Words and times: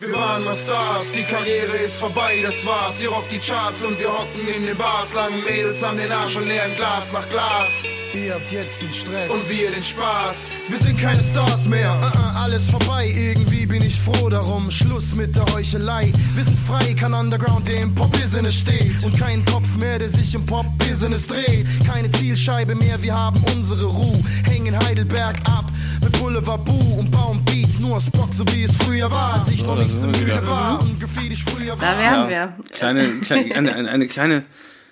Wir 0.00 0.12
waren 0.12 0.42
mal 0.42 0.56
Stars, 0.56 1.12
die 1.12 1.22
Karriere 1.22 1.76
ist 1.76 2.00
vorbei, 2.00 2.40
das 2.42 2.66
war's. 2.66 3.00
Ihr 3.00 3.10
rockt 3.10 3.30
die 3.30 3.38
Charts 3.38 3.84
und 3.84 3.96
wir 4.00 4.08
hocken 4.08 4.48
in 4.52 4.66
den 4.66 4.76
Bars. 4.76 5.14
Langen 5.14 5.44
Mädels 5.44 5.84
an 5.84 5.96
den 5.96 6.10
Arsch 6.10 6.34
und 6.34 6.48
leeren 6.48 6.74
Glas 6.74 7.12
nach 7.12 7.28
Glas. 7.28 7.84
Ihr 8.12 8.34
habt 8.34 8.50
jetzt 8.50 8.82
den 8.82 8.92
Stress. 8.92 9.30
Und 9.30 9.48
wir 9.48 9.70
den 9.70 9.84
Spaß. 9.84 10.50
Wir 10.68 10.78
sind 10.78 11.00
keine 11.00 11.22
Stars 11.22 11.68
mehr. 11.68 11.92
Uh 11.92 12.18
-uh, 12.18 12.34
alles 12.42 12.70
vorbei, 12.70 13.12
irgendwie 13.14 13.66
bin 13.66 13.82
ich 13.82 14.00
froh 14.00 14.28
darum. 14.28 14.68
Schluss 14.68 15.14
mit 15.14 15.36
der 15.36 15.44
Heuchelei. 15.54 16.10
Wir 16.34 16.42
sind 16.42 16.58
frei, 16.58 16.92
kein 16.94 17.14
Underground, 17.14 17.68
der 17.68 17.82
im 17.82 17.94
Pop-Business 17.94 18.54
steht. 18.54 19.00
Und 19.04 19.16
kein 19.16 19.44
Kopf 19.44 19.76
mehr, 19.76 20.00
der 20.00 20.08
sich 20.08 20.34
im 20.34 20.44
Pop-Business 20.44 21.24
dreht. 21.28 21.68
Keine 21.86 22.10
Zielscheibe 22.10 22.74
mehr, 22.74 23.00
wir 23.00 23.14
haben 23.14 23.40
unsere 23.54 23.84
Ruhe. 23.84 24.24
Hängen 24.44 24.76
Heidelberg 24.76 25.36
ab 25.44 25.66
mit 26.04 26.18
Boulevard 26.20 26.64
Boo 26.64 26.98
und 26.98 27.10
bauen 27.10 27.44
Beats 27.44 27.80
nur 27.80 27.96
aus 27.96 28.10
Bock, 28.10 28.28
so 28.32 28.44
wie 28.54 28.64
es 28.64 28.76
früher 28.76 29.10
war. 29.10 29.40
Als 29.40 29.50
ich 29.50 29.64
noch 29.64 29.76
nicht 29.76 29.90
so 29.90 30.06
müde 30.06 30.40
war 30.48 30.80
und 30.80 31.00
Graffiti 31.00 31.36
früher 31.36 31.76
Da 31.76 31.82
war. 31.82 31.98
wären 31.98 32.14
Ja. 32.22 32.28
wir. 32.28 32.64
Kleine, 32.72 33.08
kleine, 33.20 33.54
eine, 33.54 33.74
eine, 33.74 33.90
eine 33.90 34.06
kleine, 34.06 34.42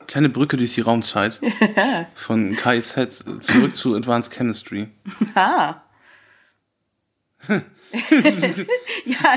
kleine 0.06 0.28
Brücke 0.28 0.56
durch 0.56 0.74
die 0.74 0.80
Raumzeit. 0.80 1.40
Von 2.14 2.56
KIZ 2.56 3.24
zurück 3.40 3.74
zu 3.76 3.94
Advanced 3.94 4.32
Chemistry. 4.32 4.88
Ah. 5.34 5.76
ja, 7.48 7.60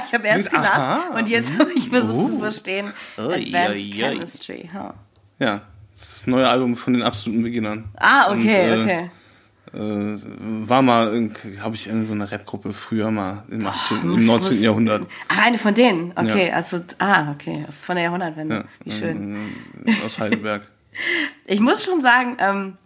ich 0.08 0.14
habe 0.14 0.28
erst 0.28 0.54
Aha. 0.54 0.96
gelacht 1.08 1.20
und 1.20 1.30
jetzt 1.30 1.58
habe 1.58 1.72
ich 1.74 1.90
versucht 1.90 2.18
Oh. 2.18 2.28
zu 2.28 2.40
verstehen. 2.40 2.94
Advanced. 3.18 3.94
Chemistry. 3.94 4.70
huh. 4.74 4.94
Ja, 5.40 5.62
das 5.94 6.02
ist 6.04 6.12
das 6.22 6.28
neue 6.28 6.48
Album 6.48 6.76
von 6.76 6.94
den 6.94 7.04
absoluten 7.04 7.44
Beginnern. 7.44 7.90
Ah, 7.96 8.32
okay, 8.32 8.72
Und, 8.74 8.80
äh, 8.80 8.84
okay. 8.84 9.12
Äh, 9.76 10.20
war 10.68 10.82
mal, 10.82 11.30
habe 11.62 11.76
ich 11.76 11.88
in 11.88 12.06
so 12.06 12.14
einer 12.14 12.32
Rapgruppe 12.32 12.72
früher 12.72 13.12
mal 13.12 13.44
im, 13.50 13.66
18., 13.68 14.08
Muss- 14.08 14.22
im 14.22 14.26
19. 14.28 14.54
muss- 14.54 14.62
Jahrhundert. 14.62 15.08
Ach, 15.28 15.46
eine 15.46 15.58
von 15.58 15.74
denen. 15.74 16.12
Okay, 16.16 16.48
Ja. 16.48 16.54
also, 16.56 16.80
ah, 17.00 17.32
okay. 17.32 17.64
Das 17.66 17.78
ist 17.78 17.86
von 17.86 17.96
der 17.96 18.06
Jahrhundertwende. 18.06 18.56
Ja, 18.56 18.64
Wie 18.84 18.92
schön. 18.92 19.50
äh, 19.86 19.94
aus 20.06 20.18
Heidelberg. 20.20 20.62
Ich 21.46 21.60
muss 21.60 21.84
schon 21.84 22.02
sagen, 22.02 22.38
ähm, 22.40 22.78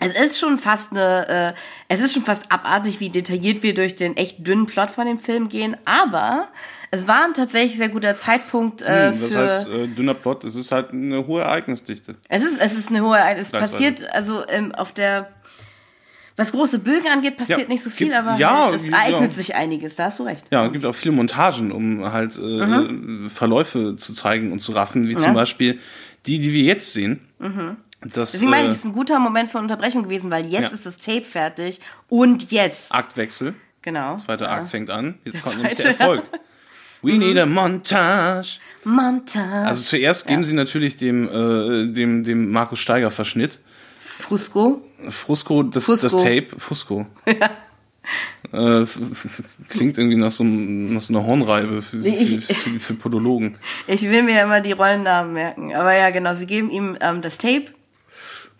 es 0.00 0.18
ist 0.18 0.40
schon 0.40 0.58
fast 0.58 0.90
eine, 0.90 1.28
äh, 1.28 1.52
es 1.88 2.00
ist 2.00 2.12
schon 2.12 2.24
fast 2.24 2.50
abartig, 2.50 2.98
wie 2.98 3.08
detailliert 3.08 3.62
wir 3.62 3.72
durch 3.72 3.94
den 3.94 4.16
echt 4.16 4.44
dünnen 4.44 4.66
Plot 4.66 4.90
von 4.90 5.06
dem 5.06 5.20
Film 5.20 5.48
gehen, 5.48 5.76
aber 5.84 6.48
es 6.90 7.06
war 7.06 7.24
ein 7.24 7.34
tatsächlich 7.34 7.76
sehr 7.76 7.88
guter 7.88 8.16
Zeitpunkt 8.16 8.82
äh, 8.82 9.12
Hm, 9.12 9.20
das 9.20 9.30
für. 9.32 9.38
heißt, 9.38 9.68
äh, 9.68 9.86
dünner 9.86 10.14
Plot, 10.14 10.42
es 10.42 10.56
ist 10.56 10.72
halt 10.72 10.90
eine 10.90 11.24
hohe 11.26 11.42
Ereignisdichte. 11.42 12.16
Es 12.28 12.42
ist, 12.44 12.60
es 12.60 12.76
ist 12.76 12.88
eine 12.90 13.02
hohe, 13.02 13.16
es 13.16 13.50
Gleichweise. 13.52 13.72
passiert, 13.72 14.10
also 14.12 14.44
ähm, 14.48 14.74
auf 14.74 14.90
der, 14.92 15.28
was 16.36 16.52
große 16.52 16.80
Bögen 16.80 17.08
angeht, 17.08 17.36
passiert 17.36 17.60
Ja, 17.60 17.68
nicht 17.68 17.82
so 17.82 17.90
viel, 17.90 18.08
gibt- 18.08 18.18
aber 18.18 18.36
ja, 18.38 18.70
es 18.70 18.88
ja. 18.88 18.96
eignet 18.98 19.32
sich 19.32 19.54
einiges, 19.54 19.96
da 19.96 20.04
hast 20.04 20.18
du 20.18 20.24
recht. 20.24 20.46
Ja, 20.50 20.66
es 20.66 20.72
gibt 20.72 20.84
auch 20.84 20.94
viele 20.94 21.14
Montagen, 21.14 21.72
um 21.72 22.04
halt 22.12 22.36
äh, 22.36 22.40
Mhm. 22.40 23.30
Verläufe 23.30 23.96
zu 23.96 24.12
zeigen 24.12 24.52
und 24.52 24.58
zu 24.58 24.72
raffen, 24.72 25.08
wie 25.08 25.16
zum 25.16 25.34
Beispiel 25.34 25.80
die, 26.26 26.38
die 26.40 26.52
wir 26.52 26.62
jetzt 26.62 26.92
sehen. 26.92 27.20
Das, 27.38 27.48
Mhm. 27.50 27.76
Deswegen 28.14 28.50
meine 28.50 28.62
ich, 28.64 28.68
äh, 28.68 28.72
es 28.72 28.78
ist 28.78 28.84
ein 28.84 28.92
guter 28.92 29.18
Moment 29.18 29.50
von 29.50 29.62
Unterbrechung 29.62 30.02
gewesen, 30.04 30.30
weil 30.30 30.44
jetzt 30.46 30.62
Ja. 30.62 30.68
ist 30.68 30.84
das 30.86 30.96
Tape 30.98 31.22
fertig 31.22 31.80
und 32.08 32.50
jetzt. 32.52 32.94
Aktwechsel. 32.94 33.54
genau. 33.82 34.16
Zweiter 34.16 34.50
Akt 34.50 34.68
fängt 34.68 34.90
an. 34.90 35.14
Jetzt 35.24 35.42
kommt 35.42 35.56
nämlich 35.58 35.76
zweite. 35.76 35.90
der 35.96 36.00
Erfolg. 36.00 36.24
We 37.02 37.12
need 37.12 37.38
a 37.38 37.46
montage. 37.46 38.58
Montage. 38.84 39.66
Also 39.66 39.82
zuerst 39.82 40.26
geben 40.26 40.44
sie 40.44 40.54
natürlich 40.54 40.96
dem, 40.96 41.28
äh, 41.28 41.92
dem, 41.92 42.24
dem 42.24 42.50
Markus 42.50 42.80
Steiger 42.80 43.10
Verschnitt. 43.10 43.60
Frusco. 44.18 44.82
Frusco, 45.10 45.62
das, 45.62 45.84
Fusco. 45.84 46.02
das 46.02 46.12
Tape, 46.16 46.46
Fusco. 46.58 47.06
Äh, 48.52 48.82
f- 48.82 48.96
f- 49.00 49.42
klingt 49.68 49.98
irgendwie 49.98 50.16
nach 50.16 50.30
so, 50.30 50.44
nach 50.44 51.00
so 51.00 51.12
einer 51.12 51.26
Hornreibe 51.26 51.82
für, 51.82 52.00
für, 52.00 52.06
Ich- 52.08 52.44
für, 52.46 52.78
für 52.78 52.94
Podologen. 52.94 53.58
Ich 53.88 54.02
will 54.02 54.22
mir 54.22 54.40
immer 54.44 54.60
die 54.60 54.70
Rollennamen 54.70 55.32
merken. 55.32 55.74
Aber 55.74 55.92
ja, 55.92 56.10
genau, 56.10 56.32
sie 56.36 56.46
geben 56.46 56.70
ihm 56.70 56.96
ähm, 57.00 57.20
das 57.20 57.36
Tape. 57.38 57.64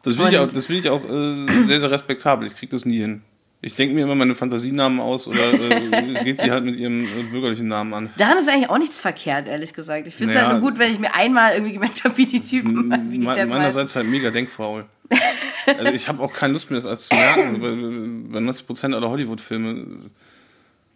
Das 0.02 0.18
will 0.18 0.28
ich 0.30 0.38
auch, 0.38 0.48
das 0.48 0.68
will 0.68 0.76
ich 0.78 0.88
auch 0.90 1.04
äh, 1.08 1.64
sehr, 1.66 1.78
sehr 1.78 1.90
respektabel. 1.92 2.48
Ich 2.48 2.54
krieg 2.54 2.70
das 2.70 2.84
nie 2.84 2.98
hin. 2.98 3.22
Ich 3.62 3.74
denke 3.74 3.94
mir 3.94 4.04
immer 4.04 4.14
meine 4.14 4.34
Fantasienamen 4.34 5.00
aus 5.00 5.26
oder 5.26 5.52
äh, 5.54 6.24
geht 6.24 6.40
sie 6.40 6.50
halt 6.50 6.64
mit 6.64 6.76
ihrem 6.76 7.04
äh, 7.04 7.22
bürgerlichen 7.30 7.68
Namen 7.68 7.94
an. 7.94 8.10
Daran 8.18 8.38
ist 8.38 8.48
eigentlich 8.48 8.68
auch 8.70 8.78
nichts 8.78 9.00
verkehrt, 9.00 9.48
ehrlich 9.48 9.72
gesagt. 9.72 10.06
Ich 10.06 10.14
finde 10.14 10.32
es 10.34 10.36
Naja. 10.36 10.50
halt 10.50 10.60
nur 10.60 10.70
gut, 10.70 10.78
wenn 10.78 10.92
ich 10.92 10.98
mir 10.98 11.14
einmal 11.14 11.54
irgendwie 11.54 11.72
gemerkt 11.72 12.04
habe, 12.04 12.16
wie 12.18 12.26
die 12.26 12.40
Typen, 12.40 12.92
wie 13.10 13.18
die. 13.18 13.24
Meinerseits 13.24 13.96
halt 13.96 14.06
mega 14.06 14.30
denkfaul. 14.30 14.84
also 15.66 15.92
ich 15.92 16.06
habe 16.08 16.22
auch 16.22 16.32
keine 16.32 16.52
Lust 16.52 16.70
mehr, 16.70 16.76
das 16.78 16.86
alles 16.86 17.08
zu 17.08 17.14
merken. 17.16 18.30
Bei, 18.30 18.40
bei 18.40 18.46
90% 18.46 18.94
aller 18.94 19.08
Hollywood-Filme, 19.08 19.86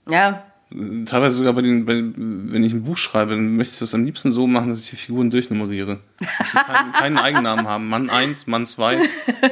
Ja, 0.08 0.44
äh, 0.72 1.04
teilweise 1.04 1.36
sogar 1.36 1.54
bei 1.54 1.62
den, 1.62 1.84
bei, 1.86 1.94
wenn 1.94 2.62
ich 2.62 2.72
ein 2.72 2.84
Buch 2.84 2.96
schreibe, 2.96 3.32
dann 3.32 3.56
möchte 3.56 3.72
ich 3.74 3.78
das 3.80 3.94
am 3.94 4.04
liebsten 4.04 4.32
so 4.32 4.46
machen, 4.46 4.68
dass 4.68 4.80
ich 4.80 4.90
die 4.90 4.96
Figuren 4.96 5.30
durchnummeriere. 5.30 6.00
Dass 6.18 6.52
sie 6.52 6.58
keinen, 6.58 6.92
keinen 6.92 7.18
Eigennamen 7.18 7.66
haben. 7.66 7.88
Mann 7.88 8.10
1, 8.10 8.46
Mann 8.46 8.66
2. 8.66 9.00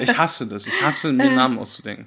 Ich 0.00 0.16
hasse 0.18 0.47
das. 0.47 0.66
Ich 0.66 0.82
hasse, 0.82 1.12
mir 1.12 1.30
Namen 1.32 1.58
auszudenken. 1.58 2.06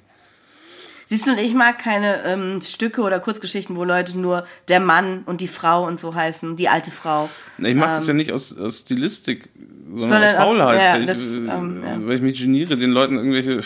Siehst 1.12 1.26
du, 1.26 1.32
und 1.32 1.38
ich 1.40 1.52
mag 1.52 1.78
keine 1.78 2.24
ähm, 2.24 2.62
Stücke 2.62 3.02
oder 3.02 3.20
Kurzgeschichten, 3.20 3.76
wo 3.76 3.84
Leute 3.84 4.18
nur 4.18 4.46
der 4.68 4.80
Mann 4.80 5.24
und 5.26 5.42
die 5.42 5.46
Frau 5.46 5.86
und 5.86 6.00
so 6.00 6.14
heißen, 6.14 6.56
die 6.56 6.70
alte 6.70 6.90
Frau. 6.90 7.28
Ich 7.58 7.74
mache 7.74 7.90
das 7.90 8.06
ja 8.06 8.14
nicht 8.14 8.32
aus, 8.32 8.56
aus 8.56 8.78
Stilistik, 8.78 9.50
sondern, 9.92 10.00
Ähm. 10.00 10.08
Sondern 10.08 10.36
aus 10.36 10.48
Faulheit. 10.48 10.80
ja, 10.80 10.92
weil, 10.94 11.00
ich, 11.02 11.06
das, 11.08 11.18
äh, 11.18 11.36
ähm, 11.36 11.82
ja. 11.86 12.06
weil 12.06 12.16
ich 12.16 12.22
mich 12.22 12.40
geniere, 12.40 12.78
den 12.78 12.92
Leuten 12.92 13.16
irgendwelche, 13.18 13.62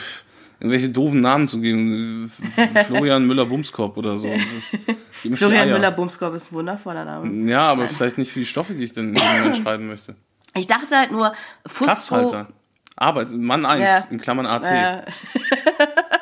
irgendwelche 0.59 0.89
doofen 0.89 1.21
Namen 1.21 1.47
zu 1.47 1.61
geben. 1.61 2.33
Florian 2.89 3.25
Müller-Bumskopf 3.29 3.97
oder 3.97 4.19
so. 4.19 4.29
Florian. 5.35 5.71
Müller-Bumskopf 5.71 6.35
ist 6.35 6.51
ein 6.51 6.57
wundervoller 6.57 7.05
Name. 7.05 7.49
Ja, 7.49 7.71
aber 7.71 7.87
vielleicht 7.87 8.19
nicht 8.19 8.33
für 8.33 8.41
die 8.41 8.47
Stoffe, 8.47 8.75
die 8.75 8.83
ich 8.83 8.93
dann 8.93 9.15
irgendwann 9.15 9.55
schreiben 9.63 9.87
möchte. 9.87 10.17
Ich 10.57 10.67
dachte 10.67 10.97
halt 10.97 11.13
nur, 11.13 11.33
Fusco. 11.65 12.45
Arbeit, 12.97 13.31
Mann 13.31 13.65
1, 13.65 13.83
Ja. 13.85 14.05
in 14.11 14.21
Klammern 14.21 14.47
AT. 14.47 14.65
Äh, 14.65 15.03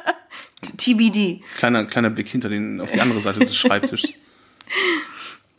TBD. 0.66 1.42
Kleiner, 1.56 1.84
kleiner 1.84 2.10
Blick 2.10 2.28
hinter 2.28 2.48
den, 2.48 2.80
auf 2.80 2.90
die 2.90 3.00
andere 3.00 3.20
Seite 3.20 3.40
des 3.40 3.56
Schreibtischs. 3.56 4.08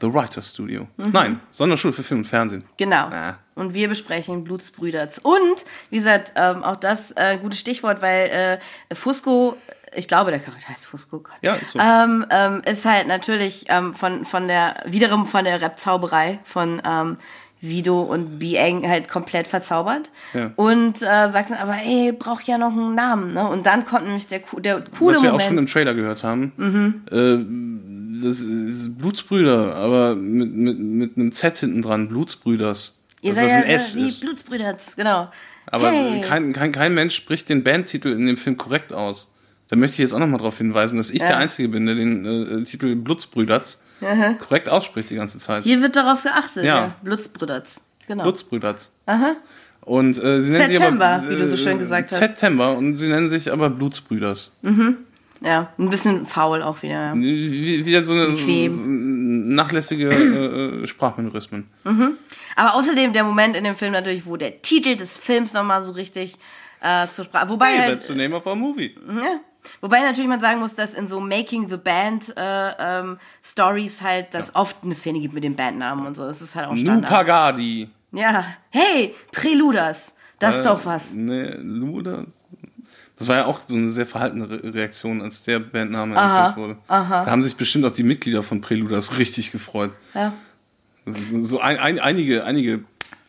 The 0.01 0.13
Writer's 0.13 0.49
Studio. 0.49 0.87
Nein, 0.97 1.39
Sonderschule 1.51 1.93
für 1.93 2.03
Film 2.03 2.19
und 2.21 2.25
Fernsehen. 2.25 2.63
Genau. 2.77 3.07
Ah. 3.07 3.39
Und 3.55 3.73
wir 3.73 3.87
besprechen 3.87 4.43
Blutsbrüders. 4.43 5.19
Und, 5.19 5.63
wie 5.89 5.95
gesagt, 5.95 6.33
ähm, 6.35 6.63
auch 6.63 6.75
das 6.75 7.11
äh, 7.11 7.37
gutes 7.41 7.61
Stichwort, 7.61 8.01
weil 8.01 8.59
äh, 8.91 8.95
Fusco, 8.95 9.55
ich 9.95 10.09
glaube, 10.09 10.31
der 10.31 10.41
Charakter 10.41 10.67
heißt 10.67 10.85
Fusco, 10.85 11.19
Gott. 11.19 11.35
Ja, 11.41 11.55
ist 11.55 11.71
so. 11.71 11.79
ähm, 11.79 12.25
ähm, 12.29 12.61
ist 12.65 12.85
halt 12.85 13.07
natürlich 13.07 13.65
ähm, 13.69 13.95
von, 13.95 14.25
von 14.25 14.49
der, 14.49 14.83
wiederum 14.85 15.25
von 15.25 15.45
der 15.45 15.61
Rap-Zauberei 15.61 16.39
von 16.43 16.81
ähm, 16.85 17.17
Sido 17.65 18.01
und 18.01 18.39
Bieng 18.39 18.87
halt 18.87 19.09
komplett 19.09 19.47
verzaubert. 19.47 20.11
Ja. 20.33 20.51
Und 20.55 21.01
äh, 21.01 21.29
sagt 21.29 21.51
dann 21.51 21.57
aber, 21.57 21.75
ey, 21.83 22.11
brauch 22.11 22.41
ja 22.41 22.57
noch 22.57 22.71
einen 22.71 22.95
Namen. 22.95 23.33
Ne? 23.33 23.47
Und 23.47 23.65
dann 23.65 23.85
kommt 23.85 24.05
nämlich 24.05 24.27
der, 24.27 24.41
der 24.59 24.83
coole 24.97 25.15
Was 25.15 25.23
wir 25.23 25.29
auch 25.29 25.33
Moment. 25.33 25.47
schon 25.47 25.57
im 25.57 25.67
Trailer 25.67 25.93
gehört 25.93 26.23
haben. 26.23 27.05
Äh, 27.11 28.23
das 28.23 28.39
ist 28.39 28.97
Blutsbrüder, 28.97 29.75
aber 29.75 30.15
mit, 30.15 30.53
mit, 30.53 30.79
mit 30.79 31.17
einem 31.17 31.31
Z 31.31 31.57
hinten 31.57 31.81
dran. 31.81 32.07
Blutsbrüders. 32.07 32.99
Ihr 33.21 33.33
Dass 33.33 33.37
seid 33.37 33.45
das 33.45 33.53
ja 33.53 33.59
ein 33.59 33.65
S 33.65 33.95
wie 33.95 34.07
ist. 34.07 34.21
Blutsbrüders, 34.21 34.95
genau. 34.95 35.29
Aber 35.67 35.91
hey. 35.91 36.21
kein, 36.21 36.53
kein, 36.53 36.71
kein 36.71 36.93
Mensch 36.93 37.15
spricht 37.15 37.49
den 37.49 37.63
Bandtitel 37.63 38.09
in 38.09 38.27
dem 38.27 38.37
Film 38.37 38.57
korrekt 38.57 38.93
aus. 38.93 39.27
Da 39.69 39.75
möchte 39.75 39.93
ich 39.93 39.99
jetzt 39.99 40.13
auch 40.13 40.19
nochmal 40.19 40.37
darauf 40.37 40.57
hinweisen, 40.57 40.97
dass 40.97 41.09
ich 41.09 41.21
Ja. 41.21 41.29
der 41.29 41.37
Einzige 41.37 41.69
bin, 41.69 41.85
der 41.85 41.95
den 41.95 42.61
äh, 42.61 42.63
Titel 42.63 42.95
Blutsbrüders 42.95 43.81
korrekt 44.39 44.69
ausspricht 44.69 45.09
die 45.09 45.15
ganze 45.15 45.39
Zeit. 45.39 45.63
Hier 45.63 45.81
wird 45.81 45.95
darauf 45.95 46.21
geachtet, 46.23 46.63
Ja. 46.65 46.75
ja. 46.87 46.95
Blutsbrüders. 47.01 47.81
Genau. 48.07 48.23
Blutsbrüders. 48.23 48.91
Und 49.81 50.17
äh, 50.21 50.39
sie 50.41 50.51
nennen 50.51 50.67
September, 50.67 51.19
sich 51.19 51.27
aber, 51.27 51.29
wie 51.29 51.35
du 51.39 51.45
so 51.47 51.57
schön 51.57 51.77
gesagt 51.79 52.11
hast. 52.11 52.17
September 52.19 52.75
und 52.77 52.95
sie 52.97 53.07
nennen 53.07 53.29
sich 53.29 53.51
aber 53.51 53.69
Blutsbrüders. 53.69 54.51
Ja, 55.41 55.69
ein 55.77 55.89
bisschen 55.89 56.25
faul 56.25 56.61
auch 56.63 56.81
wieder. 56.81 56.93
Ja. 56.93 57.15
Wie, 57.15 57.85
wieder 57.85 58.03
so 58.05 58.13
eine 58.13 58.27
Bequem. 58.27 59.53
nachlässige 59.53 60.09
äh, 60.09 60.83
äh, 60.83 60.87
Sprachmanierismen. 60.87 61.69
Aber 62.55 62.75
außerdem 62.75 63.13
der 63.13 63.23
Moment 63.23 63.55
in 63.55 63.63
dem 63.63 63.75
Film 63.75 63.91
natürlich, 63.93 64.25
wo 64.25 64.37
der 64.37 64.61
Titel 64.61 64.95
des 64.95 65.17
Films 65.17 65.53
nochmal 65.53 65.83
so 65.83 65.91
richtig 65.91 66.35
äh, 66.81 67.07
zur 67.11 67.25
Sprache. 67.25 67.49
Wobei 67.49 67.67
Hey, 67.73 67.79
halt, 67.79 67.93
that's 67.95 68.07
the 68.07 68.15
name 68.15 68.35
of 68.35 68.45
our 68.47 68.55
movie. 68.55 68.95
ja, 69.07 69.39
wobei 69.81 70.01
natürlich 70.01 70.29
man 70.29 70.39
sagen 70.39 70.59
muss, 70.59 70.75
dass 70.75 70.93
in 70.93 71.07
so 71.07 71.19
Making 71.19 71.69
the 71.69 71.77
Band 71.77 72.33
äh, 72.37 72.71
ähm, 72.79 73.17
Stories 73.43 74.01
halt, 74.01 74.33
dass 74.33 74.55
oft 74.55 74.77
eine 74.83 74.95
Szene 74.95 75.19
gibt 75.19 75.33
mit 75.33 75.43
dem 75.43 75.55
Bandnamen 75.55 76.05
und 76.05 76.15
so. 76.15 76.23
Das 76.25 76.41
ist 76.41 76.55
halt 76.55 76.67
auch 76.67 76.75
Standard. 76.75 77.09
Pagadi. 77.11 77.89
Ja, 78.11 78.45
hey, 78.69 79.13
Preluders, 79.31 80.15
das 80.39 80.57
ist 80.57 80.61
Äh, 80.61 80.69
doch 80.69 80.85
was. 80.85 81.13
Ne, 81.13 81.57
Ludas. 81.61 82.45
Das 83.17 83.27
war 83.29 83.37
ja 83.37 83.45
auch 83.45 83.61
so 83.65 83.75
eine 83.75 83.89
sehr 83.89 84.05
verhaltene 84.05 84.49
Re 84.49 84.73
Reaktion, 84.73 85.21
als 85.21 85.43
der 85.43 85.59
Bandname 85.59 86.17
Aha, 86.17 86.47
entwickelt 86.47 86.57
wurde. 86.65 86.77
Da 86.87 87.25
haben 87.27 87.41
sich 87.43 87.55
bestimmt 87.55 87.85
auch 87.85 87.91
die 87.91 88.03
Mitglieder 88.03 88.43
von 88.43 88.59
Preludas 88.61 89.17
richtig 89.17 89.51
gefreut. 89.51 89.91
Ja. 90.13 90.33
So 91.41 91.59
ein, 91.59 91.77
ein, 91.77 91.99
einige, 91.99 92.43
einige 92.43 92.83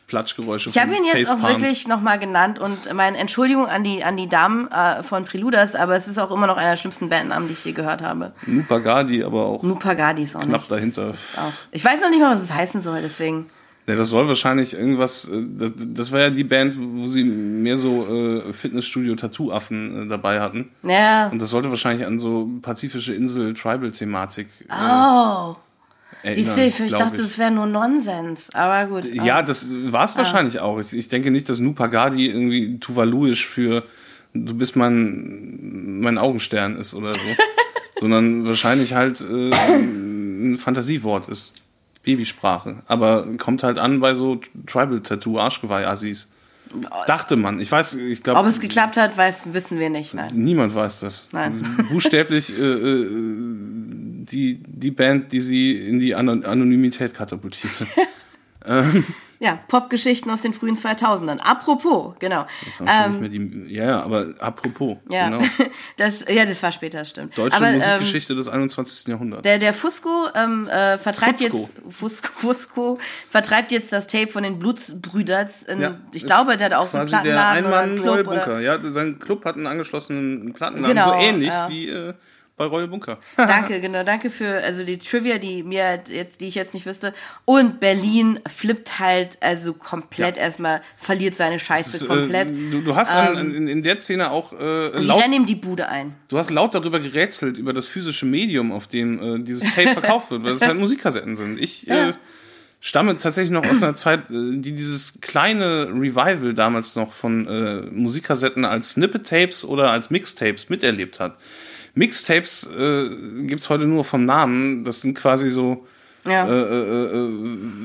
Platschgeräusche. 0.07 0.69
Ich 0.69 0.77
habe 0.79 0.95
ihn 0.95 1.03
jetzt 1.03 1.27
auch 1.29 1.37
Facepalms. 1.37 1.61
wirklich 1.61 1.87
nochmal 1.87 2.17
genannt 2.17 2.59
und 2.59 2.93
meine 2.93 3.17
Entschuldigung 3.17 3.67
an 3.67 3.83
die, 3.83 4.03
an 4.03 4.15
die 4.17 4.29
Damen 4.29 4.67
äh, 4.71 5.03
von 5.03 5.25
Preluders, 5.25 5.75
aber 5.75 5.95
es 5.95 6.07
ist 6.07 6.17
auch 6.17 6.31
immer 6.31 6.47
noch 6.47 6.57
einer 6.57 6.71
der 6.71 6.77
schlimmsten 6.77 7.09
Bandnamen, 7.09 7.47
die 7.47 7.53
ich 7.53 7.65
je 7.65 7.73
gehört 7.73 8.01
habe. 8.01 8.31
Nupagadi, 8.45 9.23
aber 9.23 9.43
auch. 9.45 9.63
Nupagadi 9.63 10.23
ist 10.23 10.35
auch 10.35 10.41
Knapp 10.43 10.61
nicht. 10.61 10.71
dahinter. 10.71 11.09
Auch. 11.35 11.51
Ich 11.71 11.83
weiß 11.83 11.99
noch 12.01 12.09
nicht 12.09 12.19
mal, 12.21 12.31
was 12.31 12.41
es 12.41 12.53
heißen 12.53 12.81
soll, 12.81 13.01
deswegen. 13.01 13.49
Ja, 13.85 13.95
das 13.95 14.09
soll 14.09 14.27
wahrscheinlich 14.27 14.73
irgendwas. 14.73 15.29
äh, 15.29 15.45
Das, 15.57 15.71
das 15.77 16.11
war 16.11 16.19
ja 16.19 16.29
die 16.29 16.43
Band, 16.43 16.75
wo 16.77 17.07
sie 17.07 17.23
mehr 17.23 17.77
so 17.77 18.05
äh, 18.45 18.51
Fitnessstudio-Tattoo-Affen 18.53 20.03
äh, 20.03 20.09
dabei 20.09 20.41
hatten. 20.41 20.71
Ja. 20.83 21.27
Und 21.29 21.41
das 21.41 21.49
sollte 21.51 21.69
wahrscheinlich 21.69 22.05
an 22.05 22.19
so 22.19 22.49
pazifische 22.61 23.13
Insel-Tribal-Thematik 23.13 24.47
äh, 24.69 24.73
Oh. 24.73 25.55
Erinnern. 26.27 26.55
Siehst 26.55 26.79
du, 26.79 26.83
ich 26.85 26.91
dachte, 26.91 27.17
das 27.17 27.37
wäre 27.37 27.51
nur 27.51 27.65
Nonsens. 27.65 28.53
Aber 28.53 28.85
gut. 28.89 29.05
Ja, 29.13 29.41
das 29.41 29.67
war 29.71 30.05
es 30.05 30.15
wahrscheinlich 30.17 30.59
auch. 30.59 30.79
Ich, 30.79 30.93
ich 30.93 31.09
denke 31.09 31.31
nicht, 31.31 31.49
dass 31.49 31.59
Nupagadi 31.59 32.27
irgendwie 32.27 32.79
Tuvaluisch 32.79 33.45
für 33.45 33.83
du 34.33 34.53
bist 34.53 34.75
mein, 34.75 35.99
mein 36.01 36.17
Augenstern 36.17 36.75
ist 36.75 36.93
oder 36.93 37.13
so. 37.13 37.19
sondern 37.99 38.45
wahrscheinlich 38.45 38.93
halt 38.93 39.21
äh, 39.21 39.51
ein 39.53 40.57
Fantasiewort 40.57 41.29
ist. 41.29 41.53
Babysprache. 42.03 42.77
Aber 42.87 43.27
kommt 43.37 43.63
halt 43.63 43.77
an 43.77 43.99
bei 43.99 44.15
so 44.15 44.39
Tribal-Tattoo-Arschgeweih-Assis. 44.67 46.27
Dachte 47.05 47.35
man. 47.37 47.59
Ich 47.59 47.71
weiß, 47.71 47.95
ich 47.95 48.23
glaube. 48.23 48.39
Ob 48.39 48.45
es 48.45 48.59
geklappt 48.59 48.97
hat, 48.97 49.17
weiß, 49.17 49.53
wissen 49.53 49.79
wir 49.79 49.89
nicht. 49.89 50.13
Nein. 50.13 50.31
Niemand 50.33 50.75
weiß 50.75 50.99
das. 51.01 51.27
Nein. 51.31 51.61
Buchstäblich 51.89 52.57
äh, 52.57 52.61
äh, 52.61 53.07
die, 54.31 54.61
die 54.65 54.91
Band, 54.91 55.31
die 55.31 55.41
sie 55.41 55.73
in 55.75 55.99
die 55.99 56.15
Ano- 56.15 56.43
Anonymität 56.45 57.13
katapultierte. 57.13 57.87
Ja, 59.39 59.59
Popgeschichten 59.67 60.31
aus 60.31 60.41
den 60.41 60.51
frühen 60.51 60.75
2000ern. 60.75 61.37
Apropos, 61.41 62.15
genau. 62.17 62.47
Das 62.65 62.79
war 62.87 63.03
schon 63.03 63.11
nicht 63.21 63.21
mehr 63.21 63.29
die, 63.67 63.73
ja, 63.75 63.85
ja, 63.85 64.01
aber 64.01 64.33
apropos. 64.39 64.97
Ja, 65.09 65.29
Genau. 65.29 65.45
das, 65.97 66.25
ja, 66.27 66.43
das 66.43 66.63
war 66.63 66.71
später, 66.71 66.97
das 66.99 67.11
stimmt. 67.11 67.37
Deutsche 67.37 67.55
Aber 67.55 67.67
ähm, 67.67 67.77
Musikgeschichte 67.77 68.33
des 68.33 68.47
21. 68.47 69.07
Jahrhunderts. 69.09 69.43
der, 69.43 69.59
der 69.59 69.75
Fusco 69.75 70.25
ähm, 70.33 70.67
äh, 70.67 70.97
vertreibt 70.97 71.39
Fusco. 71.39 71.55
jetzt 71.57 71.73
Fusco, 71.91 72.29
Fusco 72.33 72.97
vertreibt 73.29 73.71
jetzt 73.71 73.93
das 73.93 74.07
Tape 74.07 74.27
von 74.27 74.41
den 74.41 74.57
Blutsbrüders. 74.57 75.61
In, 75.63 75.81
Ja, 75.81 75.99
ich 76.13 76.25
glaube, 76.25 76.57
der 76.57 76.65
hat 76.65 76.73
auch 76.73 76.87
so 76.87 76.97
einen 76.97 77.07
quasi 77.07 77.23
der 77.23 77.33
Plattenladen 77.33 77.65
oder 77.67 77.77
einen 77.79 77.99
Einmann 77.99 78.23
Club. 78.23 78.27
Oder. 78.27 78.59
Ja, 78.59 78.79
sein 78.91 79.19
Club 79.19 79.45
hat 79.45 79.55
einen 79.55 79.67
angeschlossenen 79.67 80.51
Plattenladen, 80.53 80.95
Genau, 80.95 81.13
so 81.13 81.19
ähnlich 81.19 81.49
ja. 81.49 81.69
wie 81.69 81.89
äh, 81.89 82.13
bei 82.57 82.65
Royal 82.65 82.87
Bunker. 82.87 83.19
danke, 83.37 83.79
genau, 83.79 84.03
danke 84.03 84.29
für 84.29 84.61
also 84.63 84.83
die 84.83 84.97
Trivia, 84.97 85.37
die 85.37 85.61
mir 85.63 86.03
jetzt, 86.09 86.41
die 86.41 86.47
ich 86.47 86.55
jetzt 86.55 86.73
nicht 86.73 86.85
wüsste. 86.85 87.13
Und 87.45 87.79
Berlin 87.79 88.39
flippt 88.53 88.99
halt 88.99 89.37
also 89.41 89.73
komplett 89.73 90.37
Ja. 90.37 90.43
erstmal, 90.43 90.81
verliert 90.97 91.35
seine 91.35 91.59
Scheiße 91.59 91.99
Das, 91.99 92.01
äh, 92.03 92.07
komplett. 92.07 92.49
du, 92.49 92.81
du 92.81 92.95
hast 92.95 93.13
an, 93.13 93.55
in, 93.55 93.67
in 93.67 93.83
der 93.83 93.97
Szene 93.97 94.31
auch 94.31 94.53
äh, 94.53 94.99
laut 94.99 95.21
rennen 95.23 95.33
ihm 95.33 95.45
die 95.45 95.55
Bude 95.55 95.87
ein. 95.87 96.15
Du 96.29 96.37
hast 96.37 96.49
laut 96.49 96.73
darüber 96.73 96.99
gerätselt, 96.99 97.57
über 97.57 97.73
das 97.73 97.85
physische 97.87 98.25
Medium, 98.25 98.71
auf 98.71 98.87
dem 98.87 99.21
äh, 99.41 99.43
dieses 99.43 99.73
Tape 99.75 99.93
verkauft 99.93 100.31
wird, 100.31 100.43
weil 100.43 100.53
es 100.53 100.61
halt 100.61 100.77
Musikkassetten 100.79 101.35
sind. 101.35 101.59
Ich 101.59 101.87
äh, 101.89 102.13
stamme 102.79 103.17
tatsächlich 103.17 103.51
noch 103.51 103.65
aus 103.69 103.83
einer 103.83 103.93
Zeit, 103.93 104.31
äh, 104.31 104.57
die 104.57 104.71
dieses 104.71 105.21
kleine 105.21 105.89
Revival 105.89 106.55
damals 106.55 106.95
noch 106.95 107.11
von 107.13 107.47
äh, 107.47 107.81
Musikkassetten 107.91 108.65
als 108.65 108.93
Snippet-Tapes 108.93 109.63
oder 109.63 109.91
als 109.91 110.09
Mixtapes 110.09 110.69
miterlebt 110.69 111.19
hat. 111.19 111.37
Mixtapes 111.97 112.69
äh, 112.77 113.09
gibt 113.47 113.61
es 113.61 113.69
heute 113.69 113.85
nur 113.85 114.03
vom 114.03 114.25
Namen. 114.25 114.83
Das 114.83 115.01
sind 115.01 115.15
quasi 115.17 115.49
so 115.49 115.85
Ja. 116.25 116.47
äh, 116.47 117.15
äh, 117.17 117.29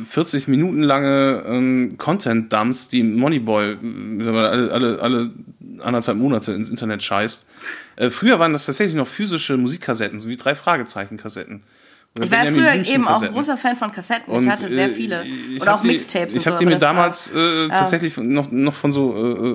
40 0.09 0.49
Minuten 0.49 0.83
lange 0.83 1.43
ähm, 1.47 1.95
Content-Dumps, 1.97 2.89
die 2.89 3.03
Moneyboy 3.03 3.77
mittlerweile 3.81 4.49
alle, 4.51 4.71
alle, 4.73 5.01
alle 5.01 5.31
anderthalb 5.81 6.19
Monate 6.19 6.53
ins 6.53 6.69
Internet 6.71 7.03
scheißt. 7.03 7.47
Äh, 7.97 8.11
früher 8.11 8.39
waren 8.39 8.53
das 8.53 8.67
tatsächlich 8.67 8.97
noch 8.97 9.09
physische 9.09 9.57
Musikkassetten, 9.57 10.21
so 10.21 10.29
wie 10.29 10.37
drei 10.37 10.55
Fragezeichen-Kassetten. 10.55 11.63
Ich 12.21 12.31
war 12.31 12.47
früher 12.47 12.75
eben 12.75 13.09
auch 13.09 13.23
ein 13.23 13.33
großer 13.33 13.57
Fan 13.57 13.75
von 13.77 13.91
Kassetten. 13.91 14.33
Und, 14.35 14.45
ich 14.45 14.51
hatte 14.51 14.69
sehr 14.69 14.89
äh, 14.91 14.93
viele. 14.93 15.25
Oder 15.61 15.75
auch 15.77 15.81
die- 15.81 15.87
Mixtapes 15.89 16.35
und 16.35 16.37
Ich 16.39 16.43
so. 16.45 16.51
habe 16.51 16.59
die 16.59 16.67
aber 16.67 16.75
mir 16.75 16.81
war- 16.81 16.89
damals 16.89 17.31
äh, 17.31 17.69
tatsächlich 17.69 18.17
noch, 18.19 18.51
noch 18.51 18.75
von 18.75 18.93
so 18.93 19.15
äh, 19.17 19.49
äh, 19.49 19.55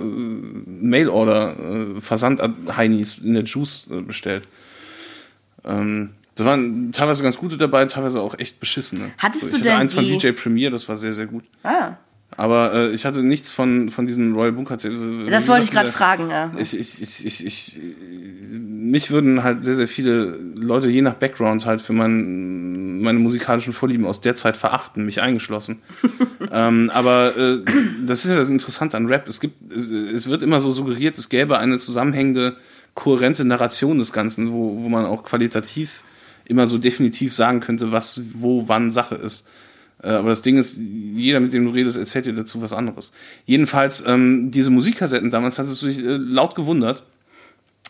Mail-Order, 0.66 1.56
äh, 1.98 2.02
Versand-Heinis 2.02 3.20
in 3.24 3.36
der 3.36 3.44
Juice 3.44 3.88
äh, 3.92 4.02
bestellt. 4.02 4.48
Ähm, 5.66 6.12
da 6.36 6.46
waren 6.46 6.92
teilweise 6.92 7.24
ganz 7.24 7.38
gute 7.38 7.58
dabei, 7.58 7.86
teilweise 7.86 8.22
auch 8.22 8.38
echt 8.40 8.60
beschissene. 8.60 9.12
Hattest 9.18 9.44
ich 9.46 9.50
du 9.52 9.56
hatte 9.58 9.64
denn 9.70 9.78
eins 9.80 9.94
von 9.94 10.04
die- 10.06 10.18
DJ 10.18 10.32
Premier, 10.32 10.72
das 10.72 10.88
war 10.90 10.98
sehr, 10.98 11.14
sehr 11.14 11.26
gut. 11.28 11.44
Ah, 11.64 11.94
Aber 12.38 12.74
äh, 12.74 12.90
ich 12.92 13.06
hatte 13.06 13.22
nichts 13.24 13.52
von, 13.52 13.90
von 13.90 14.06
diesem 14.08 14.34
Royal 14.36 14.52
Bunker. 14.52 14.78
das 14.78 15.48
wollte 15.48 15.64
ich 15.64 15.72
gerade 15.72 15.92
fragen. 15.92 16.30
Ja. 16.30 16.52
Ich, 16.58 16.78
ich, 16.78 17.02
ich, 17.02 17.26
ich, 17.26 17.46
ich, 17.46 17.80
mich 18.92 19.12
würden 19.12 19.44
halt 19.44 19.66
sehr, 19.66 19.76
sehr 19.76 19.88
viele 19.88 20.38
Leute 20.56 20.90
je 20.90 21.02
nach 21.02 21.16
Background 21.16 21.66
halt 21.66 21.82
für 21.82 21.94
mein, 21.94 23.02
meine 23.02 23.20
musikalischen 23.20 23.74
Vorlieben 23.74 24.06
aus 24.06 24.22
der 24.22 24.36
Zeit 24.36 24.58
verachten, 24.58 25.06
mich 25.06 25.22
eingeschlossen. 25.22 25.82
ähm, 26.52 26.90
aber 26.94 27.36
äh, 27.38 27.64
das 28.06 28.26
ist 28.26 28.32
ja 28.32 28.38
das 28.38 28.50
Interessante 28.50 28.98
an 28.98 29.08
Rap. 29.08 29.28
Es 29.28 29.40
gibt, 29.40 29.72
es, 29.72 29.90
es 29.90 30.28
wird 30.28 30.44
immer 30.44 30.62
so 30.62 30.72
suggeriert, 30.72 31.18
es 31.18 31.30
gäbe 31.30 31.58
eine 31.58 31.78
zusammenhängende, 31.78 32.58
kohärente 32.94 33.46
Narration 33.46 34.00
des 34.00 34.12
Ganzen, 34.12 34.52
wo, 34.52 34.84
wo 34.84 34.90
man 34.90 35.06
auch 35.06 35.24
qualitativ 35.24 36.04
immer 36.46 36.66
so 36.66 36.78
definitiv 36.78 37.34
sagen 37.34 37.60
könnte, 37.60 37.92
was, 37.92 38.22
wo, 38.34 38.68
wann 38.68 38.90
Sache 38.92 39.16
ist. 39.16 39.48
Äh, 40.02 40.10
Aber 40.10 40.30
das 40.30 40.42
Ding 40.42 40.58
ist, 40.58 40.78
jeder, 40.78 41.40
mit 41.40 41.54
dem 41.54 41.66
du 41.66 41.72
redest, 41.72 41.98
erzählt 41.98 42.26
dir 42.26 42.34
dazu 42.34 42.62
was 42.62 42.74
anderes. 42.74 43.12
Jedenfalls, 43.46 44.04
ähm, 44.08 44.52
diese 44.52 44.70
Musikkassetten 44.70 45.30
damals 45.30 45.60
hast 45.60 45.82
du 45.82 45.88
dich 45.88 46.00
äh, 46.00 46.18
laut 46.18 46.56
gewundert, 46.56 47.04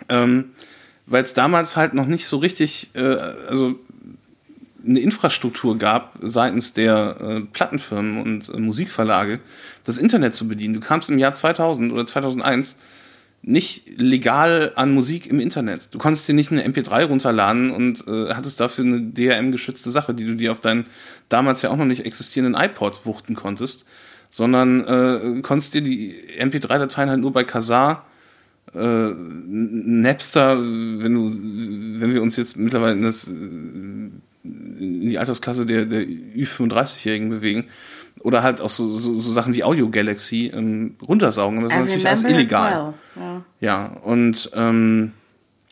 ähm, 0.10 0.52
weil 1.08 1.24
es 1.24 1.34
damals 1.34 1.76
halt 1.76 1.94
noch 1.94 2.06
nicht 2.06 2.28
so 2.28 2.38
richtig, 2.38 2.92
äh, 2.94 3.00
also 3.02 3.80
eine 4.86 5.00
Infrastruktur 5.00 5.78
gab 5.78 6.18
seitens 6.22 6.74
der 6.74 7.18
äh, 7.20 7.42
Plattenfirmen 7.42 8.22
und 8.22 8.50
äh, 8.50 8.60
Musikverlage, 8.60 9.40
das 9.84 9.98
Internet 9.98 10.34
zu 10.34 10.48
bedienen. 10.48 10.76
Du 10.76 10.80
kamst 10.80 11.10
im 11.10 11.18
Jahr 11.18 11.34
2000 11.34 11.92
oder 11.92 12.06
2001 12.06 12.78
nicht 13.42 13.98
legal 13.98 14.74
an 14.76 14.94
Musik 14.94 15.28
im 15.28 15.40
Internet. 15.40 15.90
Du 15.92 16.00
konntest 16.00 16.28
dir 16.28 16.34
nicht 16.34 16.52
eine 16.52 16.68
MP3 16.68 17.06
runterladen 17.06 17.72
und 17.72 18.06
äh, 18.08 18.34
hattest 18.34 18.60
dafür 18.60 18.84
eine 18.84 19.02
DRM-geschützte 19.02 19.90
Sache, 19.92 20.14
die 20.14 20.26
du 20.26 20.36
dir 20.36 20.52
auf 20.52 20.60
deinen 20.60 20.86
damals 21.30 21.62
ja 21.62 21.70
auch 21.70 21.78
noch 21.78 21.86
nicht 21.86 22.06
existierenden 22.06 22.62
iPod 22.62 23.06
wuchten 23.06 23.36
konntest, 23.36 23.86
sondern 24.30 24.84
äh, 24.86 25.42
konntest 25.42 25.74
dir 25.74 25.82
die 25.82 26.16
MP3-Dateien 26.40 27.10
halt 27.10 27.22
nur 27.22 27.32
bei 27.32 27.44
Kazaa, 27.44 28.04
äh, 28.74 29.10
Napster, 29.48 30.58
wenn 30.60 31.14
du, 31.14 31.32
wenn 32.00 32.14
wir 32.14 32.22
uns 32.22 32.36
jetzt 32.38 32.58
mittlerweile 32.58 32.94
in, 32.94 33.04
das, 33.04 33.26
in 33.26 34.22
die 35.10 35.18
Altersklasse 35.18 35.66
der, 35.66 35.86
der 35.86 36.02
Ü35-Jährigen 36.04 37.30
bewegen, 37.30 37.66
oder 38.22 38.42
halt 38.42 38.62
auch 38.62 38.70
so, 38.70 38.88
so, 38.98 39.14
so 39.14 39.32
Sachen 39.32 39.54
wie 39.54 39.64
Audio 39.64 39.90
Galaxy 39.90 40.52
ähm, 40.54 40.96
runtersaugen. 41.08 41.62
Das 41.62 41.72
ist 41.72 41.80
natürlich 41.80 42.08
alles 42.08 42.24
illegal. 42.24 42.94
well. 43.16 43.24
Ja. 43.24 43.46
Ja, 43.60 43.86
und 44.02 44.50
ähm, 44.56 45.12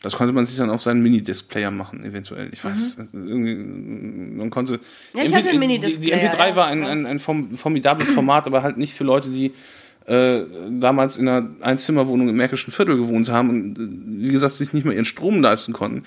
das 0.02 0.14
konnte 0.14 0.32
man 0.32 0.46
sich 0.46 0.56
dann 0.56 0.70
auf 0.70 0.80
seinen 0.80 1.02
Minidisplayer 1.02 1.72
machen, 1.72 2.04
eventuell. 2.04 2.48
Ich 2.52 2.62
weiß, 2.64 2.98
irgendwie, 3.12 3.56
man 4.36 4.50
konnte. 4.50 4.74
Mhm. 4.74 4.78
Ja, 5.14 5.24
ich 5.24 5.32
MP 5.32 5.36
hatte 5.38 5.48
einen 5.48 5.60
Die, 5.60 5.66
die 5.66 5.72
Minidisplayer, 5.74 6.32
MP3 6.32 6.48
ja. 6.50 6.56
war 6.56 6.66
ein, 6.68 6.84
ein, 6.84 7.06
ein 7.06 7.18
form- 7.18 7.56
formidables 7.56 8.08
Format, 8.10 8.46
aber 8.46 8.62
halt 8.62 8.76
nicht 8.78 8.94
für 8.94 9.02
Leute, 9.04 9.30
die 9.30 9.52
äh, 10.06 10.44
damals 10.70 11.18
in 11.18 11.28
einer 11.28 11.50
Einzimmerwohnung 11.60 12.28
im 12.28 12.36
Märkischen 12.36 12.72
Viertel 12.72 12.96
gewohnt 12.96 13.28
haben 13.28 13.50
und, 13.50 13.78
äh, 13.78 14.24
wie 14.24 14.30
gesagt, 14.30 14.54
sich 14.54 14.72
nicht 14.72 14.84
mehr 14.84 14.94
ihren 14.94 15.04
Strom 15.04 15.40
leisten 15.40 15.72
konnten. 15.72 16.04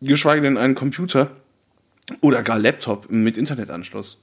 Geschweige 0.00 0.42
denn 0.42 0.58
einen 0.58 0.74
Computer 0.74 1.30
oder 2.20 2.42
gar 2.42 2.58
Laptop 2.58 3.10
mit 3.10 3.36
Internetanschluss. 3.36 4.20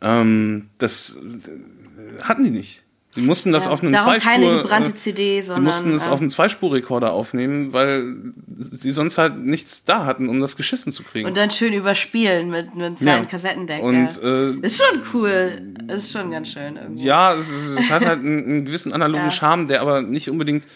Ähm, 0.00 0.68
das 0.78 1.16
äh, 1.16 2.22
hatten 2.22 2.44
die 2.44 2.50
nicht. 2.50 2.82
Die 3.16 3.22
mussten 3.22 3.50
das 3.52 3.64
Ja. 3.64 3.70
auf 3.72 3.82
einem 3.82 3.92
Darum 3.92 4.12
Zweispur... 4.14 4.32
keine 4.32 4.62
gebrannte 4.62 4.90
äh, 4.90 4.94
CD, 4.94 5.36
die 5.36 5.42
sondern. 5.42 5.64
mussten 5.64 5.94
es 5.94 6.04
ja. 6.06 6.12
auf 6.12 6.20
einem 6.20 6.30
Zweispurrekorder 6.30 7.12
aufnehmen, 7.12 7.72
weil 7.72 8.14
sie 8.54 8.92
sonst 8.92 9.18
halt 9.18 9.38
nichts 9.38 9.84
da 9.84 10.04
hatten, 10.06 10.28
um 10.28 10.40
das 10.40 10.56
geschissen 10.56 10.92
zu 10.92 11.02
kriegen. 11.02 11.26
und 11.26 11.36
dann 11.36 11.50
schön 11.50 11.72
überspielen 11.72 12.50
mit, 12.50 12.74
mit 12.74 12.98
seinem 12.98 13.24
Ja. 13.24 13.28
Kassettendeck. 13.28 13.82
Und 13.82 14.20
äh, 14.22 14.52
ist 14.66 14.82
schon 14.82 15.02
cool. 15.14 15.62
Ist 15.88 16.12
schon 16.12 16.30
ganz 16.30 16.48
schön. 16.48 16.76
Irgendwie. 16.76 17.04
ja, 17.04 17.34
es, 17.34 17.48
es, 17.50 17.90
hat 17.90 18.04
halt 18.06 18.20
einen, 18.20 18.44
einen 18.44 18.64
gewissen 18.64 18.92
analogen 18.92 19.24
Ja. 19.24 19.30
Charme, 19.30 19.66
der 19.66 19.80
aber 19.80 20.02
nicht 20.02 20.30
unbedingt, 20.30 20.66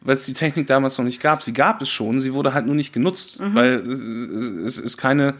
weil 0.00 0.14
es 0.14 0.24
die 0.24 0.32
Technik 0.32 0.66
damals 0.68 0.96
noch 0.98 1.04
nicht 1.04 1.20
gab. 1.20 1.42
Sie 1.42 1.52
gab 1.52 1.82
es 1.82 1.88
schon, 1.90 2.20
sie 2.20 2.32
wurde 2.32 2.54
halt 2.54 2.66
nur 2.66 2.74
nicht 2.76 2.92
genutzt, 2.92 3.40
Mhm. 3.40 3.54
weil 3.54 3.72
es, 4.64 4.78
es 4.78 4.96
keine 4.96 5.34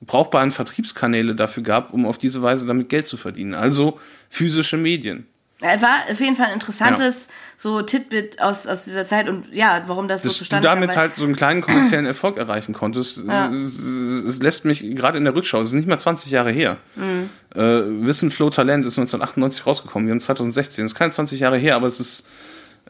brauchbaren 0.00 0.52
Vertriebskanäle 0.52 1.34
dafür 1.34 1.64
gab, 1.64 1.92
um 1.92 2.06
auf 2.06 2.18
diese 2.18 2.40
Weise 2.40 2.66
damit 2.68 2.88
Geld 2.88 3.08
zu 3.08 3.16
verdienen. 3.16 3.54
Also 3.54 3.98
physische 4.30 4.76
Medien. 4.76 5.26
Er 5.60 5.82
war 5.82 5.96
auf 6.08 6.20
jeden 6.20 6.36
Fall 6.36 6.46
ein 6.46 6.52
interessantes 6.54 7.28
so 7.56 7.82
Titbit 7.82 8.40
aus, 8.40 8.68
aus 8.68 8.84
dieser 8.84 9.04
Zeit 9.04 9.28
und 9.28 9.52
ja, 9.52 9.82
warum 9.88 10.06
das, 10.06 10.22
so 10.22 10.28
dass 10.28 10.34
du 10.34 10.44
zustande 10.44 10.68
kam. 10.68 10.76
damit 10.76 10.90
weil- 10.90 10.96
halt 10.96 11.16
so 11.16 11.24
einen 11.24 11.34
kleinen 11.34 11.62
kommerziellen 11.62 12.06
Erfolg 12.06 12.36
erreichen 12.36 12.72
konntest. 12.74 13.22
Ja. 13.26 13.50
Es, 13.50 13.78
es 13.80 14.40
lässt 14.40 14.64
mich 14.64 14.80
gerade 14.94 15.18
in 15.18 15.24
der 15.24 15.34
Rückschau, 15.34 15.60
es 15.60 15.70
ist 15.70 15.74
nicht 15.74 15.88
mal 15.88 15.98
20 15.98 16.30
Jahre 16.30 16.52
her. 16.52 16.76
Mhm. 16.94 17.28
Äh, 17.54 18.06
Wissen, 18.06 18.30
Flow, 18.30 18.50
Talent 18.50 18.86
ist 18.86 18.98
1998 18.98 19.66
rausgekommen, 19.66 20.06
wir 20.06 20.12
haben 20.12 20.20
2016. 20.20 20.84
Es 20.84 20.92
ist 20.92 20.98
keine 20.98 21.10
20 21.10 21.40
Jahre 21.40 21.58
her, 21.58 21.74
aber 21.74 21.88
es 21.88 21.98
ist 21.98 22.26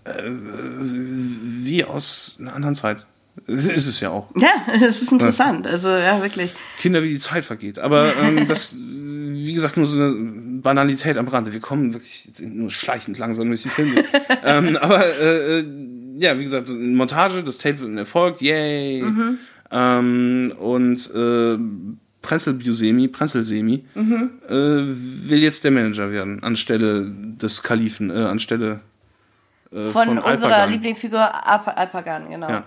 äh, 0.05 0.11
wie 0.23 1.85
aus 1.85 2.37
einer 2.41 2.55
anderen 2.55 2.75
Zeit. 2.75 3.07
Es 3.47 3.67
ist 3.67 3.87
es 3.87 4.01
ja 4.01 4.11
auch. 4.11 4.31
Ja, 4.37 4.51
das 4.81 5.01
ist 5.01 5.13
interessant. 5.13 5.67
Also 5.67 5.89
ja, 5.89 6.21
wirklich. 6.23 6.53
Kinder, 6.79 7.03
wie 7.03 7.11
die 7.11 7.19
Zeit 7.19 7.45
vergeht. 7.45 7.79
Aber 7.79 8.15
ähm, 8.17 8.47
das, 8.49 8.75
wie 8.77 9.53
gesagt, 9.55 9.77
nur 9.77 9.87
so 9.87 9.97
eine 9.97 10.09
Banalität 10.63 11.17
am 11.17 11.29
Rande. 11.29 11.53
Wir 11.53 11.61
kommen 11.61 11.93
wirklich 11.93 12.31
nur 12.41 12.71
schleichend 12.71 13.19
langsam 13.19 13.49
durch 13.49 13.63
die 13.63 13.69
Filme. 13.69 14.05
ähm, 14.45 14.77
aber 14.77 15.05
äh, 15.07 15.59
äh, 15.61 15.65
ja, 16.19 16.39
wie 16.39 16.45
gesagt, 16.45 16.69
Montage, 16.69 17.43
das 17.43 17.59
Tape 17.59 17.81
wird 17.81 17.91
ein 17.91 17.99
Erfolg, 17.99 18.41
yay. 18.41 19.05
Ähm, 19.71 20.53
und 20.59 21.11
äh, 21.15 21.59
Prenzel 22.23 22.55
Busemi, 22.55 23.09
Prenzel 23.09 23.45
Semi, 23.45 23.85
äh, 23.95 24.51
will 24.51 25.43
jetzt 25.43 25.65
der 25.65 25.71
Manager 25.71 26.11
werden, 26.11 26.43
anstelle 26.43 27.11
des 27.11 27.63
Kalifen, 27.63 28.11
äh, 28.11 28.15
anstelle 28.15 28.81
äh, 29.73 29.91
Von, 29.91 30.07
von, 30.07 30.19
unserer. 30.19 30.67
Lieblingsfigur 30.67 31.21
Alp 31.21 31.69
Alpagan, 31.69 32.31
genau. 32.31 32.49
Ja. 32.49 32.65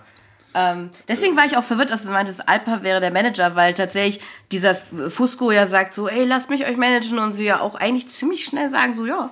Ähm, 0.54 0.90
deswegen 1.08 1.36
war 1.36 1.46
ich 1.46 1.56
auch 1.56 1.64
verwirrt, 1.64 1.90
dass 1.90 2.04
du 2.04 2.10
meintest, 2.12 2.46
Alpa 2.48 2.82
wäre 2.82 3.00
der 3.00 3.10
Manager, 3.10 3.56
weil 3.56 3.72
tatsächlich 3.74 4.20
dieser 4.50 4.74
Fusco 4.74 5.50
ja 5.50 5.66
sagt 5.66 5.94
so, 5.94 6.08
ey, 6.08 6.24
lasst 6.24 6.50
mich 6.50 6.66
euch 6.66 6.76
managen 6.76 7.18
und 7.18 7.32
sie 7.32 7.44
ja 7.44 7.60
auch 7.60 7.74
eigentlich 7.74 8.08
ziemlich 8.10 8.44
schnell 8.44 8.68
sagen 8.70 8.92
so, 8.94 9.06
ja. 9.06 9.30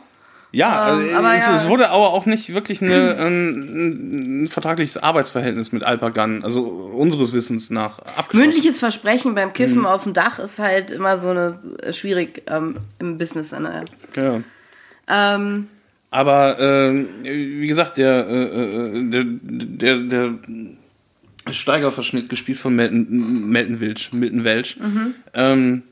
Ja, 0.53 0.95
Ähm, 0.95 1.11
äh, 1.11 1.15
aber 1.15 1.35
es, 1.37 1.47
ja. 1.47 1.55
es 1.55 1.69
wurde 1.69 1.91
aber 1.91 2.09
auch 2.12 2.27
nicht 2.27 2.53
wirklich 2.53 2.83
eine, 2.83 3.17
ein, 3.19 4.43
ein 4.45 4.49
vertragliches 4.49 4.97
Arbeitsverhältnis 4.97 5.71
mit 5.71 5.85
Alpagan, 5.85 6.43
also 6.43 6.62
unseres 6.65 7.33
Wissens 7.33 7.71
nach, 7.71 7.99
abgeschlossen. 8.00 8.39
Mündliches 8.49 8.81
Versprechen 8.81 9.35
beim 9.37 9.50
Mhm. 9.50 9.53
Kiffen 9.53 9.87
auf 9.87 10.03
dem 10.05 10.12
Dach 10.12 10.39
ist 10.41 10.59
halt 10.59 10.91
immer 10.91 11.19
so 11.19 11.29
eine 11.31 11.59
äh, 11.83 11.93
schwierig 11.93 12.43
ähm, 12.49 12.79
im 12.99 13.17
Business. 13.19 13.53
Ne? 13.53 13.85
Ja. 14.17 14.41
Ähm, 15.37 15.69
Aber 16.11 16.59
ähm, 16.59 17.09
wie 17.23 17.67
gesagt, 17.69 17.97
der, 17.99 18.27
äh, 18.29 18.43
äh, 18.43 19.11
der, 19.11 19.25
der, 19.25 19.97
der 19.99 20.35
Steigerverschnitt, 21.50 22.28
gespielt 22.28 22.59
von 22.59 22.75
Melton, 22.75 23.49
Melton 23.49 23.80
Welch, 23.80 24.12
Milton 24.12 24.44
Welch, 24.44 24.76
ähm, 25.35 25.82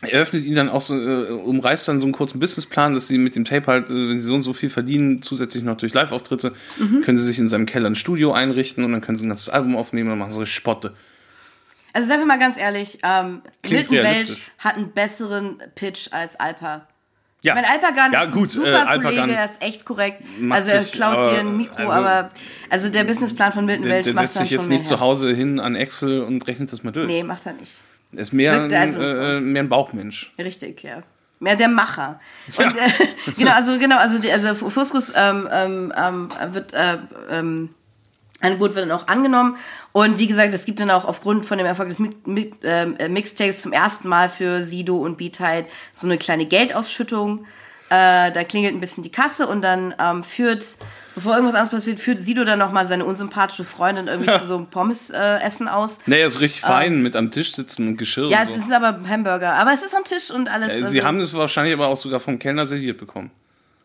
eröffnet 0.00 0.44
ihn 0.44 0.54
dann 0.54 0.68
auch 0.68 0.82
so, 0.82 0.94
äh, 0.94 1.30
umreißt 1.32 1.88
dann 1.88 2.00
so 2.00 2.06
einen 2.06 2.12
kurzen 2.12 2.38
Businessplan, 2.38 2.94
dass 2.94 3.08
sie 3.08 3.18
mit 3.18 3.34
dem 3.34 3.44
Tape 3.44 3.66
halt, 3.66 3.90
äh, 3.90 4.08
wenn 4.10 4.20
sie 4.20 4.26
so 4.26 4.34
und 4.34 4.44
so 4.44 4.52
viel 4.52 4.70
verdienen, 4.70 5.22
zusätzlich 5.22 5.64
noch 5.64 5.76
durch 5.76 5.92
Live-Auftritte, 5.92 6.52
können 7.02 7.18
sie 7.18 7.24
sich 7.24 7.38
in 7.38 7.48
seinem 7.48 7.66
Keller 7.66 7.90
ein 7.90 7.96
Studio 7.96 8.32
einrichten 8.32 8.84
und 8.84 8.92
dann 8.92 9.00
können 9.00 9.18
sie 9.18 9.26
ein 9.26 9.28
ganzes 9.28 9.48
Album 9.48 9.76
aufnehmen 9.76 10.10
und 10.10 10.18
dann 10.18 10.28
machen 10.28 10.38
sie 10.38 10.46
Spotte. 10.46 10.94
also 11.92 12.06
seien 12.06 12.20
wir 12.20 12.26
mal 12.26 12.38
ganz 12.38 12.58
ehrlich, 12.58 12.98
ähm, 13.02 13.42
Milton 13.68 13.96
Welch 13.96 14.40
hat 14.58 14.76
einen 14.76 14.92
besseren 14.92 15.58
Pitch 15.74 16.12
als 16.12 16.38
Alpa. 16.38 16.86
Ja, 17.42 17.54
Mein 17.54 17.64
Alpagan 17.64 18.12
ja, 18.12 18.24
ist 18.24 18.32
gut, 18.32 18.48
ein 18.48 18.52
super 18.52 18.66
äh, 18.68 18.72
Kollege, 18.72 18.88
Alpagan 19.06 19.30
er 19.30 19.44
ist 19.44 19.62
echt 19.62 19.84
korrekt. 19.84 20.22
Also 20.50 20.72
er 20.72 20.80
sich, 20.82 20.92
klaut 20.92 21.18
aber- 21.18 21.30
dir 21.30 21.38
ein 21.40 21.56
Mikro, 21.56 21.76
also- 21.76 21.92
aber 21.92 22.30
also 22.68 22.88
der 22.88 23.04
Businessplan 23.04 23.52
von 23.52 23.64
Milton 23.64 23.84
der, 23.84 23.92
Welch 23.96 24.04
der 24.06 24.14
macht 24.14 24.24
setzt 24.26 24.36
dann 24.38 24.42
sich 24.44 24.50
jetzt 24.50 24.68
nicht 24.68 24.86
zu. 24.86 24.98
Hause 24.98 25.32
hin 25.32 25.60
an 25.60 25.76
Excel 25.76 26.22
und 26.22 26.44
rechnet 26.48 26.72
das 26.72 26.82
mal 26.82 26.90
durch. 26.90 27.06
Nee, 27.06 27.22
macht 27.22 27.46
er 27.46 27.52
nicht. 27.52 27.80
Er 28.12 28.18
ist 28.20 28.32
mehr, 28.32 28.54
Wirkt 28.62 28.72
ein, 28.72 28.80
also 28.88 29.00
so. 29.00 29.06
äh, 29.22 29.40
mehr 29.40 29.62
ein 29.62 29.68
Bauchmensch. 29.68 30.32
Richtig, 30.38 30.82
ja. 30.82 31.02
Mehr 31.40 31.54
der 31.54 31.68
Macher. 31.68 32.18
Und 32.56 32.76
äh, 32.76 32.90
genau, 33.36 33.52
also 33.52 33.78
genau, 33.78 33.98
also, 33.98 34.18
die, 34.18 34.32
also 34.32 34.54
Fuskus 34.56 35.12
ähm, 35.14 35.48
ähm, 35.52 35.92
ähm, 35.96 36.30
wird 36.52 36.72
äh, 36.74 36.98
ähm, 37.30 37.70
Angebot 38.40 38.74
wird 38.74 38.88
dann 38.88 38.96
auch 38.96 39.08
angenommen. 39.08 39.56
Und 39.92 40.18
wie 40.18 40.26
gesagt, 40.28 40.54
es 40.54 40.64
gibt 40.64 40.80
dann 40.80 40.90
auch 40.90 41.04
aufgrund 41.04 41.44
von 41.44 41.58
dem 41.58 41.66
Erfolg 41.66 41.88
des 41.88 41.98
Mi 41.98 42.10
Mi 42.24 42.52
ähm, 42.62 42.94
äh, 42.98 43.08
Mixtapes 43.08 43.60
zum 43.60 43.72
ersten 43.72 44.08
Mal 44.08 44.28
für 44.28 44.62
Sido 44.62 44.96
und 44.96 45.18
Beatheit 45.18 45.66
so 45.92 46.06
eine 46.06 46.18
kleine 46.18 46.46
Geldausschüttung. 46.46 47.46
Äh, 47.90 48.30
da 48.32 48.44
klingelt 48.44 48.74
ein 48.74 48.80
bisschen 48.80 49.02
die 49.02 49.10
Kasse 49.10 49.46
und 49.46 49.62
dann 49.62 49.94
ähm, 49.98 50.22
führt, 50.22 50.64
bevor 51.14 51.34
irgendwas 51.34 51.56
anderes 51.56 51.80
passiert, 51.80 51.98
führt 52.00 52.20
Sido 52.20 52.44
dann 52.44 52.58
nochmal 52.58 52.86
seine 52.86 53.04
unsympathische 53.06 53.64
Freundin 53.64 54.08
irgendwie 54.08 54.30
zu 54.38 54.46
so 54.46 54.56
einem 54.58 54.66
Pommes-Essen 54.66 55.68
aus. 55.68 55.98
Nee, 56.06 56.20
er 56.20 56.26
ist 56.26 56.38
richtig 56.38 56.60
fein 56.60 57.02
mit 57.02 57.16
am 57.16 57.30
Tisch 57.30 57.54
sitzen 57.54 57.88
und 57.88 57.96
Geschirr 57.96 58.26
Ähm. 58.26 58.30
Ja, 58.30 58.42
und 58.42 58.48
es 58.48 58.54
so. 58.56 58.60
ist 58.60 58.72
aber 58.72 59.00
Hamburger. 59.08 59.54
Aber 59.54 59.72
es 59.72 59.82
ist 59.82 59.96
am 59.96 60.04
Tisch 60.04 60.30
und 60.30 60.48
alles. 60.48 60.68
Äh, 60.68 60.74
also- 60.74 60.86
Sie 60.92 61.02
haben 61.02 61.18
es 61.18 61.34
wahrscheinlich 61.34 61.72
aber 61.74 61.88
auch 61.88 61.96
sogar 61.96 62.20
vom 62.20 62.38
Kellner 62.38 62.66
serviert 62.66 62.98
bekommen. 62.98 63.30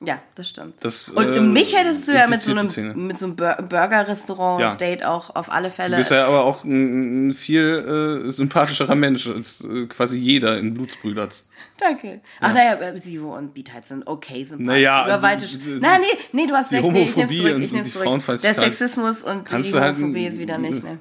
Ja, 0.05 0.19
das 0.36 0.50
stimmt. 0.50 0.75
Das, 0.83 1.10
und 1.10 1.33
äh, 1.33 1.39
mich 1.39 1.75
hättest 1.77 2.07
du 2.07 2.12
ja 2.13 2.27
mit 2.27 2.41
so 2.41 2.51
einem, 2.51 2.67
die 2.67 2.72
Szene. 2.74 2.93
mit 2.93 3.17
so 3.19 3.27
einem 3.27 3.36
Bur- 3.36 3.55
Burger-Restaurant-Date 3.62 5.05
auch 5.05 5.36
auf 5.36 5.51
alle 5.51 5.69
Du 5.69 5.74
Fälle. 5.75 5.98
bist 5.98 6.12
ja 6.12 6.25
aber 6.27 6.43
auch 6.43 6.63
ein, 6.63 7.29
ein 7.29 7.33
viel 7.33 8.24
äh, 8.27 8.31
sympathischerer 8.31 8.95
Mensch 8.95 9.27
als 9.27 9.62
äh, 9.63 9.86
quasi 9.88 10.17
jeder 10.17 10.57
in 10.60 10.74
Blutsbrüders. 10.74 11.48
Danke. 11.77 12.22
Ach 12.39 12.53
naja, 12.53 12.77
Sivo 12.98 13.36
und 13.38 13.53
Beatheit 13.53 13.86
sind 13.86 14.05
okay 14.07 14.43
sympathisch. 14.43 14.65
Naja, 14.65 15.05
Über 15.05 15.22
weite 15.22 15.45
die- 15.45 15.53
Sch- 15.53 15.60
die- 15.63 15.77
Na, 15.81 15.98
nee, 15.98 16.05
nee, 16.31 16.48
du 16.48 16.53
hast 16.53 16.72
recht. 16.72 16.91
Nee, 16.91 17.03
ich 17.03 17.15
nehm's 17.15 17.31
zurück. 17.36 17.55
und 17.55 17.62
Ich 17.63 17.72
nehm's 17.72 17.93
zurück. 17.93 18.41
Der 18.43 18.53
Sexismus 18.53 19.24
und 19.24 19.50
die 19.50 19.72
du 19.72 19.79
halt- 19.79 19.95
Homophobie 19.95 20.25
ist 20.27 20.38
wieder 20.38 20.57
nicht, 20.57 20.83
ne? 20.83 21.00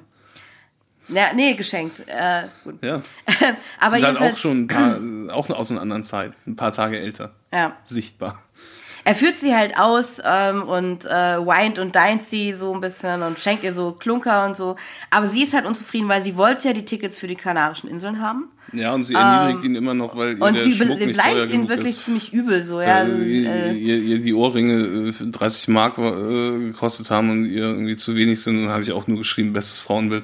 Ja, 1.09 1.31
nee, 1.35 1.53
geschenkt. 1.55 2.07
Äh, 2.07 2.43
gut. 2.63 2.75
Ja. 2.83 2.95
Aber 3.79 3.95
Sind 3.97 4.05
halt 4.05 4.15
jedenfalls, 4.15 4.33
auch 4.33 4.37
schon 4.37 4.61
ein 4.61 4.67
paar, 4.69 5.35
auch 5.35 5.49
aus 5.49 5.69
einer 5.69 5.81
anderen 5.81 6.03
Zeit, 6.03 6.31
ein 6.47 6.55
paar 6.55 6.71
Tage 6.71 6.97
älter. 6.99 7.31
ja. 7.51 7.75
Sichtbar. 7.83 8.41
Er 9.05 9.15
führt 9.15 9.37
sie 9.37 9.53
halt 9.53 9.77
aus 9.77 10.21
ähm, 10.25 10.63
und 10.63 11.05
äh, 11.05 11.09
weint 11.45 11.77
und 11.77 11.93
deint 11.95 12.21
sie 12.23 12.53
so 12.53 12.73
ein 12.73 12.79
bisschen 12.79 13.21
und 13.21 13.37
schenkt 13.37 13.63
ihr 13.65 13.73
so 13.73 13.91
Klunker 13.91 14.45
und 14.45 14.55
so. 14.55 14.77
Aber 15.09 15.27
sie 15.27 15.43
ist 15.43 15.53
halt 15.53 15.65
unzufrieden, 15.65 16.07
weil 16.07 16.21
sie 16.23 16.37
wollte 16.37 16.69
ja 16.69 16.73
die 16.73 16.85
Tickets 16.85 17.19
für 17.19 17.27
die 17.27 17.35
Kanarischen 17.35 17.89
Inseln 17.89 18.21
haben. 18.21 18.45
Ja, 18.71 18.93
und 18.93 19.03
sie 19.03 19.13
erniedrigt 19.13 19.65
ihn 19.65 19.75
immer 19.75 19.93
noch, 19.93 20.15
weil 20.15 20.29
ihr 20.29 20.35
Ähm, 20.35 20.41
Und 20.41 20.55
der 20.55 20.63
sie 20.63 20.73
Schmuck 20.73 20.97
nicht 20.99 21.11
beleidigt 21.11 21.51
ihn 21.53 21.67
wirklich 21.67 21.97
ist. 21.97 22.05
ziemlich 22.05 22.31
übel 22.33 22.63
so. 22.63 22.81
Ja, 22.81 22.99
Also, 22.99 23.13
äh, 23.21 23.73
ihr, 23.73 23.97
ihr 23.97 24.19
die 24.19 24.33
Ohrringe 24.33 25.09
äh, 25.09 25.11
für 25.11 25.25
30 25.25 25.67
Mark 25.67 25.97
äh, 25.97 26.59
gekostet 26.67 27.11
haben 27.11 27.29
und 27.29 27.45
ihr 27.45 27.63
irgendwie 27.63 27.95
zu 27.97 28.15
wenig 28.15 28.41
sind, 28.41 28.63
dann 28.63 28.71
habe 28.71 28.83
ich 28.83 28.93
auch 28.93 29.05
nur 29.07 29.17
geschrieben, 29.17 29.51
bestes 29.53 29.79
Frauenbild. 29.79 30.23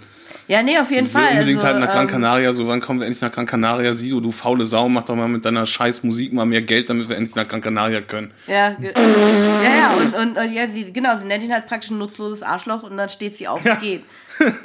Ja, 0.49 0.63
nee, 0.63 0.77
auf 0.79 0.89
jeden 0.89 1.05
Ich 1.05 1.13
will 1.13 1.21
Fall. 1.21 1.31
unbedingt 1.33 1.57
also, 1.59 1.67
halt 1.67 1.79
nach 1.79 1.91
Gran 1.91 2.05
ähm, 2.05 2.11
Canaria, 2.11 2.51
so 2.51 2.67
wann 2.67 2.81
kommen 2.81 2.99
wir 2.99 3.05
endlich 3.05 3.21
nach 3.21 3.31
Gran 3.31 3.45
Canaria? 3.45 3.93
Sido, 3.93 4.19
du 4.19 4.31
faule 4.31 4.65
Sau, 4.65 4.89
mach 4.89 5.03
doch 5.03 5.15
mal 5.15 5.27
mit 5.27 5.45
deiner 5.45 5.65
scheiß 5.65 6.01
Musik 6.03 6.33
mal 6.33 6.45
mehr 6.45 6.63
Geld, 6.63 6.89
damit 6.89 7.07
wir 7.07 7.15
endlich 7.15 7.35
nach 7.35 7.47
Gran 7.47 7.61
Canaria 7.61 8.01
können. 8.01 8.31
Ja, 8.47 8.71
ja, 8.79 8.89
ja, 8.89 9.93
und, 9.95 10.15
und, 10.15 10.37
und 10.37 10.51
ja, 10.51 10.67
sie, 10.67 10.91
genau, 10.91 11.15
sie 11.17 11.25
nennt 11.25 11.43
ihn 11.43 11.53
halt 11.53 11.67
praktisch 11.67 11.91
ein 11.91 11.99
nutzloses 11.99 12.41
Arschloch 12.41 12.81
und 12.83 12.97
dann 12.97 13.09
steht 13.09 13.37
sie 13.37 13.47
auf 13.47 13.63
und 13.63 13.79
geht. 13.79 14.03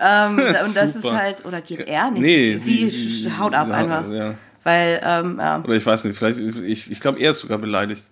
ähm, 0.01 0.39
und 0.67 0.75
das 0.75 0.97
ist 0.97 1.03
Super. 1.03 1.19
halt, 1.19 1.45
oder 1.45 1.61
geht 1.61 1.87
er 1.87 2.11
nicht? 2.11 2.23
Nee, 2.23 2.57
sie, 2.57 2.89
sie- 2.89 3.31
haut 3.39 3.55
ab 3.55 3.69
ja, 3.69 3.75
einfach. 3.75 4.11
ja. 4.11 4.35
Weil, 4.63 5.01
ähm, 5.05 5.37
ja. 5.39 5.63
Oder 5.63 5.75
ich 5.75 5.85
weiß 5.85 6.05
nicht, 6.05 6.17
vielleicht, 6.17 6.41
ich, 6.41 6.91
ich 6.91 7.01
glaube, 7.01 7.21
er 7.21 7.31
ist 7.31 7.41
sogar 7.41 7.59
beleidigt. 7.59 8.03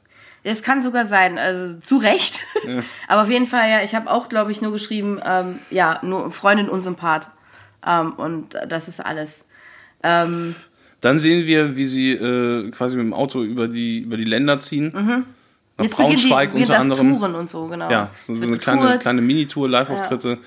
Es 0.45 0.63
kann 0.63 0.83
sogar 0.83 1.07
sein, 1.07 1.39
also 1.39 1.79
zu 1.81 1.97
Recht. 1.97 2.43
Aber 3.09 3.23
auf 3.23 3.31
jeden 3.31 3.47
Fall, 3.47 3.71
ja, 3.71 3.83
ich 3.83 3.95
habe 3.95 4.11
auch, 4.11 4.29
glaube 4.29 4.51
ich, 4.53 4.61
nur 4.61 4.73
geschrieben, 4.73 5.21
ähm, 5.25 5.61
ja, 5.71 6.01
nur 6.03 6.31
Freundin 6.31 6.69
unsympath. 6.69 7.31
Ähm, 7.87 8.13
und 8.15 8.57
das 8.69 8.89
ist 8.89 9.01
alles. 9.05 9.47
Ähm, 10.03 10.55
Dann 11.01 11.19
sehen 11.19 11.47
wir, 11.47 11.77
wie 11.77 11.87
sie 11.87 12.13
äh, 12.13 12.71
quasi 12.71 12.97
mit 12.97 13.05
dem 13.05 13.13
Auto 13.15 13.43
über 13.43 13.69
die, 13.69 14.01
über 14.01 14.17
die 14.17 14.25
Länder 14.25 14.59
ziehen. 14.59 14.93
Nach 14.95 15.03
Mhm. 15.03 15.25
jetzt 15.85 15.97
beginnt, 15.97 16.19
die, 16.19 16.29
Braunschweig 16.29 16.53
beginnt 16.53 16.69
unter 16.71 16.73
das 16.79 16.83
anderem. 16.83 17.19
Touren 17.19 17.35
und 17.35 17.49
so, 17.49 17.67
genau. 17.69 17.91
Ja, 17.91 18.11
so, 18.27 18.35
so 18.35 18.45
eine 18.47 18.57
kleine, 18.59 18.83
getourt. 18.83 19.01
kleine 19.01 19.21
Minitour, 19.23 19.69
Live-Auftritte. 19.69 20.39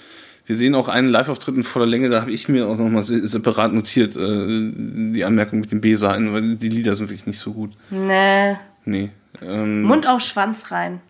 Wir 0.47 0.55
sehen 0.55 0.75
auch 0.75 0.87
einen 0.89 1.07
Live-Auftritt 1.07 1.55
in 1.55 1.63
voller 1.63 1.87
Länge, 1.87 2.09
da 2.09 2.21
habe 2.21 2.31
ich 2.31 2.47
mir 2.47 2.67
auch 2.67 2.77
nochmal 2.77 3.03
separat 3.03 3.73
notiert, 3.73 4.15
äh, 4.15 4.71
die 4.71 5.25
Anmerkung 5.25 5.59
mit 5.59 5.71
den 5.71 5.81
B-Seiten, 5.81 6.31
weil 6.33 6.55
die 6.55 6.69
Lieder 6.69 6.95
sind 6.95 7.09
wirklich 7.09 7.25
nicht 7.25 7.39
so 7.39 7.51
gut. 7.53 7.71
Nee, 7.89 8.55
Nee. 8.85 9.09
Ähm, 9.41 9.81
Mund 9.81 10.07
auf 10.07 10.21
Schwanz 10.21 10.69
rein. 10.71 11.01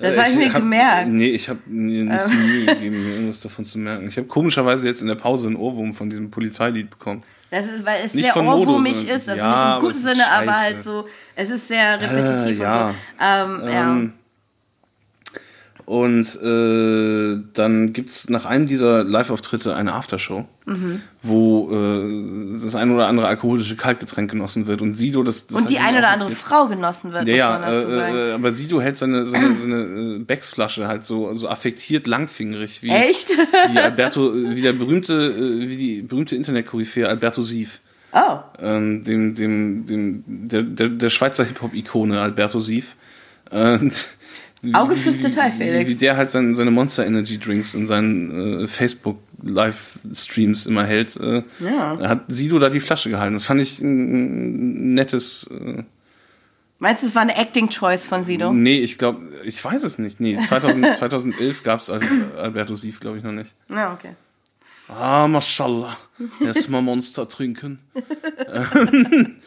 Das 0.00 0.18
habe 0.18 0.30
ich, 0.30 0.36
mir 0.36 0.52
hab, 0.52 0.60
gemerkt. 0.60 1.08
Nee, 1.08 1.28
ich 1.28 1.48
habe 1.48 1.58
mir 1.66 2.04
nicht 2.04 2.24
die 2.28 2.34
Mühe 2.36 2.66
gegeben, 2.66 3.04
mir 3.04 3.14
irgendwas 3.14 3.40
davon 3.40 3.64
zu 3.64 3.78
merken. 3.78 4.08
Ich 4.08 4.16
habe 4.16 4.26
komischerweise 4.26 4.86
jetzt 4.86 5.02
in 5.02 5.08
der 5.08 5.14
Pause 5.14 5.46
einen 5.46 5.56
Ohrwurm 5.56 5.94
von 5.94 6.08
diesem 6.08 6.30
Polizeilied 6.30 6.90
bekommen. 6.90 7.22
Das 7.50 7.66
ist, 7.66 7.84
weil 7.84 8.04
es 8.04 8.14
Nicht 8.14 8.32
sehr 8.32 8.36
ohrwurmig 8.42 9.08
ist, 9.08 9.28
also 9.28 9.42
Ja, 9.42 9.50
nicht 9.50 9.74
im 9.74 9.88
guten 9.88 10.06
Sinne, 10.06 10.30
aber 10.30 10.52
halt 10.52 10.82
so, 10.82 11.06
es 11.34 11.50
ist 11.50 11.66
sehr 11.66 12.00
repetitiv 12.00 12.60
Äh, 12.60 12.62
ja. 12.62 12.88
und 12.88 12.94
so. 13.60 13.66
Ähm, 13.66 13.72
ja. 13.72 14.19
Und 15.90 16.40
äh, 16.40 17.42
dann 17.52 17.92
gibt's 17.92 18.28
nach 18.28 18.44
einem 18.44 18.68
dieser 18.68 19.02
Live-Auftritte 19.02 19.74
eine 19.74 19.92
Aftershow, 19.94 20.44
Mhm. 20.64 21.00
wo 21.20 21.68
äh, 21.72 22.62
das 22.62 22.76
ein 22.76 22.92
oder 22.92 23.08
andere 23.08 23.26
alkoholische 23.26 23.74
Kaltgetränk 23.74 24.30
genossen 24.30 24.68
wird. 24.68 24.82
Und 24.82 24.94
Sido, 24.94 25.24
das, 25.24 25.48
das 25.48 25.56
Und 25.58 25.68
die 25.68 25.80
eine 25.80 25.98
oder 25.98 26.10
andere 26.10 26.28
gekriegt. 26.28 26.46
Frau 26.46 26.68
genossen 26.68 27.12
wird, 27.12 27.26
Ja, 27.26 27.50
muss 27.58 27.60
man 27.60 27.74
dazu 27.74 27.88
ja, 27.88 27.94
sagen. 27.96 28.14
äh, 28.14 28.30
äh, 28.30 28.32
aber 28.34 28.52
Sido 28.52 28.80
hält 28.80 28.98
seine, 28.98 29.26
seine, 29.26 29.56
seine 29.56 29.80
äh, 29.82 30.18
Becksflasche 30.20 30.86
halt 30.86 31.04
so, 31.04 31.34
so 31.34 31.48
affektiert 31.48 32.06
langfingerig, 32.06 32.82
wie, 32.84 32.90
Echt? 32.90 33.30
wie 33.72 33.78
Alberto, 33.80 34.32
wie 34.32 34.62
der 34.62 34.74
berühmte, 34.74 35.14
äh, 35.14 35.68
wie 35.68 35.76
die 35.76 36.02
berühmte 36.02 36.36
Internetkoryphäe 36.36 37.08
Alberto 37.08 37.42
Sief. 37.42 37.80
Oh. 38.12 38.38
ähm, 38.60 39.02
dem, 39.02 39.34
dem, 39.34 39.86
dem, 39.86 40.22
der, 40.48 40.62
der, 40.62 40.88
der 40.88 41.10
Schweizer 41.10 41.42
Hip-Hop-Ikone 41.42 42.20
Alberto 42.20 42.60
Sief. 42.60 42.94
Und 43.50 44.06
Auge 44.74 44.94
fürs 44.94 45.20
Detail, 45.20 45.50
Felix. 45.52 45.90
Wie 45.90 45.94
der 45.94 46.16
halt 46.16 46.30
sein, 46.30 46.54
seine 46.54 46.70
Monster 46.70 47.06
Energy 47.06 47.38
Drinks 47.38 47.74
in 47.74 47.86
seinen 47.86 48.64
äh, 48.64 48.66
Facebook-Livestreams 48.66 50.66
immer 50.66 50.84
hält. 50.84 51.16
Äh, 51.16 51.42
Ja. 51.60 51.94
Hat 52.00 52.24
Sido 52.28 52.58
da 52.58 52.68
die 52.68 52.80
Flasche 52.80 53.10
gehalten. 53.10 53.34
Das 53.34 53.44
fand 53.44 53.60
ich 53.60 53.80
ein 53.80 54.94
nettes. 54.94 55.48
Äh, 55.50 55.82
Meinst 56.78 57.02
du, 57.02 57.06
es 57.06 57.14
war 57.14 57.22
eine 57.22 57.36
Acting-Choice 57.36 58.08
von 58.08 58.24
Sido? 58.24 58.52
nee, 58.52 58.80
ich 58.80 58.96
glaube, 58.96 59.20
ich 59.44 59.62
weiß 59.62 59.84
es 59.84 59.98
nicht. 59.98 60.18
Nee, 60.20 60.38
2000, 60.40 60.96
2011 60.96 61.62
gab 61.62 61.80
es 61.80 61.90
Alberto 61.90 62.74
Sief, 62.74 63.00
glaube 63.00 63.18
ich, 63.18 63.24
noch 63.24 63.32
nicht. 63.32 63.52
Ja, 63.68 63.92
okay. 63.92 64.10
Ah, 64.98 65.28
mashallah. 65.28 65.96
Erstmal 66.40 66.82
Monster 66.82 67.28
trinken. 67.28 67.78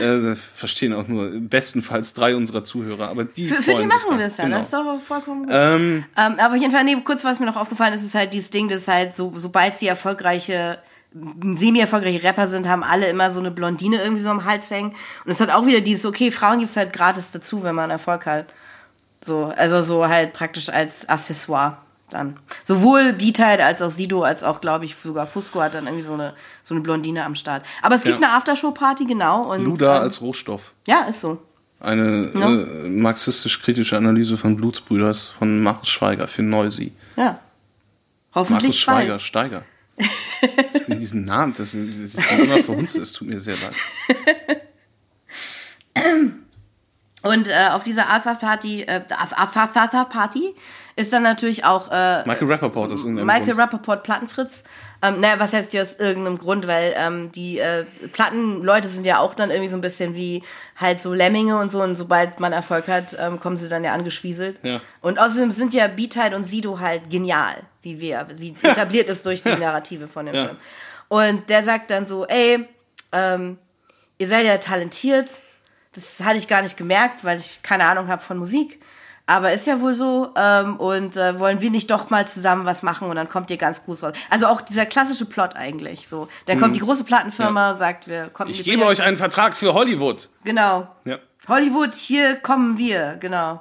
äh, 0.00 0.34
verstehen 0.34 0.94
auch 0.94 1.08
nur 1.08 1.30
bestenfalls 1.40 2.14
drei 2.14 2.36
unserer 2.36 2.64
Zuhörer, 2.64 3.08
aber 3.08 3.24
die 3.24 3.48
Für, 3.48 3.62
für 3.62 3.74
die 3.74 3.86
machen 3.86 4.18
wir 4.18 4.26
es 4.26 4.36
ja, 4.36 4.44
Genau. 4.44 4.56
das 4.58 4.66
ist 4.66 4.72
doch 4.72 5.00
vollkommen 5.00 5.44
gut. 5.44 5.52
Ähm, 5.52 6.04
Ähm, 6.16 6.34
aber 6.38 6.54
auf 6.54 6.60
jeden 6.60 6.72
Fall, 6.72 6.84
nee, 6.84 6.96
kurz 7.04 7.24
was 7.24 7.40
mir 7.40 7.46
noch 7.46 7.56
aufgefallen 7.56 7.94
ist, 7.94 8.02
ist 8.04 8.14
halt 8.14 8.32
dieses 8.32 8.50
Ding, 8.50 8.68
dass 8.68 8.88
halt 8.88 9.16
so, 9.16 9.32
sobald 9.36 9.78
sie 9.78 9.88
erfolgreiche, 9.88 10.78
semi-erfolgreiche 11.12 12.22
Rapper 12.22 12.48
sind, 12.48 12.68
haben 12.68 12.82
alle 12.82 13.08
immer 13.08 13.32
so 13.32 13.40
eine 13.40 13.50
Blondine 13.50 14.02
irgendwie 14.02 14.22
so 14.22 14.30
am 14.30 14.44
Hals 14.44 14.70
hängen. 14.70 14.94
Und 15.24 15.30
es 15.30 15.40
hat 15.40 15.50
auch 15.50 15.66
wieder 15.66 15.80
dieses, 15.80 16.06
okay, 16.06 16.30
Frauen 16.30 16.58
gibt 16.58 16.70
es 16.70 16.76
halt 16.76 16.92
gratis 16.92 17.30
dazu, 17.30 17.62
wenn 17.62 17.74
man 17.74 17.90
Erfolg 17.90 18.26
hat. 18.26 18.46
So, 19.24 19.52
also 19.56 19.80
so 19.82 20.08
halt 20.08 20.32
praktisch 20.32 20.68
als 20.68 21.08
Accessoire 21.08 21.78
dann. 22.14 22.38
Sowohl 22.62 23.12
Beatheit 23.12 23.60
als 23.60 23.82
auch 23.82 23.90
Sido, 23.90 24.22
als 24.22 24.42
auch, 24.42 24.60
glaube 24.60 24.84
ich, 24.84 24.94
sogar 24.96 25.26
Fusco 25.26 25.60
hat 25.60 25.74
dann 25.74 25.84
irgendwie 25.86 26.02
so 26.04 26.14
eine, 26.14 26.34
so 26.62 26.74
eine 26.74 26.82
Blondine 26.82 27.24
am 27.24 27.34
Start. 27.34 27.64
Aber 27.82 27.96
es 27.96 28.04
gibt 28.04 28.20
Ja. 28.20 28.26
eine 28.28 28.36
Aftershow-Party, 28.36 29.04
genau. 29.04 29.52
Und, 29.52 29.64
Luda 29.64 29.96
ähm, 29.98 30.02
als 30.04 30.20
Rohstoff. 30.22 30.72
Ja, 30.86 31.02
ist 31.02 31.20
so. 31.20 31.42
Eine 31.80 32.30
Ja. 32.34 32.48
äh, 32.50 32.88
marxistisch-kritische 32.88 33.96
Analyse 33.96 34.36
von 34.36 34.56
Blutsbrüders 34.56 35.28
von 35.28 35.62
Markus 35.62 35.88
Schweiger 35.90 36.26
für 36.28 36.42
Neusi. 36.42 36.92
Ja. 37.16 37.40
Hoffentlich 38.34 38.62
Markus 38.62 38.78
Schweiger, 38.80 39.10
bald. 39.12 39.22
Steiger. 39.22 39.62
Diesen 40.88 41.24
Namen, 41.24 41.54
das, 41.56 41.72
das 41.72 41.80
ist 42.14 42.32
immer 42.32 42.58
verhunzt, 42.62 42.96
es 42.96 43.12
tut 43.12 43.28
mir 43.28 43.38
sehr 43.38 43.54
leid. 43.56 43.76
Und 47.22 47.48
äh, 47.48 47.68
auf 47.72 47.84
dieser 47.84 48.10
After-Party, 48.10 48.82
äh, 48.82 49.00
After-Party 49.08 50.54
ist 50.96 51.12
dann 51.12 51.22
natürlich 51.24 51.64
auch 51.64 51.90
äh, 51.90 52.24
Michael 52.26 52.46
Rappaport 52.52 52.92
ist 52.92 53.00
irgendein 53.00 53.26
Michael 53.26 53.46
Grund. 53.46 53.58
Rappaport 53.58 54.02
Plattenfritz. 54.04 54.64
Ähm, 55.02 55.20
naja, 55.20 55.34
was 55.38 55.52
heißt 55.52 55.72
hier 55.72 55.82
aus 55.82 55.94
irgendeinem 55.94 56.38
Grund, 56.38 56.66
weil 56.66 56.94
ähm, 56.96 57.32
die 57.32 57.58
äh, 57.58 57.84
Plattenleute 58.12 58.88
sind 58.88 59.04
ja 59.04 59.18
auch 59.18 59.34
dann 59.34 59.50
irgendwie 59.50 59.68
so 59.68 59.76
ein 59.76 59.80
bisschen 59.80 60.14
wie 60.14 60.42
halt 60.76 61.00
so 61.00 61.12
Lemminge 61.12 61.58
und 61.58 61.72
so 61.72 61.82
und 61.82 61.96
sobald 61.96 62.38
man 62.40 62.52
Erfolg 62.52 62.86
hat, 62.88 63.16
ähm, 63.18 63.40
kommen 63.40 63.56
sie 63.56 63.68
dann 63.68 63.82
ja 63.84 63.92
angeschwieselt. 63.92 64.60
Ja. 64.62 64.80
Und 65.00 65.18
außerdem 65.18 65.50
sind 65.50 65.74
ja 65.74 65.88
Beatheit 65.88 66.32
und 66.32 66.44
Sido 66.44 66.78
halt 66.78 67.10
genial, 67.10 67.56
wie 67.82 68.00
wir, 68.00 68.26
wie 68.36 68.54
etabliert 68.62 69.08
ist 69.08 69.26
durch 69.26 69.42
die 69.42 69.54
Narrative 69.58 70.06
von 70.08 70.26
dem 70.26 70.34
Ja. 70.34 70.44
Film. 70.46 70.56
Und 71.08 71.50
der 71.50 71.64
sagt 71.64 71.90
dann 71.90 72.06
so, 72.06 72.24
ey, 72.26 72.66
ähm, 73.12 73.58
ihr 74.18 74.28
seid 74.28 74.46
ja 74.46 74.56
talentiert. 74.58 75.42
Das 75.92 76.20
hatte 76.24 76.38
ich 76.38 76.48
gar 76.48 76.62
nicht 76.62 76.76
gemerkt, 76.76 77.24
weil 77.24 77.36
ich 77.38 77.62
keine 77.62 77.84
Ahnung 77.86 78.08
habe 78.08 78.22
von 78.22 78.38
Musik. 78.38 78.80
Aber 79.26 79.52
ist 79.52 79.66
ja 79.66 79.80
wohl 79.80 79.94
so. 79.94 80.30
Ähm, 80.36 80.76
und 80.76 81.16
äh, 81.16 81.38
wollen 81.38 81.60
wir 81.60 81.70
nicht 81.70 81.90
doch 81.90 82.10
mal 82.10 82.26
zusammen 82.26 82.66
was 82.66 82.82
machen 82.82 83.08
und 83.08 83.16
dann 83.16 83.28
kommt 83.28 83.50
ihr 83.50 83.56
ganz 83.56 83.84
gut 83.84 84.02
raus. 84.02 84.12
Also 84.30 84.46
auch 84.46 84.60
dieser 84.60 84.86
klassische 84.86 85.24
Plot 85.24 85.56
eigentlich. 85.56 86.08
So, 86.08 86.28
dann 86.46 86.60
kommt 86.60 86.76
die 86.76 86.80
große 86.80 87.04
Plattenfirma, 87.04 87.76
sagt, 87.76 88.06
wir 88.06 88.28
kommen. 88.28 88.50
Ich 88.50 88.64
gebe 88.64 88.84
euch 88.84 89.02
einen 89.02 89.16
Vertrag 89.16 89.56
für 89.56 89.72
Hollywood. 89.72 90.28
Genau. 90.44 90.88
Ja. 91.04 91.18
Hollywood, 91.48 91.94
hier 91.94 92.36
kommen 92.36 92.76
wir. 92.76 93.16
Genau. 93.20 93.60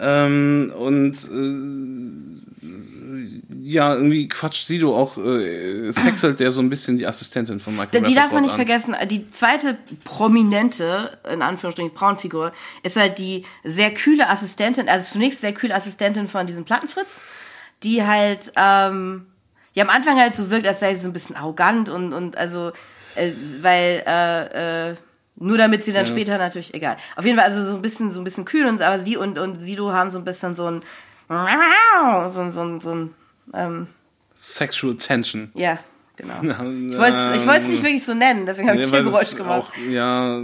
Ähm, 0.00 0.72
und 0.76 1.14
äh, 1.24 2.38
ja, 3.62 3.94
irgendwie 3.94 4.28
quatscht 4.28 4.66
Sido 4.66 4.96
auch, 4.96 5.18
äh, 5.18 5.90
sexelt 5.92 6.40
der 6.40 6.52
so 6.52 6.60
ein 6.60 6.70
bisschen 6.70 6.98
die 6.98 7.06
Assistentin 7.06 7.60
von 7.60 7.76
Michael 7.76 8.02
Die 8.02 8.14
darf 8.14 8.32
man 8.32 8.42
nicht 8.42 8.52
an. 8.52 8.56
vergessen. 8.56 8.94
Die 9.10 9.30
zweite 9.30 9.76
prominente, 10.04 11.18
in 11.30 11.42
Anführungsstrichen, 11.42 11.94
Frauenfigur, 11.94 12.52
ist 12.82 12.96
halt 12.96 13.18
die 13.18 13.44
sehr 13.64 13.92
kühle 13.92 14.28
Assistentin, 14.28 14.88
also 14.88 15.12
zunächst 15.12 15.40
sehr 15.40 15.52
kühle 15.52 15.74
Assistentin 15.74 16.28
von 16.28 16.46
diesem 16.46 16.64
Plattenfritz, 16.64 17.22
die 17.82 18.04
halt, 18.04 18.52
ähm, 18.56 19.26
ja, 19.74 19.84
am 19.84 19.90
Anfang 19.90 20.18
halt 20.18 20.34
so 20.34 20.50
wirkt, 20.50 20.66
als 20.66 20.80
sei 20.80 20.94
sie 20.94 21.02
so 21.02 21.08
ein 21.08 21.12
bisschen 21.12 21.36
arrogant 21.36 21.88
und, 21.88 22.12
und 22.12 22.36
also, 22.36 22.72
äh, 23.14 23.32
weil, 23.60 24.02
äh, 24.06 24.90
äh, 24.90 24.94
nur 25.40 25.56
damit 25.58 25.84
sie 25.84 25.92
dann 25.92 26.06
später 26.06 26.36
natürlich, 26.38 26.74
egal. 26.74 26.96
Auf 27.16 27.24
jeden 27.24 27.36
Fall, 27.38 27.46
also 27.46 27.64
so 27.64 27.76
ein 27.76 27.82
bisschen, 27.82 28.10
so 28.10 28.20
ein 28.20 28.24
bisschen 28.24 28.44
kühl 28.44 28.66
und, 28.66 28.82
aber 28.82 29.00
sie 29.00 29.16
und, 29.16 29.38
und 29.38 29.60
Sido 29.60 29.92
haben 29.92 30.10
so 30.10 30.18
ein 30.18 30.24
bisschen 30.24 30.54
so 30.54 30.66
ein, 30.70 30.80
so 31.28 32.40
ein, 32.40 32.52
so 32.52 32.60
ein, 32.62 32.80
so 32.80 32.90
ein, 32.94 33.10
ähm, 33.54 33.86
Sexual 34.34 34.94
Tension. 34.96 35.50
ja, 35.54 35.78
genau. 36.16 36.34
Ich 36.42 37.46
wollte 37.46 37.62
es 37.62 37.68
nicht 37.68 37.82
wirklich 37.82 38.04
so 38.04 38.14
nennen, 38.14 38.46
deswegen 38.46 38.68
habe 38.68 38.80
ich 38.80 38.86
Ja, 38.86 38.92
weil 38.92 39.02
Tiergeräusch 39.02 39.24
das 39.30 39.36
gemacht. 39.36 39.62
Auch, 39.72 39.90
ja, 39.90 40.38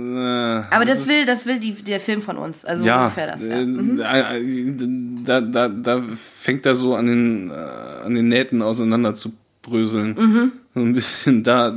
äh, 0.61 0.65
Aber 0.71 0.85
das, 0.85 1.01
ist- 1.01 1.09
will, 1.09 1.27
das 1.27 1.47
will 1.47 1.59
die, 1.59 1.73
der 1.75 2.01
Film 2.01 2.23
von 2.23 2.37
uns. 2.39 2.65
Also 2.65 2.85
ja, 2.85 3.03
ungefähr 3.05 3.27
das. 3.29 3.43
Ja. 3.43 3.57
Mhm. 3.65 4.01
äh, 4.01 4.39
äh, 4.39 5.23
da, 5.25 5.41
da, 5.41 5.69
da 5.69 6.03
fängt 6.17 6.67
er 6.67 6.77
so 6.77 6.95
an 6.95 7.07
den, 7.07 7.51
äh, 7.51 7.55
an 7.55 8.15
den 8.15 8.29
Nähten 8.29 8.63
auseinander 8.63 9.15
zu 9.15 9.33
bröseln. 9.63 10.15
Mhm. 10.19 10.53
So 10.75 10.81
ein 10.81 10.93
bisschen 10.93 11.43
da, 11.45 11.73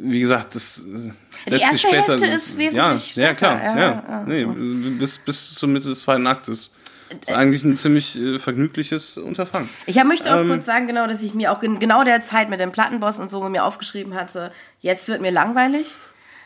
wie 0.00 0.20
gesagt, 0.20 0.54
das 0.54 0.78
äh, 0.78 0.82
Die 0.84 1.50
setzt 1.50 1.50
sich 1.50 1.62
erste 1.62 1.78
später. 1.78 2.06
Hälfte 2.12 2.26
ist 2.26 2.58
wesentlich 2.58 2.74
ja, 2.74 2.92
ja, 2.92 2.98
stärker. 2.98 3.56
klar. 3.56 3.62
Ja, 3.64 3.78
Ja, 3.78 4.04
ja, 4.08 4.24
nee, 4.26 4.40
so. 4.42 4.54
bis, 4.98 5.18
bis 5.18 5.54
zur 5.54 5.68
Mitte 5.68 5.88
des 5.88 6.00
zweiten 6.00 6.26
Aktes. 6.26 6.70
Ist 7.26 7.32
eigentlich 7.32 7.64
ein 7.64 7.74
ziemlich 7.74 8.18
äh, 8.20 8.38
vergnügliches 8.38 9.16
Unterfangen. 9.16 9.70
Ich 9.86 10.02
möchte 10.04 10.34
auch 10.34 10.40
Ähm, 10.40 10.48
kurz 10.48 10.66
sagen, 10.66 10.86
genau, 10.86 11.06
dass 11.06 11.22
ich 11.22 11.32
mir 11.32 11.50
auch 11.52 11.62
in 11.62 11.78
genau 11.78 12.04
der 12.04 12.22
Zeit 12.22 12.50
mit 12.50 12.60
dem 12.60 12.70
Plattenboss 12.70 13.18
und 13.18 13.30
so 13.30 13.48
mir 13.48 13.64
aufgeschrieben 13.64 14.14
hatte, 14.14 14.52
jetzt 14.80 15.08
wird 15.08 15.22
mir 15.22 15.30
langweilig. 15.30 15.94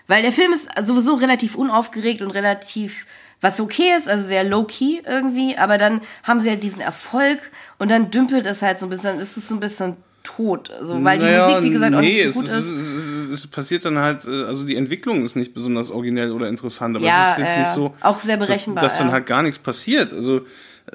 Weil 0.07 0.23
der 0.23 0.33
Film 0.33 0.53
ist 0.53 0.69
sowieso 0.83 1.15
relativ 1.15 1.57
unaufgeregt 1.57 2.23
und 2.23 2.31
relativ, 2.31 3.07
was 3.41 3.61
okay 3.61 3.93
ist, 3.97 4.09
also 4.09 4.25
sehr 4.25 4.45
low-key 4.45 5.01
irgendwie, 5.05 5.57
aber 5.59 5.79
dann 5.79 6.01
haben 6.23 6.38
sie 6.41 6.49
ja 6.49 6.57
diesen 6.57 6.81
Erfolg 6.81 7.38
und 7.79 7.91
dann 7.91 8.11
dümpelt 8.12 8.47
es 8.47 8.62
halt 8.62 8.79
so 8.79 8.87
ein 8.87 8.91
bisschen, 8.91 9.05
dann 9.05 9.21
ist 9.21 9.37
es 9.37 9.49
so 9.49 9.55
ein 9.57 9.61
bisschen 9.61 9.97
tot. 10.23 10.71
Also, 10.71 11.03
weil 11.03 11.19
die 11.19 11.25
Naja, 11.25 11.49
Musik, 11.49 11.62
wie 11.65 11.71
gesagt, 11.71 11.95
auch 11.95 12.01
nee, 12.01 12.25
nicht 12.25 12.35
so 12.35 12.41
gut 12.41 12.49
es, 12.49 12.65
ist. 12.65 12.71
Es, 12.71 13.12
es, 13.33 13.47
passiert 13.47 13.85
dann 13.85 13.99
halt, 13.99 14.25
äh, 14.25 14.45
also 14.45 14.64
die 14.64 14.77
Entwicklung 14.77 15.25
ist 15.25 15.37
nicht 15.37 15.55
besonders 15.55 15.90
originell 15.90 16.31
oder 16.33 16.49
interessant, 16.49 16.97
aber 16.97 17.05
Ja, 17.05 17.33
es 17.33 17.33
ist 17.33 17.38
jetzt 17.38 17.55
ja, 17.55 17.61
nicht 17.61 17.71
so, 17.73 17.95
auch 18.01 18.21
sehr 18.21 18.37
dass, 18.37 18.47
berechenbar, 18.47 18.83
dass 18.83 18.99
dann 18.99 19.09
ja. 19.09 19.12
halt 19.14 19.27
gar 19.27 19.42
nichts 19.42 19.59
passiert. 19.59 20.12
Also 20.12 20.42
äh, 20.90 20.95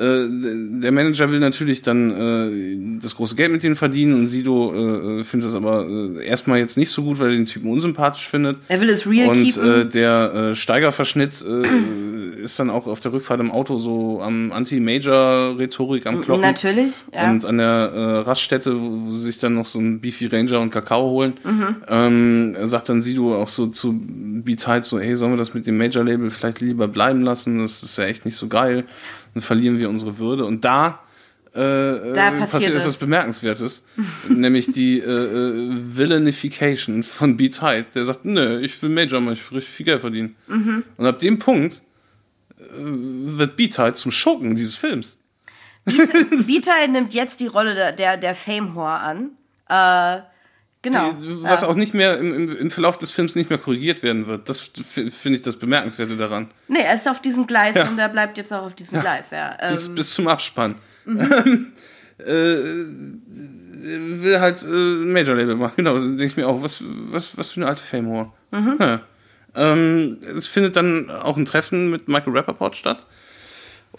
der 0.81 0.91
Manager 0.91 1.31
will 1.31 1.39
natürlich 1.39 1.81
dann 1.81 2.11
äh, 2.11 2.99
das 3.01 3.15
große 3.15 3.35
Geld 3.35 3.51
mit 3.51 3.63
denen 3.63 3.75
verdienen 3.75 4.13
und 4.15 4.27
Sido 4.27 5.19
äh, 5.19 5.23
findet 5.23 5.49
das 5.49 5.55
aber 5.55 5.87
äh, 5.87 6.25
erstmal 6.25 6.59
jetzt 6.59 6.77
nicht 6.77 6.89
so 6.91 7.03
gut, 7.03 7.19
weil 7.19 7.27
er 7.29 7.35
den 7.35 7.45
Typen 7.45 7.71
unsympathisch 7.71 8.27
findet. 8.27 8.57
Er 8.67 8.81
will 8.81 8.89
es 8.89 9.07
real 9.07 9.29
Und 9.29 9.43
keepen. 9.43 9.81
äh, 9.81 9.85
der 9.85 10.33
äh, 10.51 10.55
Steigerverschnitt 10.55 11.43
äh, 11.47 12.41
ist 12.41 12.59
dann 12.59 12.69
auch 12.69 12.85
auf 12.87 12.99
der 12.99 13.13
Rückfahrt 13.13 13.39
im 13.39 13.49
Auto 13.51 13.77
so 13.77 14.21
am 14.21 14.51
Anti-Major-Rhetorik 14.51 16.05
am 16.05 16.21
Kloppen. 16.21 16.41
Natürlich, 16.41 17.03
ja. 17.13 17.29
Und 17.31 17.45
an 17.45 17.57
der 17.57 17.67
äh, 17.93 18.17
Raststätte, 18.19 18.79
wo, 18.79 19.11
sie 19.11 19.19
sich 19.21 19.39
dann 19.39 19.55
noch 19.55 19.65
so 19.65 19.79
ein 19.79 19.99
Beefy 20.01 20.27
Ranger 20.27 20.59
und 20.59 20.69
Kakao 20.71 21.09
holen, 21.09 21.33
Mhm. 21.43 21.75
ähm, 21.87 22.55
sagt 22.63 22.89
dann 22.89 23.01
Sido 23.01 23.35
auch 23.41 23.47
so 23.47 23.67
zu 23.67 23.99
halt 24.65 24.83
so, 24.83 24.99
hey, 24.99 25.15
sollen 25.15 25.33
wir 25.33 25.37
das 25.37 25.53
mit 25.53 25.67
dem 25.67 25.77
Major-Label 25.77 26.29
vielleicht 26.29 26.61
lieber 26.61 26.87
bleiben 26.87 27.21
lassen? 27.21 27.59
Das 27.59 27.83
ist 27.83 27.97
ja 27.97 28.05
echt 28.05 28.25
nicht 28.25 28.35
so 28.35 28.47
geil. 28.47 28.85
Dann 29.37 29.41
verlieren 29.41 29.77
wir 29.77 29.87
unsere 29.87 30.17
Würde. 30.17 30.45
Und 30.45 30.65
da, 30.65 31.03
äh, 31.53 31.59
Da 31.59 32.29
äh, 32.29 32.39
passiert 32.39 32.73
etwas 32.73 32.95
es. 32.95 32.97
Bemerkenswertes, 32.97 33.85
nämlich 34.29 34.65
die 34.71 34.99
äh, 34.99 35.03
äh, 35.03 35.69
Villainification 35.95 37.03
von 37.03 37.37
Beat 37.37 37.61
Hyde. 37.61 37.85
Der 37.93 38.03
sagt, 38.03 38.25
nö, 38.25 38.59
ich 38.61 38.81
will 38.81 38.89
Major 38.89 39.21
machen, 39.21 39.33
ich 39.33 39.51
will 39.51 39.57
richtig 39.59 39.75
viel 39.75 39.85
Geld 39.85 40.01
verdienen. 40.01 40.35
Mhm. 40.47 40.83
Und 40.97 41.05
ab 41.05 41.19
dem 41.19 41.37
Punkt 41.37 41.83
äh, 42.57 42.63
wird 42.71 43.55
Beat 43.57 43.77
Hyde 43.77 43.93
zum 43.93 44.09
Schurken 44.09 44.55
dieses 44.55 44.75
Films. 44.75 45.19
Vita 45.85 46.71
nimmt 46.89 47.13
jetzt 47.13 47.39
die 47.39 47.47
Rolle 47.47 47.75
der, 47.75 47.91
der, 47.91 48.17
der 48.17 48.33
Fame-Whore 48.33 48.99
an. 48.99 49.29
Äh, 49.69 50.21
genau. 50.91 51.11
Die- 51.13 51.43
Was 51.43 51.61
ja. 51.61 51.67
auch 51.67 51.75
nicht 51.75 51.93
mehr 51.93 52.17
im, 52.17 52.33
im, 52.33 52.57
im 52.57 52.71
Verlauf 52.71 52.97
des 52.97 53.11
Films 53.11 53.35
nicht 53.35 53.49
mehr 53.49 53.59
korrigiert 53.59 54.03
werden 54.03 54.27
wird. 54.27 54.49
Das 54.49 54.59
finde 54.61 55.35
ich 55.37 55.41
das 55.41 55.55
Bemerkenswerte 55.57 56.17
daran. 56.17 56.49
Nee, 56.67 56.81
er 56.81 56.95
ist 56.95 57.07
auf 57.07 57.21
diesem 57.21 57.47
Gleis 57.47 57.75
Ja. 57.75 57.87
und 57.87 57.97
er 57.99 58.09
bleibt 58.09 58.37
jetzt 58.37 58.51
auch 58.53 58.63
auf 58.65 58.73
diesem 58.75 58.99
Gleis, 58.99 59.31
ja. 59.31 59.55
Ähm, 59.61 59.71
Bis, 59.73 59.89
bis 59.89 60.13
zum 60.13 60.27
Abspann. 60.27 60.75
äh, 62.19 62.23
will 62.25 64.39
halt 64.39 64.63
äh, 64.63 64.65
ein 64.65 65.11
Major-Label 65.13 65.55
machen. 65.55 65.73
Genau, 65.77 65.93
da 65.95 65.99
denke 66.01 66.25
ich 66.25 66.37
mir 66.37 66.47
auch, 66.47 66.61
was, 66.61 66.83
was, 67.11 67.37
was 67.37 67.51
für 67.51 67.61
eine 67.61 67.69
alte 67.69 67.83
Fame-Whore. 67.83 68.31
Ja. 68.79 69.01
Ähm, 69.55 70.17
es 70.35 70.47
findet 70.47 70.75
dann 70.75 71.09
auch 71.09 71.37
ein 71.37 71.45
Treffen 71.45 71.89
mit 71.89 72.07
Michael 72.07 72.33
Rappaport 72.35 72.75
statt. 72.75 73.05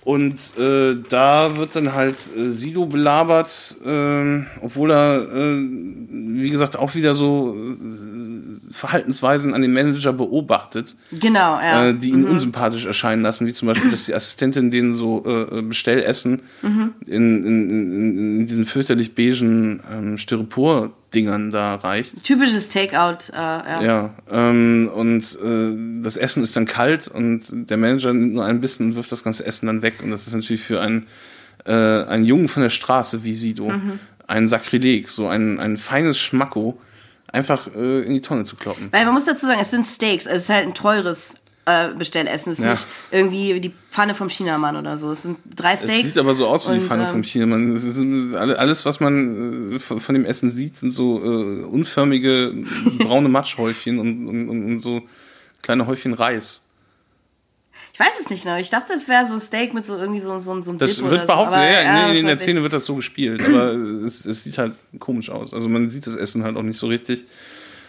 Und 0.04 0.56
äh, 0.58 0.96
da 1.08 1.56
wird 1.56 1.76
dann 1.76 1.92
halt 1.92 2.16
äh, 2.36 2.50
Sido 2.50 2.86
belabert, 2.86 3.76
äh, 3.84 4.40
obwohl 4.62 4.90
er, 4.90 5.22
äh, 5.22 5.58
wie 5.58 6.48
gesagt, 6.50 6.78
auch 6.78 6.94
wieder 6.94 7.14
so 7.14 7.54
äh, 7.54 8.72
Verhaltensweisen 8.72 9.54
an 9.54 9.62
den 9.62 9.72
Manager 9.72 10.12
beobachtet, 10.12 10.96
Genau, 11.12 11.58
ja. 11.60 11.88
äh, 11.88 11.94
die 11.94 12.10
ihn 12.10 12.24
unsympathisch 12.24 12.86
erscheinen 12.86 13.22
lassen, 13.22 13.46
wie 13.46 13.52
zum 13.52 13.68
Beispiel, 13.68 13.90
dass 13.90 14.06
die 14.06 14.14
Assistentin 14.14 14.70
denen 14.70 14.94
so 14.94 15.24
äh, 15.26 15.62
Bestellessen 15.62 16.42
in, 16.62 17.44
in, 17.44 17.70
in, 17.70 18.40
in 18.40 18.46
diesen 18.46 18.66
fürchterlich 18.66 19.14
beigen 19.14 19.80
ähm, 19.92 20.18
Styropor-Dingern 21.08 21.50
da 21.50 21.76
reicht. 21.76 22.22
Typisches 22.24 22.68
Takeout, 22.68 23.32
äh, 23.32 23.36
ja. 23.36 23.82
Ja, 23.82 24.14
ähm, 24.30 24.90
und 24.94 25.38
äh, 25.42 26.02
das 26.02 26.16
Essen 26.16 26.42
ist 26.42 26.56
dann 26.56 26.66
kalt 26.66 27.08
und 27.08 27.70
der 27.70 27.76
Manager 27.76 28.12
nimmt 28.12 28.34
nur 28.34 28.44
ein 28.44 28.60
bisschen 28.60 28.86
und 28.86 28.96
wirft 28.96 29.12
das 29.12 29.24
ganze 29.24 29.44
Essen 29.46 29.66
dann 29.66 29.82
weg. 29.82 30.02
Und 30.02 30.10
das 30.10 30.26
ist 30.26 30.34
natürlich 30.34 30.62
für 30.62 30.80
einen, 30.80 31.06
äh, 31.64 31.72
einen 31.72 32.24
Jungen 32.24 32.48
von 32.48 32.62
der 32.62 32.70
Straße 32.70 33.24
wie 33.24 33.34
Sido 33.34 33.72
ein 34.26 34.46
Sakrileg, 34.46 35.08
so 35.08 35.26
ein, 35.26 35.58
ein 35.58 35.76
feines 35.76 36.18
Schmacko, 36.18 36.78
einfach 37.32 37.68
äh, 37.74 38.02
in 38.02 38.12
die 38.12 38.20
Tonne 38.20 38.44
zu 38.44 38.56
kloppen. 38.56 38.88
Weil 38.90 39.04
man 39.04 39.14
muss 39.14 39.24
dazu 39.24 39.46
sagen, 39.46 39.60
es 39.60 39.70
sind 39.70 39.86
Steaks, 39.86 40.26
also 40.26 40.36
es 40.36 40.42
ist 40.44 40.50
halt 40.50 40.66
ein 40.66 40.74
teures 40.74 41.36
äh, 41.68 41.94
Bestellessen. 41.98 42.52
Es 42.52 42.58
ist 42.58 42.64
Ja. 42.64 42.72
nicht 42.72 42.86
irgendwie 43.10 43.60
die 43.60 43.72
Pfanne 43.90 44.14
vom 44.14 44.28
Chinamann 44.28 44.76
oder 44.76 44.96
so. 44.96 45.10
Es 45.10 45.22
sind 45.22 45.38
drei 45.54 45.72
Es 45.74 45.82
Steaks. 45.82 46.08
sieht 46.14 46.18
aber 46.18 46.34
so 46.34 46.46
aus 46.46 46.68
wie 46.70 46.74
die 46.74 46.80
Pfanne 46.80 47.04
ähm, 47.04 47.10
vom 47.10 47.22
Chinamann. 47.22 47.74
Es 47.76 47.84
ist 47.84 47.98
alle- 48.34 48.58
alles, 48.58 48.84
was 48.86 49.00
man 49.00 49.72
äh, 49.74 49.78
von 49.78 50.14
dem 50.14 50.24
Essen 50.24 50.50
sieht, 50.50 50.76
sind 50.78 50.92
so 50.92 51.22
äh, 51.22 51.64
unförmige 51.64 52.52
braune 52.98 53.28
Matschhäufchen 53.28 53.98
und, 53.98 54.26
und, 54.28 54.48
und, 54.48 54.78
so 54.80 55.02
kleine 55.62 55.86
Häufchen 55.86 56.14
Reis. 56.14 56.62
Ich 57.92 57.98
weiß 58.00 58.20
es 58.20 58.30
nicht 58.30 58.44
genau. 58.44 58.56
Ich 58.58 58.70
dachte, 58.70 58.92
es 58.92 59.08
wäre 59.08 59.26
so 59.26 59.38
Steak 59.40 59.74
mit 59.74 59.84
so 59.84 59.96
irgendwie 59.96 60.20
so, 60.20 60.38
so, 60.38 60.60
so 60.60 60.70
einem 60.70 60.78
Das 60.78 60.94
Dip 60.96 61.02
oder 61.04 61.10
wird 61.12 61.20
so. 61.22 61.26
behauptet, 61.26 61.54
aber, 61.56 61.64
ja, 61.68 61.82
ja, 61.82 62.08
nee, 62.12 62.20
in 62.20 62.26
der 62.26 62.36
ich. 62.36 62.40
Szene 62.42 62.62
wird 62.62 62.72
das 62.72 62.84
so 62.84 62.94
gespielt, 62.94 63.42
aber 63.44 63.72
es, 63.72 64.24
es 64.24 64.44
sieht 64.44 64.56
halt 64.56 64.74
komisch 65.00 65.30
aus. 65.30 65.52
Also 65.52 65.68
man 65.68 65.90
sieht 65.90 66.06
das 66.06 66.14
Essen 66.14 66.44
halt 66.44 66.56
auch 66.56 66.62
nicht 66.62 66.78
so 66.78 66.86
richtig. 66.86 67.24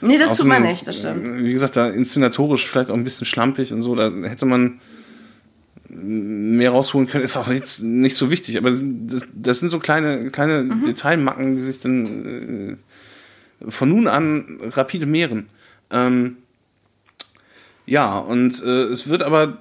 Nee, 0.02 0.18
das 0.18 0.38
tut 0.38 0.48
man 0.48 0.64
nicht, 0.64 0.88
das 0.88 0.98
stimmt. 0.98 1.28
äh, 1.28 1.44
Wie 1.44 1.52
gesagt, 1.52 1.76
da 1.76 1.90
inszenatorisch 1.90 2.68
vielleicht 2.68 2.90
auch 2.92 2.96
ein 2.96 3.04
bisschen 3.04 3.26
schlampig 3.26 3.74
und 3.74 3.82
so, 3.82 3.96
da 3.96 4.12
hätte 4.24 4.46
man 4.46 4.80
mehr 5.90 6.72
rausholen 6.72 7.08
können, 7.08 7.24
ist 7.24 7.36
auch 7.36 7.48
jetzt 7.50 7.82
nicht 7.82 8.16
so 8.16 8.30
wichtig, 8.30 8.58
aber 8.58 8.72
das, 8.72 9.28
das 9.34 9.60
sind 9.60 9.70
so 9.70 9.80
kleine, 9.80 10.30
kleine 10.30 10.64
Mhm. 10.64 10.84
Detailmacken, 10.86 11.56
die 11.56 11.62
sich 11.62 11.80
dann 11.82 12.78
äh, 13.60 13.72
von 13.72 13.90
nun 13.90 14.08
an 14.08 14.60
rapide 14.72 15.06
mehren. 15.06 15.48
Ähm, 15.92 16.38
ja, 17.86 18.20
und 18.20 18.62
äh, 18.64 18.84
es 18.84 19.08
wird 19.10 19.24
aber 19.24 19.58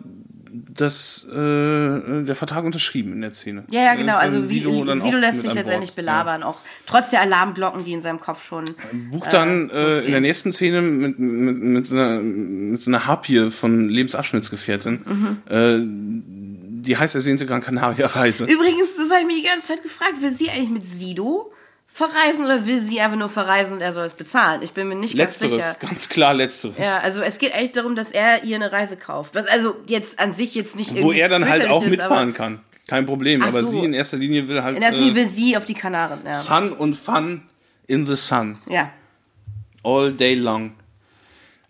das, 0.51 1.27
äh, 1.31 1.35
der 1.35 2.35
Vertrag 2.35 2.65
unterschrieben 2.65 3.13
in 3.13 3.21
der 3.21 3.33
Szene. 3.33 3.65
Ja, 3.71 3.83
ja, 3.83 3.95
genau. 3.95 4.17
Also 4.17 4.45
Sido 4.47 4.71
Sido 4.71 5.17
lässt 5.19 5.43
sich 5.43 5.53
letztendlich 5.53 5.93
belabern, 5.95 6.43
auch 6.43 6.61
trotz 6.87 7.11
der 7.11 7.21
Alarmglocken, 7.21 7.85
die 7.85 7.93
in 7.93 8.03
seinem 8.03 8.21
Kopf 8.21 8.47
schon. 8.47 8.65
bucht 9.11 9.33
dann 9.33 9.71
Äh, 9.71 9.99
äh, 9.99 10.05
in 10.07 10.13
der 10.13 10.21
nächsten 10.21 10.53
Szene 10.53 10.81
mit, 10.83 11.19
mit, 11.19 11.59
mit, 11.59 11.87
so 11.87 11.95
einer, 11.97 12.21
mit 12.21 12.81
so 12.81 12.91
einer 12.91 13.07
Harpie 13.07 13.51
von 13.51 13.89
Lebensabschnittsgefährtin 13.89 15.01
Mhm. 15.05 15.39
äh, 15.49 15.79
die 16.81 16.97
heiß 16.97 17.15
ersehnte 17.15 17.45
Gran 17.45 17.61
Canaria-Reise. 17.61 18.45
Übrigens, 18.45 18.97
das 18.97 19.11
habe 19.11 19.21
ich 19.23 19.27
mich 19.27 19.37
die 19.43 19.49
ganze 19.49 19.67
Zeit 19.69 19.83
gefragt, 19.83 20.23
will 20.23 20.31
sie 20.33 20.49
eigentlich 20.49 20.71
mit 20.71 20.89
Sido 20.89 21.53
verreisen 21.99 22.45
oder 22.45 22.65
will 22.65 22.81
sie 22.81 23.01
einfach 23.01 23.19
nur 23.19 23.29
verreisen 23.29 23.75
und 23.75 23.81
er 23.81 23.93
soll 23.93 24.07
es 24.07 24.13
bezahlen? 24.13 24.63
Ich 24.63 24.73
bin 24.73 24.87
mir 24.87 24.95
nicht 24.95 25.17
ganz 25.17 25.41
Letzteres, 25.41 25.73
sicher. 25.73 25.77
ganz 25.81 26.09
klar 26.09 26.33
Letzteres. 26.33 26.79
Ja, 26.79 26.99
also 26.99 27.23
es 27.23 27.39
geht 27.39 27.53
eigentlich 27.53 27.73
darum, 27.73 27.97
dass 27.97 28.13
er 28.13 28.45
ihr 28.45 28.55
eine 28.55 28.71
Reise 28.71 28.97
kauft. 28.97 29.35
Was 29.35 29.47
also 29.47 29.77
jetzt 29.89 30.21
an 30.21 30.33
sich 30.33 30.55
jetzt 30.55 30.77
nicht 30.77 30.93
Wo 30.93 30.97
irgendwie 30.97 31.19
er 31.19 31.29
dann 31.29 31.49
halt 31.49 31.69
auch 31.69 31.83
ist, 31.83 31.91
mitfahren 31.91 32.33
kann. 32.35 32.61
Kein 32.87 33.05
Problem. 33.05 33.43
Ach 33.43 33.49
aber 33.49 33.65
so. 33.65 33.71
sie 33.71 33.79
in 33.81 33.95
erster 33.95 34.17
Linie 34.17 34.47
will 34.47 34.63
halt 34.63 34.77
In 34.77 34.83
erster 34.83 35.01
Linie 35.01 35.13
äh, 35.13 35.17
will 35.17 35.29
sie 35.29 35.57
auf 35.57 35.65
die 35.65 35.75
Kanaren. 35.75 36.21
Ja. 36.25 36.35
Sun 36.35 36.73
und 36.73 36.95
Fun 36.95 37.43
in 37.89 38.07
the 38.07 38.17
Sun. 38.17 38.59
ja. 38.69 38.93
All 39.85 40.13
day 40.13 40.35
long. 40.35 40.73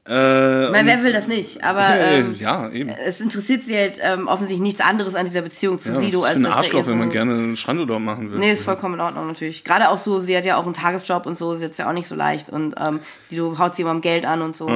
Äh, 0.09 0.67
und- 0.67 0.87
wer 0.87 1.05
will 1.05 1.13
das 1.13 1.27
nicht? 1.27 1.63
Aber 1.63 1.87
äh, 1.95 2.21
ähm, 2.21 2.35
ja, 2.39 2.71
eben. 2.71 2.89
es 2.89 3.21
interessiert 3.21 3.65
sie 3.65 3.77
halt 3.77 4.01
ähm, 4.03 4.27
offensichtlich 4.27 4.61
nichts 4.61 4.81
anderes 4.81 5.15
an 5.15 5.27
dieser 5.27 5.43
Beziehung 5.43 5.79
zu 5.79 5.91
Ja, 5.91 5.97
Sido, 5.97 6.23
als 6.23 6.37
ein 6.37 6.45
dass 6.45 6.53
er 6.53 6.57
Arschloch, 6.57 6.85
so 6.85 6.91
wenn 6.91 6.99
man 6.99 7.11
gerne 7.11 7.35
einen 7.35 7.57
Strandurlaub 7.57 8.01
machen 8.01 8.33
will. 8.33 8.39
Nee, 8.39 8.53
ist 8.53 8.63
vollkommen 8.63 8.95
in 8.95 9.01
Ordnung 9.01 9.27
natürlich. 9.27 9.65
Gerade 9.65 9.91
auch 9.91 9.99
so, 9.99 10.21
sie 10.21 10.37
hat 10.37 10.47
ja 10.47 10.57
auch 10.57 10.65
einen 10.65 10.75
Tagesjob 10.75 11.27
und 11.27 11.37
so, 11.37 11.55
sie 11.55 11.65
hat 11.65 11.77
ja 11.77 11.89
auch 11.89 11.93
nicht 11.93 12.09
so 12.09 12.15
leicht 12.15 12.49
und 12.51 12.75
ähm, 12.79 13.01
Sido 13.29 13.59
haut 13.59 13.75
sie 13.75 13.83
immer 13.83 13.91
am 13.91 14.01
Geld 14.01 14.25
an 14.25 14.43
und 14.43 14.57
so. 14.57 14.71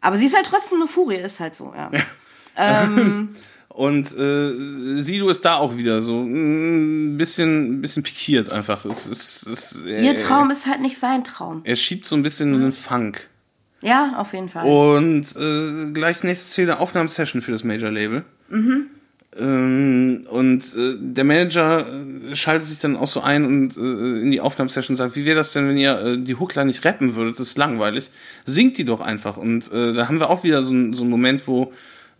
Aber 0.00 0.16
sie 0.16 0.26
ist 0.26 0.36
halt 0.36 0.46
trotzdem 0.46 0.78
eine 0.78 0.88
Furie, 0.88 1.16
ist 1.16 1.40
halt 1.40 1.56
so, 1.56 1.72
ja. 1.74 1.90
Und 3.76 4.16
äh, 4.16 5.02
Sido 5.02 5.28
ist 5.28 5.44
da 5.44 5.56
auch 5.56 5.76
wieder 5.76 6.00
so 6.00 6.22
mm, 6.22 7.14
ein 7.14 7.18
bisschen, 7.18 7.74
ein 7.74 7.82
bisschen 7.82 8.02
pikiert 8.02 8.48
einfach. 8.50 8.86
Es, 8.86 9.04
es, 9.04 9.46
es, 9.46 9.84
Ihr 9.84 9.98
er, 9.98 10.14
Traum 10.14 10.50
ist 10.50 10.66
halt 10.66 10.80
nicht 10.80 10.98
sein 10.98 11.24
Traum. 11.24 11.60
Er 11.64 11.76
schiebt 11.76 12.06
so 12.06 12.16
ein 12.16 12.22
bisschen 12.22 12.54
einen 12.54 12.72
Funk. 12.72 13.28
Ja, 13.86 14.14
auf 14.16 14.32
jeden 14.32 14.48
Fall. 14.48 14.66
Und 14.66 15.36
äh, 15.36 15.92
gleich 15.92 16.24
nächste 16.24 16.48
Szene 16.48 16.80
Aufnahmesession 16.80 17.40
für 17.40 17.52
das 17.52 17.62
Major 17.62 17.90
Label. 17.90 18.24
Ähm, 19.38 20.26
und 20.28 20.74
äh, 20.74 20.94
der 20.98 21.24
Manager 21.24 21.86
äh, 21.86 22.34
schaltet 22.34 22.66
sich 22.68 22.78
dann 22.80 22.96
auch 22.96 23.08
so 23.08 23.20
ein 23.20 23.44
und 23.44 23.76
äh, 23.76 24.22
in 24.22 24.30
die 24.30 24.40
Aufnahmesession 24.40 24.96
sagt, 24.96 25.14
wie 25.14 25.24
wäre 25.24 25.36
das 25.36 25.52
denn, 25.52 25.68
wenn 25.68 25.76
ihr 25.76 25.98
äh, 25.98 26.18
die 26.18 26.34
Hookline 26.34 26.66
nicht 26.66 26.84
rappen 26.84 27.14
würdet? 27.16 27.38
Das 27.38 27.48
ist 27.48 27.58
langweilig. 27.58 28.10
Singt 28.44 28.78
die 28.78 28.84
doch 28.84 29.00
einfach. 29.00 29.36
Und 29.36 29.70
äh, 29.72 29.92
da 29.92 30.08
haben 30.08 30.18
wir 30.18 30.30
auch 30.30 30.42
wieder 30.42 30.62
so, 30.62 30.68
so 30.92 31.02
einen 31.02 31.10
Moment, 31.10 31.46
wo 31.46 31.72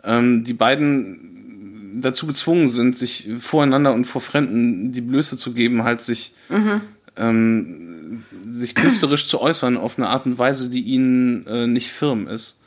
ähm, 0.05 0.45
die 0.45 0.53
beiden 0.53 2.01
dazu 2.01 2.27
gezwungen 2.27 2.69
sind, 2.69 2.95
sich 2.95 3.31
voreinander 3.39 3.95
und 3.95 4.05
vor 4.05 4.21
Fremden 4.21 4.93
die 4.93 5.01
Blöße 5.01 5.39
zu 5.39 5.55
geben, 5.55 5.83
halt 5.85 6.03
sich 6.03 6.35
ähm, 7.17 8.23
sich 8.57 8.75
künstlerisch 8.75 9.29
zu 9.29 9.41
äußern 9.41 9.77
auf 9.77 9.99
eine 9.99 10.09
Art 10.09 10.27
und 10.27 10.39
Weise, 10.39 10.71
die 10.71 10.81
ihnen 10.83 11.47
äh, 11.47 11.67
nicht 11.67 11.91
firm 11.91 12.27
ist. 12.29 12.61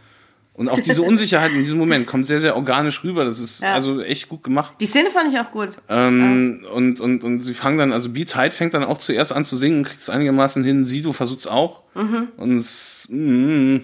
Und 0.54 0.69
auch 0.69 0.80
diese 0.80 1.02
Unsicherheit 1.12 1.52
in 1.54 1.60
diesem 1.60 1.78
Moment 1.78 2.06
kommt 2.06 2.28
sehr, 2.28 2.39
sehr 2.41 2.56
organisch 2.58 3.04
rüber. 3.04 3.23
Das 3.23 3.39
ist 3.39 3.62
Ja. 3.62 3.73
also 3.73 4.02
echt 4.02 4.28
gut 4.28 4.43
gemacht. 4.43 4.73
Die 4.82 4.86
Szene 4.88 5.10
fand 5.10 5.32
ich 5.34 5.39
auch 5.39 5.52
gut. 5.52 5.69
Ähm, 5.88 6.65
und, 6.73 6.99
und, 6.99 7.23
und 7.23 7.41
sie 7.41 7.54
fangen 7.54 7.78
dann, 7.78 7.93
also 7.93 8.10
Beat 8.10 8.36
Hyde 8.36 8.52
fängt 8.52 8.73
dann 8.73 8.84
auch 8.84 8.97
zuerst 8.97 9.32
an 9.32 9.45
zu 9.45 9.56
singen, 9.56 9.84
kriegt 9.84 10.02
es 10.02 10.10
einigermaßen 10.10 10.63
hin. 10.63 10.84
Sido 10.86 11.13
versucht 11.13 11.39
es 11.39 11.47
auch. 11.47 11.84
Und 11.93 12.58
es, 12.58 13.08
mm, 13.10 13.78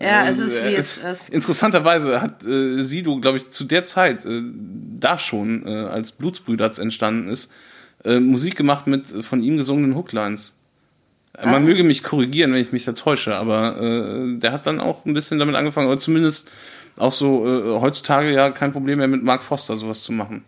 Ja, 0.00 0.26
es 0.26 0.38
ist 0.38 0.64
wie 0.64 0.68
äh, 0.68 0.76
es 0.76 0.96
ist. 0.98 1.28
Interessanterweise 1.28 2.22
hat 2.22 2.46
äh, 2.46 2.78
Sido, 2.82 3.20
glaube 3.20 3.36
ich, 3.36 3.50
zu 3.50 3.64
der 3.64 3.82
Zeit, 3.82 4.24
äh, 4.24 4.40
da 4.98 5.18
schon, 5.18 5.66
äh, 5.66 5.70
als 5.70 6.12
Blutsbrüders 6.12 6.78
entstanden 6.78 7.28
ist, 7.28 7.50
äh, 8.04 8.18
Musik 8.20 8.56
gemacht 8.56 8.86
mit 8.86 9.12
äh, 9.12 9.22
von 9.22 9.42
ihm 9.42 9.58
gesungenen 9.58 9.94
Hooklines. 9.94 10.54
Äh, 11.38 11.46
Man 11.46 11.64
möge 11.64 11.84
mich 11.84 12.02
korrigieren, 12.02 12.52
wenn 12.52 12.60
ich 12.60 12.72
mich 12.72 12.84
da 12.84 12.92
täusche, 12.92 13.36
aber 13.36 13.80
äh, 13.80 14.38
der 14.38 14.52
hat 14.52 14.66
dann 14.66 14.80
auch 14.80 15.04
ein 15.04 15.14
bisschen 15.14 15.38
damit 15.38 15.54
angefangen, 15.54 15.88
oder 15.88 15.98
zumindest 15.98 16.50
auch 16.96 17.12
so 17.12 17.46
äh, 17.46 17.80
heutzutage 17.80 18.32
ja 18.32 18.50
kein 18.50 18.72
Problem 18.72 18.98
mehr 18.98 19.08
mit 19.08 19.22
Mark 19.22 19.42
Foster 19.42 19.76
sowas 19.76 20.02
zu 20.02 20.12
machen. 20.12 20.44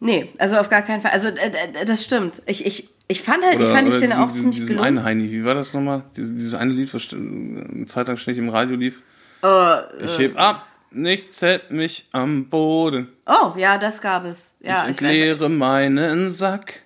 Nee, 0.00 0.30
also 0.38 0.56
auf 0.56 0.68
gar 0.68 0.82
keinen 0.82 1.02
Fall. 1.02 1.10
Also 1.10 1.28
äh, 1.28 1.50
äh, 1.80 1.84
das 1.84 2.04
stimmt. 2.04 2.42
Ich, 2.46 2.64
ich, 2.64 2.88
ich 3.08 3.22
fand 3.22 3.44
halt, 3.44 3.60
ich 3.60 3.66
fand 3.66 3.88
die 3.88 3.92
Szene 3.92 4.22
auch 4.22 4.32
ziemlich 4.32 4.66
gelungen. 4.66 4.84
einen 4.84 5.02
Heini, 5.02 5.30
wie 5.32 5.44
war 5.44 5.54
das 5.54 5.74
nochmal? 5.74 6.04
Dieses, 6.16 6.34
dieses 6.34 6.54
eine 6.54 6.72
Lied, 6.72 6.92
was 6.94 7.12
eine 7.12 7.86
Zeit 7.86 8.06
lang 8.06 8.16
ständig 8.16 8.42
im 8.42 8.50
Radio 8.50 8.76
lief. 8.76 9.02
Äh, 9.42 10.04
ich 10.04 10.18
heb 10.18 10.38
ab, 10.38 10.66
nichts 10.90 11.42
hält 11.42 11.70
mich 11.70 12.06
am 12.12 12.48
Boden. 12.48 13.08
Oh, 13.26 13.54
ja, 13.56 13.78
das 13.78 14.00
gab 14.00 14.24
es. 14.24 14.54
Ja, 14.60 14.84
ich 14.84 14.90
ich, 14.90 15.02
entleere 15.02 15.48
meinen 15.48 16.30
Sack. 16.30 16.82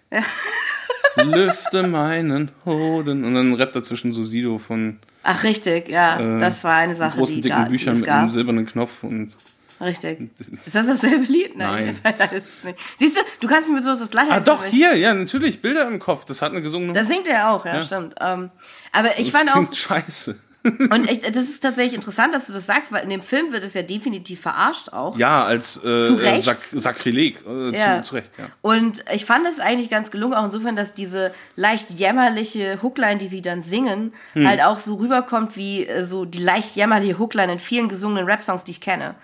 Lüfte 1.17 1.83
meinen 1.85 2.51
Hoden. 2.65 3.25
Und 3.25 3.35
dann 3.35 3.55
rappt 3.55 3.77
dazwischen 3.77 4.13
so 4.13 4.23
Sido 4.23 4.59
von 4.59 4.99
Ach, 5.23 5.45
richtig, 5.45 5.89
ja. 5.89 6.19
äh, 6.19 6.41
das 6.41 6.65
war 6.65 6.75
eine 6.77 6.95
Sache, 6.95 7.17
großen 7.19 7.37
die, 7.37 7.43
dicken 7.43 7.69
Büchern 7.69 7.99
mit 7.99 8.09
einem 8.09 8.31
silbernen 8.31 8.67
Knopf. 8.67 9.03
Und 9.05 9.37
Richtig. 9.81 10.31
Ist 10.67 10.75
das 10.75 10.87
dasselbe 10.87 11.25
Lied? 11.25 11.57
Nein. 11.57 11.97
nicht. 12.65 12.79
Siehst 12.99 13.17
du, 13.17 13.21
du 13.41 13.49
kannst 13.49 13.69
mir 13.71 13.83
so 13.83 13.91
das 13.91 14.11
gleiche 14.11 14.31
ah, 14.31 14.41
doch, 14.41 14.65
hier, 14.65 14.95
ja, 14.97 15.13
natürlich, 15.13 15.61
Bilder 15.61 15.89
im 15.89 15.99
Kopf. 15.99 16.25
Das 16.25 16.41
hat 16.41 16.53
eine 16.53 16.63
gesungene 16.63 16.93
Das 16.93 17.09
singt 17.09 17.27
er 17.29 17.51
auch, 17.51 17.65
ja, 17.65 17.77
Ja. 17.77 17.83
stimmt. 17.83 18.15
Ähm, 18.21 18.51
aber 18.93 19.19
ich 19.19 19.33
das 19.33 19.41
fand 19.41 19.55
auch, 19.55 19.75
scheiße. 19.75 20.37
Und 20.65 21.11
ich, 21.11 21.21
das 21.21 21.45
ist 21.45 21.61
tatsächlich 21.63 21.95
interessant, 21.95 22.33
dass 22.35 22.47
du 22.47 22.53
das 22.53 22.67
sagst, 22.67 22.93
weil 22.93 23.03
in 23.03 23.11
dem 23.11 23.23
Film 23.23 23.53
wird 23.53 23.65
es 23.65 23.75
ja 23.75 23.83
definitiv 23.83 24.41
verarscht 24.41 24.93
auch. 24.93 25.17
Ja, 25.19 25.45
als 25.45 25.79
äh, 25.79 25.89
Recht? 25.89 26.45
Sak 26.45 26.59
Sakrileg. 26.61 27.45
Äh, 27.47 27.77
Ja. 27.77 28.03
zu, 28.03 28.11
zu 28.11 28.15
Recht, 28.15 28.33
ja. 28.39 28.47
Und 28.61 29.05
ich 29.13 29.25
fand 29.25 29.47
es 29.49 29.59
eigentlich 29.61 29.91
ganz 29.91 30.11
gelungen, 30.11 30.35
auch 30.35 30.45
insofern, 30.45 30.77
dass 30.77 30.95
diese 30.95 31.33
leicht 31.57 31.91
jämmerliche 31.91 32.81
Hookline, 32.83 33.19
die 33.19 33.29
sie 33.29 33.43
dann 33.43 33.63
singen, 33.63 34.13
Hm. 34.35 34.47
halt 34.49 34.63
auch 34.63 34.79
so 34.79 34.95
rüberkommt 34.97 35.57
wie 35.57 35.87
äh, 35.87 36.05
so 36.07 36.25
die 36.25 36.43
leicht 36.43 36.77
jämmerliche 36.77 37.19
Hookline 37.19 37.53
in 37.55 37.59
vielen 37.61 37.89
gesungenen 37.89 38.25
Rap-Songs, 38.27 38.65
die 38.65 38.73
ich 38.73 38.81
kenne. 38.81 39.15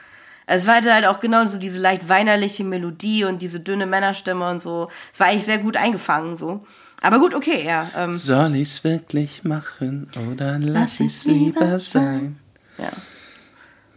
Es 0.50 0.66
war 0.66 0.80
halt 0.82 1.06
auch 1.06 1.20
genau 1.20 1.44
so 1.46 1.58
diese 1.58 1.78
leicht 1.78 2.08
weinerliche 2.08 2.64
Melodie 2.64 3.24
und 3.24 3.42
diese 3.42 3.60
dünne 3.60 3.84
Männerstimme 3.84 4.48
und 4.50 4.62
so. 4.62 4.88
Es 5.12 5.20
war 5.20 5.26
eigentlich 5.26 5.44
sehr 5.44 5.58
gut 5.58 5.76
eingefangen 5.76 6.36
so. 6.38 6.64
Aber 7.00 7.18
gut, 7.20 7.34
okay, 7.34 7.64
ja. 7.64 7.90
Ähm, 7.96 8.12
Soll 8.16 8.56
ich's 8.56 8.82
wirklich 8.82 9.44
machen 9.44 10.10
oder 10.32 10.58
lass 10.58 11.00
ich's 11.00 11.24
lieber 11.26 11.78
sein? 11.78 12.38
ja. 12.78 12.90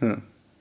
Ja. 0.06 0.16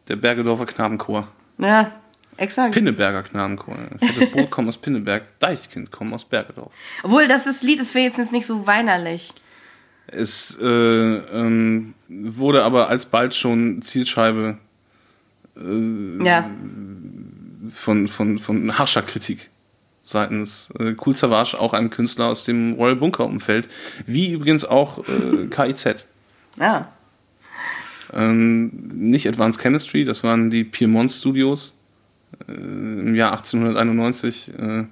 Der 0.07 0.15
Bergedorfer 0.15 0.65
Knabenchor. 0.65 1.27
Ja. 1.57 1.91
exakt. 2.37 2.73
Pinneberger 2.73 3.23
Knabenchor. 3.23 3.75
Fettes 3.99 4.31
Boot 4.31 4.49
kommt 4.51 4.67
aus 4.67 4.77
Pinneberg, 4.77 5.23
Deichkind 5.39 5.91
kommt 5.91 6.13
aus 6.13 6.25
Bergedorf. 6.25 6.71
Obwohl, 7.03 7.27
das 7.27 7.45
ist 7.47 7.61
Lied 7.63 7.79
ist 7.79 7.93
wenigstens 7.95 8.31
nicht 8.31 8.45
so 8.47 8.65
weinerlich. 8.67 9.33
Es 10.07 10.57
äh, 10.61 10.65
ähm, 10.65 11.93
wurde 12.09 12.63
aber 12.63 12.89
alsbald 12.89 13.33
schon 13.35 13.81
Zielscheibe 13.83 14.57
Ja. 15.55 16.49
von, 17.73 18.07
von, 18.07 18.37
von 18.39 18.77
harscher 18.77 19.03
Kritik 19.03 19.49
seitens 20.01 20.71
äh, 20.79 20.95
Cool 21.03 21.15
Savage, 21.15 21.59
auch 21.59 21.73
einem 21.73 21.89
Künstler 21.89 22.27
aus 22.27 22.43
dem 22.43 22.73
Royal 22.73 22.95
Bunker 22.95 23.25
Umfeld, 23.25 23.69
wie 24.05 24.31
übrigens 24.31 24.65
auch 24.65 24.99
äh, 25.07 25.47
KIZ. 25.49 26.07
Ja. 26.59 26.91
Ähm, 28.13 28.69
nicht 28.93 29.27
Advanced 29.27 29.61
Chemistry, 29.61 30.05
das 30.05 30.23
waren 30.23 30.49
die 30.49 30.63
Piemont 30.63 31.11
Studios 31.11 31.75
äh, 32.47 32.53
im 32.53 33.15
Jahr 33.15 33.31
1891. 33.31 34.51
Äh, 34.57 34.85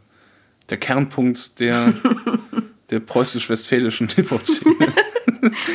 der 0.69 0.78
Kernpunkt 0.78 1.60
der, 1.60 1.93
der 2.89 3.00
preußisch-westfälischen 3.00 4.08
Hip-Hop-Szene. 4.10 4.76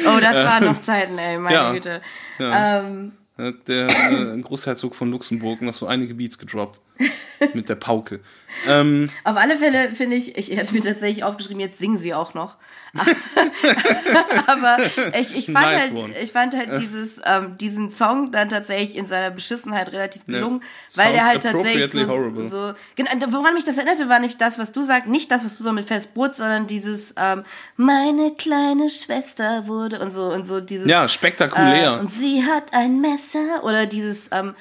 Oh, 0.07 0.21
das 0.21 0.37
waren 0.45 0.65
noch 0.65 0.83
Zeiten, 0.83 1.17
ey, 1.17 1.39
meine 1.39 1.55
ja. 1.55 1.73
Güte. 1.73 2.03
Ja. 2.39 2.81
Ähm, 2.81 3.13
Hat 3.39 3.67
der 3.67 3.89
äh, 3.89 4.39
Großherzog 4.39 4.95
von 4.95 5.11
Luxemburg 5.11 5.63
noch 5.63 5.73
so 5.73 5.87
einige 5.87 6.13
Beats 6.15 6.37
gedroppt. 6.37 6.81
Mit 7.55 7.69
der 7.69 7.75
Pauke. 7.75 8.21
Ähm, 8.67 9.11
auf 9.25 9.37
alle 9.37 9.59
Fälle 9.59 9.95
finde 9.95 10.17
ich, 10.17 10.39
ich 10.39 10.51
hätte 10.57 10.73
mir 10.73 10.81
tatsächlich 10.81 11.25
aufgeschrieben, 11.25 11.61
jetzt 11.61 11.79
singen 11.79 11.99
sie 11.99 12.15
auch 12.15 12.35
noch. 12.35 12.57
Aber 14.47 14.77
ich, 15.19 15.35
ich 15.35 15.47
fand 15.47 15.67
Nice 15.67 15.81
halt, 15.83 15.95
one. 15.97 16.15
ich 16.19 16.33
fand 16.33 16.57
halt 16.57 16.79
dieses, 16.79 17.21
ähm, 17.25 17.57
diesen 17.59 17.91
Song 17.91 18.31
dann 18.31 18.49
tatsächlich 18.49 18.97
in 18.97 19.07
seiner 19.07 19.31
Beschissenheit 19.31 19.93
relativ 19.93 20.25
gelungen, 20.27 20.63
Ja. 20.93 21.05
weil 21.05 21.13
der 21.13 21.27
halt 21.27 21.43
tatsächlich 21.43 21.91
so, 21.91 22.47
so 22.49 22.73
genau, 22.95 23.11
woran 23.31 23.55
mich 23.55 23.65
das 23.65 23.77
erinnerte, 23.79 24.09
war 24.09 24.21
nicht 24.21 24.41
das, 24.41 24.59
was 24.59 24.71
du 24.73 24.85
sagst, 24.85 25.09
nicht 25.09 25.31
das, 25.31 25.45
was 25.45 25.59
du 25.59 25.65
so 25.65 25.73
mit 25.73 25.87
Festbrot, 25.87 26.37
sondern 26.37 26.67
dieses 26.69 27.15
ähm, 27.19 27.43
meine 27.77 28.31
kleine 28.33 28.89
Schwester 28.89 29.67
wurde 29.67 29.99
und 29.99 30.13
so 30.13 30.27
und 30.27 30.47
so 30.47 30.61
dieses 30.61 30.87
ja, 30.87 31.09
spektakulär. 31.09 31.95
äh, 31.97 31.99
und 31.99 32.11
sie 32.11 32.45
hat 32.45 32.73
ein 32.73 33.01
Messer 33.01 33.65
oder 33.65 33.87
dieses 33.87 34.31
ähm, 34.33 34.55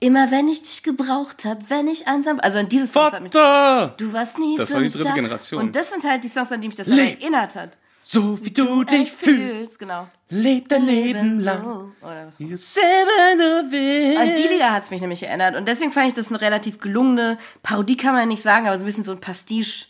immer 0.00 0.30
wenn 0.30 0.48
ich 0.48 0.62
dich 0.62 0.82
gebraucht 0.82 1.44
habe, 1.44 1.60
wenn 1.68 1.88
ich 1.88 2.06
einsam, 2.08 2.40
also 2.40 2.58
an 2.58 2.68
dieses 2.68 2.92
Song 2.92 3.12
hat 3.12 3.22
mich 3.22 3.32
Vater! 3.32 3.94
Du 3.98 4.12
warst 4.12 4.38
nie 4.38 4.56
Das 4.56 4.68
für 4.70 4.76
war 4.76 4.82
die 4.82 4.88
dritte 4.88 5.04
da. 5.08 5.14
Generation. 5.14 5.60
Und 5.62 5.76
das 5.76 5.90
sind 5.90 6.04
halt 6.04 6.24
die 6.24 6.28
Songs, 6.28 6.50
an 6.52 6.60
die 6.60 6.68
mich 6.68 6.76
das 6.76 6.86
Le- 6.86 7.10
erinnert 7.18 7.54
hat. 7.56 7.76
So 8.06 8.38
wie 8.44 8.50
du 8.50 8.84
dich 8.84 9.10
fühlst, 9.12 9.78
Genau. 9.78 10.08
leb 10.28 10.68
dein 10.68 10.84
Leben 10.84 11.40
lang. 11.40 11.92
Seven 12.38 13.40
of 13.40 13.72
it. 13.72 14.18
An 14.18 14.36
die 14.36 14.48
Lieder 14.52 14.72
hat 14.72 14.84
es 14.84 14.90
mich 14.90 15.00
nämlich 15.00 15.22
erinnert. 15.22 15.56
Und 15.56 15.66
deswegen 15.68 15.90
fand 15.92 16.08
ich 16.08 16.14
das 16.14 16.28
eine 16.28 16.40
relativ 16.40 16.78
gelungene 16.80 17.38
Parodie, 17.62 17.96
kann 17.96 18.14
man 18.14 18.28
nicht 18.28 18.42
sagen, 18.42 18.66
aber 18.66 18.76
so 18.76 18.84
ein 18.84 18.86
bisschen 18.86 19.04
so 19.04 19.12
ein 19.12 19.20
Pastiche. 19.20 19.86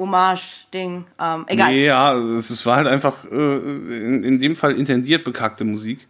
Hommage-Ding, 0.00 1.06
ähm, 1.20 1.44
egal. 1.48 1.72
Nee, 1.72 1.86
ja, 1.86 2.14
es 2.16 2.64
war 2.64 2.76
halt 2.76 2.86
einfach 2.86 3.24
äh, 3.24 3.28
in, 3.56 4.22
in 4.22 4.38
dem 4.38 4.54
Fall 4.54 4.78
intendiert 4.78 5.24
bekackte 5.24 5.64
Musik. 5.64 6.06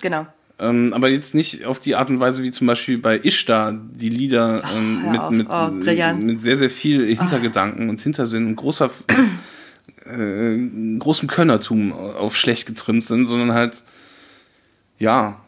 Genau. 0.00 0.26
Ähm, 0.60 0.92
aber 0.92 1.08
jetzt 1.08 1.34
nicht 1.34 1.66
auf 1.66 1.78
die 1.78 1.94
Art 1.94 2.10
und 2.10 2.18
Weise 2.18 2.42
wie 2.42 2.50
zum 2.50 2.66
Beispiel 2.66 2.98
bei 2.98 3.18
Ishtar, 3.18 3.72
die 3.72 4.08
Lieder 4.08 4.62
ähm, 4.76 5.02
hör 5.02 5.10
mit, 5.10 5.20
auf. 5.20 5.30
mit, 5.30 5.46
Oh, 5.50 5.68
mit 6.26 6.40
sehr, 6.40 6.56
sehr 6.56 6.70
viel 6.70 7.06
Hintergedanken 7.14 7.88
und 7.88 8.00
Hintersinn 8.00 8.46
und 8.46 8.56
großer, 8.56 8.90
äh, 10.04 10.58
großem 10.98 11.28
Könnertum 11.28 11.92
auf 11.92 12.36
schlecht 12.36 12.66
getrimmt 12.66 13.04
sind, 13.04 13.26
sondern 13.26 13.52
halt, 13.52 13.84
ja, 14.98 15.40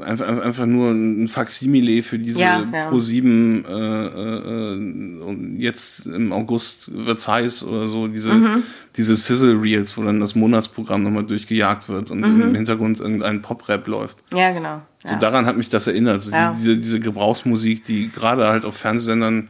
einfach, 0.00 0.26
einfach- 0.42 0.66
nur 0.66 0.90
ein 0.90 1.28
Faksimile 1.28 2.02
für 2.02 2.18
diese 2.18 2.40
Ja, 2.40 2.64
ja. 2.72 2.88
Pro 2.88 2.98
7 3.00 3.64
äh, 3.64 3.70
äh, 3.70 4.74
und 5.22 5.56
jetzt 5.58 6.06
im 6.06 6.32
August 6.32 6.90
wird's 6.92 7.28
heiß 7.28 7.64
oder 7.64 7.86
so, 7.86 8.08
diese, 8.08 8.32
Mhm. 8.32 8.62
diese 8.96 9.14
Sizzle 9.14 9.60
Reels, 9.60 9.96
wo 9.96 10.02
dann 10.02 10.20
das 10.20 10.34
Monatsprogramm 10.34 11.02
nochmal 11.02 11.24
durchgejagt 11.24 11.88
wird 11.88 12.10
und 12.10 12.20
Mhm. 12.20 12.42
im 12.42 12.54
Hintergrund 12.54 13.00
irgendein 13.00 13.42
Pop-Rap 13.42 13.86
läuft. 13.86 14.24
Ja, 14.34 14.50
genau. 14.52 14.82
So 15.04 15.10
Ja. 15.12 15.18
daran 15.18 15.46
hat 15.46 15.56
mich 15.56 15.68
das 15.68 15.86
erinnert. 15.86 16.22
So 16.22 16.30
Ja. 16.32 16.52
diese, 16.56 16.76
diese 16.78 17.00
Gebrauchsmusik, 17.00 17.84
die 17.84 18.10
gerade 18.10 18.46
halt 18.46 18.64
auf 18.64 18.76
Fernsehsendern 18.76 19.48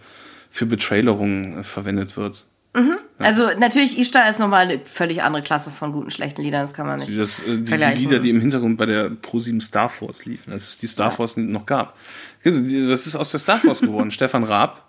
für 0.50 0.66
Betrailerungen 0.66 1.58
äh, 1.60 1.64
verwendet 1.64 2.16
wird. 2.16 2.46
Also 3.24 3.48
natürlich, 3.58 3.98
Ishtar 3.98 4.28
ist 4.28 4.38
nochmal 4.38 4.62
eine 4.68 4.80
völlig 4.80 5.22
andere 5.22 5.42
Klasse 5.42 5.70
von 5.70 5.92
guten, 5.92 6.10
schlechten 6.10 6.42
Liedern, 6.42 6.62
das 6.62 6.74
kann 6.74 6.86
man 6.86 6.98
nicht 6.98 7.12
Die, 7.12 7.16
das, 7.16 7.40
äh, 7.40 7.44
die, 7.46 7.60
die 7.62 7.66
vergleichen. 7.68 7.98
Lieder, 8.04 8.18
die 8.18 8.30
im 8.30 8.40
Hintergrund 8.40 8.76
bei 8.76 8.86
der 8.86 9.10
Pro7 9.10 9.60
Star 9.62 9.88
Force 9.88 10.24
liefen, 10.24 10.52
als 10.52 10.68
es 10.68 10.78
die 10.78 10.86
Star 10.86 11.10
Force 11.10 11.36
noch 11.36 11.66
gab. 11.66 11.96
Das 12.44 12.56
ist 13.06 13.16
aus 13.16 13.30
der 13.30 13.40
Star 13.40 13.58
Force 13.58 13.80
geworden. 13.80 14.10
Stefan 14.12 14.44
Raab 14.44 14.84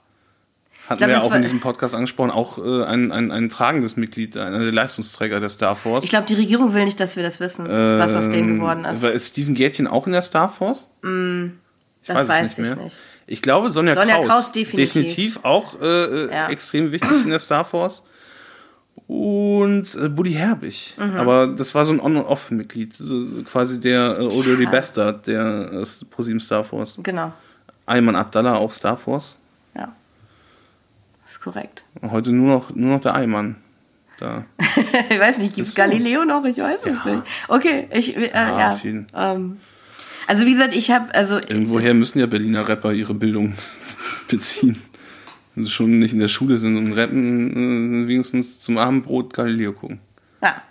hatten 0.87 0.97
glaub, 0.97 1.09
wir 1.09 1.17
ja 1.17 1.21
auch 1.21 1.33
in 1.33 1.41
diesem 1.41 1.61
Podcast 1.61 1.95
angesprochen, 1.95 2.31
auch 2.31 2.57
äh, 2.57 2.83
ein, 2.83 3.11
ein, 3.11 3.31
ein 3.31 3.47
tragendes 3.49 3.95
Mitglied, 3.95 4.35
einer 4.35 4.59
der 4.59 4.71
Leistungsträger 4.71 5.39
der 5.39 5.49
Star 5.49 5.75
Force. 5.75 6.03
Ich 6.03 6.09
glaube, 6.09 6.25
die 6.27 6.33
Regierung 6.35 6.73
will 6.73 6.83
nicht, 6.85 6.99
dass 6.99 7.15
wir 7.15 7.23
das 7.23 7.39
wissen, 7.39 7.67
was 7.67 8.15
aus 8.15 8.29
denen 8.29 8.55
geworden 8.55 8.83
ist. 8.85 9.03
Ist 9.03 9.29
Steven 9.29 9.55
Gätchen 9.55 9.87
auch 9.87 10.07
in 10.07 10.13
der 10.13 10.21
Star 10.21 10.49
Force? 10.49 10.89
Das 12.05 12.23
es 12.23 12.29
weiß 12.29 12.59
ich 12.59 12.75
nicht. 12.75 12.99
Ich 13.27 13.41
glaube, 13.41 13.71
Sonja, 13.71 13.95
Sonja 13.95 14.15
Kraus, 14.15 14.27
Kraus 14.27 14.51
definitiv. 14.51 14.93
definitiv 14.93 15.39
auch 15.43 15.79
äh, 15.81 16.27
Ja. 16.29 16.49
extrem 16.49 16.91
wichtig 16.91 17.23
in 17.23 17.29
der 17.29 17.39
Star 17.39 17.63
Force. 17.63 18.03
Und 19.07 19.95
äh, 19.95 20.09
Buddy 20.09 20.31
Herbig. 20.31 20.93
Mhm. 20.97 21.17
Aber 21.17 21.47
das 21.47 21.75
war 21.75 21.85
so 21.85 21.91
ein 21.91 21.99
On-and-Off-Mitglied. 21.99 22.93
So, 22.93 23.43
quasi 23.43 23.79
der 23.79 24.17
äh, 24.19 24.23
Old 24.23 24.45
Dirty 24.45 24.65
Bastard 24.65 25.27
der 25.27 25.71
äh, 25.71 26.05
ProSieben 26.09 26.39
Star 26.39 26.63
Force. 26.63 26.97
Genau. 27.03 27.33
Ayman 27.85 28.15
Abdallah 28.15 28.55
auch 28.55 28.71
Star 28.71 28.97
Force. 28.97 29.37
Ja. 29.75 29.93
Das 31.21 31.33
ist 31.33 31.41
korrekt. 31.41 31.83
Und 32.01 32.11
heute 32.11 32.31
nur 32.31 32.47
noch, 32.47 32.73
nur 32.73 32.91
noch 32.91 33.01
der 33.01 33.13
Ayman. 33.15 33.55
Da. 34.19 34.45
ich 35.09 35.19
weiß 35.19 35.39
nicht, 35.39 35.55
gibt 35.55 35.67
es. 35.67 35.75
Galileo 35.75 36.23
noch? 36.23 36.45
Ich 36.45 36.57
weiß 36.57 36.85
es 36.85 37.03
nicht. 37.03 37.23
Okay, 37.47 37.87
ich, 37.91 38.15
äh, 38.15 38.31
ja. 38.31 38.73
auf 38.73 38.83
jeden. 38.83 39.07
Ähm, 39.15 39.57
also 40.27 40.45
wie 40.45 40.53
gesagt, 40.53 40.73
ich 40.73 40.91
habe, 40.91 41.13
also 41.13 41.35
Irgendwoher 41.35 41.93
müssen 41.93 42.19
ja 42.19 42.27
Berliner 42.27 42.67
Rapper 42.67 42.93
ihre 42.93 43.13
Bildung 43.13 43.53
beziehen. 44.27 44.81
Wenn 45.55 45.63
sie 45.63 45.69
schon 45.69 45.99
nicht 45.99 46.13
in 46.13 46.19
der 46.19 46.27
Schule 46.27 46.57
sind 46.57 46.77
und 46.77 46.93
rappen, 46.93 48.05
äh, 48.05 48.07
wenigstens 48.07 48.59
zum 48.59 48.77
Abendbrot 48.77 49.33
Galileo 49.33 49.73
gucken. 49.73 49.99
ja. 50.41 50.61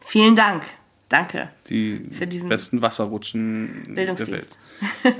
Vielen 0.00 0.34
Dank. 0.34 0.62
Danke. 1.08 1.48
Die 1.68 2.00
Für 2.12 2.26
diesen 2.26 2.48
besten 2.48 2.82
Wasserrutschen 2.82 3.82
der 3.88 3.96
Welt. 3.96 3.96
Bildungsdienst. 3.96 4.58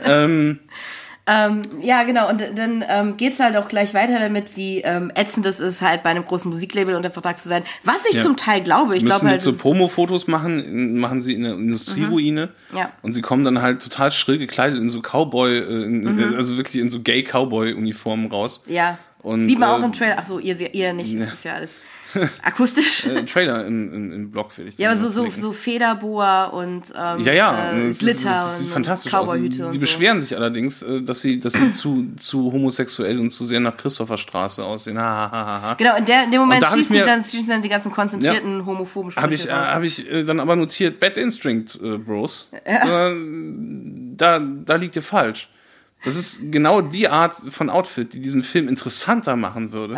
ähm, 0.05 0.61
Ähm, 1.27 1.63
ja, 1.83 2.03
genau. 2.03 2.29
Und 2.29 2.41
dann 2.57 2.85
ähm, 2.89 3.17
geht 3.17 3.35
es 3.35 3.41
halt 3.41 3.57
auch 3.57 3.69
gleich 3.69 3.95
weiter 3.95 4.19
damit, 4.19 4.57
wie 4.57 4.81
ähm, 4.81 5.13
ätzend 5.15 5.47
es 5.47 5.61
ist, 5.61 5.81
halt 5.83 6.03
bei 6.03 6.11
einem 6.11 6.25
großen 6.25 6.51
Musiklabel 6.51 6.97
unter 6.97 7.11
Vertrag 7.11 7.39
zu 7.41 7.49
sein. 7.49 7.63
Was 7.85 8.05
ich 8.09 8.17
Ja. 8.17 8.23
zum 8.23 8.37
Teil 8.37 8.63
glaube. 8.63 8.97
Ich 8.97 9.05
glaube 9.05 9.29
halt, 9.29 9.41
so 9.41 9.51
es- 9.51 9.59
Promo-Fotos 9.59 10.27
machen, 10.27 10.99
machen 10.99 11.21
sie 11.23 11.35
in 11.35 11.43
der 11.45 11.53
Industrieruine. 11.53 12.49
Mhm. 12.73 12.77
Ja. 12.79 12.91
Und 13.03 13.13
sie 13.13 13.21
kommen 13.23 13.45
dann 13.45 13.63
halt 13.63 13.83
total 13.83 14.11
schrill 14.11 14.39
gekleidet 14.39 14.79
in 14.81 14.91
so 14.91 15.01
Cowboy, 15.03 15.59
äh, 15.59 15.85
in, 15.85 16.01
Mhm. 16.01 16.35
also 16.37 16.57
wirklich 16.57 16.81
in 16.83 16.89
so 16.89 17.01
Gay-Cowboy-Uniformen 17.01 18.31
raus. 18.31 18.63
ja. 18.67 18.99
Und, 19.23 19.41
Sieht 19.41 19.59
man 19.59 19.69
auch 19.69 19.83
äh, 19.83 19.85
im 19.85 19.93
Trailer. 19.93 20.17
Ach 20.19 20.25
so, 20.25 20.39
ihr, 20.39 20.75
ihr 20.75 20.95
nicht. 20.95 21.21
Das 21.21 21.35
ist 21.35 21.45
ja 21.45 21.53
alles 21.53 21.83
akustisch. 22.43 23.07
Äh, 23.07 23.25
Trailer 23.25 23.67
in, 23.67 23.93
in, 23.93 24.13
in 24.13 24.31
Block 24.31 24.57
will 24.59 24.69
ich 24.69 24.79
ja, 24.79 24.91
aber 24.91 24.99
so, 24.99 25.09
so, 25.09 25.29
so 25.29 25.53
Federboa 25.53 26.47
und 26.47 26.93
ähm, 26.97 27.25
Ja, 27.25 27.33
ja, 27.33 27.71
äh, 27.73 27.81
es 27.83 27.91
ist- 27.91 27.99
Glitter 28.01 28.31
es 28.31 28.59
sieht 28.59 28.67
und, 28.69 28.73
fantastisch 28.73 29.15
aus. 29.15 29.29
Und 29.31 29.53
so. 29.55 29.69
beschweren 29.79 30.21
sich 30.21 30.35
allerdings, 30.37 30.83
äh, 30.83 31.03
dass 31.03 31.21
sie, 31.21 31.39
dass 31.39 31.53
sie 31.55 31.73
zu, 31.73 32.09
zu 32.17 32.53
homosexuell 32.53 33.19
und 33.21 33.31
zu 33.31 33.45
sehr 33.45 33.61
nach 33.61 33.77
Christopherstraße 33.77 34.65
aussehen. 34.65 34.99
Ha, 34.99 35.03
ha, 35.03 35.31
ha, 35.31 35.47
ha, 35.47 35.63
ha. 35.63 35.75
Genau, 35.75 35.97
in, 35.97 36.05
der, 36.05 36.25
in 36.25 36.31
dem 36.31 36.41
Moment 36.41 36.63
da 36.63 36.73
schießen, 36.73 36.97
mir- 36.97 37.05
dann, 37.05 37.23
schießen 37.23 37.49
dann 37.49 37.63
die 37.63 37.69
ganzen 37.69 37.93
konzentrierten 37.93 38.65
homophoben 38.67 39.15
Habe 39.17 39.37
Sprüche 39.39 39.49
ich, 39.49 39.49
äh, 39.49 39.53
hab 39.53 39.83
ich 39.83 40.11
äh, 40.11 40.25
dann 40.25 40.41
aber 40.41 40.57
notiert, 40.57 41.01
Bad 41.01 41.17
Instinct, 41.17 41.79
äh, 41.83 41.99
Bros. 41.99 42.49
Äh, 42.65 42.79
da, 44.17 44.39
da 44.41 44.75
liegt 44.77 44.97
ihr 44.97 45.03
falsch. 45.03 45.49
Das 46.05 46.17
ist 46.17 46.41
genau 46.51 46.81
die 46.81 47.09
Art 47.09 47.35
von 47.51 47.69
Outfit, 47.69 48.13
die 48.15 48.21
diesen 48.21 48.43
Film 48.43 48.69
interessanter 48.69 49.37
machen 49.37 49.73
würde. 49.73 49.97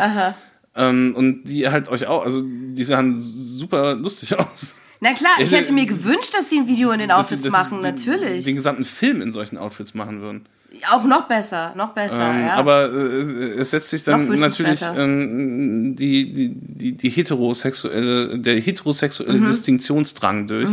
Ähm, 0.75 1.13
und 1.15 1.43
die 1.43 1.67
halt 1.69 1.87
euch 1.89 2.07
auch, 2.07 2.23
also 2.25 2.41
die 2.43 2.83
sahen 2.83 3.21
super 3.21 3.93
lustig 3.95 4.35
aus. 4.39 4.77
Na 5.01 5.13
klar, 5.13 5.31
ich 5.37 5.41
Also, 5.45 5.57
hätte 5.57 5.73
mir 5.73 5.85
gewünscht, 5.85 6.33
dass 6.33 6.49
sie 6.49 6.59
ein 6.59 6.67
Video 6.67 6.91
in 6.91 6.99
den 6.99 7.09
Dass 7.09 7.19
Outfits 7.19 7.43
dass 7.43 7.51
machen, 7.51 7.81
den- 7.81 7.93
natürlich. 7.93 8.45
Den 8.45 8.55
gesamten 8.55 8.85
Film 8.85 9.21
in 9.21 9.31
solchen 9.31 9.57
Outfits 9.57 9.93
machen 9.93 10.21
würden. 10.21 10.45
Auch 10.91 11.03
noch 11.03 11.27
besser, 11.27 11.73
noch 11.75 11.89
besser, 11.93 12.31
Ähm, 12.33 12.47
ja. 12.47 12.53
Aber 12.55 12.91
äh, 12.91 13.59
es 13.59 13.69
setzt 13.71 13.89
sich 13.91 14.03
dann 14.03 14.27
natürlich 14.39 14.81
ähm, 14.97 15.95
die, 15.95 16.33
die, 16.33 16.49
die, 16.55 16.91
die 16.93 17.09
heterosexuelle, 17.09 18.39
der 18.39 18.59
heterosexuelle 18.59 19.39
Mhm. 19.39 19.45
Distinktionsdrang 19.45 20.47
durch. 20.47 20.69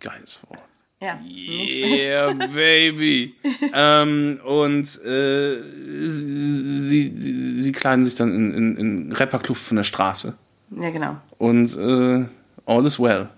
Geiles 0.00 0.40
Wort. 0.48 0.62
Ja. 1.04 1.18
Yeah, 1.24 2.32
baby. 2.54 3.34
ähm, 3.72 4.40
und 4.44 4.84
äh, 5.04 5.62
sie, 5.62 7.12
sie, 7.16 7.62
sie 7.62 7.72
kleiden 7.72 8.04
sich 8.04 8.16
dann 8.16 8.34
in, 8.34 8.54
in, 8.54 8.76
in 8.76 9.12
Rapperkluft 9.12 9.62
von 9.62 9.76
der 9.76 9.84
Straße. 9.84 10.36
Ja, 10.80 10.90
genau. 10.90 11.16
Und 11.38 11.76
äh, 11.76 12.26
all 12.66 12.86
is 12.86 12.98
well. 12.98 13.28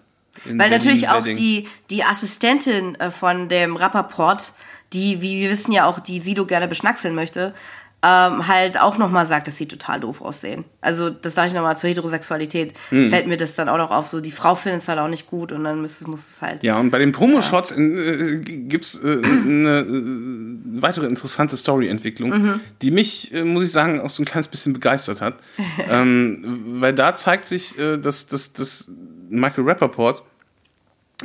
Weil 0.44 0.70
natürlich 0.70 1.08
auch 1.08 1.24
die, 1.24 1.66
die 1.90 2.04
Assistentin 2.04 2.94
äh, 2.96 3.10
von 3.10 3.48
dem 3.48 3.76
Rapperport, 3.76 4.52
die, 4.92 5.20
wie 5.22 5.40
wir 5.40 5.50
wissen 5.50 5.72
ja 5.72 5.86
auch, 5.86 5.98
die 5.98 6.20
Sido 6.20 6.46
gerne 6.46 6.68
beschnackseln 6.68 7.14
möchte, 7.14 7.54
ähm, 8.02 8.46
halt 8.46 8.78
auch 8.78 8.98
nochmal 8.98 9.26
sagt, 9.26 9.48
dass 9.48 9.56
sie 9.56 9.66
total 9.66 9.98
doof 10.00 10.20
aussehen. 10.20 10.64
Also 10.80 11.10
das 11.10 11.34
sage 11.34 11.48
ich 11.48 11.54
nochmal 11.54 11.76
zur 11.78 11.90
Heterosexualität, 11.90 12.74
Mhm. 12.90 13.08
fällt 13.10 13.26
mir 13.26 13.36
das 13.36 13.54
dann 13.54 13.68
auch 13.68 13.78
noch 13.78 13.90
auf, 13.90 14.06
so 14.06 14.20
die 14.20 14.30
Frau 14.30 14.54
findet 14.54 14.82
es 14.82 14.88
halt 14.88 14.98
auch 15.00 15.08
nicht 15.08 15.26
gut 15.26 15.50
und 15.50 15.64
dann 15.64 15.80
muss, 15.80 16.06
muss 16.06 16.28
es 16.28 16.42
halt. 16.42 16.62
Ja, 16.62 16.78
und 16.78 16.90
bei 16.90 16.98
den 16.98 17.10
Promoshots 17.12 17.72
äh, 17.72 18.36
gibt 18.44 18.84
es 18.84 19.02
äh, 19.02 19.18
eine 19.24 19.78
äh, 19.80 20.82
weitere 20.82 21.06
interessante 21.06 21.56
Story-Entwicklung, 21.56 22.60
die 22.82 22.90
mich, 22.90 23.32
äh, 23.34 23.44
muss 23.44 23.64
ich 23.64 23.72
sagen, 23.72 24.00
auch 24.00 24.10
so 24.10 24.22
ein 24.22 24.26
kleines 24.26 24.48
bisschen 24.48 24.72
begeistert 24.74 25.20
hat. 25.20 25.36
ähm, 25.90 26.62
weil 26.80 26.92
da 26.92 27.14
zeigt 27.14 27.44
sich, 27.46 27.76
äh, 27.78 27.96
dass, 27.96 28.26
dass, 28.26 28.52
dass 28.52 28.90
Michael 29.30 29.64
Rappaport 29.64 30.22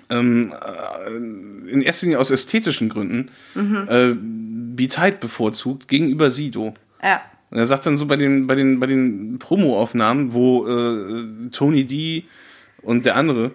ähm, 0.10 0.54
äh, 0.54 1.70
in 1.70 1.82
erster 1.82 2.06
Linie 2.06 2.20
aus 2.20 2.32
ästhetischen 2.32 2.88
Gründen 2.90 3.30
äh, 4.72 4.76
B-Tight 4.76 5.20
bevorzugt 5.20 5.88
gegenüber 5.88 6.32
Sido. 6.32 6.74
Ja. 7.04 7.22
Und 7.50 7.58
er 7.58 7.66
sagt 7.66 7.86
dann 7.86 7.98
so 7.98 8.06
bei 8.06 8.16
den, 8.16 8.48
bei 8.48 8.56
den, 8.56 8.80
bei 8.80 8.88
den 8.88 9.38
Promo-Aufnahmen, 9.40 10.34
wo 10.34 10.68
äh, 10.68 11.50
Tony 11.52 11.86
D 11.86 12.26
und 12.82 13.06
der 13.06 13.16
andere 13.16 13.52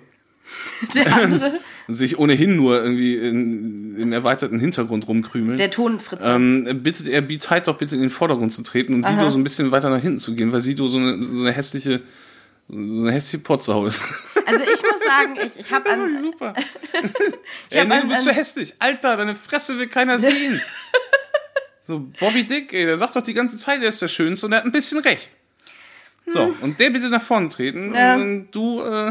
Der 0.94 1.14
andere, 1.14 1.52
sich 1.88 2.18
ohnehin 2.18 2.56
nur 2.56 2.82
irgendwie 2.82 3.16
in, 3.16 3.96
im 3.96 4.12
erweiterten 4.12 4.58
Hintergrund 4.58 5.08
rumkrümeln. 5.08 5.56
der 5.56 5.70
Tonfritze. 5.70 6.24
ähm, 6.24 6.82
bittet 6.82 7.08
er 7.08 7.20
B-Tight 7.20 7.68
doch 7.68 7.78
bitte 7.78 7.94
in 7.94 8.00
den 8.00 8.10
Vordergrund 8.10 8.52
zu 8.52 8.62
treten 8.62 8.94
und 8.94 9.04
Sido 9.04 9.30
so 9.30 9.38
ein 9.38 9.44
bisschen 9.44 9.70
weiter 9.70 9.90
nach 9.90 10.00
hinten 10.00 10.18
zu 10.18 10.34
gehen, 10.34 10.52
weil 10.52 10.60
Sido 10.60 10.88
so 10.88 10.98
eine, 10.98 11.22
so 11.22 11.44
eine 11.44 11.52
hässliche, 11.52 12.00
so 12.68 13.02
eine 13.02 13.12
hässliche 13.12 13.38
Potsau 13.44 13.86
ist. 13.86 14.04
Also 14.44 14.60
ich 14.62 14.82
muss 14.82 15.04
sagen, 15.04 15.36
ich, 15.44 15.58
ich 15.58 15.70
habe 15.72 15.88
an, 15.90 16.20
Super. 16.22 16.54
Ich 17.70 17.76
ey, 17.76 17.80
hab 17.80 17.88
nee, 17.88 17.94
an- 17.94 18.02
du 18.02 18.08
bist 18.08 18.24
so 18.24 18.30
hässlich. 18.30 18.74
Alter, 18.78 19.16
deine 19.16 19.34
Fresse 19.34 19.78
will 19.78 19.86
keiner 19.88 20.18
sehen. 20.18 20.60
so, 21.82 22.00
Bobby 22.18 22.44
Dick, 22.44 22.72
ey, 22.72 22.84
der 22.86 22.96
sagt 22.96 23.14
doch 23.16 23.22
die 23.22 23.34
ganze 23.34 23.56
Zeit, 23.56 23.82
er 23.82 23.88
ist 23.90 24.02
der 24.02 24.08
Schönste 24.08 24.46
und 24.46 24.52
er 24.52 24.58
hat 24.58 24.64
ein 24.64 24.72
bisschen 24.72 24.98
recht. 24.98 25.36
So, 26.28 26.52
und 26.60 26.80
der 26.80 26.90
bitte 26.90 27.08
nach 27.08 27.22
vorne 27.22 27.48
treten 27.48 27.88
Hm. 27.90 27.94
Ja. 27.94 28.14
und 28.16 28.50
du, 28.50 28.82
äh, 28.82 29.08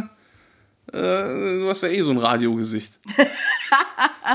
äh, 0.91 1.59
du 1.59 1.67
hast 1.69 1.83
ja 1.83 1.87
eh 1.87 2.01
so 2.01 2.11
ein 2.11 2.17
Radiogesicht. 2.17 2.99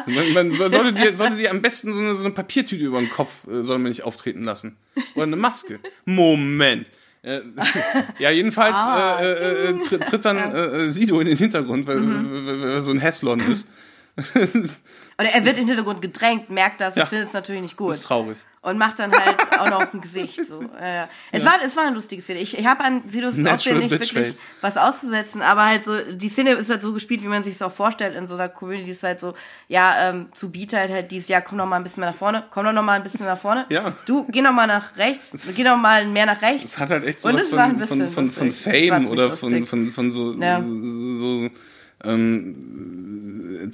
man, 0.07 0.33
man 0.33 0.51
soll- 0.53 0.73
sollte, 0.73 0.93
dir, 0.95 1.15
sollte 1.17 1.37
dir 1.37 1.51
am 1.51 1.61
besten 1.61 1.93
so 1.93 2.01
eine, 2.01 2.15
so 2.15 2.25
eine 2.25 2.33
Papiertüte 2.33 2.83
über 2.85 2.99
den 3.01 3.11
Kopf, 3.11 3.47
äh, 3.49 3.63
soll 3.63 3.79
man 3.79 3.91
nicht 3.91 4.03
auftreten 4.05 4.45
lassen. 4.45 4.79
Oder 5.15 5.25
eine 5.25 5.37
Maske. 5.37 5.79
Moment. 6.07 6.91
Äh, 7.23 7.41
ja, 8.19 8.31
jedenfalls 8.31 8.79
Ah, 8.79 9.19
äh, 9.21 9.33
äh, 9.33 9.71
äh, 9.71 9.81
tritt, 9.81 10.05
tritt 10.07 10.25
dann 10.25 10.39
äh, 10.55 10.89
Sido 10.89 11.21
in 11.21 11.27
den 11.27 11.37
Hintergrund, 11.37 11.87
weil, 11.87 11.97
Mhm. 11.97 12.47
weil, 12.47 12.71
er 12.71 12.83
so 12.83 12.93
ein 12.93 12.99
Hässlon 13.01 13.41
ist. 13.41 13.69
oder 14.17 15.29
er 15.33 15.45
wird 15.45 15.59
im 15.59 15.67
Hintergrund 15.67 16.03
gedrängt, 16.03 16.51
merkt 16.51 16.81
das 16.81 16.95
und 16.97 17.01
Ja. 17.01 17.07
findet 17.07 17.29
es 17.29 17.35
natürlich 17.35 17.63
nicht 17.63 17.77
gut. 17.77 17.93
ist 17.95 18.05
traurig. 18.05 18.39
Und 18.63 18.77
macht 18.77 18.99
dann 18.99 19.11
halt 19.11 19.39
auch 19.59 19.71
noch 19.71 19.95
ein 19.95 20.03
Gesicht. 20.03 20.45
So. 20.45 20.63
Ja, 20.79 20.87
ja. 20.95 21.09
Es, 21.33 21.47
war, 21.47 21.55
es 21.65 21.77
war 21.77 21.85
eine 21.87 21.95
lustige 21.95 22.21
Szene. 22.21 22.41
Ich, 22.41 22.59
ich 22.59 22.67
habe 22.67 22.85
an 22.85 23.03
Sidos 23.07 23.37
Natural 23.39 23.55
Aussehen 23.55 23.79
nicht 23.79 23.91
wirklich 23.91 24.13
face. 24.13 24.41
was 24.61 24.77
auszusetzen, 24.77 25.41
aber 25.41 25.65
halt 25.65 25.83
so, 25.83 25.97
die 26.13 26.29
Szene 26.29 26.51
ist 26.51 26.69
halt 26.69 26.83
so 26.83 26.93
gespielt, 26.93 27.23
wie 27.23 27.29
man 27.29 27.43
sich 27.43 27.55
es 27.55 27.63
auch 27.63 27.73
vorstellt 27.73 28.15
in 28.15 28.29
so 28.29 28.35
einer 28.35 28.51
Community. 28.51 28.91
ist 28.91 29.03
halt 29.03 29.19
so, 29.19 29.33
ja, 29.69 30.11
ähm, 30.11 30.29
zu 30.35 30.53
Beat 30.53 30.75
halt 30.75 30.91
halt 30.91 31.11
dies, 31.11 31.29
ja, 31.29 31.41
komm 31.41 31.57
noch 31.57 31.65
mal 31.65 31.77
ein 31.77 31.85
bisschen 31.85 32.03
mehr 32.03 32.11
nach 32.11 32.19
vorne, 32.19 32.45
komm 32.51 32.67
doch 32.67 32.73
noch 32.73 32.83
mal 32.83 32.93
ein 32.99 33.03
bisschen 33.03 33.25
nach 33.25 33.41
vorne. 33.41 33.65
Ja. 33.71 33.95
Du, 34.05 34.27
geh 34.29 34.43
noch 34.43 34.53
mal 34.53 34.67
nach 34.67 34.95
rechts, 34.99 35.55
geh 35.57 35.65
noch 35.65 35.79
mal 35.79 36.05
mehr 36.05 36.27
nach 36.27 36.43
rechts. 36.43 36.73
Es 36.73 36.79
hat 36.79 36.91
halt 36.91 37.05
echt 37.05 37.23
so 37.23 37.31
Und 37.31 37.37
was 37.37 37.45
es 37.47 37.57
war 37.57 37.65
ein 37.65 37.71
von, 37.71 37.79
bisschen 37.79 38.11
von, 38.11 38.27
von, 38.27 38.51
von 38.51 38.53
Fame 38.53 39.09
oder 39.09 39.31
von, 39.35 39.67
von, 39.67 39.89
von 39.89 40.13
so, 40.13 40.35
Ja. 40.35 40.61
so 40.61 41.49
ähm, 42.05 43.71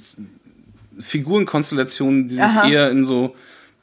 Figurenkonstellationen, 0.97 2.29
die 2.29 2.35
sich 2.35 2.43
Aha. 2.43 2.69
eher 2.69 2.89
in 2.89 3.03
so 3.05 3.35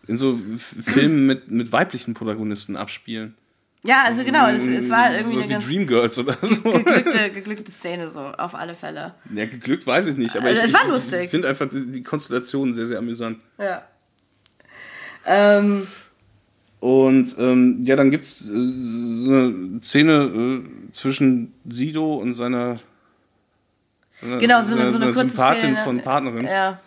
in 0.06 0.16
so 0.16 0.38
Filmen 0.58 1.26
mit, 1.26 1.50
mit 1.50 1.72
weiblichen 1.72 2.14
Protagonisten 2.14 2.76
abspielen. 2.76 3.34
Ja, 3.86 4.04
also 4.06 4.24
genau, 4.24 4.48
es, 4.48 4.66
es 4.66 4.88
war 4.88 5.14
irgendwie 5.14 5.36
Sowas 5.42 5.50
eine 5.50 5.60
wie 5.68 5.74
Dreamgirls 5.74 6.16
oder 6.18 6.32
so. 6.40 6.72
geglückte, 6.72 7.30
geglückte 7.30 7.70
Szene, 7.70 8.10
so, 8.10 8.20
auf 8.20 8.54
alle 8.54 8.74
Fälle. 8.74 9.14
Ja, 9.34 9.44
geglückt 9.44 9.86
weiß 9.86 10.06
ich 10.06 10.16
nicht, 10.16 10.34
aber 10.36 10.46
Also, 10.46 10.60
ich, 10.60 10.66
es 10.68 10.72
war 10.74 10.84
ich, 10.84 10.88
lustig. 10.88 11.24
ich 11.24 11.30
finde 11.30 11.48
einfach 11.48 11.68
die, 11.68 12.02
Konstellation 12.02 12.72
sehr, 12.72 12.86
sehr 12.86 12.98
amüsant. 12.98 13.38
Ja. 13.58 13.82
Ähm, 15.26 15.86
Und 16.80 17.36
ähm, 17.38 17.80
ja, 17.82 17.96
dann 17.96 18.10
gibt 18.10 18.24
es 18.24 18.42
äh, 18.42 18.44
so 18.46 19.30
eine 19.32 19.80
Szene 19.82 20.62
äh, 20.64 20.92
zwischen 20.92 21.52
Sido 21.68 22.16
und 22.16 22.34
seiner, 22.34 22.78
seiner, 24.20 24.38
Genau, 24.38 24.62
so 24.62 24.74
eine- 24.76 24.90
seiner- 24.90 24.92
so 24.92 24.96
eine 24.98 25.12
kurze 25.12 25.28
Sympathin 25.28 25.60
Szene. 25.60 25.76
von 25.84 26.00
Partnerin. 26.02 26.46
Ja. 26.46 26.80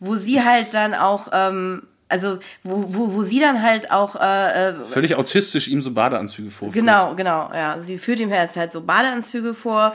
Wo 0.00 0.14
sie 0.16 0.40
halt 0.42 0.74
dann 0.74 0.94
auch, 0.94 1.28
ähm, 1.32 1.82
also 2.10 2.38
wo, 2.62 2.84
wo, 2.88 3.14
wo 3.14 3.22
sie 3.22 3.40
dann 3.40 3.62
halt 3.62 3.90
auch, 3.90 4.16
äh, 4.16 4.70
äh, 4.70 4.74
Völlig 4.90 5.14
autistisch 5.14 5.68
ihm 5.68 5.80
so 5.80 5.92
Badeanzüge 5.92 6.50
vorführt. 6.50 6.74
genau, 6.74 7.14
genau, 7.14 7.50
ja. 7.54 7.80
Sie 7.80 7.98
führt 7.98 8.20
ihm 8.20 8.30
jetzt 8.30 8.56
halt 8.56 8.72
so 8.72 8.80
Badeanzüge 8.82 9.54
vor 9.54 9.94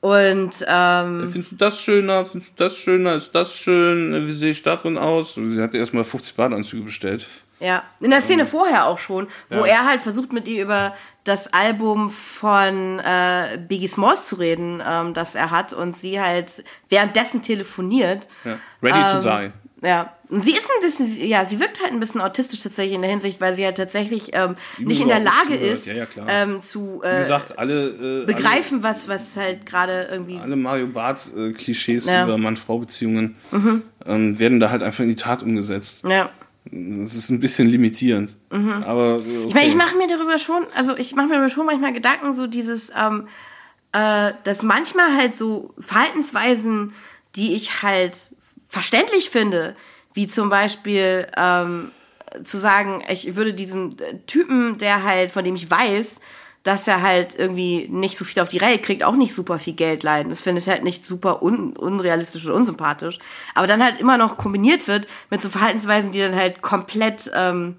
und 0.00 0.50
ähm, 0.68 1.28
Findest 1.30 1.52
du 1.52 1.56
das 1.56 1.80
schöner? 1.80 2.24
Findest 2.24 2.52
du 2.58 2.64
das 2.64 2.76
schöner? 2.76 3.14
Ist 3.14 3.32
das 3.32 3.54
schön? 3.54 4.26
Wie 4.26 4.34
sehe 4.34 4.50
ich 4.50 4.62
da 4.62 4.74
drin 4.76 4.98
aus? 4.98 5.34
Sie 5.34 5.60
hat 5.62 5.74
erstmal 5.74 6.02
50 6.04 6.34
Badeanzüge 6.34 6.82
bestellt. 6.82 7.26
ja, 7.60 7.84
in 8.00 8.10
der 8.10 8.20
Szene 8.20 8.44
vorher 8.44 8.86
auch 8.88 8.98
schon, 8.98 9.28
wo 9.48 9.64
Ja. 9.64 9.66
er 9.66 9.86
halt 9.86 10.00
versucht 10.00 10.32
mit 10.32 10.48
ihr 10.48 10.64
über 10.64 10.92
das 11.22 11.52
Album 11.52 12.10
von 12.10 12.98
äh, 12.98 13.56
Biggie 13.68 13.86
Smalls 13.86 14.26
zu 14.26 14.34
reden, 14.34 14.82
ähm, 14.84 15.14
das 15.14 15.36
er 15.36 15.52
hat 15.52 15.72
und 15.72 15.96
sie 15.96 16.20
halt 16.20 16.64
währenddessen 16.88 17.40
telefoniert. 17.42 18.26
Ja. 18.44 18.58
Ready 18.82 19.20
to 19.22 19.28
Ähm, 19.28 19.52
die. 19.80 19.86
Ja, 19.86 20.12
sie 20.40 20.52
ist 20.52 20.68
ein 20.74 20.80
bisschen, 20.80 21.26
ja, 21.28 21.44
sie 21.44 21.60
wirkt 21.60 21.80
halt 21.82 21.92
ein 21.92 22.00
bisschen 22.00 22.20
autistisch 22.20 22.60
tatsächlich 22.60 22.94
in 22.94 23.02
der 23.02 23.10
Hinsicht, 23.10 23.40
weil 23.40 23.54
sie 23.54 23.64
halt 23.64 23.76
tatsächlich 23.76 24.30
ähm, 24.32 24.56
nicht 24.78 25.00
in 25.00 25.08
der 25.08 25.20
Lage 25.20 25.54
ist, 25.54 25.86
Ja, 25.88 25.94
ja, 25.94 26.06
ähm, 26.28 26.62
zu 26.62 27.00
äh, 27.04 27.18
gesagt, 27.18 27.58
alle, 27.58 28.22
äh, 28.22 28.26
begreifen, 28.26 28.82
was, 28.82 29.08
was 29.08 29.36
halt 29.36 29.66
gerade 29.66 30.08
irgendwie. 30.10 30.34
alle, 30.36 30.44
alle 30.44 30.56
Mario 30.56 30.86
Barth-Klischees 30.86 32.06
Ja. 32.06 32.24
über 32.24 32.38
Mann-Frau-Beziehungen 32.38 33.36
ähm, 34.06 34.38
werden 34.38 34.58
da 34.60 34.70
halt 34.70 34.82
einfach 34.82 35.02
in 35.04 35.10
die 35.10 35.16
Tat 35.16 35.42
umgesetzt. 35.42 36.04
Ja. 36.08 36.30
Das 36.64 37.14
ist 37.14 37.28
ein 37.30 37.40
bisschen 37.40 37.68
limitierend. 37.68 38.36
Aber, 38.50 39.16
äh, 39.16 39.16
okay. 39.16 39.26
Mhm. 39.28 39.46
Ich 39.48 39.54
meine, 39.54 39.66
ich 39.66 39.74
mache 39.74 39.96
mir 39.96 40.06
darüber 40.06 40.38
schon, 40.38 40.64
also 40.74 40.96
ich 40.96 41.14
mache 41.14 41.26
mir 41.26 41.34
darüber 41.34 41.48
schon 41.50 41.66
manchmal 41.66 41.92
Gedanken, 41.92 42.32
so 42.34 42.46
dieses, 42.46 42.90
ähm, 42.98 43.26
äh, 43.92 44.32
dass 44.44 44.62
manchmal 44.62 45.14
halt 45.16 45.36
so 45.36 45.74
Verhaltensweisen, 45.78 46.92
die 47.36 47.54
ich 47.54 47.82
halt 47.82 48.16
verständlich 48.68 49.28
finde, 49.30 49.74
wie 50.14 50.28
zum 50.28 50.48
Beispiel 50.48 51.26
ähm, 51.36 51.90
zu 52.44 52.58
sagen, 52.58 53.02
ich 53.08 53.36
würde 53.36 53.54
diesen 53.54 53.98
äh, 53.98 54.18
Typen, 54.26 54.78
der 54.78 55.02
halt, 55.02 55.32
von 55.32 55.44
dem 55.44 55.54
ich 55.54 55.70
weiß, 55.70 56.20
dass 56.62 56.86
er 56.86 57.02
halt 57.02 57.36
irgendwie 57.36 57.88
nicht 57.90 58.16
so 58.16 58.24
viel 58.24 58.40
auf 58.40 58.48
die 58.48 58.58
Reihe 58.58 58.78
kriegt, 58.78 59.02
auch 59.02 59.16
nicht 59.16 59.34
super 59.34 59.58
viel 59.58 59.72
Geld 59.72 60.04
leihen. 60.04 60.28
Das 60.28 60.42
finde 60.42 60.60
ich 60.60 60.68
halt 60.68 60.84
nicht 60.84 61.04
super 61.04 61.42
un 61.42 61.76
unrealistisch 61.76 62.46
oder 62.46 62.54
unsympathisch. 62.54 63.18
Aber 63.54 63.66
dann 63.66 63.82
halt 63.82 64.00
immer 64.00 64.16
noch 64.16 64.36
kombiniert 64.36 64.86
wird 64.86 65.08
mit 65.28 65.42
so 65.42 65.48
Verhaltensweisen, 65.48 66.12
die 66.12 66.20
dann 66.20 66.36
halt 66.36 66.62
komplett 66.62 67.30
ähm, 67.34 67.76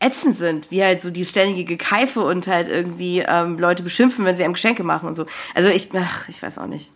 ätzend 0.00 0.34
sind, 0.34 0.72
wie 0.72 0.82
halt 0.82 1.00
so 1.00 1.10
die 1.10 1.24
ständige 1.24 1.64
Gekeife 1.64 2.20
und 2.20 2.48
halt 2.48 2.68
irgendwie 2.68 3.20
ähm, 3.20 3.58
Leute 3.58 3.84
beschimpfen, 3.84 4.24
wenn 4.24 4.34
sie 4.34 4.42
einem 4.42 4.54
Geschenke 4.54 4.82
machen 4.82 5.06
und 5.06 5.14
so. 5.14 5.26
Also 5.54 5.68
ich, 5.68 5.90
ach, 5.94 6.28
ich 6.28 6.42
weiß 6.42 6.58
auch 6.58 6.66
nicht. 6.66 6.90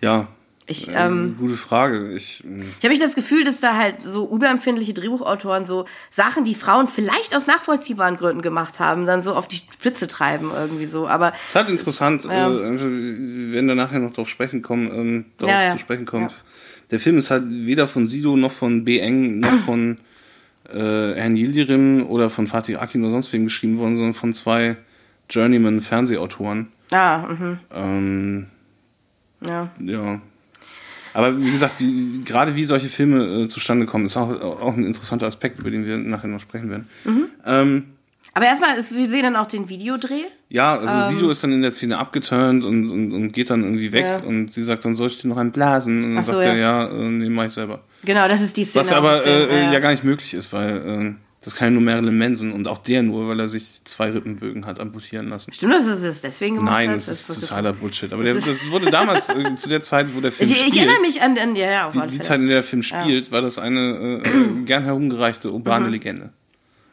Ja. 0.00 0.28
Ich, 0.68 0.88
Ähm, 0.88 0.94
ähm, 0.96 1.36
gute 1.38 1.56
Frage. 1.56 2.10
Ich, 2.12 2.42
mh, 2.44 2.64
ich 2.78 2.84
habe 2.84 2.88
nicht 2.88 3.02
das 3.02 3.14
Gefühl, 3.14 3.44
dass 3.44 3.60
da 3.60 3.76
halt 3.76 3.96
so 4.04 4.28
überempfindliche 4.28 4.94
Drehbuchautoren 4.94 5.64
so 5.64 5.84
Sachen, 6.10 6.42
die 6.44 6.56
Frauen 6.56 6.88
vielleicht 6.88 7.36
aus 7.36 7.46
nachvollziehbaren 7.46 8.16
Gründen 8.16 8.42
gemacht 8.42 8.80
haben, 8.80 9.06
dann 9.06 9.22
so 9.22 9.34
auf 9.34 9.46
die 9.46 9.56
Spitze 9.56 10.08
treiben 10.08 10.50
irgendwie 10.52 10.86
so. 10.86 11.06
Aber 11.06 11.32
ist 11.48 11.54
halt 11.54 11.68
interessant. 11.70 12.24
Ja. 12.24 12.48
Äh, 12.50 12.78
wir 12.80 13.52
werden 13.52 13.68
da 13.68 13.74
nachher 13.76 14.00
noch 14.00 14.12
drauf 14.12 14.28
sprechen 14.28 14.62
kommen, 14.62 14.90
ähm, 14.92 15.24
darauf 15.38 15.54
Ja, 15.54 15.62
ja. 15.66 15.72
zu 15.72 15.78
sprechen 15.78 16.04
kommt. 16.04 16.32
Der 16.90 16.98
Film 16.98 17.18
ist 17.18 17.30
halt 17.30 17.44
weder 17.48 17.86
von 17.86 18.08
Sido 18.08 18.36
noch 18.36 18.52
von 18.52 18.84
B. 18.84 18.98
Eng 18.98 19.38
noch 19.40 19.58
von 19.64 19.98
äh, 20.68 21.14
Herrn 21.14 21.36
Yildirim 21.36 22.06
oder 22.06 22.28
von 22.28 22.48
Fatih 22.48 22.76
Akin 22.76 23.02
oder 23.02 23.12
sonst 23.12 23.32
wem 23.32 23.44
geschrieben 23.44 23.78
worden, 23.78 23.96
sondern 23.96 24.14
von 24.14 24.32
zwei 24.32 24.76
Journeyman-Fernsehautoren. 25.30 26.68
ah, 26.92 27.18
mhm, 27.18 27.58
Ähm, 27.72 28.46
ja. 29.40 29.70
ja. 29.80 30.20
Aber 31.16 31.40
wie 31.40 31.50
gesagt, 31.50 31.76
wie, 31.78 32.20
gerade 32.24 32.54
wie 32.56 32.64
solche 32.64 32.88
Filme 32.88 33.44
äh, 33.44 33.48
zustande 33.48 33.86
kommen, 33.86 34.04
ist 34.04 34.16
auch, 34.18 34.28
auch 34.40 34.74
ein 34.76 34.84
interessanter 34.84 35.26
Aspekt, 35.26 35.58
über 35.58 35.70
den 35.70 35.86
wir 35.86 35.96
nachher 35.96 36.28
noch 36.28 36.40
sprechen 36.42 36.68
werden. 36.68 36.88
Mhm. 37.04 37.24
Ähm, 37.46 37.84
Aber 38.34 38.44
erstmal, 38.44 38.76
ist, 38.76 38.94
wir 38.94 39.08
sehen 39.08 39.22
dann 39.22 39.36
auch 39.36 39.46
den 39.46 39.68
Videodreh. 39.70 40.24
ja, 40.50 40.78
also 40.78 41.14
Sido 41.16 41.30
ist 41.30 41.42
dann 41.42 41.52
in 41.52 41.62
der 41.62 41.72
Szene 41.72 41.96
abgeturnt 41.96 42.64
und, 42.64 42.90
und, 42.90 43.12
und 43.12 43.32
geht 43.32 43.48
dann 43.48 43.62
irgendwie 43.62 43.92
weg 43.92 44.04
Ähm. 44.04 44.22
Ja. 44.22 44.28
und 44.28 44.52
sie 44.52 44.62
sagt 44.62 44.84
dann, 44.84 44.94
soll 44.94 45.06
ich 45.08 45.18
dir 45.22 45.28
noch 45.28 45.38
einen 45.38 45.52
blasen? 45.52 46.04
Und 46.04 46.14
dann 46.16 46.24
so, 46.24 46.32
sagt 46.32 46.44
er, 46.44 46.56
ja. 46.56 46.86
ja, 46.86 46.90
äh, 46.90 47.08
nee, 47.08 47.30
mach 47.30 47.44
ich 47.44 47.52
selber. 47.52 47.80
Genau, 48.04 48.28
das 48.28 48.42
ist 48.42 48.54
die 48.56 48.64
Szene. 48.64 48.84
Was 48.84 48.92
aber 48.92 49.20
dem- 49.20 49.48
äh, 49.50 49.72
ja. 49.72 49.78
gar 49.80 49.92
nicht 49.92 50.04
möglich 50.04 50.34
ist, 50.34 50.52
weil 50.52 51.16
Das 51.46 51.54
kann 51.54 51.68
ja 51.68 51.70
nur 51.70 51.82
Marilyn 51.82 52.18
Manson 52.18 52.50
und 52.50 52.66
auch 52.66 52.78
der 52.78 53.04
nur, 53.04 53.28
weil 53.28 53.38
er 53.38 53.46
sich 53.46 53.84
zwei 53.84 54.10
Rippenbögen 54.10 54.66
hat 54.66 54.80
amputieren 54.80 55.28
lassen. 55.28 55.52
Stimmt, 55.52 55.74
dass 55.74 55.86
er 55.86 56.10
es 56.10 56.20
deswegen 56.20 56.56
gemacht 56.56 56.74
Nein, 56.74 56.88
hat? 56.88 56.96
das 56.96 57.06
ist 57.06 57.28
was 57.28 57.38
totaler 57.38 57.72
Bullshit. 57.72 58.12
Aber 58.12 58.24
der, 58.24 58.34
das 58.34 58.68
wurde 58.68 58.90
damals, 58.90 59.28
äh, 59.28 59.54
zu 59.54 59.68
der 59.68 59.80
Zeit, 59.80 60.12
wo 60.12 60.20
der 60.20 60.32
Film 60.32 60.50
Ich, 60.50 60.56
ich 60.56 60.66
spielt, 60.66 60.76
erinnere 60.76 61.00
mich 61.02 61.22
an, 61.22 61.38
an 61.38 61.54
ja, 61.54 61.70
ja, 61.70 61.86
auf 61.86 61.92
die, 61.92 62.08
die. 62.08 62.18
Zeit, 62.18 62.40
in 62.40 62.48
der 62.48 62.56
der 62.56 62.62
Film 62.64 62.82
spielt, 62.82 63.30
war 63.30 63.42
das 63.42 63.58
eine 63.58 64.22
äh, 64.24 64.62
gern 64.64 64.82
herumgereichte 64.82 65.52
urbane 65.52 65.88
Legende. 65.88 66.30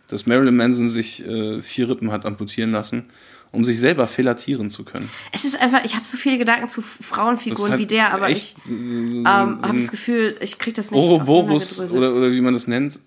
Dass 0.10 0.28
Marilyn 0.28 0.56
Manson 0.56 0.88
sich 0.88 1.28
äh, 1.28 1.64
vier 1.64 1.89
Rippen 1.89 2.12
hat 2.12 2.24
amputieren 2.28 2.72
lassen, 2.72 3.06
um 3.51 3.66
sich 3.66 3.80
selber 3.80 4.06
felatieren 4.06 4.70
zu 4.70 4.84
können. 4.84 5.10
Es 5.32 5.45
ist 5.45 5.60
einfach, 5.60 5.84
ich 5.84 5.95
habe 5.95 6.06
so 6.06 6.16
viele 6.16 6.38
Gedanken 6.38 6.70
zu 6.70 6.84
Frauenfiguren 6.84 7.72
hat 7.72 7.80
wie 7.80 7.88
der, 7.88 8.14
aber 8.14 8.30
ich 8.30 8.56
ähm, 8.68 9.26
habe 9.26 9.78
das 9.78 9.89
Gefühl, 9.89 10.38
ich 10.41 10.60
kriege 10.60 10.76
das 10.76 10.91
nicht 10.91 10.99
Ouroboros 10.99 11.80
oder, 11.91 12.14
oder 12.14 12.30
wie 12.30 12.41
man 12.41 12.54
das 12.54 12.68
nennt. 12.68 12.99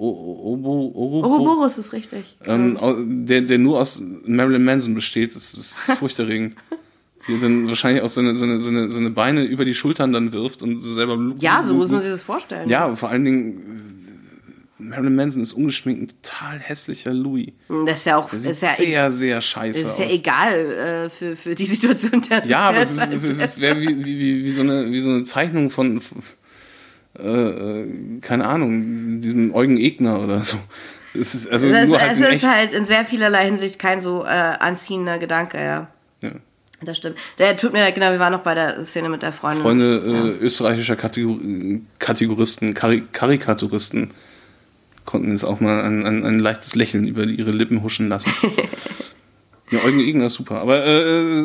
O- 0.00 0.08
O- 0.08 0.52
Obo, 0.54 0.92
Orobo, 0.94 1.26
Ouroboros 1.26 1.76
ist 1.78 1.92
richtig. 1.92 2.36
ähm, 2.46 3.26
der, 3.26 3.42
der 3.42 3.58
nur 3.58 3.80
aus 3.80 4.02
Marilyn 4.24 4.64
Manson 4.64 4.94
besteht, 4.94 5.36
das 5.36 5.52
ist 5.54 5.74
furchterregend. 5.98 6.56
Der 7.28 7.36
dann 7.36 7.68
wahrscheinlich 7.68 8.02
auch 8.02 8.08
seine, 8.08 8.34
seine, 8.34 8.60
seine, 8.62 8.90
seine 8.90 9.10
Beine 9.10 9.44
über 9.44 9.66
die 9.66 9.74
Schultern 9.74 10.12
dann 10.14 10.32
wirft 10.32 10.62
und 10.62 10.80
selber 10.80 11.18
ja, 11.40 11.62
so 11.62 11.74
muss 11.74 11.90
man 11.90 12.00
sich 12.00 12.10
das 12.10 12.22
vorstellen. 12.22 12.66
Ja, 12.68 12.96
vor 12.96 13.10
allen 13.10 13.26
Dingen, 13.26 13.58
äh, 14.78 14.82
Marilyn 14.82 15.14
Manson 15.16 15.42
ist 15.42 15.52
ungeschminkt 15.52 16.02
ein 16.02 16.08
total 16.22 16.58
hässlicher 16.58 17.12
Louis. 17.12 17.52
Das 17.84 17.98
ist 17.98 18.06
ja 18.06 18.16
auch 18.16 18.30
Der 18.30 18.38
ist 18.38 18.44
sieht 18.44 18.62
ja, 18.62 18.74
sehr, 18.74 19.10
sehr 19.10 19.40
scheiße 19.42 19.80
ist 19.80 19.90
aus. 19.92 19.98
ja 19.98 20.08
egal 20.08 20.54
äh, 20.54 21.10
für, 21.10 21.36
für 21.36 21.54
die 21.54 21.66
Situation 21.66 22.22
der 22.22 22.46
Ja, 22.46 22.70
aber 22.70 22.78
es, 22.78 22.92
ist, 22.92 23.12
es, 23.12 23.24
ist, 23.24 23.42
es 23.42 23.60
wäre 23.60 23.78
wie, 23.78 24.02
wie, 24.02 24.18
wie, 24.18 24.44
wie, 24.44 24.50
so 24.50 24.62
eine, 24.62 24.90
wie 24.90 25.00
so 25.00 25.10
eine 25.10 25.22
Zeichnung 25.24 25.68
von, 25.68 26.00
äh, 27.18 27.22
äh, 27.22 28.20
keine 28.20 28.46
Ahnung, 28.46 29.20
diesem 29.20 29.54
Eugen 29.54 29.76
Egner 29.76 30.20
oder 30.20 30.38
so. 30.42 30.56
Es 31.12 31.34
ist 31.34 31.50
also 31.50 31.68
das, 31.70 31.88
nur 31.88 32.00
halt 32.00 32.12
es 32.12 32.20
in 32.20 32.26
ist 32.26 32.44
halt 32.44 32.72
in 32.72 32.84
sehr 32.84 33.04
vielerlei 33.04 33.44
Hinsicht 33.44 33.78
kein 33.78 34.00
so 34.00 34.24
äh, 34.24 34.28
anziehender 34.28 35.18
Gedanke, 35.18 35.58
ja. 35.58 35.88
ja. 36.20 36.30
Das 36.82 36.96
stimmt. 36.96 37.16
Der 37.38 37.56
tut 37.56 37.72
mir, 37.72 37.90
genau, 37.92 38.12
wir 38.12 38.20
waren 38.20 38.32
noch 38.32 38.42
bei 38.42 38.54
der 38.54 38.84
Szene 38.84 39.08
mit 39.08 39.22
der 39.22 39.32
Freundin. 39.32 39.62
Freunde 39.62 40.00
Und, 40.00 40.12
ja. 40.12 40.24
äh, 40.26 40.44
österreichischer 40.44 40.96
Kategor 40.96 41.38
Kategoristen, 41.98 42.74
Kari 42.74 43.02
Karikaturisten 43.12 44.12
konnten 45.04 45.32
jetzt 45.32 45.44
auch 45.44 45.60
mal 45.60 45.82
ein, 45.82 46.06
ein, 46.06 46.24
ein 46.24 46.38
leichtes 46.38 46.74
Lächeln 46.76 47.06
über 47.06 47.24
ihre 47.24 47.50
Lippen 47.50 47.82
huschen 47.82 48.08
lassen. 48.08 48.32
ja, 49.70 49.82
Eugen 49.82 50.00
Egner 50.00 50.26
ist 50.26 50.34
super, 50.34 50.60
aber 50.60 50.84
äh, 50.84 51.00
äh, 51.00 51.44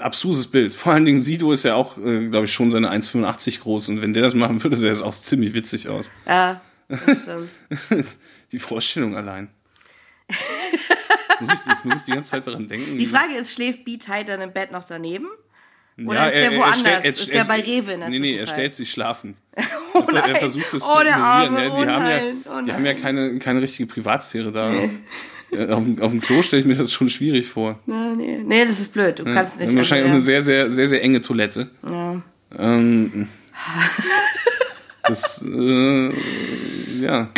abstruses 0.00 0.46
Bild. 0.46 0.74
Vor 0.74 0.92
allen 0.92 1.04
Dingen 1.04 1.20
Sido 1.20 1.52
ist 1.52 1.62
ja 1.64 1.74
auch, 1.74 1.96
äh, 1.98 2.28
glaube 2.28 2.46
ich, 2.46 2.52
schon 2.52 2.70
seine 2.70 2.90
1,85 2.90 3.60
groß 3.60 3.88
und 3.90 4.02
wenn 4.02 4.14
der 4.14 4.22
das 4.22 4.34
machen 4.34 4.62
würde, 4.62 4.76
sähe 4.76 4.90
es 4.90 5.02
auch 5.02 5.12
ziemlich 5.12 5.54
witzig 5.54 5.88
aus. 5.88 6.10
Ja, 6.26 6.60
das 6.88 7.22
stimmt. 7.22 8.16
die 8.52 8.58
Vorstellung 8.58 9.16
allein. 9.16 9.48
muss 11.40 11.52
ich, 11.52 11.66
jetzt 11.66 11.84
muss 11.84 11.96
ich 11.96 12.02
die 12.04 12.12
ganze 12.12 12.30
Zeit 12.30 12.46
daran 12.46 12.68
denken. 12.68 12.98
Die 12.98 13.06
Frage 13.06 13.34
ist, 13.34 13.52
schläft 13.52 13.84
B-Tight 13.84 14.28
dann 14.28 14.40
im 14.40 14.52
Bett 14.52 14.72
noch 14.72 14.84
daneben? 14.86 15.26
Oder 16.06 16.14
Ja, 16.20 16.26
ist 16.26 16.34
der 16.34 16.42
er- 16.44 16.52
er 16.52 16.58
woanders? 16.58 16.80
stellt- 16.80 17.04
er- 17.04 17.10
ist 17.10 17.28
der 17.28 17.36
er- 17.36 17.44
bei 17.44 17.60
Rewe 17.60 17.92
in 17.92 18.00
der 18.00 18.08
Nee, 18.08 18.18
nee, 18.18 18.36
er 18.36 18.46
stellt 18.46 18.74
sich 18.74 18.90
schlafend. 18.90 19.36
Oh 19.94 20.04
er, 20.10 20.14
er 20.24 20.28
nein. 20.28 20.36
versucht 20.36 20.72
es 20.72 20.82
Oh, 20.82 20.86
zu 20.86 21.00
ignorieren. 21.02 21.20
Arme. 21.22 21.58
Ja, 21.58 21.64
die 21.68 21.70
Oh 21.70 21.76
haben, 21.76 21.86
ja, 21.86 21.98
nein. 21.98 22.36
Oh 22.46 22.60
die 22.64 22.72
haben 22.72 22.86
ja 22.86 22.92
nein. 22.94 23.02
keine, 23.02 23.38
keine 23.38 23.60
richtige 23.60 23.86
Privatsphäre 23.86 24.50
da. 24.50 24.72
Ja, 25.52 25.68
Auf, 25.76 25.84
dem- 25.84 26.00
auf 26.00 26.10
dem 26.10 26.20
Klo 26.20 26.42
stelle 26.42 26.60
ich 26.62 26.66
mir 26.66 26.76
das 26.76 26.92
schon 26.92 27.08
schwierig 27.10 27.46
vor. 27.46 27.78
Ja, 27.86 28.14
nee. 28.14 28.38
nee, 28.44 28.64
das 28.64 28.80
ist 28.80 28.92
blöd. 28.92 29.18
Du 29.18 29.24
kannst 29.24 29.58
Wir 29.58 29.66
nicht. 29.66 29.76
wahrscheinlich 29.76 30.10
auch 30.10 30.14
also, 30.14 30.30
eine 30.30 30.42
sehr, 30.42 30.42
sehr, 30.42 30.70
sehr, 30.70 30.88
sehr 30.88 31.02
enge 31.02 31.20
Toilette. 31.20 31.68
ja. 31.88 32.22
Ähm, 32.58 33.28
das, 35.04 35.42
äh, 35.44 36.10
ja. 37.00 37.28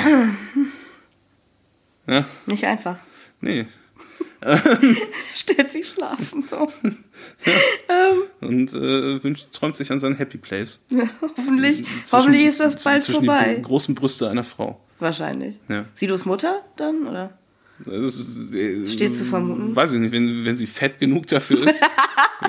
Ja, 2.06 2.24
Nicht 2.46 2.64
einfach. 2.64 2.98
nee. 3.40 3.66
Stellt 5.34 5.72
sich 5.72 5.88
schlafen. 5.88 6.44
So. 6.50 6.68
Und 8.46 8.74
äh, 8.74 9.24
wünscht, 9.24 9.46
träumt 9.52 9.74
sich 9.74 9.90
an 9.90 9.98
sein 10.00 10.16
Happy 10.16 10.36
Place. 10.36 10.80
hoffentlich 11.22 11.78
Zwischen- 11.84 12.12
hoffentlich 12.12 12.44
ist 12.44 12.60
das 12.60 12.82
bald 12.84 13.02
zwischen 13.02 13.24
vorbei. 13.24 13.54
die 13.56 13.62
großen 13.62 13.94
Brüste 13.94 14.28
einer 14.28 14.44
Frau. 14.44 14.84
Wahrscheinlich. 14.98 15.56
Ja. 15.68 15.86
Sidos 15.94 16.26
Mutter 16.26 16.60
dann? 16.76 17.06
Oder? 17.06 17.38
Ist, 17.86 18.54
äh, 18.54 18.86
Steht 18.86 19.16
zu 19.16 19.24
vermuten. 19.24 19.74
Weiß 19.74 19.92
ich 19.92 19.98
nicht, 19.98 20.12
wenn, 20.12 20.44
wenn 20.44 20.56
sie 20.56 20.66
fett 20.66 21.00
genug 21.00 21.26
dafür 21.26 21.66
ist, 21.66 21.82
äh, 22.42 22.46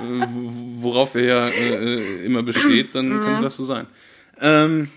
worauf 0.78 1.16
er 1.16 1.24
ja 1.24 1.48
äh, 1.48 1.98
äh, 2.00 2.26
immer 2.26 2.44
besteht, 2.44 2.94
dann 2.96 3.10
könnte 3.22 3.42
das 3.42 3.56
so 3.56 3.64
sein. 3.64 3.88
Ähm, 4.40 4.90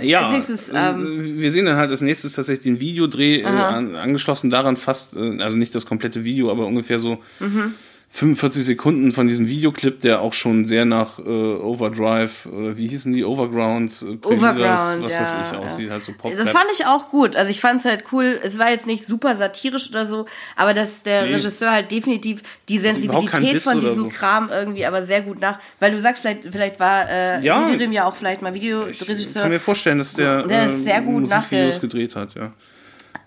ja, 0.00 0.30
nächstes, 0.32 0.68
äh, 0.68 0.76
ähm, 0.76 1.38
wir 1.38 1.50
sehen 1.52 1.66
dann 1.66 1.76
halt 1.76 1.90
als 1.90 2.00
nächstes 2.00 2.32
tatsächlich 2.32 2.64
den 2.64 2.80
Videodreh, 2.80 3.40
äh, 3.42 3.44
an, 3.46 3.94
angeschlossen 3.94 4.50
daran 4.50 4.76
fast, 4.76 5.14
äh, 5.16 5.40
also 5.40 5.56
nicht 5.56 5.74
das 5.74 5.86
komplette 5.86 6.24
Video, 6.24 6.50
aber 6.50 6.66
ungefähr 6.66 6.98
so 6.98 7.22
Mhm. 7.40 7.74
45 8.08 8.64
Sekunden 8.64 9.12
von 9.12 9.28
diesem 9.28 9.46
Videoclip, 9.46 10.00
der 10.00 10.22
auch 10.22 10.32
schon 10.32 10.64
sehr 10.64 10.86
nach 10.86 11.18
äh, 11.18 11.22
Overdrive 11.22 12.46
oder 12.46 12.78
wie 12.78 12.88
hießen 12.88 13.12
die, 13.12 13.24
Overground, 13.24 13.90
äh, 14.02 14.26
Overground, 14.26 15.02
was 15.02 15.12
ja, 15.12 15.20
weiß 15.20 15.34
ich, 15.44 15.52
ja. 15.52 15.58
aussieht, 15.58 15.90
halt 15.90 16.02
so 16.02 16.12
pop 16.12 16.34
Das 16.34 16.50
fand 16.50 16.66
ich 16.72 16.86
auch 16.86 17.10
gut. 17.10 17.36
Also 17.36 17.50
ich 17.50 17.60
fand 17.60 17.80
es 17.80 17.84
halt 17.84 18.04
cool. 18.12 18.40
Es 18.42 18.58
war 18.58 18.70
jetzt 18.70 18.86
nicht 18.86 19.04
super 19.04 19.36
satirisch 19.36 19.90
oder 19.90 20.06
so, 20.06 20.24
aber 20.54 20.72
dass 20.72 21.02
der 21.02 21.26
Nee. 21.26 21.34
Regisseur 21.34 21.70
halt 21.70 21.92
definitiv 21.92 22.42
die 22.70 22.78
Sensibilität 22.78 23.62
von 23.62 23.80
diesem 23.80 24.04
so. 24.04 24.08
Kram 24.08 24.48
irgendwie 24.50 24.86
aber 24.86 25.02
sehr 25.02 25.20
gut 25.20 25.40
nach. 25.40 25.58
Weil 25.78 25.90
du 25.90 26.00
sagst, 26.00 26.22
vielleicht, 26.22 26.44
vielleicht 26.50 26.80
war 26.80 27.08
äh, 27.10 27.44
Ja. 27.44 27.68
Ja 27.68 28.04
auch 28.06 28.16
vielleicht 28.16 28.40
mal 28.40 28.54
Ich 28.54 28.62
Videoregisseur 28.62 29.42
kann 29.42 29.50
mir 29.50 29.60
vorstellen, 29.60 29.98
dass 29.98 30.14
der, 30.14 30.44
Der 30.44 30.64
ist 30.66 30.84
sehr 30.84 31.02
gut 31.02 31.22
Musikvideos 31.22 31.80
gedreht 31.80 32.16
hat, 32.16 32.34
ja. 32.34 32.52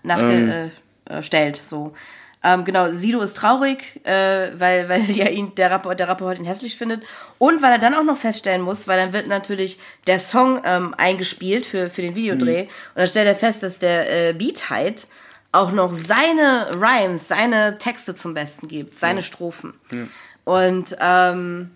nachgestellt. 0.02 1.56
so. 1.56 1.92
Ähm, 2.42 2.64
genau, 2.64 2.90
Sido 2.92 3.20
ist 3.20 3.36
traurig, 3.36 4.00
äh, 4.06 4.50
weil, 4.58 4.88
weil 4.88 5.02
ja 5.10 5.28
ihn 5.28 5.54
der 5.56 5.70
Rapper, 5.70 5.94
der 5.94 6.08
Rapper 6.08 6.24
heute 6.24 6.40
ihn 6.40 6.46
hässlich 6.46 6.76
findet. 6.76 7.02
Und 7.38 7.60
weil 7.62 7.72
er 7.72 7.78
dann 7.78 7.94
auch 7.94 8.02
noch 8.04 8.16
feststellen 8.16 8.62
muss, 8.62 8.88
weil 8.88 8.98
dann 8.98 9.12
wird 9.12 9.26
natürlich 9.26 9.78
der 10.06 10.18
Song 10.18 10.60
ähm, 10.64 10.94
eingespielt 10.96 11.66
für, 11.66 11.90
für 11.90 12.00
den 12.02 12.14
Videodreh. 12.14 12.62
Und 12.62 12.68
dann 12.94 13.06
stellt 13.06 13.26
er 13.28 13.34
fest, 13.34 13.62
dass 13.62 13.78
der 13.78 14.28
äh, 14.30 14.32
Beat 14.32 14.70
halt 14.70 15.06
auch 15.52 15.72
noch 15.72 15.92
seine 15.92 16.70
Rhymes, 16.80 17.28
seine 17.28 17.76
Texte 17.78 18.14
zum 18.14 18.34
Besten 18.34 18.68
gibt, 18.68 18.98
seine 18.98 19.22
Strophen. 19.22 19.74
Und 20.44 20.96
ähm, 21.00 21.72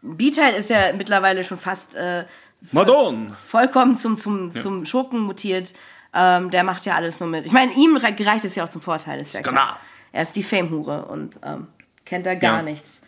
Beat 0.00 0.42
halt 0.42 0.56
ist 0.56 0.70
ja 0.70 0.92
mittlerweile 0.96 1.44
schon 1.44 1.58
fast 1.58 1.94
äh, 1.94 2.24
Madonna! 2.72 3.36
vollkommen 3.48 3.96
zum, 3.96 4.16
zum, 4.16 4.50
zum 4.50 4.84
Schurken 4.86 5.20
mutiert. 5.20 5.74
Ähm, 6.14 6.50
der 6.50 6.64
macht 6.64 6.84
ja 6.86 6.94
alles 6.96 7.20
nur 7.20 7.28
mit. 7.28 7.46
Ich 7.46 7.52
meine, 7.52 7.72
ihm 7.74 7.96
re- 7.96 8.12
gereicht 8.12 8.44
es 8.44 8.54
ja 8.54 8.64
auch 8.64 8.68
zum 8.68 8.82
Vorteil, 8.82 9.20
ist 9.20 9.32
ja 9.34 9.40
klar. 9.42 9.78
Er 10.12 10.22
ist 10.22 10.36
die 10.36 10.42
Fame-Hure 10.42 11.06
und 11.06 11.38
ähm, 11.44 11.66
kennt 12.04 12.26
da 12.26 12.34
gar 12.34 12.58
Ja. 12.58 12.62
nichts. 12.62 13.00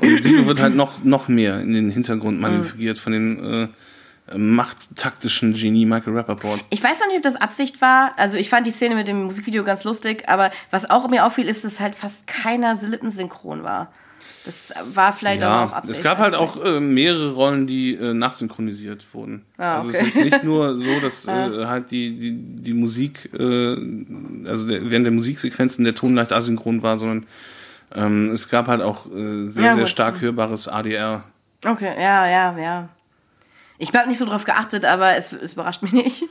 Und 0.00 0.20
Sido 0.22 0.46
wird 0.46 0.60
halt 0.60 0.74
noch, 0.74 1.04
noch 1.04 1.28
mehr 1.28 1.60
in 1.60 1.72
den 1.72 1.90
Hintergrund 1.90 2.36
Mhm. 2.38 2.42
manövriert 2.42 2.98
von 2.98 3.12
dem 3.12 3.68
äh, 4.32 4.36
machttaktischen 4.36 5.52
Genie 5.54 5.86
Michael 5.86 6.16
Rappaport. 6.16 6.60
Ich 6.70 6.82
weiß 6.82 7.00
noch 7.00 7.06
nicht, 7.08 7.16
ob 7.18 7.22
das 7.22 7.36
Absicht 7.36 7.80
war. 7.80 8.12
Also 8.16 8.38
ich 8.38 8.48
fand 8.50 8.66
die 8.66 8.72
Szene 8.72 8.94
mit 8.94 9.06
dem 9.08 9.22
Musikvideo 9.24 9.62
ganz 9.64 9.84
lustig, 9.84 10.28
aber 10.28 10.50
was 10.70 10.88
auch 10.90 11.08
mir 11.08 11.24
auffiel, 11.26 11.48
ist, 11.48 11.64
dass 11.64 11.80
halt 11.80 11.94
fast 11.94 12.26
keiner 12.26 12.76
lippensynchron 12.80 13.62
war. 13.62 13.92
Das 14.44 14.74
war 14.92 15.12
vielleicht 15.12 15.42
aber 15.44 15.66
auch 15.66 15.70
Ja, 15.70 15.76
Absicht. 15.76 15.98
es 15.98 16.02
gab 16.02 16.18
halt 16.18 16.34
auch 16.34 16.62
äh, 16.64 16.80
mehrere 16.80 17.32
Rollen, 17.32 17.66
die 17.68 17.94
äh, 17.94 18.12
nachsynchronisiert 18.12 19.06
wurden. 19.12 19.44
Ah, 19.56 19.76
Also 19.78 19.90
es 19.90 19.94
okay. 19.96 20.08
ist 20.08 20.14
jetzt 20.16 20.24
nicht 20.24 20.44
nur 20.44 20.76
so, 20.76 20.98
dass 21.00 21.26
äh, 21.28 21.64
halt 21.66 21.90
die, 21.92 22.16
die, 22.16 22.32
die 22.34 22.72
Musik, 22.72 23.30
äh, 23.38 23.38
also 24.48 24.66
der, 24.66 24.90
während 24.90 25.06
der 25.06 25.12
Musiksequenzen 25.12 25.84
der 25.84 25.94
Ton 25.94 26.14
leicht 26.16 26.32
asynchron 26.32 26.82
war, 26.82 26.98
sondern 26.98 27.26
ähm, 27.94 28.30
es 28.30 28.48
gab 28.48 28.66
halt 28.66 28.82
auch 28.82 29.06
äh, 29.06 29.44
sehr, 29.46 29.64
Ja, 29.66 29.74
sehr 29.74 29.86
stark 29.86 30.20
hörbares 30.20 30.66
ADR. 30.66 31.24
Okay, 31.64 31.92
ja, 31.96 32.26
ja, 32.28 32.58
ja. 32.58 32.88
Ich 33.78 33.92
habe 33.94 34.08
nicht 34.08 34.18
so 34.18 34.26
drauf 34.26 34.44
geachtet, 34.44 34.84
aber 34.84 35.16
es, 35.16 35.32
es 35.32 35.52
überrascht 35.52 35.82
mich 35.82 35.92
nicht. 35.92 36.24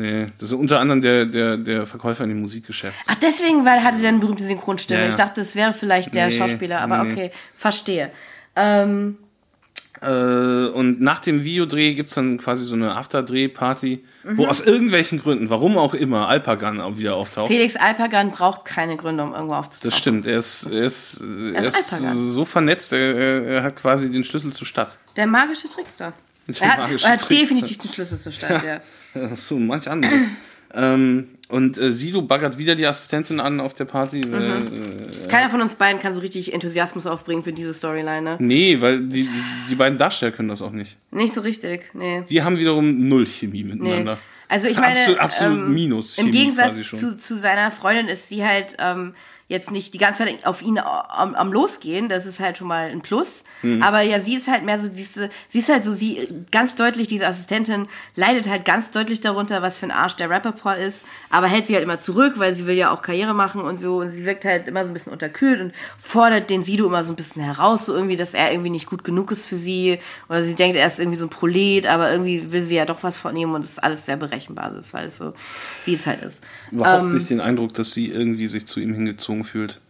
Nee, 0.00 0.28
das 0.38 0.50
ist 0.50 0.54
unter 0.54 0.78
anderem 0.78 1.02
der, 1.02 1.26
der, 1.26 1.56
der 1.56 1.84
Verkäufer 1.84 2.22
in 2.24 2.30
dem 2.30 2.40
Musikgeschäft. 2.40 2.94
Ach, 3.08 3.16
deswegen, 3.16 3.64
weil 3.66 3.82
hatte 3.82 3.98
der 4.00 4.10
eine 4.10 4.18
berühmte 4.20 4.44
Synchronstimme. 4.44 5.00
Ja, 5.00 5.04
ja. 5.06 5.10
Ich 5.10 5.16
dachte, 5.16 5.40
es 5.40 5.56
wäre 5.56 5.72
vielleicht 5.74 6.14
der 6.14 6.28
Nee, 6.28 6.36
Schauspieler, 6.38 6.80
aber 6.80 7.02
nee. 7.04 7.12
okay, 7.12 7.30
verstehe. 7.56 8.10
Ähm, 8.56 9.18
Äh, 10.00 10.06
und 10.68 11.00
nach 11.00 11.18
dem 11.18 11.42
Videodreh 11.42 11.94
gibt's 11.94 12.14
dann 12.14 12.38
quasi 12.38 12.62
so 12.62 12.74
eine 12.76 12.94
Afterdreh-Party, 12.94 14.04
wo 14.22 14.44
Mhm. 14.44 14.48
aus 14.48 14.60
irgendwelchen 14.60 15.20
Gründen, 15.20 15.50
warum 15.50 15.76
auch 15.76 15.92
immer, 15.92 16.28
Alpagan 16.28 16.96
wieder 16.98 17.16
auftaucht. 17.16 17.48
Felix 17.48 17.74
Alpagan 17.74 18.30
braucht 18.30 18.64
keine 18.64 18.96
Gründe, 18.96 19.24
um 19.24 19.34
irgendwo 19.34 19.56
aufzutauchen. 19.56 19.90
Das 19.90 19.98
stimmt, 19.98 20.26
er 20.26 20.38
ist, 20.38 20.66
er 20.72 20.84
ist, 20.84 21.20
er 21.52 21.64
ist 21.64 21.76
ist 21.92 22.32
so 22.32 22.44
vernetzt, 22.44 22.92
er, 22.92 23.16
er 23.16 23.42
er 23.46 23.62
hat 23.64 23.74
quasi 23.74 24.08
den 24.08 24.22
Schlüssel 24.22 24.52
zur 24.52 24.68
Stadt. 24.68 24.98
Der 25.16 25.26
magische 25.26 25.68
Trickster. 25.68 26.12
Der 26.46 26.62
Er 26.62 26.76
hat, 26.76 27.02
er 27.02 27.10
hat 27.10 27.28
definitiv 27.30 27.78
den 27.78 27.90
Schlüssel 27.92 28.20
zur 28.20 28.30
Stadt, 28.30 28.62
ja. 28.64 28.76
Ach 28.80 28.84
so, 29.34 29.58
manch 29.58 29.88
anderes. 29.88 30.22
ähm, 30.74 31.28
und 31.48 31.78
äh, 31.78 31.92
Sido 31.92 32.20
baggert 32.22 32.58
wieder 32.58 32.74
die 32.74 32.86
Assistentin 32.86 33.40
an 33.40 33.60
auf 33.60 33.72
der 33.72 33.86
Party. 33.86 34.18
Mhm. 34.18 34.32
Weil, 34.32 35.24
äh, 35.24 35.28
Keiner 35.28 35.48
von 35.50 35.60
uns 35.60 35.74
beiden 35.74 36.00
kann 36.00 36.14
so 36.14 36.20
richtig 36.20 36.52
Enthusiasmus 36.52 37.06
aufbringen 37.06 37.42
für 37.42 37.52
diese 37.52 37.72
Storyline, 37.72 38.22
ne? 38.22 38.36
nee, 38.38 38.78
weil 38.80 39.00
die, 39.00 39.22
die, 39.22 39.30
die 39.70 39.74
beiden 39.74 39.98
Darsteller 39.98 40.32
können 40.32 40.48
das 40.48 40.60
auch 40.60 40.72
nicht. 40.72 40.96
Nicht 41.10 41.34
so 41.34 41.40
richtig, 41.40 41.90
nee. 41.94 42.22
Die 42.28 42.42
haben 42.42 42.58
wiederum 42.58 43.08
null 43.08 43.26
Chemie 43.26 43.64
nee. 43.64 43.74
miteinander. 43.74 44.18
Also 44.48 44.68
ich 44.68 44.78
meine, 44.78 44.98
Absolut- 44.98 45.20
absolut 45.20 45.58
ähm, 45.58 45.74
Minus 45.74 46.16
Im 46.18 46.30
Gegensatz 46.30 46.90
zu, 46.90 47.16
zu 47.16 47.36
seiner 47.36 47.70
Freundin 47.70 48.08
ist 48.08 48.28
sie 48.28 48.44
halt 48.46 48.76
ähm, 48.78 49.12
jetzt 49.48 49.70
nicht 49.70 49.94
die 49.94 49.98
ganze 49.98 50.24
Zeit 50.24 50.46
auf 50.46 50.60
ihn 50.60 50.78
am, 50.78 51.34
am 51.34 51.52
Losgehen. 51.52 52.08
Das 52.08 52.26
ist 52.26 52.38
halt 52.38 52.58
schon 52.58 52.68
mal 52.68 52.90
ein 52.90 53.00
Plus. 53.00 53.44
Mhm. 53.62 53.82
Aber 53.82 54.02
ja, 54.02 54.20
sie 54.20 54.34
ist 54.34 54.46
halt 54.46 54.62
mehr 54.62 54.78
so, 54.78 54.88
diese, 54.88 55.30
sie 55.48 55.58
ist 55.60 55.70
halt 55.70 55.84
so, 55.84 55.94
sie 55.94 56.28
ganz 56.52 56.74
deutlich, 56.74 57.08
diese 57.08 57.26
Assistentin 57.26 57.88
leidet 58.14 58.48
halt 58.48 58.66
ganz 58.66 58.90
deutlich 58.90 59.20
darunter, 59.20 59.62
was 59.62 59.78
für 59.78 59.86
ein 59.86 59.90
Arsch 59.90 60.16
der 60.16 60.28
Rapperport 60.28 60.78
ist. 60.78 61.06
Aber 61.30 61.46
hält 61.46 61.66
sie 61.66 61.74
halt 61.74 61.82
immer 61.82 61.96
zurück, 61.96 62.34
weil 62.36 62.54
sie 62.54 62.66
will 62.66 62.76
ja 62.76 62.92
auch 62.92 63.00
Karriere 63.00 63.34
machen 63.34 63.62
und 63.62 63.80
so. 63.80 64.00
Und 64.00 64.10
sie 64.10 64.26
wirkt 64.26 64.44
halt 64.44 64.68
immer 64.68 64.84
so 64.84 64.90
ein 64.90 64.94
bisschen 64.94 65.12
unterkühlt 65.12 65.60
und 65.60 65.72
fordert 65.98 66.50
den 66.50 66.62
Sido 66.62 66.86
immer 66.86 67.02
so 67.02 67.14
ein 67.14 67.16
bisschen 67.16 67.42
heraus, 67.42 67.86
so 67.86 67.94
irgendwie, 67.94 68.16
dass 68.16 68.34
er 68.34 68.52
irgendwie 68.52 68.70
nicht 68.70 68.86
gut 68.86 69.02
genug 69.02 69.32
ist 69.32 69.46
für 69.46 69.56
sie. 69.56 69.98
Oder 70.28 70.42
sie 70.42 70.56
denkt, 70.56 70.76
er 70.76 70.86
ist 70.86 71.00
irgendwie 71.00 71.16
so 71.16 71.24
ein 71.24 71.30
Prolet, 71.30 71.86
aber 71.86 72.12
irgendwie 72.12 72.52
will 72.52 72.60
sie 72.60 72.76
ja 72.76 72.84
doch 72.84 73.02
was 73.02 73.16
von 73.16 73.34
ihm 73.34 73.54
und 73.54 73.64
es 73.64 73.72
ist 73.72 73.78
alles 73.82 74.04
sehr 74.04 74.18
berechenbar. 74.18 74.72
Das 74.72 74.88
ist 74.88 74.94
alles 74.94 75.16
so, 75.16 75.32
wie 75.86 75.94
es 75.94 76.06
halt 76.06 76.22
ist. 76.22 76.44
Überhaupt 76.70 77.04
Ähm, 77.04 77.14
nicht 77.14 77.30
den 77.30 77.40
Eindruck, 77.40 77.72
dass 77.72 77.92
sie 77.92 78.08
irgendwie 78.08 78.46
sich 78.46 78.66
zu 78.66 78.78
ihm 78.80 78.92
hingezogen 78.92 79.37
fühlt. 79.44 79.80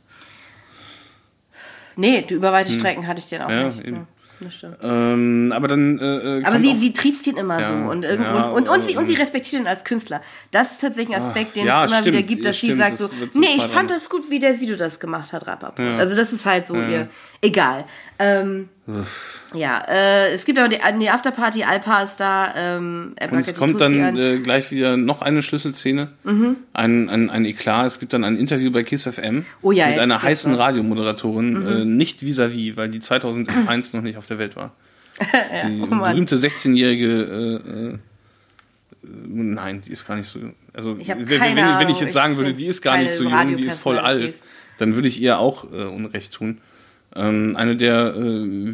Nee, 1.97 2.23
die 2.23 2.35
über 2.35 2.53
weite 2.53 2.73
Strecken 2.73 3.07
hatte 3.07 3.21
ich 3.21 3.29
den 3.29 3.43
auch 3.43 3.49
Hm. 3.49 3.57
Ja, 3.57 3.65
nicht. 3.67 3.85
eben. 3.85 4.07
Das 4.41 4.55
stimmt. 4.55 4.77
Ähm, 4.85 5.53
aber 5.53 5.67
dann. 5.67 5.99
Äh, 5.99 6.39
äh, 6.39 6.45
Aber 6.45 6.59
sie, 6.61 6.71
auch- 6.71 6.79
sie 6.79 6.93
triezt 6.93 7.27
ihn 7.27 7.37
immer 7.37 7.59
Ja, 7.59 7.67
so 7.67 7.75
und, 7.75 8.05
irgend, 8.05 8.25
ja, 8.25 8.51
und, 8.51 8.69
und, 8.69 8.79
und, 8.79 8.85
sie, 8.85 8.97
und 8.97 9.07
sie 9.07 9.15
respektiert 9.15 9.63
ihn 9.63 9.67
als 9.67 9.83
Künstler. 9.83 10.23
Das 10.53 10.71
ist 10.73 10.81
tatsächlich 10.81 11.17
ein 11.17 11.21
Aspekt, 11.23 11.57
den 11.57 11.67
ja, 11.67 11.85
es 11.85 11.91
immer 11.91 12.01
stimmt, 12.03 12.17
wieder 12.19 12.25
gibt, 12.25 12.45
dass 12.45 12.57
stimmt, 12.57 12.73
sie 12.75 12.79
sagt 12.79 13.01
das 13.01 13.09
so, 13.11 13.15
nee, 13.41 13.49
ich 13.57 13.65
fand 13.65 13.91
das 13.91 14.09
gut, 14.09 14.31
wie 14.31 14.39
der 14.39 14.55
Sido 14.55 14.77
das 14.77 15.01
gemacht 15.01 15.33
hat, 15.33 15.45
Rappaport. 15.49 15.81
Also 15.99 16.15
das 16.15 16.33
ist 16.33 16.47
halt 16.47 16.69
so 16.69 16.77
ihr, 16.77 17.09
egal. 17.43 17.85
Ähm, 18.19 18.69
ja, 19.55 19.83
äh, 19.89 20.33
es 20.33 20.45
gibt 20.45 20.59
aber 20.59 20.69
die, 20.69 20.79
die 21.01 21.09
Afterparty, 21.09 21.63
Alpa 21.65 22.03
ist 22.03 22.17
da, 22.17 22.53
ähm, 22.57 23.15
Und 23.31 23.39
es 23.39 23.55
kommt 23.55 23.81
dann 23.81 24.01
an. 24.03 24.15
Mhm. 24.15 24.21
äh, 24.21 24.39
gleich 24.39 24.71
wieder 24.71 24.97
noch 24.97 25.23
eine 25.23 25.43
Schlüsselszene, 25.43 26.09
ein, 26.73 27.09
ein, 27.09 27.31
ein 27.31 27.45
Eklat. 27.45 27.87
Es 27.87 28.01
gibt 28.01 28.13
dann 28.13 28.25
ein 28.25 28.37
Interview 28.37 28.71
bei 28.71 28.83
KISS 28.83 29.09
FM 29.09 29.45
Oh 29.63 29.73
ja, 29.73 29.89
mit 29.89 29.99
einer 29.99 30.23
heißen 30.23 30.53
was. 30.53 30.59
Mhm. 30.59 30.63
Radiomoderatorin, 30.63 31.67
äh, 31.67 31.85
nicht 31.85 32.23
vis-à-vis, 32.23 32.77
weil 32.77 32.89
die 32.89 33.01
2001 33.01 33.93
noch 33.93 34.03
nicht 34.03 34.17
auf 34.17 34.27
der 34.27 34.39
Welt 34.39 34.57
war. 34.57 34.73
Die 35.21 35.83
oh 35.83 35.87
Mann. 35.87 36.13
berühmte 36.13 36.37
16-jährige, 36.37 37.09
äh, 37.09 37.95
äh, 37.95 37.99
nein, 39.03 39.81
die 39.85 39.91
ist 39.91 40.07
gar 40.07 40.15
nicht 40.15 40.29
so, 40.29 40.39
also 40.73 40.97
wenn, 40.97 41.29
wenn, 41.29 41.57
wenn 41.57 41.89
ich 41.89 42.01
jetzt 42.01 42.13
sagen 42.13 42.37
würde, 42.37 42.55
die 42.55 42.67
ist 42.67 42.83
gar 42.83 42.99
nicht 42.99 43.11
so 43.11 43.25
jung, 43.25 43.57
die 43.57 43.65
ist 43.65 43.81
voll 43.81 43.99
alt, 43.99 44.35
dann 44.79 44.95
würde 44.95 45.09
ich 45.09 45.21
ihr 45.21 45.41
auch 45.41 45.65
äh, 45.73 45.87
Unrecht 45.87 46.33
tun. 46.35 46.61
Ähm, 47.17 47.57
eine 47.57 47.77
der 47.77 48.15
äh, 48.15 48.21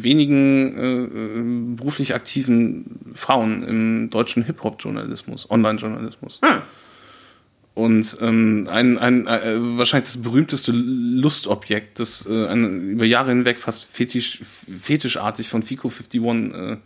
wenigen 0.03 0.77
äh, 0.77 1.03
äh, 1.03 1.75
beruflich 1.75 2.13
aktiven 2.13 3.13
Frauen 3.15 3.63
im 3.63 4.09
deutschen 4.09 4.43
Hip-Hop-Journalismus, 4.43 5.49
Online-Journalismus. 5.49 6.41
Und 7.75 8.17
ähm, 8.21 8.67
ein, 8.69 8.97
ein, 8.97 9.27
äh, 9.27 9.77
wahrscheinlich 9.77 10.13
das 10.13 10.21
berühmteste 10.21 10.71
Lustobjekt, 10.73 11.99
das 11.99 12.25
äh, 12.25 12.47
ein, 12.47 12.91
über 12.91 13.05
Jahre 13.05 13.29
hinweg 13.29 13.57
fast 13.57 13.85
fetisch, 13.85 14.41
fetischartig 14.43 15.49
von 15.49 15.61
Fico 15.61 15.89
51 15.89 16.21
äh, 16.21 16.77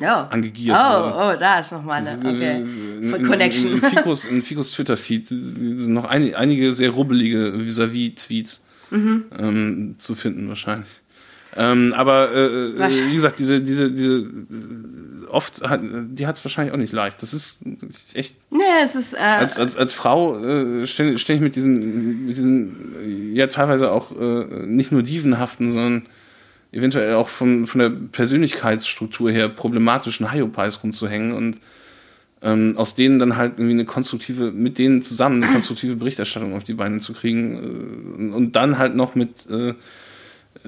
oh. 0.00 0.04
angegiert 0.04 0.76
Oh, 0.76 1.04
wurde. 1.04 1.36
oh, 1.36 1.38
da 1.38 1.60
ist 1.60 1.70
nochmal 1.70 2.06
eine, 2.06 2.18
okay. 2.18 2.60
In, 2.60 3.14
in, 3.14 3.26
Connection. 3.26 3.66
In, 3.66 3.72
in, 3.74 3.82
Ficos, 3.82 4.24
in 4.24 4.42
Ficos 4.42 4.72
Twitter-Feed 4.72 5.28
sind 5.28 5.94
noch 5.94 6.06
ein, 6.06 6.34
einige 6.34 6.72
sehr 6.72 6.90
rubbelige 6.90 7.54
Vis-à-vis-Tweets 7.64 8.62
Mhm. 8.92 9.24
ähm, 9.38 9.94
zu 9.98 10.14
finden 10.14 10.48
wahrscheinlich. 10.48 10.88
Ähm, 11.56 11.92
aber 11.94 12.32
äh, 12.32 12.70
äh, 12.70 13.10
wie 13.10 13.14
gesagt, 13.14 13.38
diese, 13.38 13.60
diese, 13.60 13.90
diese 13.90 14.26
oft 15.28 15.62
hat, 15.62 15.80
die 15.82 16.26
hat 16.26 16.36
es 16.36 16.44
wahrscheinlich 16.44 16.72
auch 16.72 16.78
nicht 16.78 16.92
leicht. 16.92 17.22
Das 17.22 17.34
ist 17.34 17.58
echt 18.14 18.36
Nee, 18.50 18.60
es 18.84 18.94
ist, 18.94 19.14
äh, 19.14 19.18
als, 19.18 19.58
als, 19.58 19.76
als 19.76 19.92
Frau 19.92 20.38
äh, 20.38 20.86
stelle 20.86 21.18
stell 21.18 21.36
ich 21.36 21.42
mit 21.42 21.56
diesen, 21.56 22.26
mit 22.26 22.36
diesen 22.36 22.94
äh, 23.02 23.36
ja 23.36 23.46
teilweise 23.48 23.90
auch 23.90 24.12
äh, 24.18 24.44
nicht 24.66 24.92
nur 24.92 25.02
dievenhaften, 25.02 25.72
sondern 25.72 26.06
eventuell 26.70 27.14
auch 27.14 27.28
von, 27.28 27.66
von 27.66 27.78
der 27.80 27.90
Persönlichkeitsstruktur 27.90 29.30
her 29.30 29.48
problematischen 29.48 30.32
Hyopies 30.32 30.82
rumzuhängen 30.82 31.32
und 31.32 31.60
ähm, 32.42 32.74
aus 32.76 32.94
denen 32.94 33.18
dann 33.18 33.36
halt 33.36 33.54
irgendwie 33.54 33.72
eine 33.72 33.84
konstruktive, 33.84 34.50
mit 34.50 34.78
denen 34.78 35.02
zusammen 35.02 35.42
eine 35.42 35.52
konstruktive 35.52 35.96
Berichterstattung 35.96 36.54
auf 36.54 36.64
die 36.64 36.74
Beine 36.74 36.98
zu 36.98 37.12
kriegen 37.12 38.30
äh, 38.30 38.34
und, 38.34 38.52
dann 38.52 38.78
halt 38.78 38.96
noch 38.96 39.14
mit, 39.14 39.46
äh, 39.48 39.74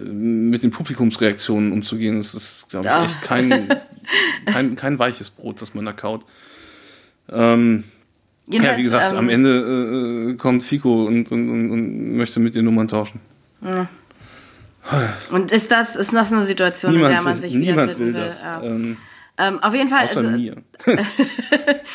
mit 0.00 0.62
den 0.62 0.70
Publikumsreaktionen 0.70 1.72
umzugehen. 1.72 2.16
Das 2.16 2.34
ist, 2.34 2.68
glaube 2.70 2.86
ich, 2.86 3.10
echt 3.10 3.22
kein, 3.22 3.68
kein, 4.46 4.76
kein 4.76 4.98
weiches 4.98 5.30
Brot, 5.30 5.60
das 5.60 5.74
man 5.74 5.84
da 5.84 5.92
kaut. 5.92 6.24
Ähm, 7.28 7.84
ja, 8.46 8.76
wie 8.76 8.82
gesagt, 8.82 9.12
ähm, 9.12 9.18
am 9.18 9.28
Ende 9.28 10.30
äh, 10.30 10.34
kommt 10.34 10.62
Fico 10.62 11.06
und, 11.06 11.32
und, 11.32 11.50
und, 11.50 11.70
und 11.70 12.16
möchte 12.16 12.40
mit 12.40 12.54
dir 12.54 12.62
Nummern 12.62 12.88
tauschen. 12.88 13.20
Und 15.30 15.50
ist 15.50 15.72
das, 15.72 15.96
ist 15.96 16.12
das 16.12 16.30
eine 16.30 16.44
Situation, 16.44 16.94
in 16.94 17.00
der 17.00 17.22
man 17.22 17.38
sich 17.38 17.54
niemand 17.54 17.98
will 17.98 18.08
wiederfinden 18.08 18.14
will? 18.14 18.22
das. 18.22 18.42
Ja. 18.42 18.62
Ähm, 18.62 18.96
Ähm, 19.36 19.58
auf 19.62 19.74
jeden 19.74 19.88
Fall, 19.88 20.04
außer 20.04 20.18
also, 20.18 20.30
mir. 20.30 20.54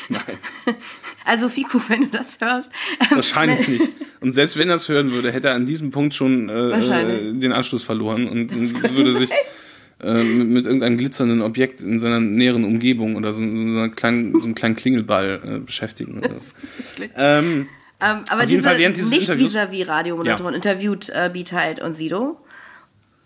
Nein, 0.10 0.22
also 1.26 1.48
Fico, 1.48 1.80
wenn 1.88 2.02
du 2.02 2.18
das 2.18 2.40
hörst. 2.42 2.70
ähm, 3.00 3.08
wahrscheinlich 3.18 3.68
nicht. 3.68 3.88
Und 4.20 4.32
selbst 4.34 4.58
wenn 4.58 4.70
er 4.70 4.76
es 4.76 4.90
hören 4.90 5.12
würde, 5.12 5.32
hätte 5.32 5.48
er 5.50 5.56
an 5.56 5.66
diesem 5.66 5.92
Punkt 5.92 6.14
schon 6.14 6.50
äh, 6.50 6.70
äh, 6.72 7.34
den 7.34 7.54
Anschluss 7.54 7.84
verloren 7.84 8.28
und, 8.28 8.52
und 8.52 8.84
würde 8.98 9.14
sich 9.14 9.30
äh, 10.04 10.24
mit, 10.24 10.50
mit 10.50 10.66
irgendeinem 10.66 10.98
glitzernden 10.98 11.42
Objekt 11.42 11.80
in 11.82 12.00
seiner 12.00 12.20
näheren 12.20 12.66
Umgebung 12.66 13.16
oder 13.16 13.32
so, 13.32 13.42
so, 13.42 13.90
kleinen, 13.90 14.34
so 14.40 14.46
einem 14.48 14.56
kleinen 14.56 14.76
Klingelball 14.76 15.40
äh, 15.46 15.60
beschäftigen. 15.60 16.22
Ähm, 17.16 17.68
Ähm, 18.02 18.24
aber 18.30 18.46
diese 18.46 18.64
Fall 18.64 18.78
während 18.78 18.96
dieses 18.96 19.12
nicht 19.12 19.24
Interviews- 19.30 19.54
vis-à-vis 19.56 19.88
Radiomoderatorin 19.88 20.54
Ja. 20.54 20.56
interviewt 20.56 21.10
äh, 21.10 21.30
Beatheit 21.34 21.82
und 21.82 21.94
Sido. 21.94 22.38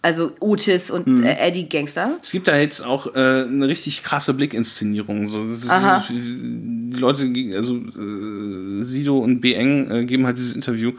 Also 0.03 0.31
Otis 0.41 0.91
und 0.91 1.07
Mhm. 1.07 1.23
äh, 1.23 1.35
Eddie 1.39 1.67
Gangster. 1.69 2.17
Es 2.21 2.29
gibt 2.29 2.47
da 2.47 2.57
jetzt 2.57 2.81
auch 2.85 3.15
äh, 3.15 3.43
eine 3.47 3.67
richtig 3.67 4.03
krasse 4.03 4.33
Blickinszenierung. 4.33 5.29
So, 5.29 5.41
das 5.47 5.63
ist, 5.63 5.69
Aha. 5.71 6.03
die 6.09 6.99
Leute, 6.99 7.23
also 7.55 7.77
äh, 7.77 8.83
Sido 8.83 9.17
und 9.17 9.39
B. 9.41 9.53
Eng 9.53 9.89
äh, 9.89 10.05
geben 10.05 10.25
halt 10.25 10.37
dieses 10.37 10.53
Interview 10.55 10.91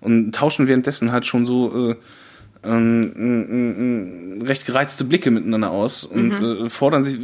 und 0.00 0.32
tauschen 0.34 0.68
währenddessen 0.68 1.10
halt 1.10 1.24
schon 1.26 1.44
so 1.46 1.90
äh, 1.92 1.96
ähm, 2.62 4.42
recht 4.44 4.66
gereizte 4.66 5.04
Blicke 5.04 5.30
miteinander 5.30 5.70
aus 5.70 6.04
und 6.04 6.40
Mhm. 6.40 6.66
äh, 6.66 6.70
fordern 6.70 7.02
sich 7.02 7.18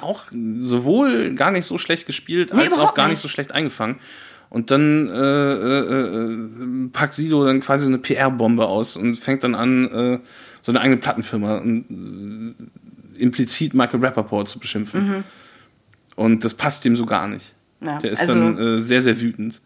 auch 0.00 0.24
sowohl 0.60 1.34
gar 1.34 1.50
nicht 1.50 1.64
so 1.64 1.78
schlecht 1.78 2.06
gespielt, 2.06 2.52
Nee, 2.54 2.62
als 2.64 2.78
auch 2.78 2.94
gar 2.94 3.04
nicht 3.06 3.12
nicht. 3.14 3.22
so 3.22 3.28
schlecht 3.28 3.52
eingefangen. 3.52 3.96
Und 4.50 4.70
dann 4.70 5.08
äh, 5.08 5.12
äh, 5.14 6.24
äh, 6.84 6.88
packt 6.92 7.14
Sido 7.14 7.42
dann 7.44 7.60
quasi 7.60 7.86
eine 7.86 7.96
PR-Bombe 7.98 8.66
aus 8.66 8.96
und 8.98 9.16
fängt 9.16 9.42
dann 9.44 9.54
an, 9.54 9.86
äh, 9.90 10.18
so 10.62 10.72
eine 10.72 10.80
eigene 10.80 10.96
Plattenfirma 10.98 11.58
und 11.58 12.54
äh, 13.18 13.20
implizit 13.20 13.74
Michael 13.74 14.00
Rappaport 14.04 14.48
zu 14.48 14.58
beschimpfen. 14.58 15.24
Und 16.16 16.44
das 16.44 16.54
passt 16.54 16.84
ihm 16.84 16.96
so 16.96 17.06
gar 17.06 17.28
nicht. 17.28 17.54
Mhm. 17.80 17.86
Ja, 17.88 17.98
Der 18.00 18.10
ist 18.12 18.20
also- 18.20 18.34
dann 18.34 18.58
äh, 18.58 18.78
sehr, 18.78 19.00
sehr 19.00 19.20
wütend. 19.20 19.60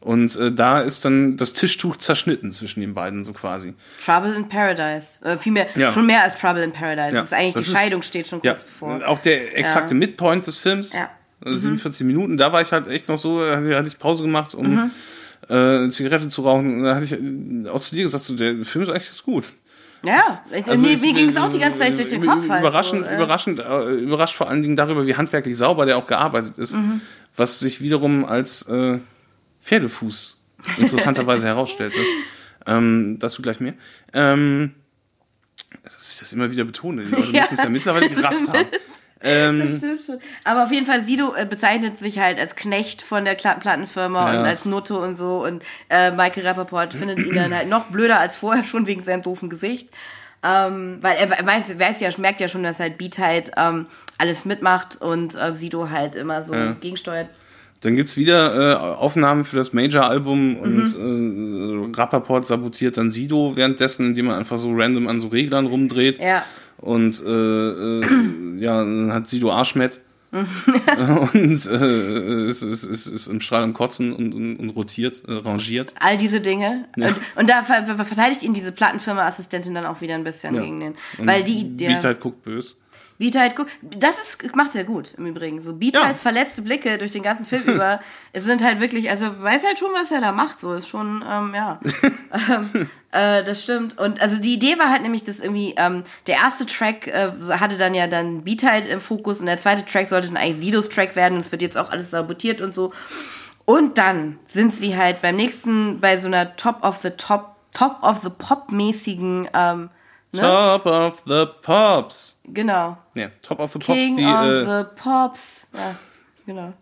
Und 0.00 0.34
äh, 0.36 0.50
da 0.50 0.80
ist 0.80 1.04
dann 1.04 1.36
das 1.36 1.52
Tischtuch 1.52 1.96
zerschnitten 1.96 2.50
zwischen 2.50 2.80
den 2.80 2.92
beiden, 2.92 3.22
so 3.22 3.32
quasi. 3.32 3.74
Trouble 4.04 4.34
in 4.34 4.48
Paradise. 4.48 5.24
Äh, 5.24 5.38
vielmehr, 5.38 5.68
Ja. 5.76 5.92
schon 5.92 6.06
mehr 6.06 6.24
als 6.24 6.34
Trouble 6.34 6.62
in 6.64 6.72
Paradise. 6.72 7.14
Ja, 7.14 7.20
Das 7.20 7.28
ist 7.28 7.34
eigentlich, 7.34 7.54
das 7.54 7.64
die 7.66 7.70
ist- 7.72 7.78
Scheidung 7.78 8.02
steht 8.02 8.26
schon 8.26 8.40
kurz 8.42 8.64
bevor. 8.64 9.06
auch 9.06 9.20
der 9.20 9.56
exakte. 9.56 9.94
Midpoint 9.94 10.44
des 10.46 10.58
Films. 10.58 10.92
Ja. 10.92 11.08
Mhm. 11.40 11.46
Also 11.46 11.56
47 11.60 12.04
Minuten, 12.06 12.36
da 12.36 12.52
war 12.52 12.62
ich 12.62 12.72
halt 12.72 12.88
echt 12.88 13.08
noch 13.08 13.16
so, 13.18 13.40
da 13.40 13.58
hatte 13.76 13.86
ich 13.88 13.98
Pause 13.98 14.24
gemacht, 14.24 14.54
um 14.56 14.72
Mhm. 14.74 14.90
äh, 15.48 15.54
eine 15.54 15.90
Zigarette 15.90 16.26
zu 16.26 16.42
rauchen. 16.42 16.78
Und 16.78 16.82
da 16.84 16.96
hatte 16.96 17.04
ich 17.04 17.12
äh, 17.12 17.68
auch 17.68 17.80
zu 17.80 17.94
dir 17.94 18.02
gesagt, 18.02 18.24
so, 18.24 18.34
der 18.34 18.64
Film 18.64 18.82
ist 18.84 18.90
eigentlich 18.90 19.06
ganz 19.08 19.22
gut. 19.22 19.44
Ja, 20.04 20.42
Also 20.50 20.72
mir, 20.82 20.96
mir 20.98 21.12
ging 21.14 21.28
es 21.28 21.36
auch 21.36 21.48
die 21.48 21.58
ganze 21.58 21.78
Zeit 21.80 21.96
durch 21.96 22.08
den 22.08 22.26
Kopf. 22.26 22.48
Halt 22.48 22.60
Überraschend, 22.60 23.04
so, 23.04 23.10
äh. 23.10 23.14
überraschend, 23.16 23.58
äh, 23.60 23.90
überrascht 23.94 24.34
vor 24.34 24.48
allen 24.48 24.62
Dingen 24.62 24.74
darüber, 24.76 25.06
wie 25.06 25.14
handwerklich 25.16 25.56
sauber 25.56 25.86
der 25.86 25.96
auch 25.96 26.06
gearbeitet 26.06 26.58
ist, 26.58 26.74
Mhm. 26.74 27.00
was 27.36 27.60
sich 27.60 27.80
wiederum 27.80 28.24
als 28.24 28.62
äh, 28.68 28.98
Pferdefuß 29.62 30.38
interessanterweise 30.78 31.46
herausstellte. 31.46 31.98
Ähm, 32.66 33.16
dazu 33.20 33.42
gleich 33.42 33.60
mehr. 33.60 33.74
Ähm, 34.12 34.74
dass 35.84 36.12
ich 36.14 36.18
das 36.20 36.32
immer 36.32 36.50
wieder 36.50 36.64
betone, 36.64 37.04
die 37.04 37.10
Leute 37.12 37.30
Ja. 37.32 37.42
müssen 37.42 37.54
es 37.54 37.62
ja 37.62 37.68
mittlerweile 37.68 38.08
gerafft 38.10 38.48
haben. 38.48 38.66
Ähm, 39.24 39.58
Das 39.60 39.76
stimmt 39.76 40.02
schon. 40.02 40.18
Aber 40.44 40.64
auf 40.64 40.72
jeden 40.72 40.86
Fall, 40.86 41.02
Sido 41.02 41.34
äh, 41.34 41.46
bezeichnet 41.46 41.98
sich 41.98 42.18
halt 42.18 42.38
als 42.38 42.56
Knecht 42.56 43.02
von 43.02 43.24
der 43.24 43.34
Plattenfirma 43.34 44.32
Ja. 44.32 44.40
und 44.40 44.46
als 44.46 44.64
Nutte 44.64 44.96
und 44.98 45.16
so. 45.16 45.44
Und 45.44 45.62
äh, 45.88 46.10
Michael 46.10 46.46
Rappaport 46.46 46.92
findet 46.94 47.18
ihn 47.24 47.34
dann 47.34 47.54
halt 47.54 47.68
noch 47.68 47.84
blöder 47.86 48.18
als 48.20 48.36
vorher 48.36 48.64
schon 48.64 48.86
wegen 48.86 49.00
seinem 49.02 49.22
doofen 49.22 49.48
Gesicht. 49.50 49.90
Ähm, 50.44 50.98
weil 51.02 51.16
er 51.18 51.30
weiß, 51.46 51.78
weiß 51.78 52.00
ja, 52.00 52.08
merkt 52.18 52.40
ja 52.40 52.48
schon, 52.48 52.64
dass 52.64 52.80
halt 52.80 52.98
Beat 52.98 53.18
halt 53.18 53.52
ähm, 53.56 53.86
alles 54.18 54.44
mitmacht 54.44 55.00
und 55.00 55.36
äh, 55.36 55.54
Sido 55.54 55.88
halt 55.90 56.16
immer 56.16 56.42
so 56.42 56.52
Ja. 56.52 56.72
gegensteuert. 56.80 57.28
Dann 57.82 57.96
gibt's 57.96 58.16
wieder 58.16 58.72
äh, 58.72 58.74
Aufnahmen 58.76 59.44
für 59.44 59.56
das 59.56 59.72
Major-Album 59.72 60.50
Mhm. 60.54 60.58
und 60.58 61.94
äh, 61.94 62.00
Rappaport 62.00 62.46
sabotiert 62.46 62.96
dann 62.96 63.10
Sido 63.10 63.52
währenddessen, 63.56 64.06
indem 64.10 64.28
er 64.30 64.36
einfach 64.36 64.56
so 64.56 64.72
random 64.72 65.06
an 65.08 65.20
so 65.20 65.28
Reglern 65.28 65.66
rumdreht. 65.66 66.18
Ja. 66.20 66.44
Und 66.82 67.22
äh, 67.24 67.30
äh, 67.30 68.58
ja, 68.58 68.80
dann 68.80 69.12
hat 69.12 69.28
Sido 69.28 69.50
Arschmet 69.52 70.00
und 70.32 71.66
äh, 71.66 72.44
ist, 72.46 72.62
ist, 72.62 72.62
ist, 72.62 73.06
ist 73.06 73.26
im 73.28 73.40
Strahl 73.40 73.62
am 73.62 73.72
Kotzen 73.72 74.12
und, 74.14 74.34
und, 74.34 74.56
und 74.56 74.70
rotiert, 74.70 75.22
äh, 75.28 75.32
rangiert. 75.34 75.94
All 76.00 76.16
diese 76.16 76.40
Dinge. 76.40 76.88
Ja. 76.96 77.08
Und, 77.08 77.16
und 77.36 77.50
da 77.50 77.62
ver 77.62 77.84
ver 77.84 78.04
verteidigt 78.04 78.42
ihn 78.42 78.54
diese 78.54 78.72
Plattenfirma-Assistentin 78.72 79.74
dann 79.74 79.86
auch 79.86 80.00
wieder 80.00 80.14
ein 80.14 80.24
bisschen 80.24 80.54
Ja. 80.54 80.62
gegen 80.62 80.80
den. 80.80 80.94
Weil 81.18 81.44
die, 81.44 81.76
der, 81.76 81.88
Beat 81.88 82.04
halt 82.04 82.20
guckt 82.20 82.42
böse. 82.42 82.74
Beat 83.22 83.38
halt, 83.38 83.54
guck, 83.54 83.68
das 83.82 84.18
ist, 84.18 84.56
macht 84.56 84.74
er 84.74 84.82
gut 84.82 85.14
im 85.16 85.26
Übrigen. 85.26 85.62
So 85.62 85.74
Beat 85.76 85.94
Ja. 85.94 86.12
verletzte 86.14 86.60
Blicke 86.60 86.98
durch 86.98 87.12
den 87.12 87.22
ganzen 87.22 87.46
Film 87.46 87.62
über, 87.62 88.00
es 88.32 88.42
sind 88.42 88.64
halt 88.64 88.80
wirklich, 88.80 89.10
also 89.10 89.26
weiß 89.40 89.64
halt 89.64 89.78
schon, 89.78 89.92
was 89.94 90.10
er 90.10 90.20
da 90.20 90.32
macht. 90.32 90.60
So 90.60 90.74
ist 90.74 90.88
schon, 90.88 91.24
ähm, 91.30 91.54
ja. 91.54 91.78
ähm, 92.50 92.88
äh, 93.12 93.44
das 93.44 93.62
stimmt. 93.62 93.96
Und 93.96 94.20
also 94.20 94.40
die 94.40 94.54
Idee 94.54 94.76
war 94.76 94.90
halt 94.90 95.02
nämlich, 95.02 95.22
dass 95.22 95.38
irgendwie 95.38 95.72
ähm, 95.76 96.02
der 96.26 96.38
erste 96.38 96.66
Track 96.66 97.06
äh, 97.06 97.30
hatte 97.50 97.78
dann 97.78 97.94
ja 97.94 98.08
dann 98.08 98.42
Beat 98.42 98.64
halt 98.64 98.88
im 98.88 99.00
Fokus 99.00 99.38
und 99.38 99.46
der 99.46 99.60
zweite 99.60 99.84
Track 99.84 100.08
sollte 100.08 100.26
dann 100.26 100.36
eigentlich 100.36 100.56
Sidos 100.56 100.88
Track 100.88 101.14
werden 101.14 101.34
und 101.34 101.40
es 101.42 101.52
wird 101.52 101.62
jetzt 101.62 101.78
auch 101.78 101.90
alles 101.90 102.10
sabotiert 102.10 102.60
und 102.60 102.74
so. 102.74 102.92
Und 103.64 103.98
dann 103.98 104.40
sind 104.48 104.72
sie 104.72 104.96
halt 104.96 105.22
beim 105.22 105.36
nächsten, 105.36 106.00
bei 106.00 106.18
so 106.18 106.26
einer 106.26 106.56
Top 106.56 106.82
of 106.82 106.98
the 107.02 107.10
Top, 107.10 107.54
Top 107.72 108.02
of 108.02 108.22
the 108.24 108.30
Pop-mäßigen, 108.36 109.46
ähm, 109.54 109.90
ne? 110.32 110.40
Top 110.40 110.86
of 110.86 111.22
the 111.26 111.44
Pops. 111.62 112.40
Genau. 112.44 112.98
Ja, 113.14 113.28
Top 113.42 113.60
of 113.60 113.72
the 113.72 113.78
Pops, 113.78 113.98
King 113.98 114.16
die, 114.16 114.24
of 114.24 114.44
äh, 114.44 114.64
the 114.64 114.84
Pops. 114.96 115.68
Ja, 115.74 115.94
genau. 116.46 116.72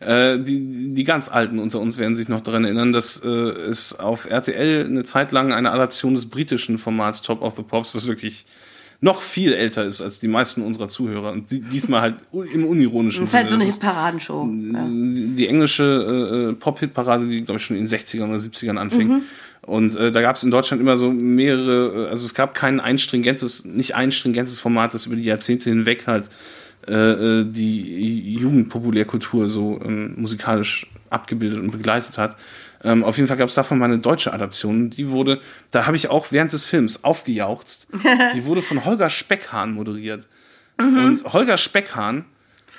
Äh, 0.00 0.38
die, 0.40 0.94
die 0.94 1.04
ganz 1.04 1.28
Alten 1.28 1.58
unter 1.58 1.80
uns 1.80 1.98
werden 1.98 2.14
sich 2.14 2.28
noch 2.28 2.40
daran 2.40 2.64
erinnern, 2.64 2.92
dass 2.92 3.20
äh, 3.24 3.28
es 3.28 3.98
auf 3.98 4.26
RTL 4.26 4.86
eine 4.86 5.04
Zeit 5.04 5.32
lang 5.32 5.52
eine 5.52 5.72
Adaption 5.72 6.14
des 6.14 6.26
britischen 6.26 6.78
Formats 6.78 7.22
Top 7.22 7.42
of 7.42 7.56
the 7.56 7.62
Pops, 7.62 7.94
was 7.94 8.06
wirklich 8.06 8.46
noch 9.00 9.22
viel 9.22 9.52
älter 9.52 9.84
ist 9.84 10.00
als 10.00 10.18
die 10.18 10.28
meisten 10.28 10.62
unserer 10.62 10.88
Zuhörer 10.88 11.32
und 11.32 11.50
die, 11.50 11.60
diesmal 11.60 12.00
halt 12.00 12.16
im 12.32 12.64
unironischen 12.64 13.20
Das 13.20 13.28
ist 13.28 13.34
halt 13.34 13.50
so 13.50 13.56
eine 13.56 13.72
Paradenshow. 13.72 14.44
Ja. 14.72 14.84
die, 14.88 15.34
die 15.36 15.46
englische 15.46 15.84
äh, 15.84 16.50
äh, 16.50 16.52
Pop-Hit-Parade, 16.54 17.28
die 17.28 17.42
glaube 17.42 17.58
ich 17.58 17.64
schon 17.64 17.76
in 17.76 17.86
den 17.86 17.88
60ern 17.88 18.24
oder 18.24 18.38
70ern 18.38 18.76
anfing. 18.76 19.08
Mhm. 19.08 19.22
Und 19.68 19.94
äh, 19.96 20.10
da 20.10 20.22
gab 20.22 20.36
es 20.36 20.42
in 20.42 20.50
Deutschland 20.50 20.80
immer 20.80 20.96
so 20.96 21.10
mehrere, 21.12 22.06
äh, 22.06 22.08
also 22.08 22.24
es 22.24 22.34
gab 22.34 22.54
kein 22.54 22.80
einstringentes, 22.80 23.66
nicht 23.66 23.94
einstringentes 23.94 24.58
Format, 24.58 24.94
das 24.94 25.04
über 25.06 25.14
die 25.14 25.24
Jahrzehnte 25.24 25.68
hinweg 25.68 26.06
halt 26.06 26.30
äh, 26.86 26.92
äh, 27.40 27.44
die 27.44 28.34
Jugendpopulärkultur 28.34 29.50
so 29.50 29.78
ähm, 29.84 30.14
musikalisch 30.16 30.86
abgebildet 31.10 31.60
und 31.60 31.70
begleitet 31.70 32.16
hat. 32.16 32.36
Ähm, 32.82 33.04
auf 33.04 33.16
jeden 33.18 33.28
Fall 33.28 33.36
gab 33.36 33.50
es 33.50 33.56
davon 33.56 33.78
mal 33.78 33.86
eine 33.86 33.98
deutsche 33.98 34.32
Adaption. 34.32 34.88
Die 34.88 35.10
wurde, 35.10 35.40
da 35.70 35.86
habe 35.86 35.96
ich 35.96 36.08
auch 36.08 36.28
während 36.30 36.54
des 36.54 36.64
Films 36.64 37.04
aufgejauchzt. 37.04 37.88
die 38.34 38.44
wurde 38.46 38.62
von 38.62 38.86
Holger 38.86 39.10
Speckhahn 39.10 39.74
moderiert. 39.74 40.28
Mhm. 40.80 41.04
Und 41.04 41.32
Holger 41.32 41.58
Speckhahn, 41.58 42.24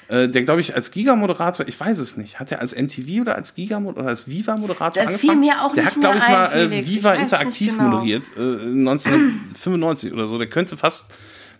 der 0.10 0.42
glaube 0.44 0.62
ich 0.62 0.76
als 0.76 0.90
Giga-Moderator, 0.92 1.68
ich 1.68 1.80
weiß 1.80 2.00
es 2.00 2.18
nicht, 2.18 2.40
hat 2.40 2.52
er 2.52 2.60
als 2.62 2.76
MTV 2.76 3.22
oder 3.22 3.36
als 3.36 3.54
Giga 3.54 3.78
oder 3.78 4.06
als 4.08 4.28
Viva-Moderator 4.28 5.04
Das 5.04 5.14
angefangen? 5.16 5.20
fiel 5.20 5.36
mir 5.36 5.62
auch 5.64 5.74
der 5.76 5.84
nicht 5.84 5.96
hat, 5.96 6.02
glaube 6.02 6.18
ich, 6.18 6.28
mal 6.28 6.48
ein, 6.48 6.60
äh, 6.60 6.70
Felix. 6.70 6.90
Viva 6.90 7.14
Ich 7.14 7.22
interaktiv 7.22 7.78
genau. 7.78 7.90
moderiert, 7.90 8.24
äh, 8.36 8.40
1995 8.42 10.14
oder 10.14 10.28
so. 10.28 10.38
Der 10.38 10.48
könnte 10.48 10.78
fast 10.78 11.12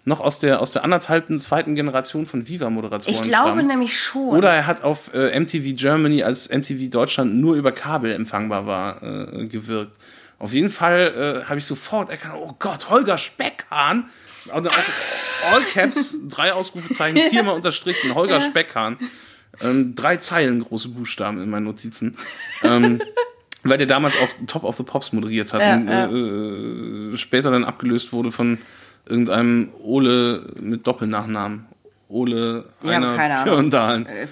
noch 0.06 0.20
aus 0.22 0.40
der, 0.40 0.62
aus 0.62 0.72
der 0.72 0.84
anderthalbten, 0.84 1.38
zweiten 1.40 1.76
Generation 1.76 2.26
von 2.26 2.48
Viva-Moderatoren 2.48 3.14
Ich 3.14 3.22
glaube 3.22 3.50
stammen. 3.50 3.68
nämlich 3.68 3.98
schon. 4.00 4.30
Oder 4.30 4.52
er 4.54 4.66
hat 4.66 4.84
auf 4.84 5.14
äh, 5.14 5.38
MTV 5.40 5.76
Germany, 5.76 6.24
als 6.24 6.50
MTV 6.50 6.90
Deutschland 6.90 7.36
nur 7.36 7.56
über 7.56 7.72
Kabel 7.72 8.12
empfangbar 8.12 8.66
war, 8.66 9.04
äh, 9.04 9.46
gewirkt. 9.48 9.96
Auf 10.40 10.54
jeden 10.54 10.70
Fall 10.70 11.42
äh, 11.44 11.50
habe 11.50 11.60
ich 11.60 11.66
sofort 11.66 12.10
erkannt, 12.10 12.36
oh 12.38 12.56
Gott, 12.60 12.90
Holger 12.90 13.18
Speckhahn. 13.18 14.06
Dann 14.50 14.68
auch 14.68 15.54
All 15.54 15.62
Caps, 15.64 16.16
drei 16.28 16.54
Ausrufezeichen, 16.54 17.18
viermal 17.30 17.56
unterstrichen, 17.56 18.16
Holger 18.16 18.42
Speckhahn. 18.42 18.98
Ähm, 19.62 19.96
drei 19.96 20.18
Zeilen 20.18 20.64
große 20.64 20.90
Buchstaben 20.90 21.42
in 21.42 21.50
meinen 21.50 21.66
Notizen. 21.66 22.18
Ähm, 22.64 23.02
weil 23.64 23.78
der 23.78 23.88
damals 23.88 24.18
auch 24.18 24.30
Top 24.48 24.64
of 24.64 24.78
the 24.78 24.84
Pops 24.84 25.12
moderiert 25.12 25.54
hat 25.54 25.62
Ja, 25.62 25.76
und 25.76 25.88
ja. 25.88 27.14
äh, 27.14 27.18
später 27.18 27.52
dann 27.52 27.66
abgelöst 27.66 28.14
wurde 28.14 28.32
von 28.32 28.60
irgendeinem 29.06 29.70
Ole 29.80 30.52
mit 30.60 30.86
Doppelnachnamen. 30.88 31.66
Ole 32.10 32.66
Ja, 32.82 32.90
einer 32.98 33.16
keine 33.16 33.38
Ahnung. 33.78 34.06
Äh, 34.08 34.28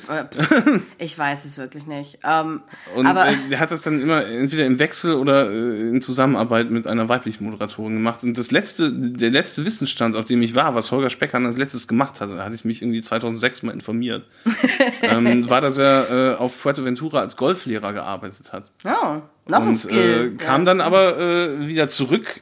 ich 0.98 1.18
weiß 1.18 1.46
es 1.46 1.60
wirklich 1.60 1.86
nicht. 1.86 2.18
Ähm, 2.24 2.62
Und 2.96 3.06
aber 3.06 3.28
äh, 3.30 3.36
der 3.52 3.60
hat 3.60 3.70
das 3.70 3.84
dann 3.84 4.02
immer 4.02 4.26
entweder 4.26 4.66
im 4.66 4.80
Wechsel 4.80 5.14
oder 5.14 5.50
äh, 5.50 5.90
in 5.90 6.02
Zusammenarbeit 6.02 6.72
mit 6.72 6.88
einer 6.88 7.08
weiblichen 7.08 7.44
Moderatorin 7.46 7.94
gemacht. 7.94 8.24
Und 8.24 8.36
das 8.36 8.50
letzte, 8.50 8.92
der 8.92 9.30
letzte 9.30 9.64
Wissensstand, 9.64 10.16
auf 10.16 10.26
dem 10.26 10.42
ich 10.42 10.56
war, 10.56 10.74
was 10.74 10.92
Holger 10.92 11.12
Speckern 11.12 11.46
als 11.46 11.58
letztes 11.58 11.88
gemacht 11.88 12.20
hatte, 12.20 12.36
da 12.36 12.44
hatte 12.46 12.56
ich 12.56 12.66
mich 12.66 12.82
irgendwie 12.82 13.02
2006 13.02 13.62
mal 13.62 13.74
informiert, 13.74 14.24
ähm, 15.04 15.48
war, 15.48 15.62
dass 15.62 15.78
er 15.78 16.34
äh, 16.34 16.36
auf 16.36 16.56
Fuerteventura 16.56 17.20
als 17.20 17.38
Golflehrer 17.38 17.94
gearbeitet 17.94 18.52
hat. 18.52 18.72
oh, 18.86 19.22
noch 19.50 19.62
ein 19.62 19.68
Und 19.68 19.78
Skill. 19.80 20.34
äh, 20.34 20.44
kam 20.44 20.66
dann 20.66 20.82
aber 20.82 21.18
äh, 21.20 21.68
wieder 21.68 21.88
zurück 21.88 22.42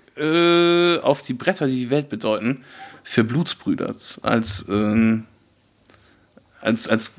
auf 1.03 1.21
die 1.23 1.33
Bretter, 1.33 1.67
die 1.67 1.75
die 1.75 1.89
Welt 1.89 2.07
bedeuten, 2.07 2.63
für 3.07 3.23
Blutsbrüders 3.23 4.19
als, 4.23 4.65
ähm, 4.67 5.27
als, 6.59 6.89
als 6.89 7.13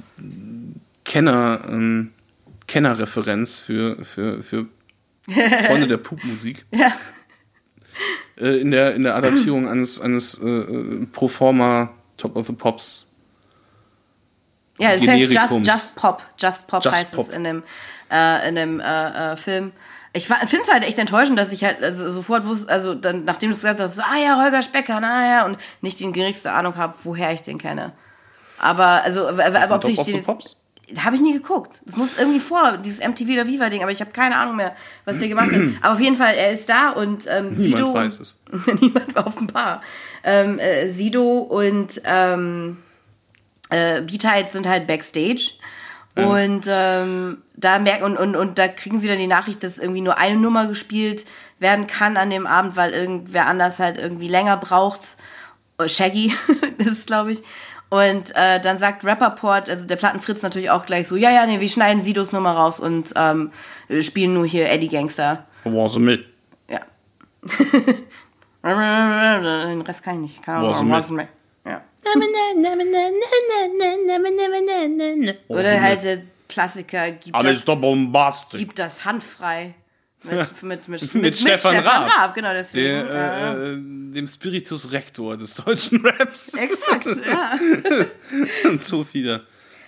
Kenner, 1.05 1.61
ähm, 1.69 2.13
Kennerreferenz 2.67 3.61
für, 3.61 4.05
für, 4.05 4.43
für 4.43 4.67
Freunde 5.67 5.87
der 5.87 5.99
Pupmusik. 5.99 6.67
Ja. 6.73 6.93
Äh, 8.37 8.61
in, 8.61 8.73
der, 8.73 8.97
in 8.97 9.05
der 9.05 9.15
Adaptierung 9.15 9.69
eines, 9.69 10.01
eines 10.01 10.39
äh, 10.43 10.47
äh, 10.47 11.07
Proforma 11.07 11.95
Top 12.17 12.35
of 12.35 12.49
the 12.49 12.53
Pops. 12.53 13.07
Ja, 14.79 14.93
es 14.93 15.07
heißt 15.07 15.33
Just. 15.33 15.67
Just 15.67 15.95
Pop. 15.95 16.23
Just 16.37 16.67
Pop 16.67 16.85
Just 16.85 16.97
heißt 16.97 17.15
Pop. 17.15 17.27
es 17.27 17.31
in 17.31 17.45
dem, 17.45 17.63
äh, 18.11 18.49
in 18.49 18.57
dem 18.57 18.81
äh, 18.81 19.33
äh, 19.33 19.37
Film. 19.37 19.71
Ich 20.17 20.27
finde 20.29 20.61
es 20.63 20.73
halt 20.73 20.85
echt 20.85 20.99
enttäuschend, 20.99 21.39
dass 21.39 21.53
ich 21.53 21.63
halt 21.65 21.83
also 21.83 22.11
sofort 22.11 22.47
wusste, 22.47 22.71
also 22.73 22.95
dann, 22.95 23.25
nachdem 23.25 23.51
du 23.51 23.55
gesagt 23.57 23.81
hast, 23.81 24.01
ah 24.01 24.17
ja, 24.17 24.41
Holger 24.43 24.63
Specker, 24.63 24.99
na 25.01 25.27
ja, 25.29 25.45
und 25.45 25.59
nicht 25.83 26.01
die 26.01 26.11
geringste 26.13 26.53
Ahnung 26.53 26.77
habe, 26.77 26.95
woher 27.05 27.33
ich 27.33 27.43
den 27.43 27.59
kenne. 27.59 27.93
Aber, 28.59 29.03
also, 29.03 29.21
w- 29.37 29.43
ob 29.77 29.83
ich 29.93 29.99
den 30.15 30.25
habe 31.05 31.17
ich 31.17 31.21
nie 31.23 31.33
geguckt. 31.33 31.83
Das 31.85 31.97
muss 31.97 32.17
irgendwie 32.17 32.39
vor, 32.39 32.79
dieses 32.79 33.01
MTV 33.01 33.29
oder 33.33 33.47
Viva-Ding, 33.49 33.83
aber 33.83 33.91
ich 33.91 34.01
habe 34.01 34.13
keine 34.13 34.37
Ahnung 34.37 34.55
mehr, 34.57 34.75
was 35.05 35.19
der 35.19 35.29
gemacht 35.29 35.51
hat. 35.51 35.61
Aber 35.83 35.95
auf 35.95 36.01
jeden 36.01 36.17
Fall, 36.17 36.35
er 36.35 36.53
ist 36.53 36.69
da 36.69 36.91
und 36.91 37.27
ähm, 37.29 37.51
Niemand 37.57 37.77
Sido, 37.87 37.95
weiß 37.95 38.21
es. 38.21 38.37
Niemand 38.81 39.13
war 39.17 39.27
offenbar. 39.27 39.83
Ähm, 40.23 40.61
äh, 40.61 40.89
Sido 40.91 41.39
und 41.39 42.01
ähm, 42.05 42.77
äh, 43.71 44.01
Beat 44.03 44.51
sind 44.53 44.69
halt 44.69 44.87
Backstage. 44.87 45.55
Und 46.25 46.67
ähm, 46.69 47.43
da 47.57 47.79
merken 47.79 48.05
und, 48.05 48.17
und, 48.17 48.37
und 48.37 48.59
da 48.59 48.69
kriegen 48.69 49.01
sie 49.01 49.09
dann 49.09 49.19
die 49.19 49.27
Nachricht, 49.27 49.63
dass 49.63 49.79
irgendwie 49.79 50.01
nur 50.01 50.19
eine 50.19 50.39
Nummer 50.39 50.67
gespielt 50.67 51.27
werden 51.59 51.87
kann 51.87 52.17
an 52.17 52.31
dem 52.31 52.47
Abend, 52.47 52.77
weil 52.77 52.93
irgendwer 52.93 53.47
anders 53.47 53.81
halt 53.81 53.99
irgendwie 53.99 54.29
länger 54.29 54.57
braucht. 54.57 55.17
Äh, 55.79 55.89
Shaggy, 55.89 56.35
das 56.79 56.89
ist 56.89 57.07
glaube 57.07 57.33
ich. 57.33 57.43
Und 57.89 58.35
äh, 58.35 58.61
dann 58.61 58.79
sagt 58.79 59.05
Rapperport, 59.05 59.71
also 59.71 59.87
der 59.87 59.97
Plattenfritz 59.97 60.43
natürlich 60.43 60.71
auch 60.71 60.87
gleich 60.87 61.07
so, 61.07 61.17
ja, 61.17 61.31
ja, 61.31 61.47
nee, 61.47 61.61
wir 61.61 61.69
schneiden 61.69 62.03
Sidos 62.03 62.33
Nummer 62.33 62.53
raus 62.53 62.81
und 62.81 63.13
ähm, 63.15 63.53
spielen 64.01 64.35
nur 64.35 64.47
hier 64.47 64.71
Eddie 64.71 64.89
Gangster. 64.89 65.45
War 65.65 65.89
sie 65.89 66.01
mit. 66.01 66.25
Ja. 66.69 66.81
Den 68.65 69.83
Rest 69.83 70.03
kann 70.03 70.17
ich 70.17 70.21
nicht. 70.21 70.49
Was 70.49 70.77
Ahnung. 70.77 70.89
mit? 70.89 70.99
Was 70.99 71.11
mit? 71.11 71.29
Ja. 71.65 71.83
Oder 75.49 75.81
halt 75.81 76.05
der 76.05 76.23
Klassiker, 76.49 77.11
gibt 77.11 77.37
das, 77.43 77.65
doch 77.65 77.77
bombastisch. 77.77 78.61
gibt 78.61 78.79
das 78.79 79.05
handfrei. 79.05 79.75
Mit, 80.27 80.63
mit, 80.63 80.89
mit, 80.89 81.15
Mit 81.15 81.37
Stefan 81.37 81.77
Raab. 81.77 82.35
genau 82.35 82.53
deswegen. 82.53 83.07
Der, 83.07 83.07
ja. 83.07 83.55
äh, 83.55 83.73
äh, 83.75 83.77
dem 83.77 84.27
Spiritus 84.27 84.91
Rector 84.91 85.37
des 85.37 85.55
deutschen 85.55 86.05
Raps. 86.05 86.55
Exakt, 86.55 87.07
ja. 87.25 87.57
Und 88.69 88.83
so 88.83 89.05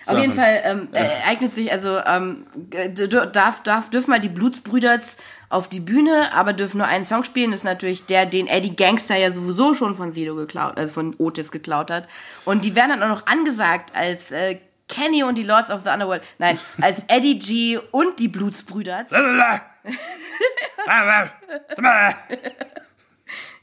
viele. 0.03 0.17
Auf 0.17 0.21
jeden 0.23 0.35
Sachen. 0.35 0.43
Fall 0.43 0.61
ähm, 0.63 0.87
äh, 0.93 1.09
eignet 1.29 1.53
sich, 1.55 1.71
also 1.71 1.97
ähm, 2.05 2.45
d- 2.55 3.07
darf, 3.31 3.63
darf, 3.63 3.89
dürfen 3.89 4.11
mal 4.11 4.19
die 4.19 4.29
Blutsbrüders 4.29 5.17
auf 5.49 5.67
die 5.67 5.79
Bühne, 5.79 6.31
aber 6.33 6.53
dürfen 6.53 6.77
nur 6.77 6.87
einen 6.87 7.05
Song 7.05 7.23
spielen. 7.23 7.51
Das 7.51 7.61
ist 7.61 7.63
natürlich 7.65 8.05
der, 8.05 8.25
den 8.25 8.47
Eddie 8.47 8.75
Gangster 8.75 9.15
ja 9.17 9.31
sowieso 9.31 9.73
schon 9.73 9.95
von 9.95 10.11
Sido 10.11 10.35
geklaut, 10.35 10.77
also 10.77 10.93
von 10.93 11.15
Otis 11.17 11.51
geklaut 11.51 11.89
hat. 11.91 12.07
Und 12.45 12.65
die 12.65 12.75
werden 12.75 12.91
dann 12.99 13.03
auch 13.03 13.15
noch 13.19 13.25
angesagt 13.27 13.95
als 13.95 14.31
äh, 14.31 14.57
Kenny 14.87 15.23
und 15.23 15.37
die 15.37 15.43
Lords 15.43 15.69
of 15.71 15.81
the 15.83 15.89
Underworld. 15.89 16.21
Nein, 16.37 16.59
als 16.81 17.03
Eddie 17.07 17.39
G 17.39 17.79
und 17.91 18.19
die 18.19 18.27
Blutsbrüders. 18.27 19.11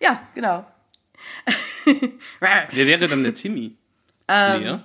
Ja, 0.01 0.21
genau. 0.35 0.67
Wer 2.41 2.69
wäre 2.87 3.09
dann 3.09 3.23
der 3.23 3.35
Timmy? 3.35 3.75
Flair? 4.59 4.85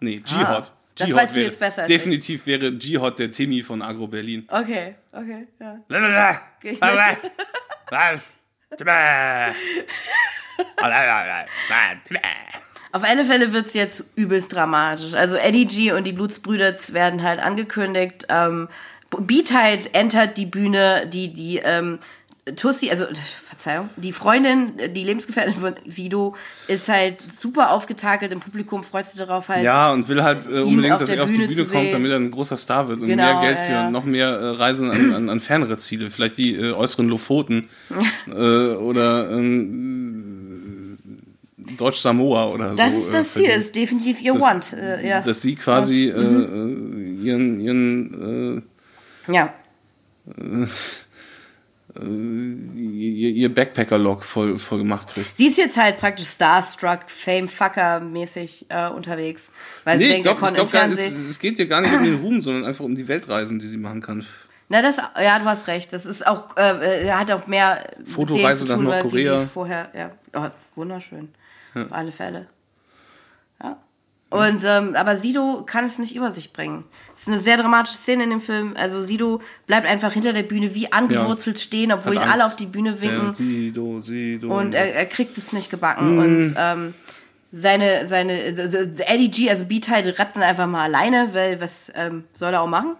Nee, 0.00 0.16
G-Hot. 0.16 0.40
Ah, 0.40 0.64
das 0.96 1.14
weißt 1.14 1.36
du 1.36 1.42
jetzt 1.42 1.60
besser. 1.60 1.86
Definitiv 1.86 2.46
wäre 2.46 2.72
G-Hot 2.72 3.18
der 3.18 3.30
Timmy 3.30 3.62
von 3.62 3.82
Agro 3.82 4.06
Berlin. 4.06 4.46
Okay, 4.48 4.94
okay, 5.12 5.46
ja. 5.60 5.78
Geh 6.60 6.70
ich 6.70 6.82
Auf 12.92 13.04
alle 13.04 13.26
Fälle 13.26 13.52
wird 13.52 13.66
es 13.66 13.74
jetzt 13.74 14.04
übelst 14.16 14.54
dramatisch. 14.54 15.14
Also 15.14 15.36
Eddie 15.36 15.66
G 15.66 15.92
und 15.92 16.04
die 16.04 16.12
Blutsbrüder 16.12 16.74
werden 16.92 17.22
halt 17.22 17.40
angekündigt. 17.40 18.26
Ähm, 18.30 18.68
Beatheit 19.10 19.94
entert 19.94 20.38
die 20.38 20.46
Bühne, 20.46 21.06
die, 21.06 21.32
die 21.32 21.58
ähm, 21.58 21.98
Tussi, 22.54 22.90
also 22.90 23.06
Verzeihung, 23.48 23.88
die 23.96 24.12
Freundin, 24.12 24.74
die 24.94 25.02
Lebensgefährtin 25.02 25.54
von 25.56 25.74
Sido, 25.84 26.36
ist 26.68 26.88
halt 26.88 27.16
super 27.32 27.72
aufgetakelt 27.72 28.32
im 28.32 28.38
Publikum, 28.38 28.84
freut 28.84 29.04
sich 29.06 29.18
darauf 29.18 29.48
halt. 29.48 29.64
Ja, 29.64 29.90
und 29.92 30.08
will 30.08 30.22
halt 30.22 30.46
äh, 30.46 30.60
unbedingt, 30.60 30.92
auf 30.94 31.00
dass 31.00 31.10
er 31.10 31.24
auf 31.24 31.30
die 31.30 31.38
Bühne 31.44 31.64
kommt, 31.64 31.92
damit 31.92 32.10
er 32.12 32.18
ein 32.18 32.30
großer 32.30 32.56
Star 32.56 32.88
wird 32.88 33.00
und 33.00 33.08
Genau, 33.08 33.24
mehr 33.24 33.40
Geld 33.42 33.58
ja, 33.58 33.64
für 33.64 33.72
ja. 33.72 33.90
noch 33.90 34.04
mehr 34.04 34.28
äh, 34.28 34.48
Reisen 34.50 34.90
an, 34.92 35.12
an, 35.12 35.28
an 35.28 35.40
fernere 35.40 35.76
Ziele. 35.78 36.08
Vielleicht 36.08 36.36
die 36.36 36.54
äh, 36.54 36.70
äußeren 36.72 37.08
Lofoten 37.08 37.68
äh, 38.28 38.32
oder 38.32 39.28
ähm, 39.30 40.98
Deutsch-Samoa 41.76 42.46
oder 42.50 42.74
das 42.76 42.92
so. 42.92 42.98
ist 43.00 43.08
äh, 43.08 43.12
das 43.12 43.28
für 43.30 43.34
Ziel, 43.40 43.42
die. 43.48 43.54
das 43.54 43.64
ist 43.64 43.74
definitiv 43.76 44.20
ihr 44.22 44.34
Das- 44.34 44.42
Want. 44.42 44.72
Äh, 44.72 45.08
ja. 45.08 45.20
Dass 45.20 45.42
sie 45.42 45.56
quasi 45.56 46.10
äh, 46.10 46.16
Mhm. 46.16 47.20
ihren, 47.24 47.60
ihren 47.60 48.62
ja. 49.32 49.52
Ihr, 52.02 53.30
ihr 53.30 53.54
Backpacker-Log 53.54 54.24
voll, 54.24 54.58
voll 54.58 54.78
gemacht 54.78 55.08
kriegt. 55.08 55.36
Sie 55.36 55.46
ist 55.46 55.58
jetzt 55.58 55.76
halt 55.76 55.98
praktisch 55.98 56.28
Starstruck, 56.28 57.08
Fame-Fucker-mäßig 57.08 58.66
äh, 58.68 58.90
unterwegs, 58.90 59.52
weil 59.84 59.98
sie 59.98 60.04
Nee, 60.04 60.16
ich 60.16 60.22
denkt, 60.22 60.40
konnte 60.40 60.60
im 60.60 60.68
glaub, 60.68 60.72
gar 60.72 60.88
es, 60.88 60.98
es 60.98 61.38
geht 61.38 61.56
hier 61.56 61.66
gar 61.66 61.80
nicht 61.80 61.92
um 61.92 62.04
den 62.04 62.20
Ruhm, 62.20 62.42
sondern 62.42 62.64
einfach 62.64 62.84
um 62.84 62.94
die 62.94 63.08
Weltreisen, 63.08 63.58
die 63.58 63.66
sie 63.66 63.76
machen 63.76 64.00
kann. 64.00 64.26
Na, 64.68 64.82
das, 64.82 64.96
ja, 64.96 65.38
du 65.38 65.44
hast 65.44 65.68
recht. 65.68 65.92
Das 65.92 66.06
ist 66.06 66.26
auch, 66.26 66.56
äh, 66.56 67.06
er 67.06 67.20
hat 67.20 67.30
auch 67.30 67.46
mehr 67.46 67.84
Fotoreise 68.04 68.66
nach 68.66 68.78
Nordkorea. 68.78 69.42
sie 69.42 69.46
vorher, 69.46 69.90
ja, 69.94 70.10
oh, 70.34 70.48
wunderschön. 70.74 71.28
Auf 71.74 71.92
alle 71.92 72.10
Fälle. 72.10 72.46
Ja. 74.32 74.48
Und, 74.48 74.64
ähm, 74.64 74.96
aber 74.96 75.16
Sido 75.16 75.62
kann 75.64 75.84
es 75.84 75.98
nicht 75.98 76.16
über 76.16 76.32
sich 76.32 76.52
bringen. 76.52 76.84
Es 77.14 77.22
ist 77.22 77.28
eine 77.28 77.38
sehr 77.38 77.56
dramatische 77.56 77.96
Szene 77.96 78.24
in 78.24 78.30
dem 78.30 78.40
Film. 78.40 78.74
Also 78.76 79.00
Sido 79.00 79.40
bleibt 79.66 79.86
einfach 79.86 80.12
hinter 80.12 80.32
der 80.32 80.42
Bühne 80.42 80.74
wie 80.74 80.92
angewurzelt 80.92 81.60
stehen, 81.60 81.92
obwohl 81.92 82.14
ihn 82.14 82.18
alle 82.18 82.44
auf 82.44 82.56
die 82.56 82.66
Bühne 82.66 83.00
winken. 83.00 83.26
Ja, 83.28 83.32
Sido, 83.32 84.00
Sido. 84.00 84.58
Und 84.58 84.74
er, 84.74 84.94
er 84.94 85.06
kriegt 85.06 85.38
es 85.38 85.52
nicht 85.52 85.70
gebacken. 85.70 86.14
Mhm. 86.14 86.18
Und 86.18 86.54
ähm, 86.58 86.94
seine, 87.52 88.08
seine, 88.08 88.46
Eddie 89.08 89.30
G, 89.30 89.50
also 89.50 89.64
B-Tide, 89.64 90.18
rappt 90.18 90.34
dann 90.34 90.42
einfach 90.42 90.66
mal 90.66 90.82
alleine, 90.82 91.30
weil 91.32 91.60
was 91.60 91.92
ähm, 91.94 92.24
soll 92.34 92.52
er 92.52 92.62
auch 92.62 92.68
machen? 92.68 92.96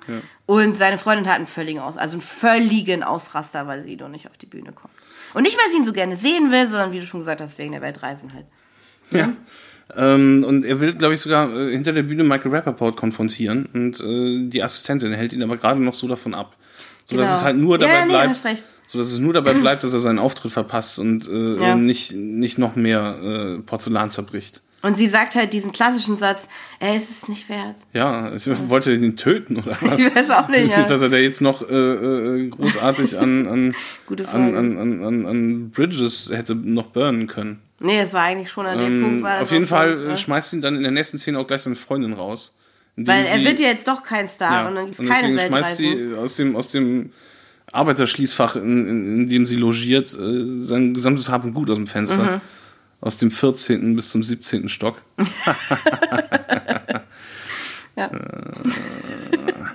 Und 0.47 0.77
seine 0.77 0.97
Freundin 0.97 1.27
hat 1.27 1.37
einen 1.37 1.49
völligen 1.49 1.81
Aus, 1.81 1.97
also 1.97 2.15
einen 2.15 2.23
völligen 2.23 3.03
Ausraster, 3.03 3.67
weil 3.67 3.83
Sido 3.83 4.09
nicht 4.09 4.29
auf 4.29 4.39
die 4.39 4.47
Bühne 4.47 4.71
kommt. 4.71 4.95
Und 5.35 5.43
nicht, 5.43 5.59
weil 5.59 5.69
sie 5.71 5.79
ihn 5.79 5.85
so 5.85 5.93
gerne 5.93 6.15
sehen 6.15 6.53
will, 6.53 6.69
sondern 6.69 6.93
wie 6.93 7.01
du 7.01 7.05
schon 7.05 7.21
gesagt 7.21 7.41
hast, 7.41 7.59
wegen 7.59 7.73
der 7.73 7.83
Weltreisen 7.83 8.33
halt. 8.33 8.47
Ja. 9.11 9.33
Ähm, 9.95 10.45
und 10.47 10.65
er 10.65 10.81
will, 10.81 10.95
glaube 10.95 11.15
ich, 11.15 11.21
sogar 11.21 11.55
äh, 11.55 11.71
hinter 11.73 11.93
der 11.93 12.03
Bühne 12.03 12.25
Michael 12.25 12.51
Rappaport 12.55 12.97
konfrontieren. 12.97 13.67
Und 13.73 14.01
äh, 14.01 14.49
die 14.49 14.63
Assistentin 14.63 15.13
hält 15.13 15.33
ihn 15.33 15.43
aber 15.43 15.57
gerade 15.57 15.81
noch 15.81 15.95
so 15.95 16.09
davon 16.09 16.35
ab. 16.35 16.57
So 17.05 17.17
dass 17.17 17.27
Genau. 17.29 17.39
es 17.39 17.45
halt 17.45 17.57
nur 17.57 17.81
Ja, 17.81 17.87
dabei 17.87 18.05
nee, 18.05 18.11
bleibt. 18.11 18.65
So 18.89 18.99
dass 18.99 19.09
es 19.13 19.19
nur 19.19 19.33
dabei 19.33 19.55
bleibt, 19.61 19.85
dass 19.85 19.93
er 19.93 20.01
seinen 20.01 20.19
Auftritt 20.19 20.51
verpasst 20.53 20.99
und 20.99 21.29
äh, 21.29 21.63
Ja. 21.69 21.77
nicht, 21.77 22.13
nicht 22.15 22.59
noch 22.59 22.75
mehr 22.75 23.19
äh, 23.23 23.63
Porzellan 23.63 24.11
zerbricht. 24.11 24.63
Und 24.83 24.99
sie 24.99 25.09
sagt 25.09 25.35
halt 25.35 25.53
diesen 25.53 25.73
klassischen 25.73 26.17
Satz, 26.17 26.49
er 26.79 26.97
ist 26.97 27.11
es 27.11 27.29
nicht 27.29 27.49
wert. 27.49 27.77
Ja, 27.93 28.33
ich 28.35 28.47
wollte 28.69 28.93
ihn 28.93 29.17
töten 29.17 29.57
oder 29.57 29.77
was? 29.81 30.01
Ich 30.01 30.15
weiß 30.15 30.31
auch 30.31 30.49
nicht, 30.49 30.77
ja. 30.77 30.89
was 30.89 31.01
er 31.01 31.09
da 31.09 31.17
jetzt 31.17 31.41
noch 31.41 31.69
äh, 31.69 31.75
äh, 31.75 32.49
großartig 32.49 33.19
an, 33.19 33.49
an, 33.49 33.75
an, 34.27 34.57
an, 34.79 35.05
an, 35.05 35.27
an, 35.27 35.71
Bridges 35.71 36.31
hätte 36.33 36.55
noch 36.55 36.87
burnen 36.87 37.27
können. 37.27 37.63
Nee, 37.81 38.01
es 38.01 38.13
war 38.13 38.23
eigentlich 38.23 38.51
schon 38.51 38.67
an 38.67 38.79
dem 38.79 39.03
Punkt, 39.03 39.23
weil 39.23 39.43
Auf 39.43 39.51
jeden 39.51 39.67
Fall 39.67 39.93
schon, 39.93 40.05
äh, 40.05 40.09
ne? 40.09 40.19
schmeißt 40.19 40.53
ihn 40.53 40.61
dann 40.61 40.77
in 40.77 40.83
der 40.83 40.93
nächsten 40.93 41.19
Szene 41.19 41.39
auch 41.39 41.47
gleich 41.47 41.63
seine 41.63 41.77
Freundin 41.77 42.13
raus. 42.13 42.55
Weil 42.97 43.25
er 43.27 43.39
sie- 43.39 43.45
wird 43.45 43.61
ja 43.61 43.69
jetzt 43.69 43.89
doch 43.89 44.03
kein 44.03 44.29
Star 44.29 44.63
ja, 44.63 44.69
und 44.69 44.75
dann 44.75 44.87
gibt 44.87 44.99
es 44.99 45.07
keine 45.07 45.33
deswegen 45.33 45.53
schmeißt 45.53 45.77
sie 45.77 46.15
aus 46.17 46.37
dem, 46.37 46.57
aus 46.57 46.71
dem 46.71 47.11
Arbeiterschließfach, 47.73 48.57
in, 48.57 48.89
in, 48.89 49.21
in 49.23 49.29
dem 49.29 49.47
sie 49.47 49.57
logiert, 49.57 50.15
äh, 50.15 50.63
sein 50.63 50.95
gesamtes 50.95 51.29
Hab 51.29 51.45
und 51.45 51.53
Gut 51.55 51.69
aus 51.71 51.77
dem 51.77 51.87
Fenster. 51.87 52.37
Mhm. 52.37 52.41
Aus 53.01 53.19
dem 53.19 53.31
14. 53.31 53.95
bis 53.95 54.11
zum 54.11 54.23
17. 54.23 54.69
Stock. 54.69 55.03
Ja. 57.99 58.11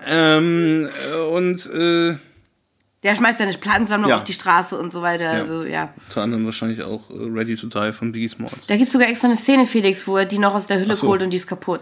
Ähm, 0.06 0.88
äh, 1.12 1.18
und 1.18 1.66
äh, 1.72 2.16
Der 3.04 3.16
schmeißt 3.16 3.40
seine 3.40 3.54
Plattensammlung 3.54 4.10
Ja. 4.12 4.18
auf 4.18 4.24
die 4.24 4.34
Straße 4.34 4.78
und 4.78 4.94
so 4.94 5.02
weiter. 5.02 5.30
Also, 5.32 5.64
ja. 5.64 5.92
unter 6.08 6.22
anderem 6.22 6.46
wahrscheinlich 6.46 6.84
auch 6.84 7.10
äh, 7.10 7.14
Ready 7.18 7.56
to 7.56 7.66
Die 7.68 7.92
von 7.92 8.12
Biggie 8.12 8.28
Smalls. 8.28 8.68
Da 8.68 8.76
gibt 8.76 8.86
es 8.86 8.92
sogar 8.94 9.08
extra 9.10 9.28
eine 9.28 9.38
Szene, 9.38 9.66
Felix, 9.66 10.08
wo 10.08 10.18
er 10.18 10.26
die 10.26 10.38
noch 10.38 10.54
aus 10.54 10.68
der 10.68 10.80
Hülle 10.80 10.96
so. 10.96 11.08
holt 11.08 11.24
und 11.24 11.32
die 11.32 11.38
ist 11.38 11.48
kaputt. 11.48 11.82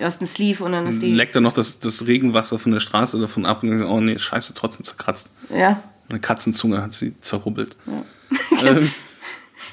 Aus 0.00 0.18
dem 0.18 0.26
Sleeve 0.26 0.64
und 0.64 0.72
dann 0.72 0.86
ist 0.88 1.00
die. 1.02 1.12
Leckt 1.14 1.34
er 1.36 1.40
noch 1.40 1.52
das, 1.54 1.78
das 1.78 2.06
Regenwasser 2.06 2.58
von 2.58 2.72
der 2.72 2.80
Straße 2.80 3.18
davon 3.20 3.46
ab 3.46 3.62
und 3.62 3.70
denkt, 3.70 3.84
oh 3.84 4.00
nee, 4.00 4.18
scheiße, 4.18 4.54
trotzdem 4.54 4.84
zerkratzt. 4.84 5.30
Ja. 5.56 5.80
Eine 6.08 6.18
Katzenzunge 6.20 6.82
hat 6.82 6.92
sie 6.92 7.20
zerrubbelt. 7.20 7.76
ähm, 8.64 8.90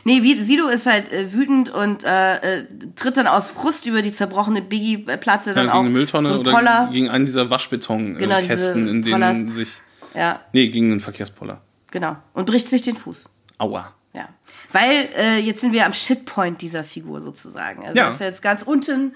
Nee, 0.07 0.21
Sido 0.43 0.67
ist 0.67 0.85
halt 0.85 1.11
äh, 1.11 1.33
wütend 1.33 1.69
und 1.69 2.03
äh, 2.03 2.59
äh, 2.59 2.65
tritt 2.95 3.17
dann 3.17 3.25
aus 3.27 3.49
Frust 3.49 3.87
über 3.87 4.01
die 4.03 4.11
zerbrochene 4.11 4.61
Biggie-Platte 4.61 5.49
ja, 5.49 5.55
dann 5.55 5.65
gegen 5.65 5.69
auch 5.75 5.79
eine 5.81 5.89
Mülltonne 5.89 6.27
so 6.27 6.33
einen 6.35 6.47
oder 6.47 6.89
gegen 6.91 7.09
einen 7.09 7.25
dieser 7.25 7.49
Waschbetonkästen, 7.49 8.19
Genau, 8.29 8.37
äh, 8.39 8.45
Kästen, 8.47 8.87
in 8.87 9.01
denen 9.01 9.19
Pollers. 9.43 9.55
sich. 9.55 9.81
Ja, 10.13 10.41
Nee, 10.53 10.69
gegen 10.69 10.91
einen 10.91 10.99
Verkehrspoller. 11.01 11.61
genau. 11.91 12.15
Und 12.33 12.45
bricht 12.45 12.69
sich 12.69 12.83
den 12.83 12.95
Fuß. 12.95 13.17
Aua. 13.57 13.93
Ja. 14.13 14.29
Weil 14.71 15.09
äh, 15.17 15.39
jetzt 15.39 15.61
sind 15.61 15.73
wir 15.73 15.85
am 15.85 15.93
Shitpoint 15.93 16.61
dieser 16.61 16.83
Figur 16.83 17.19
sozusagen. 17.19 17.83
Also 17.85 17.97
Ja. 17.97 18.09
ist 18.09 18.19
jetzt 18.21 18.41
ganz 18.43 18.61
unten, 18.63 19.13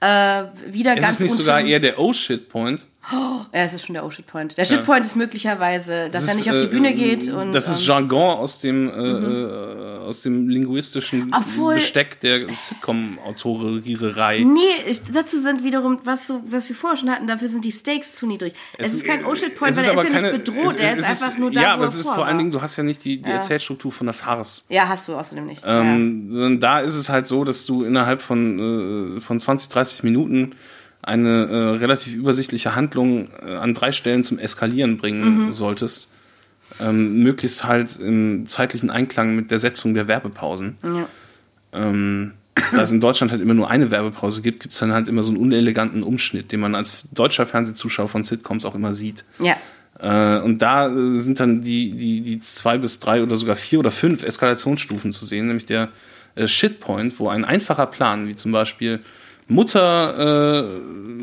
äh, 0.00 0.44
wieder 0.68 0.94
Ist 0.94 1.02
ganz 1.02 1.14
es 1.14 1.20
nicht 1.20 1.30
unten. 1.32 1.42
sogar 1.42 1.60
eher 1.62 1.80
der 1.80 1.98
Oh-Shit-Point? 1.98 2.86
Ja, 3.10 3.46
es 3.52 3.74
ist 3.74 3.86
schon 3.86 3.94
der 3.94 4.04
Oh-Shit-Point. 4.04 4.56
Der 4.58 4.64
Shit-Point 4.64 5.04
ist 5.06 5.16
möglicherweise, 5.16 6.04
dass 6.04 6.12
Das 6.12 6.26
er 6.26 6.32
ist, 6.32 6.36
nicht 6.38 6.50
auf 6.50 6.58
die 6.58 6.64
äh, 6.66 6.68
Bühne 6.68 6.94
geht. 6.94 7.28
Und, 7.32 7.52
das 7.52 7.68
ist 7.68 7.80
ähm, 7.80 7.86
Jargon 7.86 8.38
aus 8.38 8.60
dem, 8.60 8.88
äh, 8.88 8.92
äh, 8.92 9.98
aus 9.98 10.22
dem 10.22 10.48
linguistischen 10.48 11.32
Obwohl- 11.34 11.74
Besteck 11.74 12.20
der 12.20 12.48
Sitcom-Autoriererei. 13.28 14.40
Nee, 14.44 14.98
dazu 15.12 15.40
sind 15.40 15.64
wiederum, 15.64 15.98
was, 16.04 16.26
so, 16.26 16.42
was 16.48 16.68
wir 16.68 16.76
vorher 16.76 16.96
schon 16.98 17.10
hatten, 17.10 17.26
dafür 17.26 17.48
sind 17.48 17.64
die 17.64 17.72
Stakes 17.72 18.14
zu 18.14 18.26
niedrig. 18.26 18.54
Es, 18.76 18.94
ist 18.94 19.04
kein 19.04 19.24
Oh-Shit-Point, 19.24 19.76
weil 19.76 19.84
er 19.84 19.92
ist 20.04 20.10
ja 20.24 20.30
nicht 20.30 20.44
bedroht, 20.44 20.78
er 20.78 20.92
es 20.92 20.98
ist 20.98 21.22
einfach 21.22 21.38
nur 21.38 21.50
da, 21.50 21.60
Ja, 21.62 21.74
aber 21.74 21.84
er 21.84 21.88
es 21.88 21.94
ist 21.94 22.08
vor 22.08 22.26
allen. 22.26 22.38
Dingen, 22.38 22.52
du 22.52 22.60
hast 22.62 22.76
ja 22.76 22.82
nicht 22.84 23.04
die, 23.04 23.20
die 23.20 23.30
Erzählstruktur 23.30 23.92
von 23.92 24.06
der 24.06 24.14
Farce. 24.14 24.64
Ja, 24.68 24.88
hast 24.88 25.08
du 25.08 25.14
außerdem 25.14 25.46
nicht. 25.46 25.62
Ähm, 25.64 26.28
sondern 26.30 26.60
da 26.60 26.80
ist 26.80 26.94
es 26.96 27.08
halt 27.08 27.26
so, 27.26 27.44
dass 27.44 27.66
du 27.66 27.84
innerhalb 27.84 28.20
von, 28.22 29.16
äh, 29.16 29.20
von 29.20 29.40
20, 29.40 29.68
30 29.70 30.02
Minuten 30.04 30.54
eine 31.08 31.46
äh, 31.46 31.54
relativ 31.78 32.14
übersichtliche 32.14 32.74
Handlung 32.76 33.28
äh, 33.44 33.54
an 33.56 33.74
drei 33.74 33.90
Stellen 33.92 34.22
zum 34.22 34.38
Eskalieren 34.38 34.96
bringen 34.98 35.46
Mhm. 35.46 35.52
solltest. 35.52 36.08
Ähm, 36.80 37.22
möglichst 37.22 37.64
halt 37.64 37.98
im 37.98 38.46
zeitlichen 38.46 38.90
Einklang 38.90 39.34
mit 39.34 39.50
der 39.50 39.58
Setzung 39.58 39.94
der 39.94 40.06
Werbepausen. 40.06 40.76
ja. 40.84 41.08
Ähm, 41.72 42.32
da 42.74 42.82
es 42.82 42.90
in 42.92 43.00
Deutschland 43.00 43.30
halt 43.30 43.40
immer 43.40 43.54
nur 43.54 43.70
eine 43.70 43.90
Werbepause 43.90 44.42
gibt, 44.42 44.60
gibt 44.60 44.74
es 44.74 44.80
dann 44.80 44.92
halt 44.92 45.06
immer 45.06 45.22
so 45.22 45.30
einen 45.30 45.38
uneleganten 45.40 46.02
Umschnitt, 46.02 46.50
den 46.50 46.58
man 46.60 46.74
als 46.74 47.04
deutscher 47.12 47.46
Fernsehzuschauer 47.46 48.08
von 48.08 48.24
Sitcoms 48.24 48.64
auch 48.64 48.74
immer 48.74 48.92
sieht. 48.92 49.24
ja. 49.38 49.56
Äh, 50.00 50.40
und 50.42 50.62
da 50.62 50.88
äh, 50.88 51.18
sind 51.18 51.40
dann 51.40 51.60
die, 51.62 51.90
die, 51.92 52.20
die 52.20 52.38
zwei 52.38 52.78
bis 52.78 53.00
drei 53.00 53.20
oder 53.22 53.34
sogar 53.36 53.56
vier 53.56 53.80
oder 53.80 53.90
fünf 53.90 54.22
Eskalationsstufen 54.22 55.12
zu 55.12 55.24
sehen, 55.26 55.46
nämlich 55.48 55.66
der 55.66 55.88
äh, 56.36 56.46
Shitpoint, 56.46 57.18
wo 57.18 57.28
ein 57.28 57.44
einfacher 57.44 57.86
Plan, 57.86 58.28
wie 58.28 58.36
zum 58.36 58.52
Beispiel 58.52 59.00
Mutter, 59.48 60.62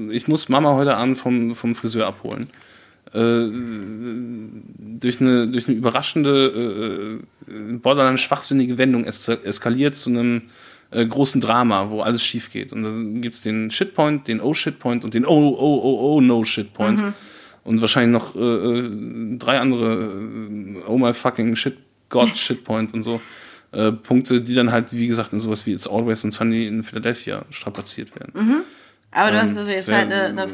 äh, 0.10 0.14
ich 0.14 0.28
muss 0.28 0.50
Mama 0.50 0.74
heute 0.74 0.96
Abend 0.98 1.18
vom, 1.18 1.56
vom 1.56 1.76
Friseur 1.76 2.08
abholen, 2.08 2.48
äh, 3.14 3.48
durch, 5.00 5.22
eine, 5.22 5.48
durch 5.48 5.68
eine 5.68 5.78
überraschende, 5.78 7.20
äh, 7.48 7.74
borderline 7.74 8.18
schwachsinnige 8.18 8.78
Wendung 8.78 9.06
es 9.06 9.28
eskaliert 9.28 9.96
zu 9.96 10.10
einem 10.10 10.42
äh, 10.92 11.06
großen 11.06 11.42
Drama, 11.42 11.90
wo 11.90 12.02
alles 12.02 12.24
schief 12.24 12.52
geht. 12.52 12.74
Und 12.74 12.84
da 12.84 12.92
gibt 13.22 13.36
es 13.36 13.42
den 13.42 13.72
Shitpoint, 13.72 14.28
den 14.28 14.42
Oh-Shitpoint 14.42 15.04
und 15.04 15.14
den 15.14 15.26
Oh, 15.26 15.56
oh, 15.58 15.82
oh, 15.84 16.16
oh, 16.16 16.22
No-Shitpoint. 16.22 17.02
Und 17.64 17.82
wahrscheinlich 17.82 18.14
noch 18.22 18.36
äh, 18.36 18.40
äh, 18.40 19.38
drei 19.38 19.60
andere 19.60 20.04
äh, 20.04 20.88
Oh 20.88 20.98
my 20.98 21.14
fucking 21.14 21.56
shit, 21.56 21.78
God 22.10 22.30
Shitpoint 22.38 22.94
und 22.94 23.02
so. 23.02 23.20
Äh, 23.76 23.92
Punkte, 23.92 24.42
die 24.42 24.56
dann 24.56 24.72
halt, 24.72 24.94
wie 24.94 25.08
gesagt, 25.08 25.34
in 25.34 25.40
sowas 25.40 25.66
wie 25.66 25.74
It's 25.74 25.88
Always 25.88 26.24
and 26.24 26.34
Sunny 26.34 26.66
in 26.68 26.82
Philadelphia 26.84 27.44
strapaziert 27.50 28.16
werden. 28.20 28.64
Aber 29.12 29.32
du 29.32 29.42
hast 29.42 29.52
Ähm, 29.52 29.58
also 29.60 29.72
jetzt 29.72 29.92
halt 29.92 30.12
eine, 30.12 30.24
eine 30.26 30.44
äh, 30.44 30.48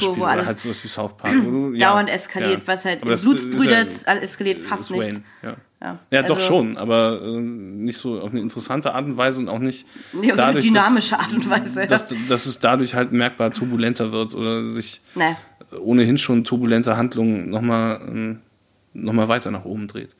so 0.00 0.10
ein 0.12 0.16
wo 0.18 0.24
alles 0.24 0.46
halt 0.46 0.58
sowas 0.58 0.82
wie 0.84 0.88
South 0.88 1.16
Park. 1.16 1.32
Du, 1.32 1.72
ja, 1.74 1.90
dauernd 1.90 2.08
eskaliert, 2.10 2.60
ja. 2.60 2.66
was 2.66 2.84
halt 2.84 3.02
Aber 3.02 3.12
ist 3.12 3.24
ja- 3.24 4.14
eskaliert 4.14 4.60
fast 4.60 4.82
ist 4.84 4.90
nichts. 4.90 5.22
Wayne, 5.42 5.56
Ja, 5.80 5.86
Ja, 5.86 5.98
ja 6.10 6.20
also- 6.22 6.34
doch 6.34 6.40
schon, 6.40 6.76
aber 6.78 7.20
äh, 7.22 7.38
nicht 7.40 7.98
so 7.98 8.20
auf 8.20 8.30
eine 8.30 8.40
interessante 8.40 8.94
Art 8.94 9.04
und 9.06 9.16
Weise 9.18 9.40
und 9.40 9.48
auch 9.48 9.58
nicht 9.58 9.86
Nee, 10.12 10.30
auf 10.32 10.36
so 10.36 10.42
eine 10.42 10.52
dadurch, 10.54 10.64
dynamische 10.66 11.18
Art 11.18 11.32
und 11.32 11.48
Weise. 11.50 11.86
dass, 11.86 12.08
dass, 12.08 12.18
dass 12.28 12.46
es 12.46 12.58
dadurch 12.58 12.94
halt 12.94 13.12
merkbar 13.12 13.50
turbulenter 13.50 14.10
wird 14.12 14.34
oder 14.34 14.66
sich 14.66 15.00
Nee. 15.14 15.36
ohnehin 15.78 16.16
schon 16.18 16.44
turbulente 16.44 16.96
Handlungen 16.96 17.50
nochmal 17.50 18.00
ähm, 18.08 18.40
noch 18.94 19.12
mal 19.12 19.28
weiter 19.28 19.50
nach 19.50 19.64
oben 19.66 19.86
dreht. 19.86 20.16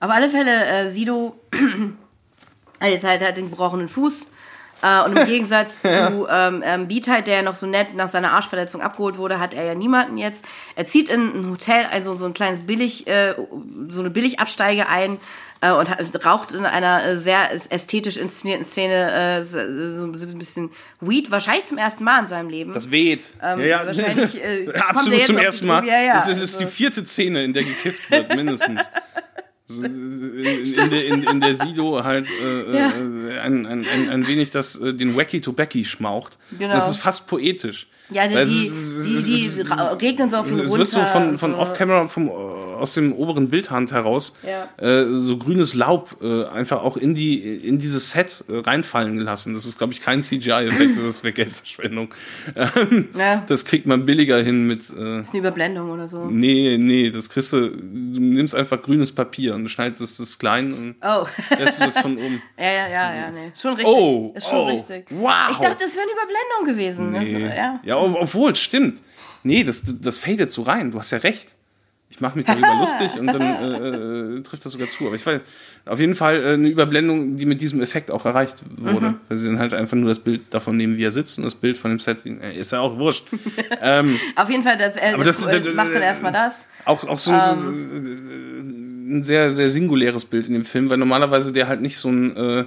Auf 0.00 0.10
alle 0.10 0.28
Fälle, 0.28 0.64
äh, 0.64 0.88
Sido 0.88 1.38
hat 2.80 2.90
jetzt 2.90 3.04
halt, 3.04 3.22
hat 3.22 3.36
den 3.36 3.50
gebrochenen 3.50 3.88
Fuß 3.88 4.26
Äh, 4.80 5.02
und 5.04 5.18
im 5.18 5.26
Gegensatz 5.32 5.82
zu 5.82 6.28
ähm, 6.30 6.62
ähm, 6.64 6.86
Beat 6.86 7.06
der 7.26 7.34
ja 7.36 7.42
noch 7.42 7.56
so 7.56 7.66
nett 7.66 7.96
nach 7.96 8.08
seiner 8.08 8.32
Arschverletzung 8.32 8.80
abgeholt 8.80 9.18
wurde, 9.18 9.40
hat 9.40 9.52
er 9.54 9.64
ja 9.64 9.74
niemanden 9.74 10.16
jetzt. 10.18 10.44
Er 10.76 10.86
zieht 10.86 11.08
in 11.08 11.20
ein 11.40 11.50
Hotel, 11.50 11.84
also 11.90 12.14
so 12.14 12.26
ein 12.26 12.32
kleines 12.32 12.60
Billig, 12.60 13.08
äh, 13.08 13.34
so 13.88 13.98
eine 14.00 14.10
Billigabsteige 14.10 14.88
ein 14.88 15.18
äh, 15.60 15.72
und 15.72 15.90
hat, 15.90 16.24
raucht 16.24 16.52
in 16.52 16.64
einer 16.64 17.04
äh, 17.04 17.16
sehr 17.16 17.50
ästhetisch 17.70 18.16
inszenierten 18.16 18.64
Szene 18.64 19.40
äh, 19.40 19.44
so, 19.44 19.58
so 20.14 20.26
ein 20.26 20.38
bisschen 20.38 20.70
Weed, 21.00 21.32
wahrscheinlich 21.32 21.64
zum 21.64 21.78
ersten 21.78 22.04
Mal 22.04 22.20
in 22.20 22.26
seinem 22.28 22.48
Leben. 22.48 22.72
Das 22.72 22.92
weht. 22.92 23.30
Ähm, 23.42 23.58
wahrscheinlich, 23.58 24.44
äh, 24.44 24.64
kommt 24.66 24.76
er 24.76 24.88
Absolut 24.90 25.12
jetzt 25.18 25.26
zum 25.26 25.38
ersten 25.38 25.66
Mal. 25.66 25.84
Ja, 25.86 26.00
ja, 26.00 26.14
das 26.14 26.28
ist, 26.28 26.40
ist 26.40 26.54
also- 26.54 26.66
die 26.66 26.70
vierte 26.70 27.04
Szene, 27.04 27.42
in 27.42 27.52
der 27.52 27.64
gekifft 27.64 28.08
wird, 28.12 28.32
mindestens. 28.36 28.88
In, 29.70 30.90
der, 30.90 31.04
in, 31.04 31.22
in 31.24 31.40
der 31.40 31.54
Sido 31.54 32.02
halt 32.02 32.26
äh, 32.30 32.74
Ja. 32.74 32.88
äh, 32.88 33.38
ein, 33.40 33.66
ein, 33.66 33.86
ein, 33.86 34.08
ein 34.08 34.26
wenig 34.26 34.50
das, 34.50 34.76
äh, 34.76 34.94
den 34.94 35.14
Wacky 35.14 35.40
to 35.42 35.52
Becky 35.52 35.84
schmaucht. 35.84 36.38
Genau. 36.58 36.72
Das 36.72 36.88
ist 36.88 36.96
fast 36.96 37.26
poetisch. 37.26 37.86
Ja, 38.10 38.26
die, 38.26 38.34
es 38.34 38.48
die, 39.04 39.18
die, 39.22 39.50
die, 39.50 39.60
regnen 40.06 40.30
so 40.30 40.38
auf 40.38 40.50
ihn 40.50 40.60
Es 40.60 40.70
wird 40.70 40.86
so 40.86 41.04
von, 41.04 41.28
und 41.30 41.38
von 41.38 41.50
so. 41.50 41.58
Off-Camera, 41.58 42.08
vom, 42.08 42.28
äh, 42.28 42.32
aus 42.78 42.94
dem 42.94 43.12
oberen 43.12 43.48
Bildhand 43.50 43.92
heraus, 43.92 44.34
Ja. 44.46 44.68
äh, 44.84 45.06
so 45.12 45.36
grünes 45.38 45.74
Laub 45.74 46.16
äh, 46.22 46.44
einfach 46.46 46.82
auch 46.82 46.96
in, 46.96 47.14
die, 47.14 47.38
in 47.56 47.78
dieses 47.78 48.10
Set 48.12 48.44
äh, 48.48 48.58
reinfallen 48.58 49.16
gelassen. 49.16 49.54
Das 49.54 49.66
ist, 49.66 49.78
glaube 49.78 49.92
ich, 49.92 50.00
kein 50.00 50.22
CGI-Effekt, 50.22 50.96
das 50.96 51.22
wäre 51.22 51.32
Geldverschwendung. 51.32 52.08
Ähm, 52.56 53.08
Ja. 53.16 53.44
Das 53.46 53.64
kriegt 53.64 53.86
man 53.86 54.06
billiger 54.06 54.42
hin 54.42 54.66
mit. 54.66 54.80
Äh, 54.90 55.20
ist 55.20 55.30
eine 55.30 55.38
Überblendung 55.40 55.90
oder 55.90 56.08
so. 56.08 56.24
nee, 56.26 56.76
nee, 56.78 57.10
das 57.10 57.28
kriegst 57.28 57.52
du. 57.52 57.70
Du 57.70 58.20
nimmst 58.20 58.54
einfach 58.54 58.80
grünes 58.82 59.12
Papier 59.12 59.54
und 59.54 59.68
schneidest 59.68 60.00
es 60.02 60.16
das 60.16 60.38
klein 60.38 60.72
und 60.72 60.94
Oh. 61.02 61.26
lässt 61.58 61.80
du 61.80 61.84
das 61.84 61.98
von 61.98 62.16
oben. 62.16 62.42
Ja, 62.58 62.64
ja, 62.72 62.88
ja, 62.88 63.14
ja, 63.14 63.30
nee. 63.30 63.52
Schon 63.60 63.74
richtig. 63.74 63.94
Oh, 63.94 64.32
ist 64.36 64.48
schon 64.48 64.58
oh, 64.58 64.66
richtig. 64.66 65.06
wow. 65.10 65.48
Ich 65.50 65.58
dachte, 65.58 65.76
das 65.84 65.94
wäre 65.96 66.04
eine 66.04 66.12
Überblendung 66.12 66.64
gewesen. 66.76 67.12
Das, 67.12 67.28
Nee. 67.32 67.56
ja. 67.56 67.80
ja, 67.84 67.96
ob- 67.98 68.16
obwohl, 68.20 68.54
stimmt. 68.56 69.00
Nee, 69.42 69.62
das, 69.64 69.82
das 70.00 70.16
fadet 70.16 70.50
so 70.52 70.62
rein. 70.62 70.90
Du 70.90 70.98
hast 70.98 71.10
ja 71.12 71.18
recht. 71.18 71.54
Ich 72.10 72.20
mache 72.20 72.38
mich 72.38 72.46
darüber 72.46 72.74
lustig 72.80 73.20
und 73.20 73.26
dann 73.26 73.40
äh, 73.42 74.38
äh, 74.38 74.42
trifft 74.42 74.64
das 74.64 74.72
sogar 74.72 74.88
zu. 74.88 75.06
Aber 75.06 75.14
ich 75.14 75.24
weiß, 75.26 75.40
auf 75.84 76.00
jeden 76.00 76.14
Fall 76.14 76.40
äh, 76.40 76.54
eine 76.54 76.68
Überblendung, 76.68 77.36
die 77.36 77.44
mit 77.44 77.60
diesem 77.60 77.82
Effekt 77.82 78.10
auch 78.10 78.24
erreicht 78.24 78.56
wurde. 78.76 79.10
Mhm. 79.10 79.20
Weil 79.28 79.38
sie 79.38 79.46
dann 79.46 79.58
halt 79.58 79.74
einfach 79.74 79.96
nur 79.96 80.08
das 80.08 80.18
Bild 80.18 80.42
davon 80.50 80.76
nehmen, 80.76 80.96
wie 80.96 81.04
er 81.04 81.12
sitzt 81.12 81.36
und 81.38 81.44
das 81.44 81.54
Bild 81.54 81.76
von 81.76 81.90
dem 81.90 82.00
Set, 82.00 82.24
wie, 82.24 82.30
äh, 82.38 82.58
ist 82.58 82.72
ja 82.72 82.80
auch 82.80 82.96
wurscht. 82.98 83.26
ähm, 83.82 84.18
Auf 84.36 84.48
jeden 84.48 84.62
Fall, 84.62 84.76
das, 84.78 84.96
Aber 85.14 85.22
das- 85.24 85.42
äh, 85.44 85.60
das- 85.60 85.74
macht 85.74 85.94
dann 85.94 86.02
erstmal 86.02 86.32
das. 86.32 86.66
auch, 86.86 87.04
auch 87.06 87.18
so 87.18 87.30
ein, 87.30 89.18
ein 89.18 89.22
sehr, 89.22 89.50
sehr 89.50 89.68
singuläres 89.70 90.24
Bild 90.24 90.46
in 90.46 90.54
dem 90.54 90.64
Film, 90.64 90.88
weil 90.90 90.98
normalerweise 90.98 91.52
der 91.52 91.68
halt 91.68 91.80
nicht 91.80 91.98
so 91.98 92.08
einen 92.08 92.36
äh, 92.36 92.64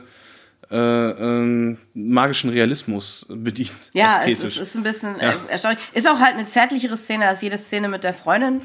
äh, 0.71 0.77
ähm, 0.77 1.77
magischen 1.93 2.49
Realismus 2.49 3.25
bedient. 3.29 3.73
Ja, 3.93 4.09
es 4.09 4.17
ästhetisch. 4.29 4.43
ist, 4.57 4.57
ist 4.57 4.75
ein 4.77 4.83
bisschen 4.83 5.15
Ja. 5.19 5.31
äh, 5.31 5.33
erstaunlich. 5.49 5.81
Ist 5.93 6.07
auch 6.07 6.19
halt 6.19 6.35
eine 6.35 6.45
zärtlichere 6.45 6.95
Szene 6.95 7.27
als 7.27 7.41
jede 7.41 7.57
Szene 7.57 7.89
mit 7.89 8.03
der 8.03 8.13
Freundin. 8.13 8.61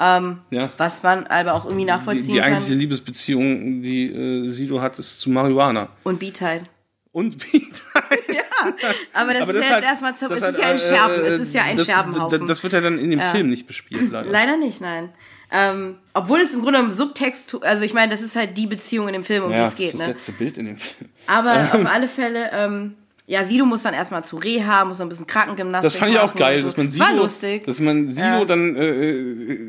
Ähm, 0.00 0.38
Ja. 0.50 0.70
Was 0.76 1.02
man 1.02 1.26
aber 1.26 1.54
auch 1.54 1.64
irgendwie 1.64 1.84
die, 1.84 1.90
nachvollziehen 1.90 2.34
die 2.34 2.42
eigentliche 2.42 2.72
kann. 2.72 2.78
Liebesbeziehung, 2.78 3.82
die 3.82 4.12
äh, 4.12 4.50
Sido 4.50 4.80
hat, 4.80 4.98
ist 4.98 5.20
zu 5.20 5.30
Marihuana. 5.30 5.88
Und 6.04 6.20
Beat-Halt. 6.20 6.64
Und 7.12 7.38
Beat. 7.38 7.82
Aber 9.12 9.32
das 9.32 9.42
Aber 9.42 9.54
ist 9.54 9.58
das 9.60 9.68
ja 9.68 9.74
halt- 9.74 9.82
jetzt 9.82 9.90
erstmal 9.90 10.12
das 10.12 10.22
es 10.22 10.30
ist 10.30 10.42
halt, 10.42 10.58
ja 10.58 10.66
ein 10.68 10.76
äh, 10.76 10.78
Scherben, 10.78 11.14
äh, 11.14 11.28
es 11.28 11.40
ist 11.40 11.54
ja 11.54 11.62
ein 11.62 11.76
das, 11.76 11.86
Scherbenhaufen. 11.86 12.46
Das, 12.46 12.62
wird 12.62 12.72
ja 12.72 12.80
dann 12.80 12.98
in 12.98 13.10
dem 13.10 13.20
Film 13.20 13.50
nicht 13.50 13.66
bespielt, 13.66 14.10
leider. 14.10 14.30
Leider 14.30 14.56
nicht, 14.56 14.80
nein. 14.80 15.10
Ähm, 15.50 15.96
obwohl 16.12 16.40
es 16.40 16.52
im 16.54 16.60
Grunde 16.62 16.78
im 16.78 16.92
Subtext, 16.92 17.56
also 17.62 17.84
ich 17.84 17.94
meine, 17.94 18.12
das 18.12 18.20
ist 18.20 18.36
halt 18.36 18.58
die 18.58 18.66
Beziehung 18.66 19.08
in 19.08 19.14
dem 19.14 19.24
Film, 19.24 19.44
um 19.44 19.50
die 19.50 19.56
ja, 19.56 19.66
es 19.66 19.74
geht, 19.74 19.94
das 19.94 19.94
ist 19.94 20.00
ne? 20.00 20.06
das 20.06 20.14
letzte 20.14 20.32
Bild 20.32 20.58
in 20.58 20.66
dem 20.66 20.76
Film. 20.76 21.10
Aber 21.26 21.74
auf 21.74 21.86
alle 21.86 22.06
Fälle, 22.08 22.50
ähm, 22.52 22.94
ja, 23.30 23.44
Sido 23.44 23.66
muss 23.66 23.82
dann 23.82 23.92
erstmal 23.92 24.24
zu 24.24 24.36
Reha, 24.38 24.84
muss 24.86 24.98
noch 24.98 25.04
ein 25.06 25.10
bisschen 25.10 25.26
Krankengymnastik 25.26 25.84
Das 25.92 25.96
fand 25.98 26.12
ich 26.12 26.18
auch 26.18 26.34
geil, 26.34 26.60
so. 26.62 26.68
dass 26.68 26.76
man 26.78 26.86
Das 26.86 26.94
Sido, 26.94 27.04
War 27.06 27.14
lustig. 27.14 27.64
dass 27.64 27.78
man 27.78 28.08
Sido 28.08 28.26
Ja. 28.26 28.44
dann, 28.46 28.74
äh, 28.74 29.12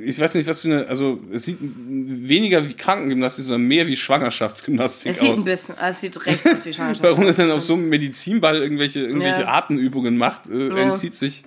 ich 0.05 0.18
weiß 0.20 0.36
nicht, 0.36 0.47
was 0.47 0.62
für 0.62 0.70
eine, 0.70 0.88
also 0.88 1.20
es 1.32 1.43
sieht 1.43 1.57
weniger 1.62 2.68
wie 2.68 2.74
Krankengymnastik, 2.74 3.43
sondern 3.45 3.68
mehr 3.68 3.86
wie 3.88 3.97
Schwangerschaftsgymnastik 3.97 5.12
es 5.12 5.20
sieht 5.20 5.30
aus. 5.30 5.38
ein 5.39 5.43
bisschen, 5.45 5.76
es 5.78 5.99
sieht 6.01 6.26
recht 6.26 6.47
aus 6.47 6.66
wie 6.66 6.74
Schwangerschaft. 6.74 7.03
Warum 7.03 7.26
er 7.26 7.34
dann 7.34 7.51
auf 7.51 7.62
so 7.62 7.74
einem 7.74 7.89
Medizinball 7.89 8.55
irgendwelche, 8.57 9.01
irgendwelche 9.01 9.41
Ja. 9.41 9.53
Atemübungen 9.53 10.18
macht, 10.18 10.47
äh, 10.49 10.70
entzieht 10.82 11.16
sich 11.16 11.43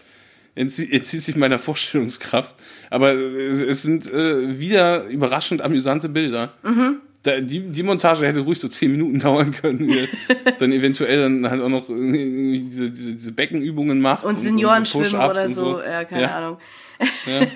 entzieht, 0.54 0.92
entzieht 0.92 1.22
sich 1.22 1.34
meiner 1.36 1.58
Vorstellungskraft. 1.58 2.56
Aber 2.90 3.14
es, 3.14 3.62
es 3.62 3.80
sind 3.82 4.06
äh, 4.12 4.58
wieder 4.60 5.04
überraschend 5.06 5.62
amüsante 5.62 6.10
Bilder. 6.10 6.52
Mhm. 6.62 7.00
Die, 7.24 7.60
die 7.60 7.82
Montage 7.84 8.26
hätte 8.26 8.40
ruhig 8.40 8.58
so 8.58 8.66
zehn 8.68 8.90
Minuten 8.92 9.20
dauern 9.20 9.52
können. 9.52 9.88
Ihr 9.88 10.08
dann 10.58 10.72
eventuell 10.72 11.20
dann 11.22 11.48
halt 11.48 11.60
auch 11.62 11.68
noch 11.68 11.86
diese, 11.86 12.90
diese, 12.90 13.12
diese 13.12 13.32
Beckenübungen 13.32 14.00
macht. 14.00 14.24
und 14.24 14.40
Seniorenschwimmen 14.40 15.06
Push-Ups 15.10 15.30
oder 15.30 15.44
und 15.44 15.54
so, 15.54 15.80
ja, 15.80 16.04
keine 16.04 16.22
Ja. 16.22 16.36
Ahnung. 16.38 16.58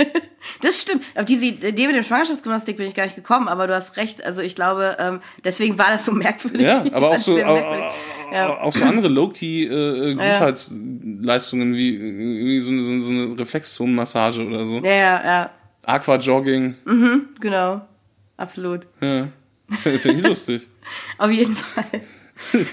Das 0.63 0.81
stimmt. 0.83 1.03
Auf 1.17 1.25
diese 1.25 1.45
Idee 1.47 1.87
mit 1.89 1.97
dem 1.97 2.05
Schwangerschaftsgymnastik 2.05 2.77
bin 2.77 2.87
ich 2.87 2.95
gar 2.95 3.03
nicht 3.03 3.17
gekommen, 3.17 3.49
aber 3.49 3.67
du 3.67 3.75
hast 3.75 3.97
recht. 3.97 4.25
Also 4.25 4.43
ich 4.43 4.55
glaube, 4.55 4.97
ähm, 5.01 5.19
deswegen 5.45 5.77
war 5.77 5.91
das 5.91 6.05
so 6.05 6.13
merkwürdig. 6.13 6.63
Ja, 6.63 6.85
aber 6.93 7.11
auch 7.11 7.19
so, 7.19 7.37
auch. 7.45 7.93
Ja. 8.33 8.57
auch 8.61 8.73
so 8.73 8.85
andere 8.85 9.09
Low-Key 9.09 9.65
äh, 9.65 10.15
Gesundheitsleistungen 10.15 11.75
wie 11.75 11.97
irgendwie 11.97 12.61
so 12.61 12.71
eine, 12.71 12.85
so 12.85 12.93
eine- 13.11 13.29
so 13.31 13.35
Reflexzonenmassage 13.35 14.47
oder 14.47 14.65
so. 14.67 14.77
ja, 14.77 14.91
ja, 14.95 15.25
ja, 15.25 15.51
Aquajogging. 15.85 16.75
genau. 17.41 17.81
Absolut. 18.37 18.87
Ja. 19.01 19.29
Finde 19.83 20.13
ich 20.13 20.23
lustig. 20.23 20.69
Auf 21.19 21.31
jeden 21.31 21.57
Fall. 21.57 21.85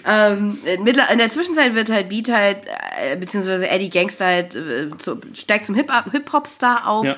ähm, 0.06 0.58
in 0.66 0.86
der 0.86 1.30
Zwischenzeit 1.30 1.74
wird 1.74 1.89
halt 1.89 2.10
Beat 2.10 2.30
halt, 2.30 2.58
äh, 3.02 3.16
beziehungsweise 3.16 3.70
Eddie 3.70 3.89
Gangster 3.89 4.26
halt, 4.26 4.56
äh, 4.56 4.89
zu, 4.98 5.20
steigt 5.34 5.66
zum 5.66 5.76
Hip- 5.76 5.91
Hip-Hop-Star 6.12 6.86
auf. 6.88 7.06
Ja. 7.06 7.16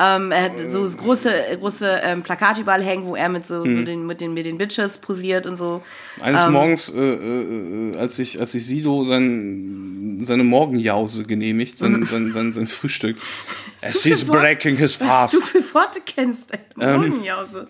Ähm, 0.00 0.30
er 0.30 0.44
hat 0.44 0.52
so 0.70 0.88
große, 0.88 1.28
große 1.58 2.00
ähm, 2.04 2.22
Plakate 2.22 2.60
überall 2.60 2.84
hängen, 2.84 3.04
wo 3.04 3.16
er 3.16 3.28
mit 3.28 3.48
so, 3.48 3.64
Mhm. 3.64 3.74
so 3.78 3.82
den, 3.82 4.06
mit, 4.06 4.20
den, 4.20 4.32
mit 4.32 4.46
den 4.46 4.56
Bitches 4.56 4.98
posiert 4.98 5.44
und 5.44 5.56
so. 5.56 5.82
Eines 6.20 6.44
Ähm. 6.44 6.52
Morgens, 6.52 6.88
äh, 6.88 7.00
äh, 7.00 7.96
als 7.96 8.16
ich, 8.20 8.38
als 8.38 8.54
ich 8.54 8.64
Sido 8.64 9.02
sein, 9.02 10.20
seine 10.22 10.44
Morgenjause 10.44 11.24
genehmigt, 11.24 11.78
sein, 11.78 12.06
sein, 12.06 12.30
sein, 12.32 12.52
sein 12.52 12.68
Frühstück. 12.68 13.16
As 13.82 14.04
he's 14.04 14.24
breaking 14.24 14.76
his 14.76 15.00
Was 15.00 15.08
fast. 15.08 15.34
du 15.34 15.40
für 15.40 15.74
Worte 15.74 16.00
kennst, 16.06 16.52
ey. 16.52 16.60
Ähm. 16.80 17.00
Morgenjause. 17.00 17.66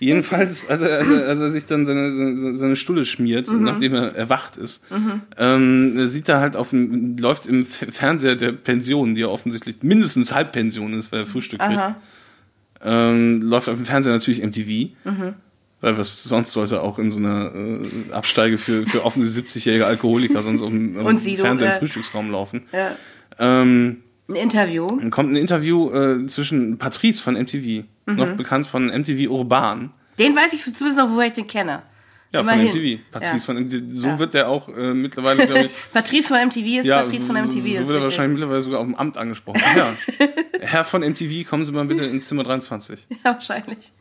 Jedenfalls, 0.00 0.68
als 0.68 0.80
er, 0.80 0.98
als 0.98 1.08
er, 1.08 1.28
als 1.28 1.40
er 1.40 1.50
sich 1.50 1.66
dann 1.66 1.84
seine, 1.84 2.56
seine, 2.56 2.74
Stulle 2.76 3.04
schmiert, 3.04 3.48
Mhm. 3.48 3.64
nachdem 3.64 3.94
er 3.94 4.14
erwacht 4.16 4.56
ist, 4.56 4.82
ähm, 5.36 6.08
sieht 6.08 6.26
er 6.30 6.40
halt 6.40 6.56
auf 6.56 6.70
dem, 6.70 7.18
läuft 7.18 7.46
im 7.46 7.66
Fernseher 7.66 8.34
der 8.34 8.52
Pension, 8.52 9.14
die 9.14 9.20
ja 9.20 9.26
offensichtlich 9.26 9.82
mindestens 9.82 10.32
Halbpension 10.32 10.94
ist, 10.94 11.12
weil 11.12 11.20
er 11.20 11.26
Frühstück 11.26 11.60
kriegt, 11.60 11.94
ähm, 12.82 13.42
läuft 13.42 13.68
auf 13.68 13.76
dem 13.76 13.84
Fernseher 13.84 14.14
natürlich 14.14 14.42
MTV. 14.42 14.94
Mhm. 15.04 15.34
Weil 15.82 15.96
was 15.96 16.24
sonst 16.24 16.52
sollte 16.52 16.80
auch 16.80 16.98
in 16.98 17.10
so 17.10 17.18
einer 17.18 17.52
äh, 17.54 18.12
Absteige 18.12 18.58
für, 18.58 18.84
für 18.86 19.04
offensichtlich 19.04 19.64
70-jährige 19.64 19.86
Alkoholiker 19.86 20.42
sonst 20.42 20.62
auf 20.62 20.68
dem, 20.70 20.98
auf 20.98 21.08
dem 21.08 21.36
Fernseher 21.36 21.72
im. 21.74 21.78
Frühstücksraum 21.78 22.30
laufen. 22.30 22.62
Ja. 22.72 22.96
Ähm, 23.38 23.98
Ein 24.30 24.36
Interview. 24.36 24.86
dann 24.86 25.10
kommt 25.10 25.32
ein 25.32 25.36
Interview 25.36 25.90
äh, 25.90 26.26
zwischen 26.26 26.78
Patrice 26.78 27.20
von 27.22 27.34
MTV, 27.36 27.84
Mhm. 28.06 28.16
noch 28.16 28.28
bekannt 28.36 28.66
von 28.66 28.88
MTV 28.88 29.28
Urban, 29.30 29.90
Den 30.18 30.34
weiß 30.36 30.52
ich 30.54 30.62
zumindest 30.62 30.98
noch, 30.98 31.10
woher 31.10 31.26
ich 31.26 31.32
den 31.34 31.46
kenne. 31.46 31.82
Ja, 32.32 32.40
Immerhin. 32.40 32.68
von 32.68 32.76
MTV. 32.78 33.00
Patrice 33.10 33.32
Ja. 33.32 33.38
von 33.40 33.56
MTV. 33.56 33.82
So 33.88 34.06
Ja. 34.06 34.18
wird 34.20 34.34
der 34.34 34.48
auch 34.48 34.68
äh, 34.68 34.94
mittlerweile, 34.94 35.46
glaube 35.46 35.64
ich. 35.64 35.72
Patrice 35.92 36.28
von 36.28 36.36
MTV 36.46 36.78
ist 36.80 36.86
ja, 36.86 37.00
Patrice 37.02 37.26
von 37.26 37.34
MTV. 37.36 37.50
so, 37.54 37.60
so 37.60 37.66
ist 37.66 37.66
wird 37.66 37.76
er 37.78 37.80
richtig. 37.94 38.04
wahrscheinlich 38.04 38.38
mittlerweile 38.38 38.62
sogar 38.62 38.80
auf 38.80 38.86
dem 38.86 38.94
Amt 38.94 39.16
angesprochen. 39.18 39.60
Ja. 39.76 39.94
Herr 40.60 40.84
von 40.84 41.02
MTV, 41.02 41.48
kommen 41.48 41.64
Sie 41.64 41.72
mal 41.72 41.84
bitte 41.86 42.04
ins 42.04 42.28
Zimmer 42.28 42.44
23. 42.44 43.06
Ja, 43.24 43.34
wahrscheinlich. 43.34 43.92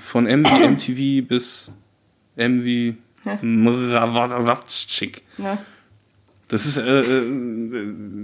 Von 0.00 0.26
M 0.28 0.44
wie 0.44 0.68
MTV 0.68 1.26
bis 1.28 1.72
M 2.36 2.62
wie 2.64 2.96
Mravatschik. 3.42 5.22
Ja. 5.38 5.58
Das 6.48 6.66
ist, 6.66 6.76
äh, 6.76 7.00
äh, 7.00 7.22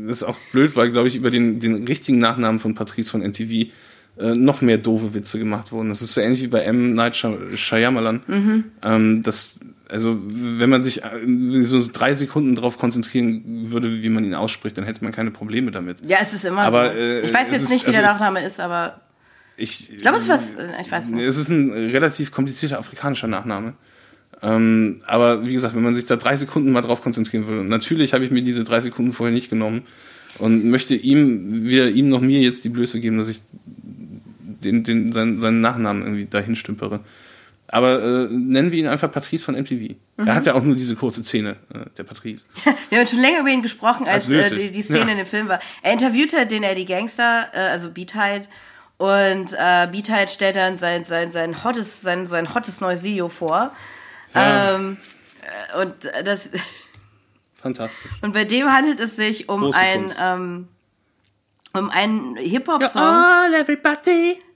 das 0.06 0.18
ist 0.18 0.22
auch 0.24 0.36
blöd, 0.52 0.76
weil, 0.76 0.90
glaube 0.90 1.08
ich, 1.08 1.16
über 1.16 1.30
den, 1.30 1.58
den 1.60 1.84
richtigen 1.86 2.18
Nachnamen 2.18 2.60
von 2.60 2.74
Patrice 2.74 3.10
von 3.10 3.22
MTV 3.22 3.70
äh, 4.18 4.34
noch 4.34 4.60
mehr 4.60 4.76
doofe 4.78 5.14
Witze 5.14 5.38
gemacht 5.38 5.72
wurden. 5.72 5.88
Das 5.88 6.02
ist 6.02 6.12
so 6.12 6.20
ähnlich 6.20 6.42
wie 6.42 6.48
bei 6.48 6.60
M. 6.60 6.94
Night 6.94 7.16
Shy- 7.16 7.56
Shyamalan. 7.56 8.20
Mhm. 8.26 8.64
Ähm, 8.82 9.22
das, 9.22 9.60
also, 9.88 10.18
wenn 10.22 10.68
man 10.68 10.82
sich 10.82 11.02
äh, 11.02 11.62
so 11.62 11.82
drei 11.92 12.12
Sekunden 12.14 12.54
darauf 12.54 12.76
konzentrieren 12.78 13.70
würde, 13.70 14.02
wie 14.02 14.08
man 14.10 14.24
ihn 14.24 14.34
ausspricht, 14.34 14.76
dann 14.76 14.84
hätte 14.84 15.02
man 15.02 15.12
keine 15.12 15.30
Probleme 15.30 15.70
damit. 15.70 16.02
ja, 16.06 16.18
es 16.20 16.34
ist 16.34 16.44
immer 16.44 16.62
Aber, 16.62 16.92
so. 16.92 16.98
äh, 16.98 17.20
ich 17.20 17.32
weiß 17.32 17.50
jetzt 17.52 17.62
ist- 17.62 17.70
nicht, 17.70 17.86
wie 17.86 17.90
der 17.92 18.00
also 18.02 18.12
Nachname 18.12 18.44
ist, 18.44 18.60
aber 18.60 19.00
Ich, 19.56 19.90
ich 19.92 19.98
glaube, 20.02 20.18
es 20.18 20.24
ist 20.24 20.28
was, 20.28 20.54
äh, 20.56 20.68
ich 20.82 20.90
weiß 20.92 21.08
nicht. 21.10 21.24
Es 21.24 21.36
ist 21.38 21.48
ein 21.48 21.72
relativ 21.72 22.30
komplizierter 22.32 22.78
afrikanischer 22.78 23.28
Nachname. 23.28 23.72
Ähm, 24.42 24.98
aber 25.06 25.46
wie 25.46 25.52
gesagt, 25.52 25.74
wenn 25.74 25.82
man 25.82 25.94
sich 25.94 26.06
da 26.06 26.16
drei 26.16 26.36
Sekunden 26.36 26.72
mal 26.72 26.80
drauf 26.80 27.02
konzentrieren 27.02 27.46
würde, 27.46 27.62
natürlich 27.62 28.14
habe 28.14 28.24
ich 28.24 28.30
mir 28.30 28.42
diese 28.42 28.64
drei 28.64 28.80
Sekunden 28.80 29.12
vorher 29.12 29.34
nicht 29.34 29.50
genommen 29.50 29.82
und 30.38 30.64
möchte 30.64 30.94
ihm, 30.94 31.64
weder 31.68 31.88
ihm 31.88 32.08
noch 32.08 32.20
mir 32.20 32.40
jetzt 32.40 32.64
die 32.64 32.70
Blöße 32.70 33.00
geben, 33.00 33.18
dass 33.18 33.28
ich 33.28 33.42
den, 33.52 34.84
den, 34.84 35.12
seinen, 35.12 35.40
seinen 35.40 35.60
Nachnamen 35.60 36.02
irgendwie 36.02 36.26
dahin 36.26 36.56
stümpere. 36.56 37.00
Aber 37.72 38.02
äh, 38.02 38.28
nennen 38.32 38.72
wir 38.72 38.80
ihn 38.80 38.88
einfach 38.88 39.12
Patrice 39.12 39.44
von 39.44 39.54
MTV. 39.54 39.94
Er 40.16 40.34
hat 40.34 40.44
ja 40.44 40.54
auch 40.54 40.62
nur 40.62 40.74
diese 40.74 40.96
kurze 40.96 41.22
Szene, 41.22 41.56
äh, 41.72 41.86
der 41.96 42.02
Patrice. 42.02 42.44
Wir 42.90 42.98
haben 42.98 43.06
schon 43.06 43.20
länger 43.20 43.40
über 43.40 43.48
ihn 43.50 43.62
gesprochen, 43.62 44.08
als, 44.08 44.28
Als 44.28 44.50
äh, 44.50 44.54
die, 44.56 44.70
die 44.72 44.82
Szene 44.82 45.00
Ja. 45.00 45.08
in 45.12 45.18
dem 45.18 45.26
Film 45.26 45.48
war. 45.48 45.60
Er 45.82 45.92
interviewte 45.92 46.46
den 46.46 46.64
Eddie 46.64 46.84
Gangster, 46.84 47.46
äh, 47.52 47.58
also 47.58 47.92
Beatheit, 47.92 48.48
und 48.96 49.54
äh, 49.54 49.86
Beatheit 49.86 50.30
stellt 50.30 50.56
dann 50.56 50.78
sein, 50.78 51.04
sein, 51.04 51.30
sein, 51.30 51.62
hottes, 51.62 52.02
sein, 52.02 52.26
sein 52.26 52.54
hottes 52.54 52.80
neues 52.80 53.02
Video 53.02 53.28
vor. 53.28 53.72
Ja. 54.34 54.74
Ähm, 54.76 54.96
äh, 55.74 55.82
und, 55.82 56.04
äh, 56.06 56.22
das, 56.24 56.50
Fantastisch. 57.60 58.10
und 58.22 58.32
bei 58.32 58.44
dem 58.44 58.72
handelt 58.72 59.00
es 59.00 59.16
sich 59.16 59.48
um 59.48 59.60
Große 59.62 59.78
ein 59.78 60.12
ähm, 60.20 60.68
um 61.72 61.88
einen 61.90 62.36
Hip-Hop-Song 62.36 63.50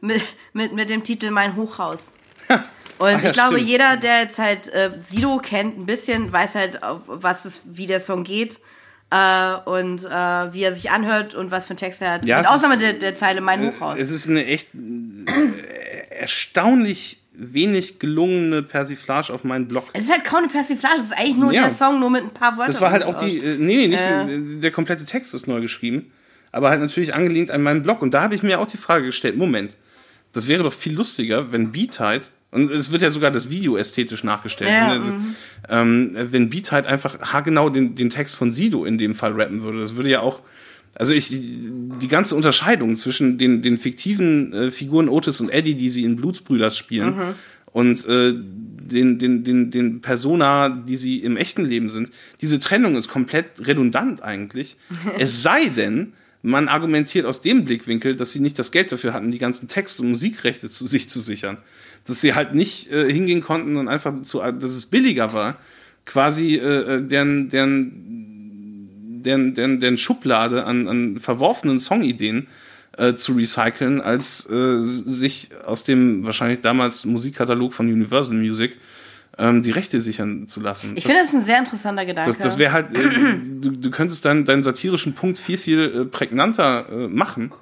mit, 0.01 0.23
mit, 0.53 0.73
mit 0.73 0.91
dem 0.91 1.05
Titel 1.05 1.31
Mein 1.31 1.55
Hochhaus. 1.57 2.13
Und 2.99 3.09
Ach 3.09 3.23
ja, 3.23 3.27
ich 3.29 3.33
glaube, 3.33 3.55
stimmt. 3.57 3.69
jeder, 3.71 3.97
der 3.97 4.21
jetzt 4.21 4.39
halt 4.39 4.69
äh, 4.69 4.93
Sido 5.01 5.39
kennt, 5.39 5.77
ein 5.77 5.85
bisschen, 5.85 6.33
weiß 6.33 6.55
halt, 6.55 6.79
was 7.07 7.45
es, 7.45 7.63
wie 7.65 7.87
der 7.89 7.99
Song 7.99 8.23
geht 8.23 8.61
äh, 9.11 9.55
und 9.65 10.05
äh, 10.05 10.09
wie 10.53 10.63
er 10.63 10.73
sich 10.73 10.93
anhört 10.93 11.35
und 11.35 11.51
was 11.51 11.67
für 11.67 11.71
einen 11.71 11.79
Text 11.79 12.03
er 12.03 12.13
hat. 12.13 12.25
Ja, 12.25 12.39
Mit 12.39 12.47
Ausnahme 12.49 12.75
ist- 12.75 12.83
der, 12.83 12.93
der 12.93 13.17
Zeile 13.17 13.41
Mein 13.41 13.67
Hochhaus. 13.67 13.99
Es 13.99 14.13
ist 14.13 14.29
eine 14.29 14.45
echt 14.47 14.69
äh, 14.75 16.07
erstaunlich 16.11 17.19
wenig 17.37 17.99
gelungene 17.99 18.63
Persiflage 18.63 19.33
auf 19.33 19.45
meinen 19.45 19.67
Blog. 19.69 19.87
Es 19.93 20.05
ist 20.05 20.13
halt 20.13 20.25
kaum 20.25 20.41
eine 20.41 20.49
Persiflage, 20.49 20.97
es 20.99 21.07
ist 21.07 21.13
eigentlich 21.19 21.37
nur 21.37 21.53
Ja. 21.53 21.63
der 21.63 21.71
Song, 21.71 22.01
nur 22.01 22.11
mit 22.11 22.23
ein 22.23 22.31
paar 22.31 22.53
Wörtern. 22.57 22.73
Das 22.73 22.81
war 22.81 22.91
halt 22.91 23.03
auch 23.03 23.19
die, 23.19 23.39
äh, 23.39 23.57
nee, 23.59 23.77
nee, 23.77 23.89
nicht, 23.89 24.01
äh, 24.01 24.61
der 24.61 24.71
komplette 24.71 25.05
Text 25.05 25.35
ist 25.35 25.47
neu 25.47 25.61
geschrieben, 25.61 26.13
aber 26.53 26.71
halt 26.71 26.81
natürlich 26.81 27.15
angelehnt 27.15 27.51
an 27.51 27.63
meinen 27.63 27.83
Blog. 27.83 28.03
Und 28.03 28.15
da 28.15 28.23
habe 28.23 28.35
ich 28.35 28.43
mir 28.43 28.61
auch 28.61 28.67
die 28.67 28.77
Frage 28.77 29.07
gestellt, 29.07 29.37
Moment, 29.37 29.77
das 30.33 30.47
wäre 30.49 30.63
doch 30.63 30.73
viel 30.73 30.95
lustiger, 30.95 31.51
wenn 31.53 31.73
Beatheit, 31.73 32.31
und 32.51 32.71
es 32.71 32.93
wird 32.93 33.03
ja 33.03 33.11
sogar 33.11 33.33
das 33.33 33.51
Video 33.51 33.77
ästhetisch 33.77 34.23
nachgestellt, 34.23 34.71
Ja, 34.71 34.97
ne, 34.97 35.17
ähm, 35.69 36.11
wenn 36.15 36.51
Beatheit 36.51 36.87
einfach 36.87 37.19
haargenau 37.33 37.69
den, 37.69 37.97
den 37.97 38.11
Text 38.11 38.37
von 38.37 38.53
Sido 38.53 38.85
in 38.85 38.97
dem 38.97 39.17
Fall 39.17 39.33
rappen 39.33 39.63
würde. 39.65 39.81
Das 39.81 39.97
würde 39.97 40.09
ja 40.09 40.21
auch, 40.21 40.41
also 40.95 41.13
ich, 41.13 41.29
die 41.31 42.09
ganze 42.09 42.37
Unterscheidung 42.37 42.97
zwischen 42.97 43.39
den, 43.39 43.63
den 43.63 43.79
fiktiven 43.79 44.53
äh, 44.53 44.71
Figuren 44.71 45.09
Otis 45.09 45.41
und 45.41 45.51
Eddie, 45.51 45.75
die 45.75 45.91
sie 45.91 46.05
in 46.05 46.17
Blutsbrüders 46.17 46.77
spielen, 46.77 47.35
und 47.75 48.07
äh, 48.07 48.33
den, 48.33 49.19
den, 49.19 49.43
den, 49.43 49.73
den 49.73 50.01
Persona, 50.01 50.69
die 50.69 50.97
sie 50.97 51.19
im 51.19 51.37
echten 51.37 51.65
Leben 51.65 51.91
sind, 51.91 52.13
diese 52.41 52.61
Trennung 52.61 52.95
ist 52.95 53.09
komplett 53.09 53.67
redundant 53.67 54.23
eigentlich. 54.23 54.77
es 55.19 55.43
sei 55.43 55.67
denn, 55.67 56.13
man 56.43 56.69
argumentiert 56.69 57.27
aus 57.27 57.41
dem 57.41 57.65
Blickwinkel, 57.65 58.15
dass 58.15 58.31
sie 58.31 58.39
nicht 58.39 58.59
das 58.61 58.71
Geld 58.71 58.93
dafür 58.93 59.13
hatten, 59.13 59.33
die 59.33 59.39
ganzen 59.39 59.67
Text- 59.67 59.99
und 59.99 60.11
Musikrechte 60.11 60.71
zu 60.71 60.87
sich 60.87 61.09
zu 61.09 61.19
sichern. 61.19 61.57
Dass 62.07 62.21
sie 62.21 62.35
halt 62.35 62.55
nicht 62.55 62.93
äh, 62.93 63.11
hingehen 63.11 63.41
konnten 63.41 63.77
und 63.77 63.89
einfach 63.89 64.23
zu, 64.23 64.39
dass 64.39 64.71
es 64.71 64.87
billiger 64.87 65.33
war, 65.33 65.59
quasi 66.05 66.57
äh, 66.57 66.99
äh, 66.99 67.03
deren, 67.03 67.49
deren, 67.49 68.34
deren, 69.25 69.55
deren, 69.55 69.81
deren 69.81 69.99
Schublade 69.99 70.65
an, 70.65 70.89
an 70.89 71.19
verworfenen 71.19 71.79
Songideen 71.79 72.47
äh, 72.97 73.15
zu 73.15 73.33
recyceln, 73.33 74.01
als 74.01 74.49
äh, 74.51 74.79
sich 74.79 75.51
aus 75.65 75.85
dem 75.85 76.25
wahrscheinlich 76.25 76.61
damals 76.61 77.05
Musikkatalog 77.05 77.75
von 77.75 77.87
Universal 77.89 78.35
Music 78.35 78.77
ähm, 79.39 79.63
die 79.63 79.71
Rechte 79.71 80.01
sichern 80.01 80.47
zu 80.47 80.61
lassen. 80.61 80.93
Ich 80.97 81.05
finde 81.05 81.21
das 81.23 81.35
ein 81.35 81.43
sehr 81.43 81.59
interessanter 81.59 82.05
Gedanke. 82.05 82.31
Das, 82.31 82.39
das 82.39 82.59
wäre 82.59 82.73
halt, 82.73 82.95
äh, 82.95 83.41
du, 83.43 83.71
du 83.71 83.91
könntest 83.91 84.25
deinen, 84.25 84.45
deinen 84.45 84.63
satirischen 84.63 85.15
Punkt 85.15 85.39
viel, 85.39 85.59
viel 85.59 85.81
äh, 85.81 86.05
prägnanter 86.05 86.87
äh, 86.91 87.09
machen, 87.09 87.53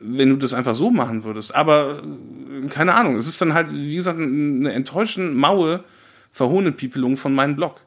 wenn 0.00 0.30
du 0.30 0.36
das 0.36 0.54
einfach 0.54 0.74
so 0.74 0.90
machen 0.90 1.24
würdest. 1.24 1.54
Aber 1.54 2.02
äh, 2.02 2.68
keine 2.68 2.94
Ahnung, 2.94 3.16
es 3.16 3.28
ist 3.28 3.40
dann 3.40 3.54
halt, 3.54 3.68
wie 3.72 3.96
gesagt, 3.96 4.18
eine 4.18 4.72
enttäuschend 4.72 5.36
maue 5.36 5.84
Verhohnepiepelung 6.32 7.16
von 7.16 7.34
meinem 7.34 7.56
Blog. 7.56 7.80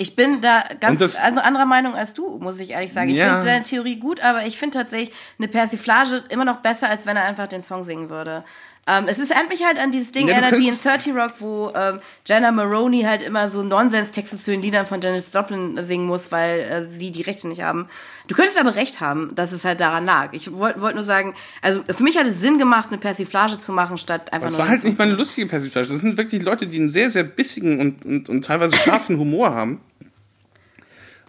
Ich 0.00 0.14
bin 0.14 0.40
da 0.40 0.62
ganz 0.78 1.00
das- 1.00 1.20
an- 1.20 1.38
anderer 1.38 1.66
Meinung 1.66 1.94
als 1.96 2.14
du, 2.14 2.38
muss 2.38 2.60
ich 2.60 2.70
ehrlich 2.70 2.92
sagen. 2.92 3.10
Ich 3.10 3.16
Ja. 3.16 3.30
finde 3.30 3.46
deine 3.46 3.62
Theorie 3.64 3.96
gut, 3.96 4.20
aber 4.20 4.46
ich 4.46 4.56
finde 4.56 4.78
tatsächlich 4.78 5.12
eine 5.38 5.48
Persiflage 5.48 6.22
immer 6.28 6.44
noch 6.44 6.58
besser, 6.58 6.88
als 6.88 7.04
wenn 7.04 7.16
er 7.16 7.24
einfach 7.24 7.48
den 7.48 7.62
Song 7.62 7.82
singen 7.82 8.08
würde. 8.08 8.44
Ähm, 8.88 9.04
es 9.06 9.18
ist 9.18 9.30
erinnert 9.30 9.50
mich 9.50 9.64
halt 9.64 9.78
an 9.78 9.90
dieses 9.92 10.12
Ding, 10.12 10.26
Ja, 10.28 10.34
erinnert 10.36 10.52
wie 10.60 10.66
in 10.68 10.74
könntest- 10.74 10.84
30 10.84 11.14
Rock, 11.14 11.32
wo 11.40 11.70
ähm, 11.74 11.98
Jenna 12.26 12.50
Maroney 12.52 13.02
halt 13.02 13.22
immer 13.22 13.50
so 13.50 13.62
Nonsens-Texte 13.62 14.38
zu 14.38 14.50
den 14.50 14.62
Liedern 14.62 14.86
von 14.86 15.00
Janis 15.00 15.30
Joplin 15.32 15.78
singen 15.84 16.06
muss, 16.06 16.32
weil 16.32 16.60
äh, 16.60 16.88
sie 16.90 17.10
die 17.12 17.22
Rechte 17.22 17.48
nicht 17.48 17.62
haben. 17.62 17.88
Du 18.28 18.34
könntest 18.34 18.58
aber 18.58 18.74
recht 18.76 19.00
haben, 19.00 19.34
dass 19.34 19.52
es 19.52 19.64
halt 19.64 19.80
daran 19.80 20.04
lag. 20.06 20.30
Ich 20.32 20.52
wollte 20.52 20.80
wollt 20.80 20.94
nur 20.94 21.04
sagen, 21.04 21.34
also 21.62 21.82
für 21.88 22.02
mich 22.02 22.16
hat 22.18 22.26
es 22.26 22.40
Sinn 22.40 22.58
gemacht, 22.58 22.88
eine 22.88 22.98
Persiflage 22.98 23.58
zu 23.60 23.72
machen, 23.72 23.98
statt 23.98 24.32
einfach 24.32 24.48
Es 24.48 24.52
nur 24.54 24.58
war 24.60 24.66
den 24.66 24.70
halt 24.70 24.84
nicht 24.84 24.98
mal 24.98 25.04
eine 25.04 25.14
lustige 25.14 25.46
Persiflage. 25.46 25.88
Das 25.88 26.00
sind 26.00 26.16
wirklich 26.16 26.42
Leute, 26.42 26.66
die 26.66 26.78
einen 26.78 26.90
sehr, 26.90 27.10
sehr 27.10 27.24
bissigen 27.24 27.80
und, 27.80 28.04
und, 28.06 28.28
und 28.28 28.44
teilweise 28.44 28.76
scharfen 28.76 29.18
Humor 29.18 29.54
haben. 29.54 29.80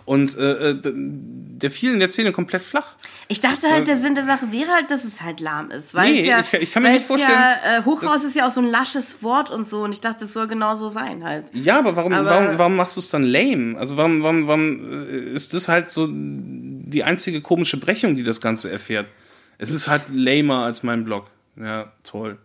Und 0.09 0.35
äh, 0.39 0.71
äh, 0.71 0.81
der 0.81 1.69
fiel 1.69 1.93
in 1.93 1.99
der 1.99 2.09
Szene 2.09 2.31
komplett 2.31 2.63
flach. 2.63 2.95
Ich 3.27 3.41
dachte 3.41 3.67
halt, 3.69 3.87
der 3.87 3.99
Sinn 3.99 4.15
der 4.15 4.23
Sache 4.23 4.51
wäre 4.51 4.71
halt, 4.71 4.89
dass 4.89 5.03
es 5.03 5.21
halt 5.21 5.39
lahm 5.39 5.69
ist. 5.69 5.93
Weil 5.93 6.11
Nee, 6.11 6.21
es 6.21 6.25
ja, 6.25 6.39
ich 6.39 6.49
kann- 6.49 6.61
ich 6.63 6.71
kann 6.71 6.81
mir 6.81 6.93
nicht 6.93 7.05
vorstellen, 7.05 7.31
Ja, 7.31 7.77
äh, 7.77 7.83
Hochhaus 7.85 8.23
ist 8.23 8.35
ja 8.35 8.47
auch 8.47 8.51
so 8.51 8.59
ein 8.59 8.65
lasches 8.65 9.21
Wort 9.21 9.51
und 9.51 9.67
so. 9.67 9.83
Und 9.83 9.91
ich 9.93 10.01
dachte, 10.01 10.25
es 10.25 10.33
soll 10.33 10.47
genau 10.47 10.75
so 10.77 10.89
sein 10.89 11.23
halt. 11.23 11.53
Ja, 11.53 11.77
aber 11.77 11.95
warum, 11.95 12.11
Aber- 12.13 12.25
warum, 12.27 12.57
warum 12.57 12.75
machst 12.75 12.95
du 12.95 13.01
es 13.01 13.11
dann 13.11 13.21
lame? 13.21 13.77
Also 13.77 13.97
warum, 13.97 14.23
warum, 14.23 14.47
warum 14.47 15.03
äh, 15.07 15.29
ist 15.35 15.53
das 15.53 15.67
halt 15.67 15.91
so 15.91 16.07
die 16.11 17.03
einzige 17.03 17.41
komische 17.41 17.77
Brechung, 17.77 18.15
die 18.15 18.23
das 18.23 18.41
Ganze 18.41 18.71
erfährt? 18.71 19.11
Es 19.59 19.69
ist 19.69 19.87
halt 19.87 20.03
lamer 20.11 20.63
als 20.65 20.81
mein 20.81 21.03
Blog. 21.03 21.27
Ja, 21.55 21.91
toll. 22.03 22.39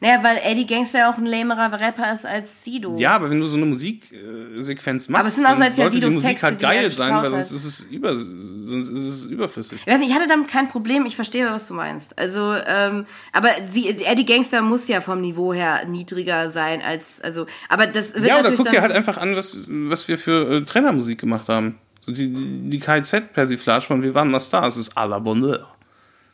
Naja, 0.00 0.22
weil 0.22 0.38
Eddie 0.44 0.66
Gangster 0.66 1.00
ja 1.00 1.12
auch 1.12 1.18
ein 1.18 1.26
lamerer 1.26 1.72
Rapper 1.72 2.12
ist 2.12 2.24
als 2.24 2.62
Sido. 2.62 2.96
Ja, 2.98 3.16
aber 3.16 3.30
wenn 3.30 3.40
du 3.40 3.46
so 3.46 3.56
eine 3.56 3.66
Musiksequenz 3.66 5.08
machst, 5.08 5.20
Aber 5.20 5.28
es 5.28 5.34
sind 5.34 5.44
ja 5.44 5.72
sollte 5.72 5.90
die 5.90 5.96
Sidos 5.96 6.14
Musik 6.14 6.30
Texte, 6.30 6.46
halt 6.46 6.60
die 6.60 6.64
er 6.64 6.70
geil 6.70 6.92
sein, 6.92 7.14
weil 7.16 7.30
sonst 7.30 7.50
ist 7.50 7.64
es, 7.64 7.80
über, 7.80 8.14
sonst 8.16 8.88
ist 8.90 9.08
es 9.08 9.26
überflüssig. 9.26 9.80
Ich 9.84 9.92
weiß 9.92 9.98
nicht, 9.98 10.10
ich 10.10 10.14
hatte 10.14 10.28
damit 10.28 10.46
kein 10.48 10.68
Problem. 10.68 11.04
Ich 11.04 11.16
verstehe, 11.16 11.50
was 11.50 11.66
du 11.66 11.74
meinst. 11.74 12.16
Also, 12.16 12.54
ähm, 12.66 13.06
aber 13.32 13.50
sie, 13.72 13.88
Eddie 13.88 14.24
Gangster 14.24 14.62
muss 14.62 14.86
ja 14.86 15.00
vom 15.00 15.20
Niveau 15.20 15.52
her 15.52 15.84
niedriger 15.86 16.52
sein 16.52 16.80
als, 16.80 17.20
also, 17.20 17.46
aber 17.68 17.88
das 17.88 18.14
wird 18.14 18.28
Ja, 18.28 18.38
oder 18.38 18.52
guck 18.52 18.66
dir 18.66 18.74
dann, 18.74 18.82
halt 18.82 18.92
einfach 18.92 19.16
an, 19.16 19.34
was, 19.34 19.56
was 19.66 20.06
wir 20.06 20.16
für 20.16 20.58
äh, 20.58 20.64
Trennermusik 20.64 21.18
gemacht 21.18 21.48
haben. 21.48 21.76
So 22.00 22.12
die, 22.12 22.32
die, 22.32 22.70
die 22.70 22.78
KZ-Persiflage 22.78 23.86
von 23.86 24.02
Wir 24.02 24.14
waren 24.14 24.30
mal 24.30 24.40
Stars 24.40 24.76
ist 24.76 24.96
à 24.96 25.06
la 25.06 25.18
Bonheur. 25.18 25.66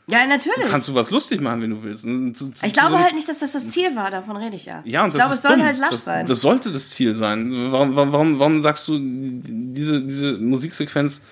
Ja, 0.06 0.26
natürlich. 0.26 0.68
Kannst 0.68 0.88
du 0.88 0.94
was 0.94 1.10
lustig 1.10 1.40
machen, 1.40 1.62
wenn 1.62 1.70
du 1.70 1.82
willst. 1.82 2.02
Zu- 2.02 2.30
zu- 2.52 2.66
ich 2.66 2.74
glaube 2.74 2.90
so- 2.90 2.98
halt 3.02 3.14
nicht, 3.14 3.26
dass 3.28 3.38
das 3.38 3.52
das 3.52 3.68
Ziel 3.70 3.96
war. 3.96 4.10
Davon 4.10 4.36
rede 4.36 4.54
ich 4.56 4.66
ja. 4.66 4.82
Ja, 4.84 5.02
und 5.04 5.08
ich 5.08 5.14
das 5.14 5.22
glaube, 5.22 5.32
ist 5.34 5.38
es 5.38 5.42
soll 5.42 5.56
dumm. 5.56 5.64
halt 5.66 5.78
lasch 5.78 5.90
das, 5.90 6.04
sein. 6.04 6.26
Das 6.26 6.40
sollte 6.40 6.70
das 6.72 6.90
Ziel 6.90 7.14
sein. 7.14 7.50
Warum, 7.72 7.96
warum, 7.96 8.38
warum, 8.38 8.60
sagst 8.60 8.86
du, 8.88 8.98
diese, 9.00 10.02
diese 10.02 10.34
Musiksequenz 10.38 11.22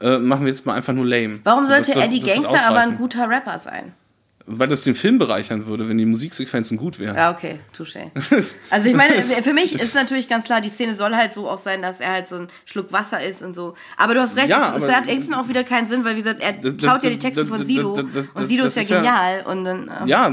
äh, 0.00 0.18
machen 0.18 0.42
wir 0.42 0.48
jetzt 0.48 0.66
mal 0.66 0.74
einfach 0.74 0.92
nur 0.92 1.06
lame? 1.06 1.40
Warum 1.44 1.66
sollte 1.66 1.92
das- 1.94 2.04
Eddie 2.04 2.20
das 2.20 2.28
wird 2.28 2.42
Gangster 2.44 2.68
aber 2.68 2.80
ein 2.80 2.98
guter 2.98 3.28
Rapper 3.30 3.58
sein? 3.58 3.94
Weil 4.50 4.68
das 4.68 4.82
den 4.82 4.94
Film 4.94 5.18
bereichern 5.18 5.66
würde, 5.66 5.88
wenn 5.88 5.98
die 5.98 6.06
Musiksequenzen 6.06 6.78
gut 6.78 6.98
wären. 6.98 7.14
Ja, 7.16 7.30
okay, 7.30 7.60
touché. 7.76 8.10
Also 8.70 8.88
ich 8.88 8.94
meine, 8.94 9.14
für 9.42 9.52
mich 9.52 9.74
ist 9.78 9.94
natürlich 9.94 10.26
ganz 10.28 10.44
klar, 10.46 10.60
die 10.62 10.70
Szene 10.70 10.94
soll 10.94 11.14
halt 11.14 11.34
so 11.34 11.48
auch 11.48 11.58
sein, 11.58 11.82
dass 11.82 12.00
er 12.00 12.12
halt 12.12 12.28
so 12.28 12.36
ein 12.36 12.46
Schluck 12.64 12.90
Wasser 12.92 13.22
ist 13.22 13.42
und 13.42 13.54
so. 13.54 13.74
Aber 13.98 14.14
du 14.14 14.20
hast 14.22 14.36
recht, 14.36 14.48
Ja, 14.48 14.74
es, 14.74 14.84
es 14.84 14.90
hat 14.94 15.06
eben 15.06 15.34
auch 15.34 15.48
wieder 15.48 15.64
keinen 15.64 15.86
Sinn, 15.86 16.02
weil 16.04 16.14
wie 16.14 16.20
gesagt, 16.22 16.40
er 16.40 16.54
Das- 16.54 16.62
das- 16.62 16.76
klaut 16.78 17.02
ja 17.02 17.10
die 17.10 17.16
das- 17.16 17.24
Texte 17.24 17.40
das- 17.42 17.48
von 17.50 17.58
das- 17.58 17.66
Sido 17.66 17.92
das- 17.94 18.04
das- 18.14 18.26
und 18.34 18.46
Sido 18.46 18.64
das 18.64 18.76
ist 18.76 18.76
ja 18.76 18.82
ist 18.82 18.90
ja- 18.90 18.96
genial 18.98 19.44
und 19.46 19.64
dann 19.64 19.88
äh, 19.88 20.08
Ja, 20.08 20.24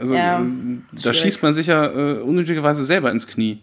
also 0.00 0.14
Ja, 0.14 0.40
äh, 0.40 0.44
da 0.92 1.00
schwierig. 1.00 1.18
schießt 1.20 1.42
man 1.42 1.52
sich 1.52 1.66
ja 1.66 1.86
äh, 1.86 2.20
unnötigerweise 2.20 2.84
selber 2.84 3.10
ins 3.10 3.26
Knie. 3.26 3.60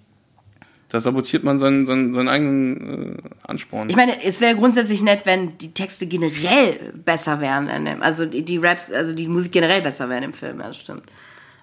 Da 0.90 1.00
sabotiert 1.00 1.44
man 1.44 1.60
seinen, 1.60 1.86
seinen, 1.86 2.14
seinen 2.14 2.30
eigenen 2.30 3.16
äh, 3.16 3.22
Ansporn. 3.44 3.90
Ich 3.90 3.96
meine, 3.96 4.24
es 4.24 4.42
wäre 4.42 4.56
grundsätzlich 4.56 5.04
nett, 5.04 5.22
wenn 5.26 5.56
die 5.60 5.72
Texte 5.72 6.08
generell 6.08 6.94
besser 7.06 7.40
wären, 7.40 7.70
in 7.70 7.86
dem, 7.86 8.02
also 8.02 8.26
die, 8.26 8.44
die 8.44 8.58
Raps, 8.58 8.92
also 8.92 9.14
die 9.14 9.28
Musik 9.28 9.52
generell 9.52 9.82
besser 9.82 10.10
wäre 10.10 10.24
im 10.26 10.34
Film, 10.34 10.60
ja, 10.60 10.68
das 10.68 10.78
stimmt. 10.78 11.04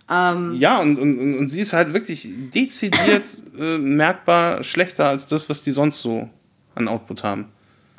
ja, 0.09 0.81
und, 0.81 0.99
und, 1.01 1.39
und 1.39 1.49
sie 1.49 1.61
ist 1.61 1.73
halt 1.73 1.93
wirklich 1.93 2.29
dezidiert 2.55 3.25
äh, 3.59 3.79
merkbar 3.79 4.63
schlechter 4.63 5.09
als 5.09 5.27
das, 5.27 5.49
was 5.49 5.65
die 5.65 5.73
sonst 5.73 6.01
so 6.01 6.31
an 6.77 6.87
Output 6.87 7.25
haben. 7.25 7.47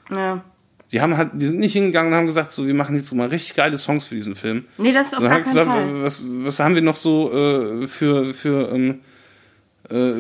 Ja. 0.10 0.42
Die 0.94 1.02
haben 1.02 1.18
halt, 1.18 1.32
die 1.34 1.48
sind 1.48 1.60
nicht 1.60 1.74
hingegangen 1.74 2.14
und 2.14 2.18
haben 2.18 2.28
gesagt, 2.28 2.54
so, 2.54 2.66
wir 2.66 2.74
machen 2.74 2.96
jetzt 2.96 3.10
so 3.10 3.16
mal 3.18 3.28
richtig 3.28 3.56
geile 3.56 3.78
Songs 3.78 4.06
für 4.06 4.16
diesen 4.16 4.38
Film. 4.38 4.66
Nee, 4.78 4.94
das 4.94 5.08
ist 5.08 5.12
Sondern 5.12 5.32
gar 5.32 5.40
keinen 5.42 5.48
gesagt, 5.48 5.70
Fall. 5.70 6.04
was, 6.04 6.24
was 6.26 6.60
haben 6.60 6.76
wir 6.76 6.82
noch 6.82 6.96
so 6.96 7.34
äh, 7.34 7.88
für, 7.88 8.34
für, 8.34 8.72
ähm, 8.74 8.92
äh, 8.92 8.96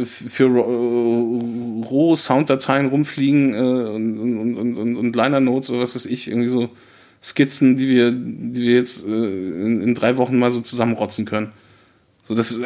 für 0.05 0.45
Ro- 0.45 1.83
Roh-Sounddateien 1.89 2.87
rumfliegen 2.87 3.53
äh, 3.53 3.57
und, 3.57 4.17
und, 4.19 4.77
und, 4.77 4.95
und, 4.95 5.15
Liner 5.15 5.39
Notes 5.39 5.69
oder 5.69 5.81
was 5.81 5.95
weiß 5.95 6.05
ich, 6.05 6.27
irgendwie 6.29 6.47
so 6.47 6.69
Skizzen, 7.21 7.75
die 7.75 7.87
wir, 7.89 8.11
die 8.11 8.61
wir 8.61 8.75
jetzt 8.75 9.05
äh, 9.05 9.09
in, 9.09 9.81
in 9.81 9.95
drei 9.95 10.17
Wochen 10.17 10.37
mal 10.39 10.51
so 10.51 10.61
zusammenrotzen 10.61 11.25
können. 11.25 11.51
So, 12.23 12.35
das, 12.35 12.55
äh, 12.55 12.57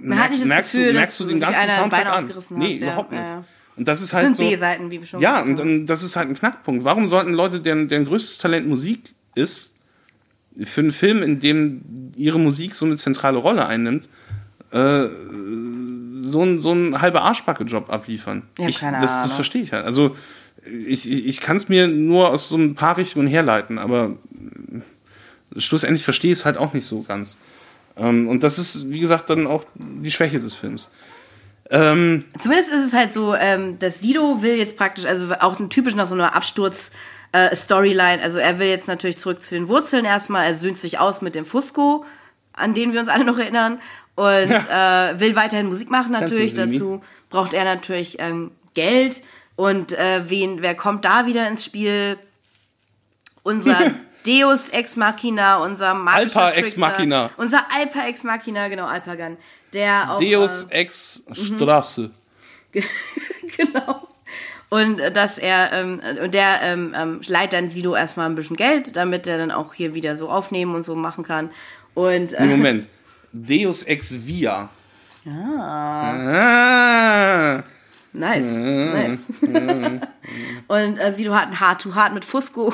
nicht 0.00 0.20
das 0.32 0.44
merkst, 0.44 0.72
Gefühl, 0.72 0.88
du, 0.92 0.98
merkst 0.98 1.20
du 1.20 1.24
den 1.24 1.40
ganzen 1.40 1.68
Soundtrack 1.70 2.06
an. 2.06 2.12
ausgerissen 2.24 2.58
Nee, 2.58 2.76
ja, 2.78 2.86
überhaupt 2.86 3.10
nicht. 3.12 3.20
ja, 3.20 3.26
ja. 3.26 3.44
Und 3.76 3.88
das 3.88 4.00
ist 4.02 4.12
Das 4.12 4.16
halt 4.22 4.26
sind 4.26 4.36
so, 4.36 4.42
B-Seiten, 4.50 4.90
wie 4.90 5.00
wir 5.00 5.06
schon 5.06 5.20
ja, 5.20 5.42
gesagt 5.42 5.60
und, 5.60 5.66
und 5.68 5.86
das 5.86 6.04
ist 6.04 6.14
halt 6.16 6.28
ein 6.28 6.34
Knackpunkt. 6.34 6.84
Warum 6.84 7.08
sollten 7.08 7.32
Leute, 7.34 7.60
deren, 7.60 7.88
deren 7.88 8.04
größtes 8.04 8.38
Talent 8.38 8.68
Musik 8.68 9.14
ist, 9.34 9.74
für 10.62 10.80
einen 10.82 10.92
Film, 10.92 11.22
in 11.22 11.40
dem 11.40 11.80
ihre 12.16 12.38
Musik 12.38 12.74
so 12.76 12.84
eine 12.86 12.96
zentrale 12.96 13.38
Rolle 13.38 13.66
einnimmt, 13.66 14.08
äh, 14.70 15.06
so 16.24 16.42
ein, 16.42 16.58
so 16.58 16.72
ein 16.72 17.00
halber 17.00 17.22
Arschbacke-Job 17.22 17.90
abliefern. 17.90 18.42
Ja, 18.58 18.68
ich, 18.68 18.80
keine 18.80 18.98
das, 18.98 19.22
das 19.22 19.32
verstehe 19.32 19.62
ich 19.62 19.72
halt. 19.72 19.84
Also 19.84 20.16
ich, 20.64 21.10
ich, 21.10 21.40
kann 21.40 21.56
es 21.56 21.68
mir 21.68 21.86
nur 21.88 22.30
aus 22.30 22.48
so 22.48 22.56
ein 22.56 22.74
paar 22.74 22.96
Richtungen 22.96 23.28
herleiten, 23.28 23.78
aber 23.78 24.16
schlussendlich 25.56 26.04
verstehe 26.04 26.32
ich 26.32 26.38
es 26.38 26.44
halt 26.44 26.56
auch 26.56 26.72
nicht 26.72 26.86
so 26.86 27.02
ganz. 27.02 27.36
Ähm, 27.96 28.28
und 28.28 28.42
das 28.42 28.58
ist, 28.58 28.90
wie 28.90 29.00
gesagt, 29.00 29.30
dann 29.30 29.46
auch 29.46 29.64
die 29.74 30.10
Schwäche 30.10 30.40
des 30.40 30.54
Films. 30.54 30.88
Ähm, 31.70 32.24
Zumindest 32.38 32.72
ist 32.72 32.86
es 32.86 32.94
halt 32.94 33.12
so, 33.12 33.34
ähm, 33.34 33.78
dass 33.78 34.00
Sido 34.00 34.42
will 34.42 34.56
jetzt 34.56 34.76
praktisch, 34.76 35.06
also 35.06 35.32
auch 35.40 35.56
typisch 35.68 35.94
nach 35.94 36.06
so 36.06 36.14
einer 36.14 36.34
Absturz-Storyline, 36.34 38.22
also 38.22 38.38
er 38.38 38.58
will 38.58 38.68
jetzt 38.68 38.88
natürlich 38.88 39.18
zurück 39.18 39.42
zu 39.42 39.54
den 39.54 39.68
Wurzeln 39.68 40.04
erstmal, 40.04 40.46
er 40.46 40.54
söhnt 40.54 40.76
sich 40.76 40.98
aus 40.98 41.22
mit 41.22 41.34
dem 41.34 41.46
Fusco, 41.46 42.04
an 42.52 42.74
den 42.74 42.92
wir 42.92 43.00
uns 43.00 43.08
alle 43.08 43.24
noch 43.24 43.38
erinnern, 43.38 43.80
und 44.16 44.26
äh, 44.26 45.20
will 45.20 45.36
weiterhin 45.36 45.66
Musik 45.66 45.90
machen 45.90 46.12
natürlich. 46.12 46.54
Dazu 46.54 47.02
braucht 47.30 47.54
er 47.54 47.64
natürlich 47.64 48.18
ähm, 48.20 48.52
Geld 48.74 49.22
und 49.56 49.92
äh, 49.92 50.28
wen, 50.28 50.62
wer 50.62 50.74
kommt 50.74 51.04
da 51.04 51.26
wieder 51.26 51.48
ins 51.48 51.64
Spiel? 51.64 52.18
Unser 53.42 53.92
Deus 54.26 54.70
Ex 54.70 54.96
Machina, 54.96 55.62
unser 55.62 55.94
magischer 55.94 56.44
Alpa 56.44 56.58
Ex. 56.58 56.76
Machina. 56.76 57.30
Unser 57.36 57.66
Alpa 57.76 58.06
Ex 58.06 58.24
Machina, 58.24 58.68
genau, 58.68 58.86
Alpagan. 58.86 59.36
Der 59.72 60.12
auch, 60.12 60.20
Deus 60.20 60.64
äh, 60.64 60.80
Ex 60.80 61.24
Straße. 61.32 62.10
genau. 63.56 64.08
Und 64.70 65.00
äh, 65.00 65.12
dass 65.12 65.38
er, 65.38 65.72
ähm, 65.72 66.00
und 66.22 66.34
der 66.34 66.62
ähm, 66.62 66.94
ähm, 66.96 67.20
leiht 67.26 67.52
dann 67.52 67.70
Sido 67.70 67.94
erstmal 67.94 68.26
ein 68.26 68.34
bisschen 68.34 68.56
Geld, 68.56 68.96
damit 68.96 69.26
er 69.26 69.38
dann 69.38 69.50
auch 69.50 69.74
hier 69.74 69.94
wieder 69.94 70.16
so 70.16 70.28
aufnehmen 70.28 70.74
und 70.74 70.84
so 70.84 70.96
machen 70.96 71.24
kann. 71.24 71.50
Und 71.94 72.32
äh, 72.32 72.44
Moment. 72.44 72.88
Deus 73.34 73.82
Ex 73.82 74.26
Via. 74.26 74.70
Ah. 75.26 76.52
nice, 78.12 78.46
nice. 78.46 79.18
und 80.68 80.98
äh, 80.98 81.12
Sido 81.14 81.34
hat 81.34 81.48
ein 81.48 81.58
Hard 81.60 81.82
to 81.82 81.94
Hard 81.94 82.14
mit 82.14 82.24
Fusco, 82.24 82.72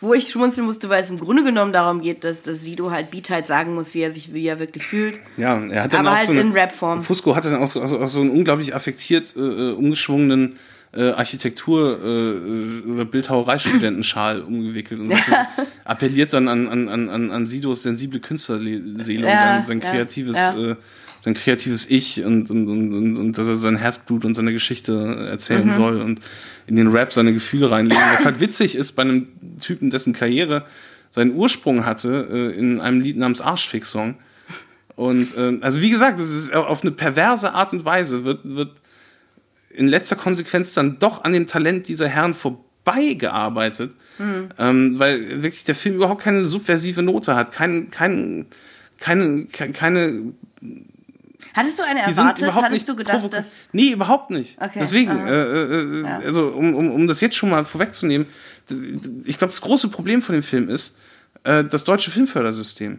wo 0.00 0.14
ich 0.14 0.28
schmunzeln 0.28 0.64
musste, 0.66 0.88
weil 0.88 1.02
es 1.02 1.10
im 1.10 1.18
Grunde 1.18 1.42
genommen 1.42 1.72
darum 1.72 2.00
geht, 2.00 2.22
dass, 2.22 2.42
dass 2.42 2.62
Sido 2.62 2.92
halt 2.92 3.10
Beat 3.10 3.30
halt 3.30 3.48
sagen 3.48 3.74
muss, 3.74 3.94
wie 3.94 4.02
er 4.02 4.12
sich, 4.12 4.32
wie 4.32 4.46
er 4.46 4.60
wirklich 4.60 4.86
fühlt. 4.86 5.18
Ja, 5.36 5.58
er 5.58 5.84
hat 5.84 5.92
dann 5.92 6.06
Aber 6.06 6.12
auch 6.12 6.18
halt 6.18 6.26
so 6.26 6.32
eine, 6.32 6.42
in 6.42 6.52
Rapform. 6.56 7.02
Fusco 7.02 7.34
hat 7.34 7.44
dann 7.44 7.56
auch 7.56 7.68
so, 7.68 7.82
auch 7.82 8.08
so 8.08 8.20
einen 8.20 8.30
unglaublich 8.30 8.74
affektiert 8.74 9.34
äh, 9.36 9.40
äh, 9.40 9.72
umgeschwungenen 9.72 10.58
äh, 10.96 11.10
Architektur- 11.10 11.98
äh, 12.02 12.90
oder 12.90 13.04
Bildhauereistudentenschal 13.04 14.40
umgewickelt 14.40 15.00
und 15.00 15.10
sagt, 15.10 15.30
appelliert 15.84 16.32
dann 16.32 16.48
an, 16.48 16.68
an, 16.68 16.88
an, 16.88 17.30
an 17.30 17.46
Sidos 17.46 17.82
sensible 17.82 18.20
Künstlerseele 18.20 19.28
Ja, 19.28 19.58
und 19.58 19.66
sein, 19.66 19.80
sein 19.80 19.80
ja, 19.80 19.90
kreatives 19.90 20.36
ja. 20.36 20.70
Äh, 20.72 20.76
sein 21.22 21.34
kreatives 21.34 21.90
Ich 21.90 22.24
und, 22.24 22.50
und, 22.50 22.68
und, 22.68 22.92
und, 22.94 23.18
und 23.18 23.38
dass 23.38 23.48
er 23.48 23.56
sein 23.56 23.76
Herzblut 23.76 24.24
und 24.24 24.34
seine 24.34 24.52
Geschichte 24.52 25.26
erzählen 25.28 25.66
Mhm. 25.66 25.70
soll 25.72 26.00
und 26.00 26.20
in 26.68 26.76
den 26.76 26.88
Rap 26.88 27.12
seine 27.12 27.32
Gefühle 27.32 27.70
reinlegen. 27.70 28.02
Was 28.12 28.24
halt 28.24 28.38
witzig 28.38 28.76
ist 28.76 28.92
bei 28.92 29.02
einem 29.02 29.26
Typen, 29.60 29.90
dessen 29.90 30.12
Karriere 30.12 30.64
seinen 31.10 31.34
Ursprung 31.34 31.84
hatte 31.84 32.28
äh, 32.30 32.56
in 32.58 32.80
einem 32.80 33.00
Lied 33.00 33.16
namens 33.16 33.40
Arschfix-Song. 33.40 34.16
Und 34.94 35.34
ähm, 35.36 35.58
also 35.62 35.80
wie 35.80 35.90
gesagt, 35.90 36.20
das 36.20 36.30
ist 36.30 36.54
auf 36.54 36.82
eine 36.82 36.92
perverse 36.92 37.52
Art 37.52 37.72
und 37.72 37.84
Weise 37.84 38.24
wird, 38.24 38.40
wird 38.44 38.70
in 39.76 39.86
letzter 39.86 40.16
Konsequenz 40.16 40.74
dann 40.74 40.98
doch 40.98 41.22
an 41.24 41.32
dem 41.32 41.46
Talent 41.46 41.88
dieser 41.88 42.08
Herren 42.08 42.34
vorbeigearbeitet, 42.34 43.92
ähm, 44.18 44.98
weil 44.98 45.42
wirklich 45.42 45.64
der 45.64 45.74
Film 45.74 45.96
überhaupt 45.96 46.22
keine 46.22 46.44
subversive 46.44 47.02
Note 47.02 47.34
hat, 47.36 47.52
kein, 47.52 47.90
kein, 47.90 48.46
keine, 48.98 49.44
ke- 49.46 49.70
keine, 49.72 50.32
Hattest 51.54 51.78
du 51.78 51.82
eine 51.84 52.00
erwartet? 52.00 52.54
Hattest 52.54 52.88
du 52.88 52.96
gedacht, 52.96 53.32
dass. 53.32 53.52
Nee, 53.72 53.92
überhaupt 53.92 54.30
nicht. 54.30 54.60
Okay, 54.60 54.78
Deswegen, 54.78 55.10
aha. 55.10 55.26
äh, 55.28 55.62
äh, 55.62 56.02
Ja. 56.02 56.18
also 56.18 56.48
um, 56.48 56.74
um, 56.74 56.90
um 56.90 57.06
das 57.06 57.20
jetzt 57.22 57.34
schon 57.36 57.48
mal 57.50 57.64
vorwegzunehmen, 57.64 58.26
ich 59.24 59.38
glaube, 59.38 59.52
das 59.52 59.60
große 59.62 59.88
Problem 59.88 60.20
von 60.22 60.34
dem 60.34 60.42
Film 60.42 60.68
ist 60.68 60.96
äh, 61.44 61.64
das 61.64 61.84
deutsche 61.84 62.10
Filmfördersystem. 62.10 62.98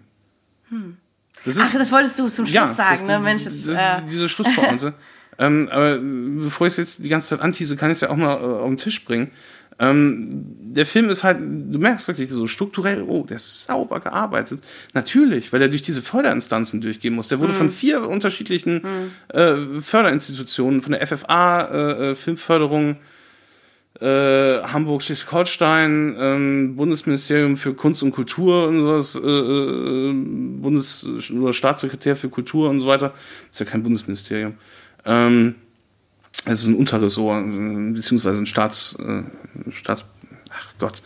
Das 1.46 1.58
Ach, 1.60 1.72
das 1.74 1.92
wolltest 1.92 2.18
du 2.20 2.28
zum 2.30 2.46
Schluss 2.48 2.76
sagen, 2.76 3.00
das- 3.00 3.04
ne? 3.08 3.18
die- 3.18 3.24
Mensch, 3.24 3.44
das, 3.44 3.68
äh, 3.68 4.02
diese 4.10 4.28
Schlusspointe. 4.30 4.94
ähm, 5.40 5.70
aber 5.72 5.98
bevor 6.00 6.68
ich 6.68 6.72
es 6.74 6.78
jetzt 6.78 7.04
die 7.04 7.10
ganze 7.10 7.30
Zeit 7.30 7.42
antease, 7.42 7.76
kann 7.78 7.90
ich 7.92 7.96
es 7.98 8.02
ja 8.02 8.10
auch 8.10 8.16
mal 8.16 8.36
äh, 8.36 8.40
auf 8.40 8.68
den 8.68 8.78
Tisch 8.78 9.04
bringen. 9.06 9.32
Ähm, 9.80 10.44
der 10.74 10.88
Film 10.88 11.08
ist 11.12 11.24
halt, 11.24 11.38
du 11.40 11.78
merkst 11.78 12.08
wirklich 12.08 12.30
so 12.30 12.48
strukturell, 12.48 13.04
oh, 13.04 13.24
der 13.30 13.36
ist 13.36 13.66
sauber 13.66 14.00
gearbeitet. 14.00 14.64
Natürlich, 14.94 15.54
weil 15.54 15.62
er 15.62 15.70
durch 15.70 15.84
diese 15.84 16.02
Förderinstanzen 16.02 16.82
durchgehen 16.82 17.14
muss. 17.14 17.28
Der 17.28 17.40
wurde 17.40 17.54
Mhm. 17.54 17.58
von 17.58 17.70
vier 17.70 18.08
unterschiedlichen 18.10 18.82
äh, 19.32 19.56
Förderinstitutionen, 19.82 20.82
von 20.82 20.94
der 20.94 21.06
FFA, 21.06 21.62
äh, 21.62 22.12
äh, 22.12 22.16
Filmförderung, 22.16 22.98
äh, 24.02 24.62
Hamburg, 24.64 25.02
Schleswig-Holstein, 25.04 26.16
ähm, 26.20 26.76
Bundesministerium 26.76 27.58
für 27.58 27.74
Kunst 27.76 28.02
und 28.04 28.12
Kultur 28.12 28.68
und 28.68 28.80
sowas, 28.82 29.16
äh, 29.16 29.20
äh, 29.28 30.14
Bundes- 30.60 31.06
oder 31.32 31.54
Staatssekretär 31.54 32.16
für 32.16 32.30
Kultur 32.30 32.70
und 32.70 32.80
so 32.80 32.88
weiter. 32.88 33.14
ist 33.52 33.60
ja 33.60 33.66
kein 33.66 33.84
Bundesministerium. 33.84 34.56
Ähm, 35.08 35.56
es 36.46 36.62
ist 36.62 36.68
ein 36.68 36.76
Unterressort, 36.76 37.44
äh, 37.46 37.92
beziehungsweise 37.94 38.40
ein 38.42 38.46
Staats, 38.46 38.96
äh, 39.00 39.72
Staats, 39.72 40.04
ach 40.50 40.74
Gott. 40.80 41.02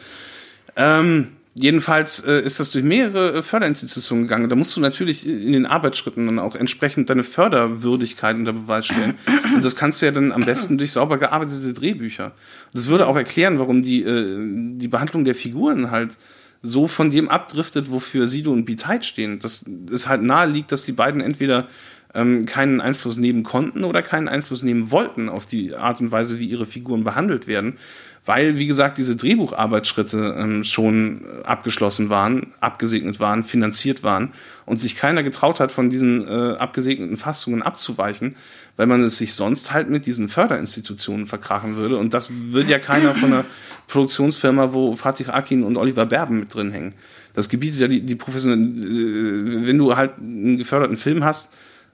Ähm, 0.76 1.30
jedenfalls 1.54 2.24
äh, 2.26 2.42
ist 2.42 2.60
das 2.60 2.72
durch 2.72 2.84
mehrere 2.84 3.38
äh, 3.38 3.44
Förderinstitutionen 3.44 4.26
gegangen. 4.26 4.50
Da 4.50 4.56
musst 4.56 4.76
du 4.76 4.82
natürlich 4.82 5.28
in 5.28 5.54
den 5.54 5.66
Arbeitsschritten 5.66 6.26
dann 6.26 6.40
auch 6.40 6.56
entsprechend 6.56 7.10
deine 7.10 7.24
Förderwürdigkeit 7.24 8.36
unter 8.36 8.54
Beweis 8.54 8.88
stellen. 8.88 9.16
Und 9.54 9.64
das 9.64 9.76
kannst 9.76 10.02
du 10.02 10.06
ja 10.08 10.12
dann 10.12 10.32
am 10.32 10.46
besten 10.46 10.78
durch 10.78 10.92
sauber 10.92 11.18
gearbeitete 11.18 11.74
Drehbücher. 11.74 12.34
Das 12.74 12.88
würde 12.88 13.08
auch 13.08 13.16
erklären, 13.16 13.60
warum 13.60 13.84
die, 13.84 14.04
äh, 14.04 14.78
die 14.78 14.88
Behandlung 14.88 15.26
der 15.26 15.36
Figuren 15.36 15.92
halt 15.92 16.18
so 16.64 16.88
von 16.88 17.10
dem 17.10 17.28
abdriftet, 17.28 17.92
wofür 17.92 18.28
Sido 18.28 18.52
und 18.52 18.66
Beat 18.66 19.04
stehen. 19.04 19.40
Das 19.40 19.66
ist 19.90 20.08
halt 20.08 20.22
nahe 20.22 20.48
liegt, 20.48 20.72
dass 20.72 20.86
die 20.86 20.92
beiden 20.92 21.20
entweder 21.20 21.68
ähm, 22.14 22.46
keinen 22.46 22.82
Einfluss 22.82 23.18
nehmen 23.18 23.44
konnten 23.44 23.84
oder 23.84 24.02
keinen 24.02 24.28
Einfluss 24.28 24.64
nehmen 24.64 24.92
wollten 24.92 25.30
auf 25.30 25.46
die 25.46 25.76
Art 25.76 26.02
und 26.02 26.12
Weise, 26.12 26.40
wie 26.40 26.46
ihre 26.46 26.66
Figuren 26.66 27.04
behandelt 27.04 27.48
werden, 27.48 27.78
weil, 28.26 28.58
wie 28.58 28.68
gesagt, 28.68 28.98
diese 29.00 29.16
Drehbucharbeitsschritte 29.16 30.36
ähm, 30.38 30.64
schon 30.64 31.22
abgeschlossen 31.44 32.10
waren, 32.10 32.54
abgesegnet 32.60 33.20
waren, 33.20 33.44
finanziert 33.44 34.04
waren 34.04 34.30
und 34.66 34.80
sich 34.80 34.96
keiner 34.96 35.24
getraut 35.24 35.60
hat, 35.60 35.72
von 35.72 35.90
diesen 35.90 36.28
äh, 36.28 36.56
abgesegneten 36.58 37.18
Fassungen 37.18 37.64
abzuweichen, 37.64 38.36
weil 38.78 38.86
man 38.86 39.02
es 39.02 39.18
sich 39.18 39.34
sonst 39.34 39.74
halt 39.74 39.90
mit 39.90 40.06
diesen 40.06 40.30
Förderinstitutionen 40.30 41.26
verkrachen 41.26 41.78
würde. 41.78 41.98
Und 41.98 42.14
das 42.14 42.30
will 42.32 42.70
ja 42.70 42.78
keiner 42.78 43.16
von 43.16 43.34
einer 43.34 43.46
Produktionsfirma, 43.88 44.72
wo 44.72 44.96
Fatih 44.96 45.30
Akin 45.30 45.64
und 45.64 45.78
Oliver 45.78 46.06
Berben 46.06 46.40
mit 46.40 46.54
drin 46.54 46.72
hängen. 46.72 46.94
Das 47.34 47.50
gebietet 47.50 47.80
ja 47.80 47.88
die, 47.88 48.02
die 48.02 48.16
professionelle, 48.16 48.62
äh, 48.62 49.68
wenn 49.68 49.78
du 49.80 49.96
halt 49.96 50.20
einen 50.20 50.58
geförderten 50.58 50.98
Film 50.98 51.24
hast, 51.24 51.50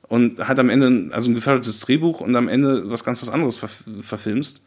und 0.08 0.48
halt 0.48 0.60
am 0.60 0.70
Ende, 0.70 1.14
also 1.14 1.30
ein 1.30 1.36
gefördertes 1.36 1.80
Drehbuch 1.82 2.22
und 2.22 2.36
am 2.36 2.48
Ende 2.48 2.90
was 2.90 3.04
ganz 3.04 3.22
was 3.22 3.30
anderes 3.30 3.58
ver 3.58 3.70
verfilmst. 4.02 4.62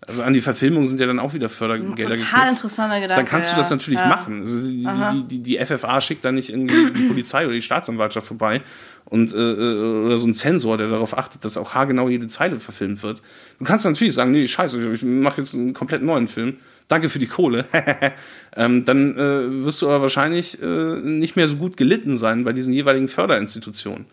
Also 0.00 0.22
an 0.22 0.32
die 0.32 0.40
Verfilmung 0.40 0.86
sind 0.86 1.00
ja 1.00 1.06
dann 1.06 1.18
auch 1.18 1.34
wieder 1.34 1.48
Fördergelder 1.48 2.14
Total 2.14 2.48
interessanter 2.50 3.00
Gedanke. 3.00 3.20
Dann 3.20 3.28
kannst 3.28 3.52
du 3.52 3.56
das 3.56 3.68
natürlich 3.68 3.98
ja. 3.98 4.06
machen. 4.06 4.40
Also 4.40 4.68
die, 4.68 4.84
die, 4.84 5.40
die, 5.40 5.58
die 5.58 5.66
FFA 5.66 6.00
schickt 6.00 6.24
da 6.24 6.30
nicht 6.30 6.50
irgendwie 6.50 6.92
die 6.92 7.08
Polizei 7.08 7.44
oder 7.44 7.54
die 7.54 7.62
Staatsanwaltschaft 7.62 8.28
vorbei 8.28 8.62
und 9.06 9.32
äh, 9.32 9.36
äh, 9.36 10.04
oder 10.06 10.18
so 10.18 10.28
ein 10.28 10.34
Zensor, 10.34 10.78
der 10.78 10.88
darauf 10.88 11.18
achtet, 11.18 11.44
dass 11.44 11.56
auch 11.56 11.74
haargenau 11.74 12.08
jede 12.08 12.28
Zeile 12.28 12.60
verfilmt 12.60 13.02
wird. 13.02 13.22
Du 13.58 13.64
kannst 13.64 13.84
natürlich 13.84 14.14
sagen, 14.14 14.30
nee, 14.30 14.46
scheiße, 14.46 14.92
ich 14.92 15.02
mache 15.02 15.40
jetzt 15.40 15.54
einen 15.54 15.74
komplett 15.74 16.02
neuen 16.02 16.28
Film. 16.28 16.58
Danke 16.88 17.10
für 17.10 17.18
die 17.18 17.26
Kohle. 17.26 17.66
ähm, 18.56 18.86
dann 18.86 19.14
äh, 19.14 19.64
wirst 19.64 19.82
du 19.82 19.88
aber 19.88 20.00
wahrscheinlich 20.00 20.60
äh, 20.62 20.66
nicht 20.66 21.36
mehr 21.36 21.46
so 21.46 21.56
gut 21.56 21.76
gelitten 21.76 22.16
sein 22.16 22.44
bei 22.44 22.54
diesen 22.54 22.72
jeweiligen 22.72 23.08
Förderinstitutionen. 23.08 24.06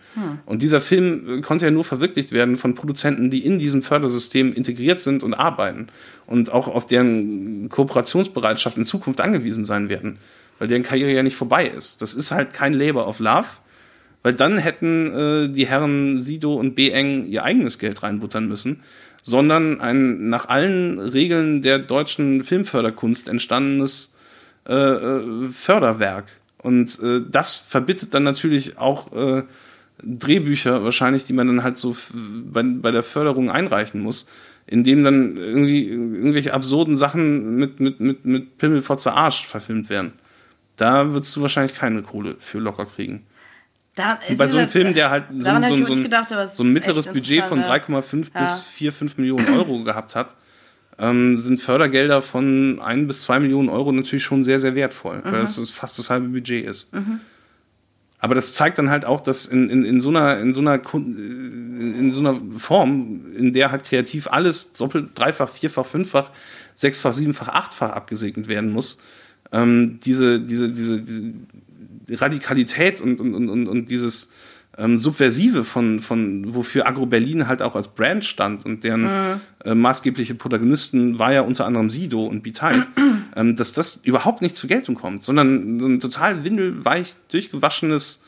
Und 0.46 0.62
dieser 0.62 0.82
Film 0.82 1.40
äh, 1.40 1.42
konnte 1.42 1.64
ja 1.64 1.72
nur 1.72 1.86
verwirklicht 1.86 2.34
werden 2.34 2.58
von 2.58 2.76
Produzenten, 2.76 3.32
die 3.32 3.46
in 3.46 3.60
diesem 3.60 3.82
Fördersystem 3.82 4.52
integriert 4.54 5.00
sind 5.00 5.24
und 5.24 5.34
arbeiten 5.34 5.88
und 6.28 6.52
auch 6.52 6.68
auf 6.68 6.86
deren 6.86 7.70
Kooperationsbereitschaft 7.70 8.78
in 8.78 8.84
Zukunft 8.84 9.22
angewiesen 9.22 9.64
sein 9.64 9.88
werden, 9.88 10.18
weil 10.60 10.68
deren 10.68 10.84
Karriere 10.84 11.14
ja 11.14 11.24
nicht 11.24 11.38
vorbei 11.38 11.66
ist. 11.66 12.02
Das 12.02 12.14
ist 12.14 12.32
halt 12.32 12.54
kein 12.54 12.74
Labor 12.74 13.08
of 13.08 13.20
Love, 13.20 13.48
weil 14.22 14.34
dann 14.34 14.58
hätten 14.58 15.14
äh, 15.14 15.50
die 15.50 15.68
Herren 15.68 16.22
Sido 16.22 16.56
und 16.56 16.76
Beeng 16.76 17.26
ihr 17.26 17.46
eigenes 17.46 17.80
Geld 17.80 18.04
reinbuttern 18.04 18.50
müssen, 18.50 18.82
sondern 19.28 19.82
ein 19.82 20.30
nach 20.30 20.50
allen 20.50 21.00
Regeln 21.00 21.64
der 21.64 21.80
deutschen 21.80 22.44
Filmförderkunst 22.44 23.28
entstandenes 23.28 24.14
äh, 24.68 24.76
äh, 24.76 25.50
Förderwerk. 25.50 26.26
Und 26.60 27.00
äh, 27.02 27.22
das 27.28 27.56
verbittet 27.56 28.14
dann 28.14 28.22
natürlich 28.22 28.78
auch 28.78 29.12
äh, 29.14 29.42
Drehbücher 30.04 30.84
wahrscheinlich, 30.84 31.24
die 31.24 31.34
man 31.34 31.48
dann 31.48 31.64
halt 31.64 31.78
so 31.78 31.96
bei, 32.14 32.62
bei 32.62 32.92
der 32.92 33.02
Förderung 33.02 33.50
einreichen 33.50 34.00
muss, 34.00 34.28
in 34.68 34.84
dem 34.84 35.04
dann 35.04 35.38
irgendwie 35.38 35.88
irgendwelche 35.88 36.54
absurden 36.54 36.96
Sachen 36.96 37.56
mit, 37.56 37.80
mit, 37.80 38.00
mit, 38.00 38.26
mit 38.26 38.60
Pimmelfotze 38.60 39.14
Arsch 39.14 39.48
verfilmt 39.48 39.90
werden. 39.90 40.14
Da 40.76 41.14
würdest 41.14 41.36
du 41.36 41.42
wahrscheinlich 41.42 41.76
keine 41.76 42.04
Kohle 42.04 42.36
für 42.38 42.60
locker 42.60 42.86
kriegen. 42.86 43.26
Da, 43.96 44.20
bei 44.38 44.48
so 44.48 44.58
einem 44.58 44.68
Film, 44.68 44.94
der 44.94 45.10
halt 45.10 45.26
so, 45.32 45.38
so, 45.38 45.86
so, 45.86 45.94
ein, 45.94 46.04
gedacht, 46.04 46.28
so 46.54 46.64
ein 46.64 46.74
mittleres 46.74 47.08
Budget 47.08 47.46
von 47.46 47.60
interessant, 47.60 47.86
3,5 47.88 48.28
Ja. 48.36 48.42
bis 48.42 48.64
4, 48.64 48.92
5 48.92 49.18
Millionen 49.18 49.48
Euro 49.54 49.84
gehabt 49.86 50.16
hat, 50.16 50.36
ähm, 51.00 51.38
sind 51.38 51.62
Fördergelder 51.62 52.22
von 52.22 52.82
1 52.82 53.08
bis 53.08 53.22
2 53.22 53.40
Millionen 53.40 53.70
Euro 53.70 53.94
natürlich 53.94 54.24
schon 54.24 54.44
sehr, 54.44 54.60
sehr 54.60 54.76
wertvoll, 54.76 55.18
Mhm. 55.20 55.32
weil 55.32 55.40
das 55.40 55.58
fast 55.70 55.98
das 55.98 56.10
halbe 56.10 56.28
Budget 56.28 56.66
ist. 56.66 56.90
Aber 58.20 58.34
das 58.36 58.54
zeigt 58.54 58.80
dann 58.80 58.90
halt 58.90 59.06
auch, 59.06 59.22
dass 59.22 59.46
in, 59.46 59.70
in, 59.70 59.86
in, 59.86 60.02
so, 60.02 60.10
einer, 60.10 60.40
in, 60.40 60.54
so, 60.54 60.60
einer, 60.62 60.76
äh, 60.76 60.98
in 60.98 62.12
so 62.12 62.22
einer 62.22 62.40
Form, 62.58 63.22
in 63.38 63.54
der 63.54 63.72
halt 63.72 63.84
kreativ 63.84 64.28
alles 64.28 64.74
doppelt, 64.74 65.10
dreifach, 65.16 65.48
vierfach, 65.50 65.86
fünffach, 65.86 66.32
sechsfach, 66.76 67.14
siebenfach, 67.14 67.50
achtfach 67.50 67.92
abgesegnet 67.92 68.48
werden 68.48 68.72
muss, 68.72 69.00
ähm, 69.52 70.00
diese, 70.04 70.40
diese, 70.42 70.70
diese, 70.72 71.02
diese 71.02 71.34
Radikalität 72.10 73.02
und, 73.02 73.20
und, 73.20 73.34
und, 73.34 73.50
und, 73.50 73.68
und 73.68 73.90
dieses 73.90 74.30
ähm, 74.78 74.98
Subversive 74.98 75.64
von, 75.64 76.00
von, 76.00 76.54
wofür 76.54 76.88
Agro 76.88 77.06
Berlin 77.06 77.48
halt 77.48 77.62
auch 77.62 77.76
als 77.76 77.88
Brand 77.88 78.26
stand 78.26 78.66
und 78.66 78.84
deren 78.84 79.40
äh, 79.64 79.74
maßgebliche 79.74 80.36
Protagonisten 80.36 81.18
war 81.18 81.34
ja 81.34 81.42
unter 81.42 81.66
anderem 81.66 81.90
Sido 81.90 82.26
und 82.26 82.44
Bitide, 82.44 82.88
ähm, 83.36 83.56
dass 83.56 83.74
das 83.74 83.98
überhaupt 84.04 84.42
nicht 84.42 84.56
zur 84.56 84.68
Geltung 84.68 84.96
kommt, 84.96 85.24
sondern 85.24 85.80
so 85.80 85.88
ein 85.88 86.00
total 86.00 86.44
windelweich 86.44 87.16
durchgewaschenes 87.32 88.22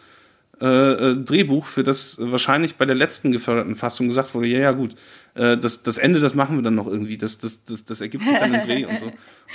äh, 0.60 0.66
äh, 0.66 1.16
Drehbuch, 1.18 1.68
für 1.68 1.84
das 1.84 2.18
wahrscheinlich 2.20 2.78
bei 2.78 2.86
der 2.88 2.96
letzten 2.96 3.32
geförderten 3.32 3.76
Fassung 3.76 4.08
gesagt 4.08 4.34
wurde, 4.34 4.48
ja, 4.48 4.58
ja, 4.58 4.72
gut, 4.72 4.96
äh, 5.36 5.56
das, 5.56 5.84
das 5.84 6.00
Ende, 6.00 6.20
das 6.20 6.34
machen 6.34 6.56
wir 6.56 6.64
dann 6.64 6.74
noch 6.74 6.88
irgendwie, 6.88 7.16
das, 7.16 7.38
das, 7.38 7.64
das, 7.64 7.86
das 7.86 8.02
ergibt 8.02 8.26
sich 8.26 8.38
dann 8.40 8.56
im 8.56 8.62
Dreh 8.64 8.86
und 8.86 8.98
so. 8.98 9.06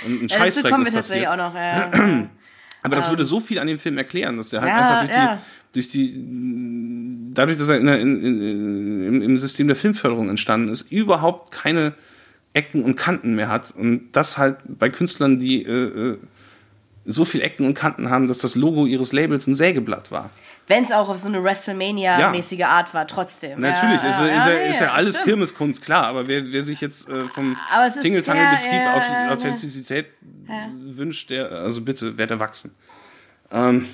Und 0.05 0.23
ein 0.23 0.27
Ja, 0.29 0.37
Scheißdreck 0.37 0.71
kommen 0.71 0.85
wir 0.85 0.89
ist 0.89 0.95
tatsächlich 0.95 1.27
auch 1.27 1.35
noch. 1.35 1.53
Ja, 1.55 1.91
ja. 1.93 2.29
Aber 2.83 2.95
das 2.95 3.09
würde 3.09 3.25
so 3.25 3.39
viel 3.39 3.59
an 3.59 3.67
dem 3.67 3.79
Film 3.79 3.97
erklären, 3.97 4.37
dass 4.37 4.49
der 4.49 4.61
halt 4.61 4.71
Ähm, 4.71 4.77
Ja, 4.77 4.83
einfach 4.83 4.99
durch 5.05 5.17
ja. 5.17 5.35
die, 5.35 5.73
durch 5.73 5.89
die, 5.89 7.33
dadurch, 7.33 7.57
dass 7.57 7.69
er 7.69 7.77
in, 7.79 7.85
der- 7.85 7.99
in, 7.99 8.21
in, 8.23 9.21
im 9.21 9.37
System 9.37 9.67
der 9.67 9.75
Filmförderung 9.75 10.29
entstanden 10.29 10.69
ist, 10.69 10.91
überhaupt 10.91 11.51
keine 11.51 11.93
Ecken 12.53 12.83
und 12.83 12.95
Kanten 12.95 13.35
mehr 13.35 13.47
hat. 13.49 13.73
Und 13.75 14.09
das 14.11 14.37
halt 14.37 14.57
bei 14.67 14.89
Künstlern, 14.89 15.39
die 15.39 15.63
äh, 15.63 16.11
äh, 16.11 16.17
so 17.05 17.25
viel 17.25 17.41
Ecken 17.41 17.65
und 17.65 17.73
Kanten 17.73 18.09
haben, 18.09 18.27
dass 18.27 18.39
das 18.39 18.55
Logo 18.55 18.85
ihres 18.85 19.11
Labels 19.11 19.47
ein 19.47 19.55
Sägeblatt 19.55 20.11
war. 20.11 20.29
Wenn 20.67 20.83
es 20.83 20.91
auch 20.91 21.09
auf 21.09 21.17
so 21.17 21.27
eine 21.27 21.43
WrestleMania-mäßige 21.43 22.63
Art 22.63 22.93
war, 22.93 23.05
trotzdem. 23.05 23.59
Natürlich, 23.59 24.01
ja, 24.01 24.09
ist, 24.09 24.19
ja, 24.19 24.25
ist, 24.25 24.45
ja, 24.45 24.53
ja, 24.53 24.59
nee, 24.59 24.69
ist 24.69 24.79
ja 24.79 24.91
alles 24.93 25.15
stimmt. 25.15 25.25
Kirmeskunst, 25.25 25.83
klar, 25.83 26.05
aber 26.05 26.27
wer, 26.27 26.51
wer 26.51 26.63
sich 26.63 26.79
jetzt 26.79 27.09
äh, 27.09 27.27
vom 27.27 27.57
ja, 27.69 27.87
ja, 27.87 29.25
ja. 29.25 29.31
Authentizität 29.33 30.07
wünscht, 30.77 31.29
der, 31.29 31.51
also 31.51 31.81
bitte, 31.81 32.17
werd 32.17 32.31
erwachsen. 32.31 32.73
Ähm, 33.51 33.87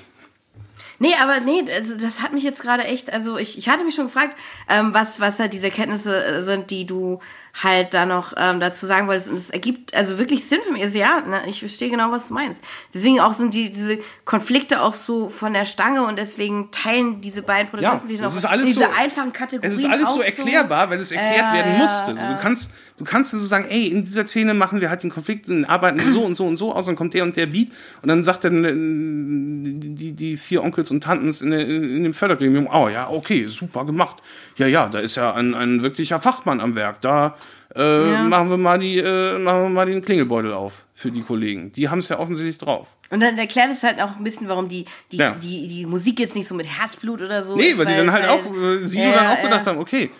Nee, 1.02 1.14
aber 1.22 1.40
nee, 1.40 1.64
also 1.74 1.96
das 1.96 2.20
hat 2.20 2.34
mich 2.34 2.42
jetzt 2.42 2.60
gerade 2.60 2.84
echt, 2.84 3.10
also 3.10 3.38
ich, 3.38 3.56
ich 3.56 3.70
hatte 3.70 3.84
mich 3.84 3.94
schon 3.94 4.04
gefragt, 4.06 4.36
ähm, 4.68 4.92
was, 4.92 5.18
was 5.18 5.38
halt 5.38 5.54
diese 5.54 5.70
Kenntnisse 5.70 6.24
äh, 6.24 6.42
sind, 6.42 6.70
die 6.70 6.84
du 6.84 7.20
halt 7.64 7.94
da 7.94 8.04
noch 8.04 8.34
ähm, 8.36 8.60
dazu 8.60 8.84
sagen 8.86 9.08
wolltest. 9.08 9.28
Und 9.30 9.36
es 9.36 9.48
ergibt 9.48 9.94
also 9.94 10.18
wirklich 10.18 10.46
Sinn 10.46 10.60
für 10.62 10.72
mich. 10.72 10.82
Also 10.82 10.98
ja, 10.98 11.20
ne, 11.22 11.40
ich 11.46 11.60
verstehe 11.60 11.88
genau, 11.88 12.10
was 12.12 12.28
du 12.28 12.34
meinst. 12.34 12.62
Deswegen 12.92 13.18
auch 13.18 13.32
sind 13.32 13.54
die, 13.54 13.72
diese 13.72 13.98
Konflikte 14.26 14.82
auch 14.82 14.92
so 14.94 15.30
von 15.30 15.54
der 15.54 15.64
Stange 15.64 16.04
und 16.06 16.16
deswegen 16.18 16.70
teilen 16.70 17.22
diese 17.22 17.40
beiden 17.42 17.70
Protagonisten 17.70 18.06
sich 18.08 18.20
das 18.20 18.42
noch 18.42 18.52
diese 18.62 18.80
so- 18.80 18.86
einfachen 18.96 19.32
Kategorien. 19.32 19.72
Es 19.72 19.82
ist 19.82 19.90
alles 19.90 20.08
so 20.10 20.20
erklärbar, 20.20 20.90
weil 20.90 21.00
es 21.00 21.10
erklärt 21.12 21.46
Ja, 21.46 21.52
werden 21.54 21.72
ja, 21.72 21.78
musste. 21.78 22.12
ja. 22.12 22.34
Du 22.34 22.40
kannst, 22.42 22.70
du 23.00 23.04
kannst 23.06 23.30
so 23.30 23.38
sagen, 23.38 23.64
ey, 23.70 23.86
in 23.86 24.04
dieser 24.04 24.26
Szene 24.26 24.52
machen 24.52 24.82
wir 24.82 24.90
halt 24.90 25.02
den 25.02 25.10
Konflikt, 25.10 25.48
dann 25.48 25.64
arbeiten 25.64 25.98
wir 25.98 26.10
so 26.10 26.20
und 26.20 26.34
so 26.34 26.46
und 26.46 26.58
so 26.58 26.74
aus, 26.74 26.84
dann 26.84 26.96
kommt 26.96 27.14
der 27.14 27.24
und 27.24 27.34
der 27.34 27.46
Beat 27.46 27.70
und 28.02 28.08
dann 28.08 28.22
sagt 28.24 28.44
dann 28.44 28.64
äh, 28.64 28.74
die, 28.74 30.12
die, 30.12 30.36
vier 30.36 30.62
Onkels 30.62 30.90
und 30.90 31.02
Tanten 31.02 31.30
in, 31.46 31.52
in, 31.52 32.04
dem 32.04 32.12
Fördergremium, 32.14 32.68
oh 32.70 32.88
ja, 32.88 33.08
okay, 33.08 33.46
super 33.46 33.86
gemacht. 33.86 34.16
Ja, 34.56 34.66
ja, 34.66 34.88
da 34.88 34.98
ist 34.98 35.16
ja 35.16 35.32
ein, 35.32 35.54
ein 35.54 35.82
wirklicher 35.82 36.20
Fachmann 36.20 36.60
am 36.60 36.74
Werk. 36.74 37.00
Da 37.00 37.36
äh, 37.74 38.22
machen 38.24 38.50
wir 38.50 38.58
mal 38.58 38.78
die, 38.78 38.98
äh, 38.98 39.38
machen 39.38 39.62
wir 39.62 39.68
mal 39.70 39.86
den 39.86 40.02
Klingelbeutel 40.02 40.52
auf 40.52 40.84
für 40.94 41.10
die 41.10 41.22
Kollegen. 41.22 41.72
Die 41.72 41.88
haben 41.88 42.00
es 42.00 42.08
ja 42.10 42.18
offensichtlich 42.18 42.58
drauf. 42.58 42.88
Und 43.08 43.20
dann 43.22 43.38
erklärt 43.38 43.70
es 43.72 43.82
halt 43.82 44.02
auch 44.02 44.18
ein 44.18 44.24
bisschen, 44.24 44.46
warum 44.48 44.68
die, 44.68 44.84
die, 45.10 45.16
Ja. 45.16 45.34
die, 45.42 45.68
die 45.68 45.86
Musik 45.86 46.20
jetzt 46.20 46.36
nicht 46.36 46.46
so 46.46 46.54
mit 46.54 46.68
Herzblut 46.68 47.22
oder 47.22 47.42
so 47.42 47.56
Nee, 47.56 47.68
ist. 47.68 47.78
weil 47.78 47.86
die 47.86 47.96
dann 47.96 48.08
es 48.08 48.12
halt 48.14 48.28
auch, 48.28 48.44
äh, 48.54 48.84
sie 48.84 48.98
Ja, 49.00 49.12
dann 49.12 49.26
auch 49.26 49.38
ja. 49.38 49.42
gedacht 49.42 49.66
haben, 49.66 49.78
okay, 49.78 50.10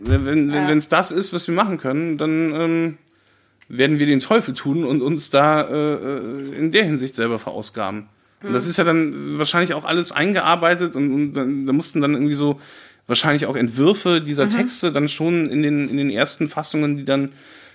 wenn 0.00 0.26
wenn 0.26 0.52
wenn 0.52 0.78
es 0.78 0.88
das 0.88 1.12
ist, 1.12 1.32
was 1.32 1.46
wir 1.46 1.54
machen 1.54 1.78
können, 1.78 2.18
dann 2.18 2.54
ähm, 2.54 2.98
werden 3.68 3.98
wir 3.98 4.06
den 4.06 4.20
Teufel 4.20 4.54
tun 4.54 4.84
und 4.84 5.00
uns 5.00 5.30
da 5.30 5.62
äh, 5.62 5.94
äh, 5.94 6.58
in 6.58 6.70
der 6.72 6.84
Hinsicht 6.84 7.14
selber 7.14 7.38
verausgaben. 7.38 8.08
Und 8.42 8.52
das 8.52 8.66
ist 8.66 8.78
ja 8.78 8.84
dann 8.84 9.38
wahrscheinlich 9.38 9.74
auch 9.74 9.84
alles 9.84 10.12
eingearbeitet 10.12 10.96
und, 10.96 11.12
und 11.12 11.32
dann, 11.34 11.66
da 11.66 11.72
mussten 11.72 12.00
dann 12.00 12.14
irgendwie 12.14 12.34
so 12.34 12.58
wahrscheinlich 13.06 13.46
auch 13.46 13.56
Entwürfe 13.56 14.20
dieser 14.20 14.48
Texte 14.48 14.92
dann 14.92 15.08
schon 15.08 15.50
in 15.50 15.62
den, 15.62 15.88
in 15.90 15.96
den 15.98 16.10
ersten 16.10 16.48
Fassungen, 16.48 16.96
die 16.96 17.04
dann 17.04 17.32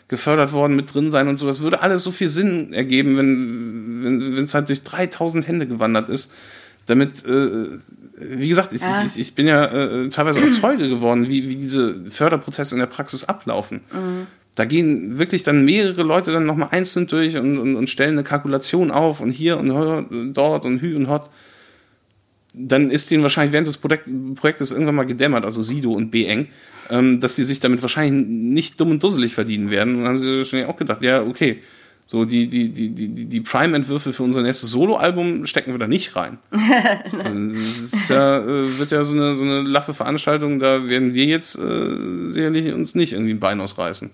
gefördert 0.07 0.53
worden, 0.53 0.75
mit 0.75 0.93
drin 0.93 1.11
sein 1.11 1.27
und 1.27 1.37
so. 1.37 1.45
Das 1.45 1.61
würde 1.61 1.81
alles 1.81 2.03
so 2.03 2.11
viel 2.11 2.27
Sinn 2.27 2.73
ergeben, 2.73 3.17
wenn 3.17 4.03
wenn 4.03 4.35
wenn 4.35 4.43
es 4.43 4.53
halt 4.53 4.69
durch 4.69 4.83
3000 4.83 5.47
Hände 5.47 5.67
gewandert 5.67 6.09
ist. 6.09 6.31
Damit, 6.85 7.25
äh, 7.25 7.67
wie 8.17 8.47
gesagt, 8.47 8.73
ich, 8.73 8.81
Ja. 8.81 9.03
ich, 9.05 9.19
ich 9.19 9.35
bin 9.35 9.47
ja 9.47 9.65
äh, 9.65 10.09
teilweise 10.09 10.39
auch 10.39 10.49
Zeuge 10.49 10.87
geworden, 10.87 11.29
wie, 11.29 11.49
wie 11.49 11.55
diese 11.55 12.05
Förderprozesse 12.09 12.75
in 12.75 12.79
der 12.79 12.85
Praxis 12.87 13.25
ablaufen. 13.25 13.81
Da 14.55 14.63
gehen 14.63 15.17
wirklich 15.17 15.43
dann 15.43 15.65
mehrere 15.65 16.03
Leute 16.03 16.31
dann 16.31 16.45
nochmal 16.45 16.69
einzeln 16.71 17.07
durch 17.07 17.35
und, 17.35 17.57
und, 17.57 17.75
und 17.75 17.89
stellen 17.89 18.13
eine 18.13 18.23
Kalkulation 18.23 18.89
auf 18.89 19.19
und 19.19 19.31
hier 19.31 19.57
und 19.57 20.33
dort 20.33 20.65
und 20.65 20.81
hü 20.81 20.95
und 20.95 21.09
hot. 21.09 21.29
Dann 22.53 22.89
ist 22.89 23.11
denen 23.11 23.21
wahrscheinlich 23.21 23.51
während 23.51 23.67
des 23.67 23.77
Projekt, 23.77 24.09
Projektes 24.35 24.71
irgendwann 24.71 24.95
mal 24.95 25.05
gedämmert, 25.05 25.43
also 25.43 25.61
Sido 25.61 25.91
und 25.91 26.09
B-Eng, 26.09 26.47
ähm, 26.89 27.19
dass 27.19 27.35
die 27.35 27.43
sich 27.43 27.59
damit 27.59 27.81
wahrscheinlich 27.81 28.25
nicht 28.27 28.79
dumm 28.79 28.91
und 28.91 29.03
dusselig 29.03 29.33
verdienen 29.33 29.71
werden. 29.71 29.95
Und 29.95 29.99
dann 30.03 30.07
haben 30.13 30.17
sie 30.19 30.37
wahrscheinlich 30.37 30.69
auch 30.69 30.77
gedacht, 30.77 31.03
ja, 31.03 31.21
okay, 31.21 31.61
so 32.07 32.23
die, 32.25 32.47
die, 32.47 32.69
die, 32.69 32.89
die, 32.89 33.07
die- 33.09 33.25
die 33.25 33.41
Prime-Entwürfe 33.41 34.13
für 34.13 34.21
unser 34.23 34.41
nächstes 34.43 34.69
Soloalbum 34.69 35.45
stecken 35.47 35.71
wir 35.71 35.79
da 35.79 35.87
nicht 35.87 36.15
rein. 36.15 36.37
Das 37.11 37.93
ist 37.93 38.09
ja, 38.09 38.39
äh, 38.39 38.77
wird 38.77 38.91
ja 38.91 39.03
so 39.05 39.13
eine, 39.15 39.35
so 39.35 39.43
eine 39.43 39.61
laffe 39.63 39.93
Veranstaltung, 39.93 40.59
da 40.59 40.87
werden 40.87 41.13
wir 41.13 41.25
jetzt 41.25 41.57
äh, 41.57 42.29
sicherlich 42.29 42.71
uns 42.73 42.93
nicht 42.95 43.13
irgendwie 43.13 43.33
ein 43.33 43.39
Bein 43.39 43.59
ausreißen. 43.61 44.11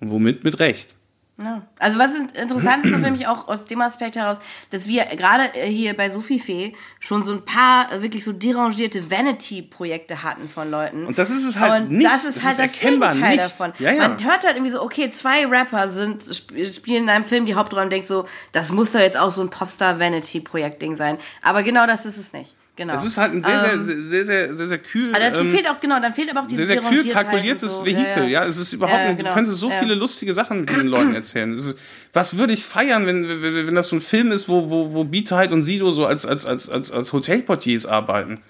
Und 0.00 0.10
womit? 0.10 0.44
Mit 0.44 0.58
Recht. 0.58 0.96
Ja. 1.42 1.62
Also 1.78 1.98
was 1.98 2.14
in- 2.14 2.28
interessant 2.28 2.84
ist 2.84 2.90
für 2.94 3.10
mich 3.10 3.26
auch 3.26 3.48
aus 3.48 3.64
dem 3.64 3.80
Aspekt 3.80 4.16
heraus, 4.16 4.40
dass 4.70 4.86
wir 4.86 5.04
gerade 5.06 5.44
äh, 5.54 5.70
hier 5.70 5.96
bei 5.96 6.10
Sophie 6.10 6.38
Fee 6.38 6.74
schon 6.98 7.22
so 7.24 7.32
ein 7.32 7.44
paar 7.44 7.90
äh, 7.92 8.02
wirklich 8.02 8.24
so 8.24 8.32
derangierte 8.32 9.10
Vanity-Projekte 9.10 10.22
hatten 10.22 10.48
von 10.48 10.70
Leuten. 10.70 11.06
Und 11.06 11.18
das 11.18 11.30
ist 11.30 11.44
es 11.44 11.58
halt 11.58 11.84
Und 11.84 11.92
nicht. 11.92 12.06
das 12.10 12.24
ist 12.26 12.38
Das 12.38 12.44
halt 12.44 12.58
ist 12.58 12.74
das 12.74 12.80
Gegenteil 12.80 13.30
nicht. 13.36 13.40
davon. 13.42 13.72
Ja, 13.78 13.90
ja. 13.92 14.08
Man 14.08 14.22
hört 14.22 14.44
halt 14.44 14.56
irgendwie 14.56 14.70
so, 14.70 14.82
okay, 14.82 15.08
zwei 15.08 15.46
Rapper 15.46 15.88
sind 15.88 16.20
sp 16.28 16.52
spielen 16.70 17.04
in 17.04 17.08
einem 17.10 17.24
Film 17.24 17.46
die 17.46 17.54
Hauptrolle 17.54 17.84
und 17.84 17.90
denkt 17.90 18.06
so, 18.06 18.26
das 18.52 18.70
muss 18.72 18.92
doch 18.92 19.00
jetzt 19.00 19.16
auch 19.16 19.30
so 19.30 19.40
ein 19.40 19.48
Popstar-Vanity-Projekt-Ding 19.50 20.96
sein. 20.96 21.16
Aber 21.42 21.62
genau 21.62 21.86
das 21.86 22.04
ist 22.06 22.18
es 22.18 22.32
nicht. 22.32 22.54
Genau. 22.76 22.94
Es 22.94 23.04
ist 23.04 23.18
halt 23.18 23.32
ein 23.34 23.42
sehr, 23.42 23.72
Ähm, 23.74 23.82
sehr, 23.82 24.02
sehr, 24.02 24.24
sehr, 24.24 24.54
sehr, 24.54 24.66
sehr 24.68 24.78
kühl. 24.78 25.10
aber 25.10 25.18
dazu 25.18 25.44
ähm, 25.44 25.50
fehlt 25.50 25.68
auch, 25.68 25.78
genau, 25.80 26.00
dann 26.00 26.14
fehlt 26.14 26.30
aber 26.30 26.40
auch 26.40 26.46
diese 26.46 26.64
sehr, 26.64 26.80
sehr 26.80 26.90
kühl 26.90 27.12
kalkuliertes 27.12 27.74
so. 27.76 27.84
Vehikel. 27.84 28.28
Ja, 28.28 28.46
es 28.46 28.56
ist 28.56 28.72
überhaupt 28.72 28.94
Ja, 28.96 29.02
ja, 29.02 29.08
nicht, 29.10 29.18
genau. 29.18 29.30
du 29.30 29.34
könntest 29.34 29.58
so 29.58 29.68
Ja. 29.68 29.78
viele 29.80 29.94
lustige 29.96 30.32
Sachen 30.32 30.60
mit 30.60 30.70
diesen 30.70 30.86
Leuten 30.86 31.14
erzählen. 31.14 31.52
Ist- 31.52 31.74
Was 32.14 32.38
würde 32.38 32.52
ich 32.54 32.64
feiern, 32.64 33.04
wenn, 33.06 33.28
wenn, 33.42 33.66
wenn 33.66 33.74
das 33.74 33.88
so 33.88 33.96
ein 33.96 34.00
Film 34.00 34.32
ist, 34.32 34.48
wo, 34.48 34.70
wo, 34.70 34.94
wo 34.94 35.04
Beatheit 35.04 35.52
und 35.52 35.62
Sido 35.62 35.90
so 35.90 36.06
als, 36.06 36.24
als, 36.24 36.46
als, 36.46 36.70
als, 36.70 36.90
als 36.90 37.12
Hotelportiers 37.12 37.84
arbeiten? 37.84 38.40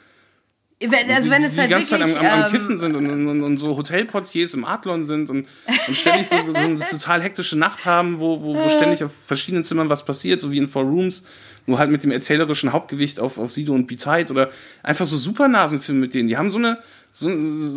Wenn, 0.82 1.10
also 1.10 1.30
wenn 1.30 1.42
die, 1.42 1.46
es 1.46 1.54
die 1.54 1.60
halt 1.60 1.68
die 1.68 1.74
ganze 1.74 1.90
wirklich... 1.98 2.14
Zeit 2.14 2.22
am, 2.24 2.26
am, 2.32 2.40
am 2.40 2.46
ähm, 2.46 2.50
Kiffen 2.52 2.78
sind 2.78 2.96
und, 2.96 3.10
und, 3.28 3.42
und 3.42 3.56
so 3.58 3.76
Hotelportiers 3.76 4.54
im 4.54 4.64
Adlon 4.64 5.04
sind 5.04 5.28
und, 5.28 5.46
und 5.88 5.96
ständig 5.96 6.28
so, 6.28 6.36
so, 6.38 6.52
so 6.52 6.54
eine 6.54 6.78
total 6.78 7.20
hektische 7.20 7.58
Nacht 7.58 7.84
haben, 7.84 8.18
wo, 8.18 8.40
wo, 8.40 8.54
wo 8.54 8.68
ständig 8.70 9.04
auf 9.04 9.10
verschiedenen 9.26 9.62
Zimmern 9.64 9.90
was 9.90 10.04
passiert, 10.06 10.40
so 10.40 10.50
wie 10.50 10.56
in 10.56 10.68
Four 10.68 10.84
Rooms, 10.84 11.22
nur 11.70 11.78
halt 11.78 11.90
mit 11.90 12.02
dem 12.02 12.10
erzählerischen 12.10 12.72
Hauptgewicht 12.72 13.18
auf, 13.18 13.38
auf 13.38 13.52
Sido 13.52 13.72
und 13.72 13.86
Beatheit 13.86 14.30
oder 14.30 14.50
einfach 14.82 15.06
so 15.06 15.16
Supernasenfilme 15.16 16.00
mit 16.00 16.14
denen. 16.14 16.28
Die 16.28 16.36
haben 16.36 16.50
so 16.50 16.58
eine, 16.58 16.78
so, 17.12 17.28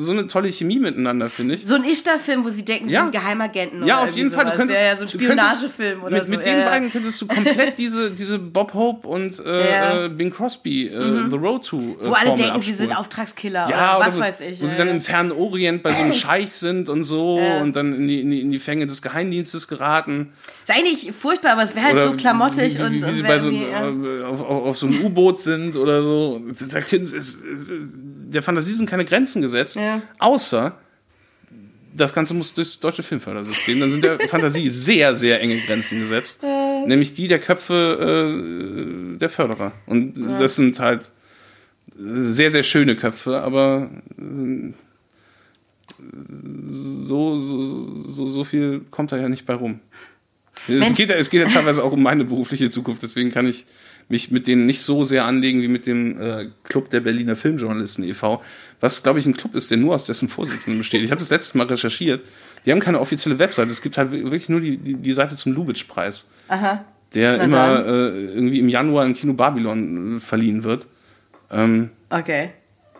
so 0.03 0.11
eine 0.11 0.27
tolle 0.27 0.49
Chemie 0.49 0.79
miteinander, 0.79 1.27
finde 1.27 1.55
ich. 1.55 1.65
So 1.65 1.73
ein 1.75 1.83
Ishtar-Film, 1.83 2.45
wo 2.45 2.49
sie 2.49 2.63
denken, 2.63 2.87
sie 2.87 2.93
Ja. 2.93 3.01
sind 3.01 3.11
Geheimagenten 3.13 3.79
oder 3.79 3.87
Ja, 3.87 3.97
auf 3.97 4.03
irgendwie 4.09 4.19
jeden 4.19 4.31
Fall. 4.31 4.45
Du 4.45 4.51
könntest, 4.51 4.79
ja, 4.79 4.85
ja, 4.87 4.95
so 4.95 5.01
ein 5.03 5.07
könntest- 5.09 5.23
Spionagefilm 5.25 6.03
oder 6.03 6.11
mit, 6.17 6.25
so. 6.25 6.29
Mit 6.31 6.45
den 6.45 6.53
ja, 6.53 6.59
ja. 6.59 6.69
beiden 6.69 6.91
könntest 6.91 7.21
du 7.21 7.25
komplett 7.27 7.77
diese, 7.79 8.11
diese 8.11 8.37
Bob 8.39 8.73
Hope 8.73 9.07
und 9.07 9.39
äh. 9.39 9.41
Mhm. 9.43 10.05
äh, 10.05 10.09
Bing 10.09 10.29
Crosby, 10.31 10.87
äh, 10.87 11.29
The 11.29 11.35
Road 11.35 11.65
to. 11.65 11.77
Äh, 11.77 11.81
Wo 11.81 12.13
alle 12.13 12.27
Formel 12.27 12.35
denken, 12.35 12.61
sie 12.61 12.73
sind 12.73 12.91
abspulen. 12.91 12.97
Auftragskiller 12.97 13.69
Ja, 13.69 13.97
oder 13.97 14.05
was 14.05 14.17
wo, 14.17 14.21
weiß 14.21 14.41
ich. 14.41 14.61
Wo 14.61 14.67
sie 14.67 14.77
dann 14.77 14.87
im 14.89 15.01
fernen 15.01 15.31
Orient 15.31 15.81
bei 15.83 15.91
so 15.93 16.01
einem 16.01 16.13
Scheich 16.13 16.51
sind 16.53 16.87
und 16.89 17.03
so 17.03 17.37
und 17.37 17.75
dann 17.75 17.95
in 17.95 18.07
die, 18.07 18.21
in 18.21 18.29
die, 18.29 18.41
in 18.41 18.51
die 18.51 18.59
Fänge 18.59 18.85
des 18.87 19.01
Geheimdienstes 19.01 19.67
geraten. 19.67 20.31
ist 20.67 20.71
eigentlich 20.77 21.11
furchtbar, 21.11 21.53
aber 21.53 21.63
es 21.63 21.73
wäre 21.75 21.85
halt 21.85 21.95
Oder 21.95 22.05
so 22.05 22.11
klamottig 22.13 22.75
wie, 22.75 22.79
wie, 22.79 22.83
und, 22.83 23.07
wie, 23.07 23.11
sie 23.11 23.23
bei 23.23 23.39
so, 23.39 23.49
äh, 23.49 24.23
auf, 24.23 24.41
auf, 24.41 24.65
auf 24.67 24.77
so 24.77 24.85
einem 24.87 25.03
U-Boot 25.05 25.39
sind 25.39 25.75
oder 25.75 26.03
so. 26.03 26.39
Da 26.71 26.81
können, 26.81 27.03
es, 27.03 27.13
es, 27.13 27.35
es, 27.43 27.69
der 28.33 28.41
Fantasie 28.41 28.73
sind 28.73 28.89
keine 28.89 29.05
Grenzen 29.05 29.41
gesetzt, 29.41 29.75
Ja. 29.75 30.01
außer 30.19 30.77
das 31.95 32.11
Ganze 32.13 32.33
muss 32.33 32.53
durchs 32.53 32.79
deutsche 32.79 33.03
Filmfördersystem. 33.03 33.79
Dann 33.79 33.91
sind 33.91 34.03
der 34.03 34.19
Fantasie 34.27 34.67
sehr, 34.69 35.13
sehr 35.13 35.39
enge 35.41 35.59
Grenzen 35.61 35.99
gesetzt. 35.99 36.41
Nämlich 36.41 37.13
die 37.13 37.27
der 37.27 37.39
Köpfe 37.39 39.13
äh, 39.13 39.17
der 39.19 39.29
Förderer. 39.29 39.73
Und 39.85 40.15
das 40.39 40.55
sind 40.55 40.79
halt 40.79 41.11
sehr, 41.95 42.49
sehr 42.49 42.63
schöne 42.63 42.95
Köpfe, 42.95 43.39
aber 43.41 43.91
äh, 44.17 44.73
so, 47.07 47.37
so, 47.37 48.03
so, 48.11 48.27
so 48.27 48.43
viel 48.43 48.81
kommt 48.91 49.11
da 49.11 49.17
ja 49.17 49.29
nicht 49.29 49.45
bei 49.45 49.53
rum. 49.53 49.79
Es 50.67 50.93
geht, 50.93 51.09
ja- 51.09 51.15
es 51.15 51.29
geht 51.29 51.41
ja 51.41 51.47
teilweise 51.47 51.83
auch 51.83 51.91
um 51.91 52.01
meine 52.01 52.23
berufliche 52.25 52.69
Zukunft, 52.69 53.03
deswegen 53.03 53.31
kann 53.31 53.47
ich 53.47 53.65
mich 54.09 54.31
mit 54.31 54.47
denen 54.47 54.65
nicht 54.65 54.81
so 54.81 55.03
sehr 55.03 55.25
anlegen 55.25 55.61
wie 55.61 55.67
mit 55.67 55.85
dem 55.85 56.19
äh, 56.19 56.47
Club 56.63 56.89
der 56.89 56.99
Berliner 56.99 57.35
Filmjournalisten 57.35 58.03
e.V., 58.03 58.41
was, 58.79 59.01
glaube 59.01 59.19
ich, 59.19 59.25
ein 59.25 59.33
Club 59.33 59.55
ist, 59.55 59.71
der 59.71 59.77
nur 59.77 59.95
aus 59.95 60.05
dessen 60.05 60.27
Vorsitzenden 60.27 60.77
besteht. 60.79 61.03
Ich 61.03 61.11
habe 61.11 61.19
das 61.19 61.29
letztes 61.29 61.53
Mal 61.55 61.67
recherchiert. 61.67 62.21
Die 62.65 62.71
haben 62.71 62.79
keine 62.81 62.99
offizielle 62.99 63.39
Webseite. 63.39 63.71
Es 63.71 63.81
gibt 63.81 63.97
halt 63.97 64.11
wirklich 64.11 64.49
nur 64.49 64.59
die, 64.59 64.77
die, 64.77 64.95
die 64.95 65.13
Seite 65.13 65.35
zum 65.35 65.53
Lubitsch-Preis, 65.53 66.29
Aha. 66.49 66.83
der 67.13 67.37
Na 67.37 67.43
immer 67.45 67.85
äh, 67.85 68.25
irgendwie 68.33 68.59
im 68.59 68.67
Januar 68.69 69.05
im 69.05 69.13
Kino 69.13 69.33
Babylon 69.33 70.17
äh, 70.17 70.19
verliehen 70.19 70.63
wird. 70.63 70.87
Ähm, 71.51 71.89
Okay. 72.09 72.49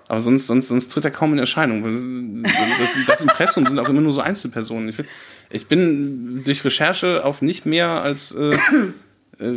aber 0.08 0.22
sonst, 0.22 0.48
sonst, 0.48 0.70
sonst 0.70 0.88
tritt 0.90 1.06
er 1.06 1.12
kaum 1.12 1.34
in 1.34 1.40
Erscheinung. 1.40 2.44
Das, 2.80 2.98
das 3.08 3.22
Impressum 3.22 3.66
sind 3.68 3.78
auch 3.80 3.90
immer 3.90 4.02
nur 4.02 4.14
so 4.14 4.22
Einzelpersonen. 4.22 4.90
Ich, 4.90 4.98
bin- 4.98 5.06
ich 5.50 5.68
bin 5.68 6.44
durch 6.46 6.64
Recherche 6.66 7.24
auf 7.26 7.42
nicht 7.42 7.66
mehr 7.66 7.90
als 8.02 8.32
äh, 8.34 8.58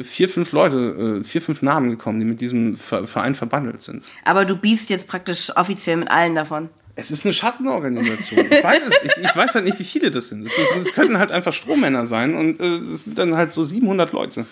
vier, 0.02 0.28
fünf 0.28 0.52
Leute, 0.52 1.20
äh, 1.20 1.24
vier, 1.24 1.42
fünf 1.42 1.62
Namen 1.62 1.90
gekommen, 1.90 2.18
die 2.18 2.24
mit 2.24 2.40
diesem 2.40 2.76
Ver- 2.76 3.06
Verein 3.06 3.34
verbandelt 3.34 3.80
sind. 3.82 4.04
Aber 4.24 4.44
du 4.44 4.56
beefst 4.56 4.90
jetzt 4.90 5.06
praktisch 5.08 5.50
offiziell 5.56 5.96
mit 5.98 6.10
allen 6.10 6.34
davon. 6.34 6.68
Es 6.98 7.10
ist 7.10 7.26
eine 7.26 7.34
Schattenorganisation. 7.34 8.46
Ich 8.50 8.64
weiß, 8.64 8.82
es, 8.86 8.98
ich, 9.04 9.24
ich 9.24 9.36
weiß 9.36 9.54
halt 9.54 9.66
nicht, 9.66 9.78
wie 9.78 9.84
viele 9.84 10.10
das 10.10 10.30
sind. 10.30 10.46
Es, 10.46 10.92
könnten 10.94 11.18
halt 11.18 11.30
einfach 11.30 11.52
Strohmänner 11.52 12.06
sein 12.06 12.34
und 12.34 12.58
äh, 12.58 12.76
es 12.94 13.04
sind 13.04 13.18
dann 13.18 13.36
halt 13.36 13.52
so 13.52 13.64
700 13.66 14.12
Leute, 14.12 14.46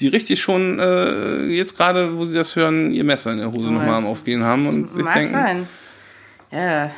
die 0.00 0.08
richtig 0.08 0.40
schon 0.40 0.78
äh, 0.80 1.42
jetzt 1.48 1.76
gerade, 1.76 2.16
wo 2.16 2.24
sie 2.24 2.34
das 2.34 2.56
hören, 2.56 2.92
ihr 2.92 3.04
Messer 3.04 3.32
in 3.32 3.38
der 3.38 3.48
Hose 3.52 3.70
nochmal 3.70 3.96
am 3.96 4.06
Aufgehen 4.06 4.42
haben 4.42 4.66
und 4.66 4.88
sich 4.88 5.04
Mag 5.04 5.14
denken, 5.14 5.32
sein. 5.32 5.68
Ja. 6.50 6.90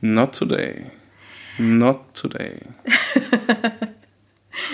Not 0.00 0.34
today. 0.36 0.86
Not 1.58 2.00
today. 2.14 2.56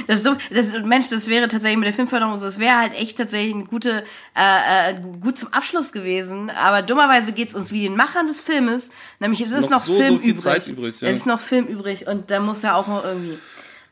Das 0.07 0.19
ist 0.19 0.25
so, 0.25 0.37
das, 0.51 0.73
Mensch, 0.85 1.09
das 1.09 1.29
wäre 1.29 1.49
tatsächlich 1.49 1.79
mit 1.79 1.87
der 1.87 1.95
Filmförderung 1.95 2.39
so, 2.39 2.47
das 2.47 2.59
wäre 2.59 2.79
halt 2.79 2.95
echt 2.95 3.19
tatsächlich 3.19 3.55
eine 3.55 3.65
gute, 3.65 4.05
äh, 4.37 4.91
äh, 4.91 4.95
gut 5.21 5.39
zum 5.39 5.53
Abschluss 5.53 5.93
gewesen. 5.93 6.51
Aber 6.51 6.83
dummerweise 6.83 7.33
geht 7.33 7.49
es 7.49 7.55
uns 7.55 7.73
wie 7.73 7.83
den 7.83 7.97
Machern 7.97 8.27
des 8.27 8.41
Filmes, 8.41 8.91
nämlich 9.21 9.41
es 9.41 9.53
ist 9.53 9.71
Noch 9.71 9.81
noch, 9.81 9.85
so, 9.85 9.95
so 9.95 10.01
Film 10.01 10.21
viel 10.21 10.31
übrig. 10.31 10.43
Zeit 10.43 10.67
übrig, 10.69 11.01
ja. 11.01 11.09
Es 11.09 11.19
ist 11.19 11.27
noch 11.27 11.41
Film 11.41 11.67
übrig 11.67 12.07
und 12.07 12.31
da 12.31 12.41
muss 12.41 12.63
ja 12.63 12.75
auch 12.75 12.87
noch 12.87 13.05
irgendwie. 13.05 13.39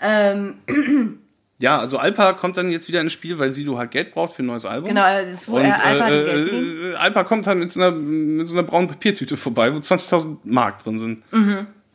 Ähm, 0.00 1.18
Ja, 1.58 1.78
also 1.78 1.96
Alpa 1.98 2.32
kommt 2.32 2.56
dann 2.56 2.72
jetzt 2.72 2.88
wieder 2.88 3.00
ins 3.00 3.12
Spiel, 3.12 3.38
weil 3.38 3.52
Sido 3.52 3.78
halt 3.78 3.92
Geld 3.92 4.12
braucht 4.12 4.32
für 4.34 4.42
ein 4.42 4.46
neues 4.46 4.64
Album. 4.64 4.88
genau, 4.88 5.04
das, 5.30 5.48
wo 5.48 5.58
Und 5.58 5.62
er 5.64 5.84
Alpha 5.84 6.04
hat 6.06 6.12
äh, 6.12 6.24
Geld 6.24 6.52
äh, 6.52 6.94
Alpa 6.96 7.22
kommt 7.22 7.46
dann 7.46 7.60
mit 7.60 7.70
so, 7.70 7.80
einer, 7.80 7.92
mit 7.92 8.48
so 8.48 8.54
einer 8.54 8.64
braunen 8.64 8.88
Papiertüte 8.88 9.36
vorbei, 9.36 9.72
wo 9.72 9.78
20.000 9.78 10.38
Mark 10.42 10.82
drin 10.82 10.98
sind. 10.98 11.22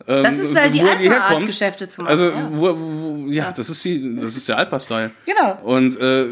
Ähm, 0.07 0.23
Das 0.23 0.39
ist 0.39 0.55
halt 0.55 0.73
die 0.73 0.79
wo 0.79 0.85
er 0.85 0.91
Alpa-Art, 0.91 1.29
herkommt. 1.29 1.47
Geschäfte 1.47 1.89
zu 1.89 2.01
machen, 2.01 2.11
Also, 2.11 2.25
ja. 2.29 2.49
wo, 2.51 2.77
wo, 2.77 3.25
ja, 3.29 3.51
das 3.51 3.69
ist, 3.69 3.84
die, 3.84 4.15
das 4.15 4.35
ist 4.35 4.47
der 4.47 4.57
Alpa-Style. 4.57 5.11
Genau. 5.25 5.59
Und 5.63 5.99
äh, 5.99 6.25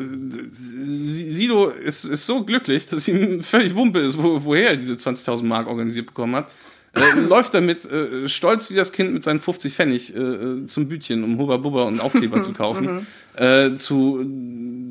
Sido 0.86 1.68
ist, 1.70 2.06
ist 2.06 2.26
so 2.26 2.44
glücklich, 2.44 2.88
dass 2.88 3.08
ihm 3.08 3.44
völlig 3.44 3.76
Wumpe 3.76 4.00
ist, 4.00 4.22
wo, 4.22 4.44
woher 4.44 4.70
er 4.72 4.78
diese 4.78 4.94
20.000 4.94 5.44
Mark 5.44 5.68
organisiert 5.68 6.06
bekommen 6.08 6.36
hat. 6.36 6.50
Äh, 6.94 7.20
läuft 7.28 7.54
damit 7.54 7.84
äh, 7.86 8.30
stolz 8.30 8.70
wie 8.70 8.76
das 8.76 8.92
Kind 8.94 9.14
mit 9.14 9.24
seinen 9.24 9.42
50 9.42 9.74
Pfennig 9.74 10.16
äh, 10.16 10.66
zum 10.66 10.88
Bütchen, 10.88 11.24
um 11.26 11.38
Hubba 11.38 11.58
Bubba 11.58 11.84
und 11.84 12.00
Aufkleber 12.00 12.42
zu 12.42 12.54
kaufen, 12.58 13.06
äh, 13.36 13.74
zu, 13.74 14.26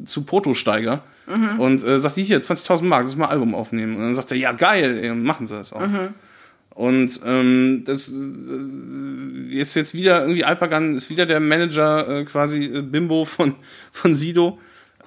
zu 0.05 0.25
Protosteiger 0.25 1.03
und 1.57 1.83
äh, 1.83 1.99
sagt, 1.99 2.17
hier, 2.17 2.43
20.000 2.43 2.85
Mark, 2.85 3.05
lass 3.05 3.17
mal 3.17 3.25
ein 3.25 3.31
Album 3.31 3.55
aufnehmen. 3.55 3.97
Und 3.97 4.03
dann 4.03 4.15
sagt 4.15 4.31
er, 4.31 4.37
ja 4.37 4.53
geil, 4.53 4.99
ey, 5.03 5.15
machen 5.15 5.47
sie 5.47 5.55
das 5.55 5.73
auch. 5.73 5.81
Und 6.75 7.21
ähm, 7.25 7.83
das 7.87 8.13
äh, 8.13 9.59
ist 9.61 9.77
jetzt 9.77 9.95
wieder 9.95 10.23
irgendwie 10.23 10.45
Alpagan 10.45 10.97
ist 10.97 11.09
wieder 11.09 11.25
der 11.25 11.39
Manager 11.39 12.09
äh, 12.09 12.25
quasi 12.25 12.65
äh, 12.65 12.83
Bimbo 12.83 13.25
von 13.25 13.55
von 13.93 14.15
Sido, 14.15 14.59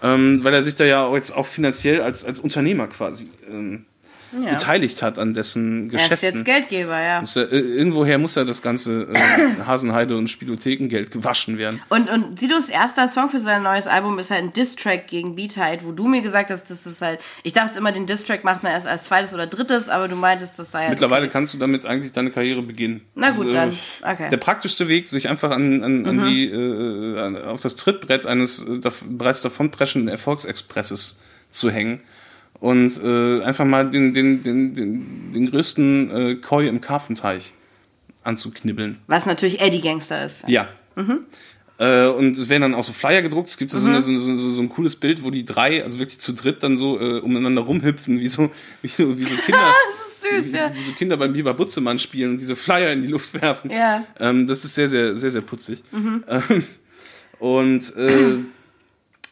ähm, 0.02 0.44
weil 0.44 0.54
er 0.54 0.64
sich 0.64 0.76
da 0.76 0.86
ja 0.86 1.14
jetzt 1.14 1.32
auch 1.32 1.46
finanziell 1.46 2.02
als 2.02 2.24
als 2.24 2.40
Unternehmer 2.40 2.88
quasi 2.88 3.30
ähm, 3.52 3.86
Ja. 4.44 4.52
beteiligt 4.52 5.02
hat 5.02 5.20
an 5.20 5.34
dessen 5.34 5.92
Er 5.92 6.12
ist 6.12 6.24
jetzt 6.24 6.46
Geldgeber, 6.46 7.02
ja. 7.02 7.22
Muss 7.22 7.36
er, 7.36 7.52
äh, 7.52 7.58
irgendwoher 7.58 8.18
muss 8.18 8.36
ja 8.36 8.44
das 8.44 8.62
ganze 8.62 9.08
äh, 9.14 9.62
Hasenheide 9.66 10.18
und 10.18 10.30
Spielothekengeld 10.30 11.12
gewaschen 11.12 11.58
werden. 11.58 11.82
Und, 11.90 12.10
und 12.10 12.40
Sidos 12.40 12.70
erster 12.70 13.08
Song 13.08 13.30
für 13.30 13.40
sein 13.40 13.64
neues 13.64 13.88
Album 13.88 14.20
ist 14.20 14.32
halt 14.32 14.44
ein 14.44 14.54
Diss-Track 14.54 15.08
gegen 15.08 15.36
Beatheit, 15.36 15.86
wo 15.86 15.92
du 15.92 16.08
mir 16.08 16.22
gesagt 16.22 16.50
hast, 16.50 16.70
das 16.70 16.86
ist 16.86 17.02
halt, 17.02 17.20
ich 17.44 17.54
dachte 17.54 17.78
immer, 17.80 17.92
den 17.92 18.06
Diss-Track 18.06 18.44
macht 18.44 18.64
man 18.64 18.72
erst 18.72 18.88
als 18.88 19.04
zweites 19.04 19.34
oder 19.34 19.48
drittes, 19.48 19.90
aber 19.90 20.08
du 20.08 20.16
meintest, 20.16 20.60
das 20.60 20.72
sei 20.72 20.82
halt 20.82 20.90
Mittlerweile 20.92 21.26
okay. 21.26 21.34
kannst 21.34 21.54
du 21.54 21.58
damit 21.58 21.86
eigentlich 21.86 22.12
deine 22.12 22.32
Karriere 22.32 22.62
beginnen. 22.62 23.02
Na 23.16 23.32
gut, 23.32 23.48
Das, 23.48 23.54
dann. 23.54 23.70
äh, 23.72 24.14
Okay. 24.14 24.26
Mhm. 24.26 24.30
Der 24.30 24.38
praktischste 24.38 24.88
Weg, 24.88 25.08
sich 25.08 25.28
einfach 25.28 25.52
an, 25.52 25.84
an, 25.84 26.06
an 26.06 26.26
die, 26.26 26.50
äh, 26.50 27.44
auf 27.46 27.62
das 27.62 27.76
Trittbrett 27.76 28.26
eines 28.26 28.64
äh, 28.64 28.80
bereits 29.10 29.42
davonpreschenden 29.42 30.10
Erfolgsexpresses 30.10 31.20
zu 31.50 31.70
hängen 31.70 32.02
und 32.60 33.02
äh, 33.04 33.44
einfach 33.44 33.66
mal 33.66 33.90
den, 33.90 34.14
den, 34.14 34.42
den, 34.42 34.74
den, 34.74 35.32
den 35.34 35.52
größten 35.52 36.12
äh, 36.12 36.36
Koi 36.36 36.68
im 36.68 36.82
Karpfenteich 36.82 37.54
anzuknibbeln. 38.24 38.98
Was 39.08 39.26
natürlich 39.26 39.62
Eddie 39.62 39.82
Gangster 39.82 40.26
ist. 40.26 40.48
Ja. 40.48 40.68
Mhm. 40.96 41.26
Äh, 41.80 42.08
und 42.08 42.38
es 42.38 42.50
werden 42.50 42.64
dann 42.64 42.76
auch 42.76 42.84
so 42.84 42.92
Flyer 42.92 43.22
gedruckt. 43.22 43.50
Es 43.50 43.58
gibt 43.58 43.72
so, 43.72 43.88
eine, 43.88 44.02
so, 44.02 44.18
so, 44.18 44.36
so, 44.36 44.62
ein 44.62 44.70
cooles 44.70 44.96
Bild, 44.96 45.24
wo 45.24 45.30
die 45.30 45.46
drei, 45.46 45.84
also 45.84 46.00
wirklich 46.00 46.20
zu 46.20 46.34
dritt, 46.34 46.64
dann 46.64 46.78
so 46.78 47.00
äh, 47.00 47.20
umeinander 47.20 47.62
rumhüpfen, 47.62 48.20
wie 48.20 48.28
so, 48.28 48.50
wie 48.82 48.88
so, 48.88 49.18
wie 49.18 49.24
so 49.24 49.36
Kinder. 49.46 49.74
Süß, 50.20 50.52
ja. 50.52 50.74
wie, 50.74 50.80
wie 50.80 50.84
so 50.84 50.92
Kinder 50.94 51.18
beim 51.18 51.34
Biber 51.34 51.54
Butzemann 51.54 52.00
spielen 52.00 52.32
und 52.32 52.42
diese 52.42 52.56
Flyer 52.56 52.92
in 52.92 53.04
die 53.04 53.08
Luft 53.08 53.40
werfen. 53.40 53.70
Ja. 53.70 54.06
Ähm, 54.20 54.48
das 54.48 54.66
ist 54.66 54.74
sehr, 54.74 54.88
sehr, 54.88 55.14
sehr, 55.14 55.30
sehr 55.30 55.42
putzig. 55.42 55.84
Ähm, 55.94 56.64
und 57.38 57.96
äh, 57.96 58.38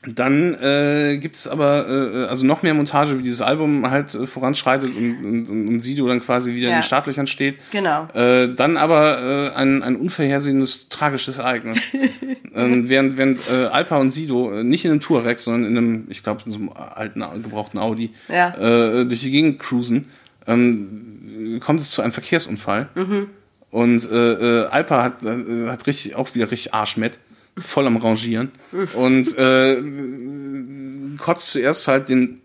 dann 0.07 0.53
äh, 0.55 1.17
gibt 1.17 1.35
es 1.35 1.47
aber 1.47 1.87
äh, 1.87 2.25
also 2.27 2.45
noch 2.45 2.61
mehr 2.63 2.73
Montage, 2.73 3.17
wie 3.17 3.23
dieses 3.23 3.41
Album 3.41 3.89
halt 3.89 4.13
äh, 4.15 4.27
voranschreitet 4.27 4.89
und, 4.95 5.25
und, 5.49 5.67
und 5.67 5.79
Sido 5.81 6.07
dann 6.07 6.21
quasi 6.21 6.53
wieder 6.53 6.67
in 6.67 6.71
Ja. 6.73 6.79
den 6.79 6.83
Startlöchern 6.83 7.27
steht. 7.27 7.57
Genau. 7.71 8.07
Äh, 8.13 8.53
dann 8.53 8.77
aber 8.77 9.51
äh, 9.53 9.55
ein, 9.55 9.81
ein 9.83 9.95
unvorhersehendes, 9.95 10.89
tragisches 10.89 11.37
Ereignis. 11.39 11.79
ähm, 12.55 12.87
während 12.89 13.17
während 13.17 13.39
äh, 13.49 13.65
Alpa 13.65 13.97
und 13.97 14.11
Sido 14.11 14.51
äh, 14.59 14.63
nicht 14.63 14.85
in 14.85 14.91
einem 14.91 14.99
Touareg, 15.01 15.39
sondern 15.39 15.65
in 15.71 15.77
einem, 15.77 16.07
ich 16.09 16.23
glaube, 16.23 16.41
in 16.45 16.51
so 16.51 16.57
einem 16.57 16.69
alten, 16.69 17.23
gebrauchten 17.43 17.79
Audi 17.79 18.11
Ja. 18.29 18.49
äh, 19.01 19.05
durch 19.05 19.21
die 19.21 19.31
Gegend 19.31 19.59
cruisen, 19.59 20.09
ähm, 20.47 21.59
kommt 21.59 21.81
es 21.81 21.91
zu 21.91 22.01
einem 22.01 22.11
Verkehrsunfall. 22.11 22.89
Und 23.71 24.09
äh, 24.09 24.61
äh, 24.61 24.65
Alpa 24.67 25.03
hat, 25.03 25.23
äh, 25.23 25.67
hat 25.67 25.85
richtig, 25.87 26.15
auch 26.15 26.33
wieder 26.33 26.49
richtig 26.49 26.73
Arschmett, 26.73 27.19
voll 27.57 27.87
am 27.87 27.97
Rangieren. 27.97 28.51
Und 28.93 29.37
äh, 29.37 29.81
kotzt 31.17 31.47
zuerst 31.47 31.87
halt 31.87 32.09
den, 32.09 32.41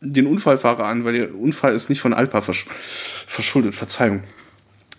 den 0.00 0.26
Unfallfahrer 0.26 0.84
an, 0.86 1.04
weil 1.04 1.14
der 1.14 1.34
Unfall 1.34 1.74
ist 1.74 1.88
nicht 1.88 2.00
von 2.00 2.12
Alpa 2.12 2.42
versch 2.42 2.66
verschuldet, 3.26 3.74
Verzeihung. 3.74 4.22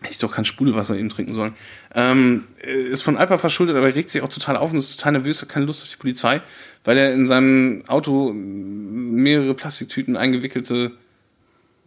Ich 0.09 0.17
doch 0.17 0.33
kein 0.33 0.45
Sprudelwasser 0.45 0.97
eben 0.97 1.09
trinken 1.09 1.35
sollen. 1.35 1.53
Ähm, 1.93 2.45
ist 2.59 3.03
von 3.03 3.17
Alpa 3.17 3.38
verschuldet, 3.38 3.75
aber 3.75 3.89
er 3.89 3.95
regt 3.95 4.09
sich 4.09 4.23
auch 4.23 4.29
total 4.29 4.57
auf 4.57 4.71
und 4.71 4.79
ist 4.79 4.97
total 4.97 5.13
nervös, 5.13 5.41
hat 5.41 5.49
keine 5.49 5.67
Lust 5.67 5.83
auf 5.83 5.89
die 5.89 5.97
Polizei, 5.97 6.41
weil 6.83 6.97
er 6.97 7.13
in 7.13 7.27
seinem 7.27 7.83
Auto 7.88 8.33
mehrere 8.33 9.53
Plastiktüten 9.53 10.17
eingewickelte 10.17 10.93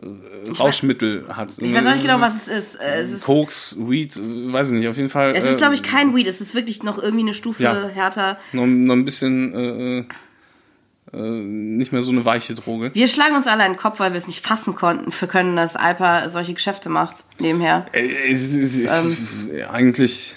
äh, 0.04 0.50
Rauschmittel 0.52 1.24
hat. 1.28 1.48
Ich 1.58 1.72
weiß 1.74 1.86
auch 1.86 1.90
nicht 1.92 2.02
genau, 2.02 2.20
was 2.20 2.34
es 2.34 2.48
ist. 2.48 2.80
Äh, 2.80 3.00
Es 3.02 3.12
ist, 3.12 3.24
Koks, 3.24 3.76
Weed, 3.78 4.16
äh, 4.16 4.20
weiß 4.52 4.68
ich 4.68 4.74
nicht, 4.74 4.88
auf 4.88 4.96
jeden 4.96 5.10
Fall. 5.10 5.32
es 5.36 5.44
ist 5.44 5.54
äh, 5.54 5.56
glaube 5.56 5.74
ich, 5.74 5.82
kein 5.82 6.14
Weed. 6.14 6.26
Es 6.26 6.40
ist 6.40 6.54
wirklich 6.54 6.82
noch 6.82 6.98
irgendwie 6.98 7.24
eine 7.24 7.34
Stufe 7.34 7.62
Ja. 7.62 7.88
härter. 7.88 8.38
noch, 8.52 8.66
noch 8.66 8.94
ein 8.94 9.04
bisschen 9.04 9.54
äh, 9.54 9.98
äh, 10.00 10.04
äh, 11.12 11.18
nicht 11.18 11.92
mehr 11.92 12.02
so 12.02 12.10
eine 12.10 12.24
weiche 12.24 12.54
Droge. 12.54 12.90
Wir 12.94 13.08
schlagen 13.08 13.34
uns 13.36 13.46
alle 13.46 13.62
einen 13.62 13.76
Kopf, 13.76 14.00
weil 14.00 14.12
wir 14.12 14.18
es 14.18 14.26
nicht 14.26 14.44
fassen 14.44 14.74
konnten, 14.74 15.12
für 15.12 15.26
können, 15.26 15.54
dass 15.56 15.76
Alpa 15.76 16.28
solche 16.28 16.54
Geschäfte 16.54 16.88
macht 16.88 17.24
nebenher. 17.38 17.86
Äh, 17.92 18.32
es 18.32 18.52
ist, 18.54 18.84
Ähm, 18.90 19.16
eigentlich 19.70 20.36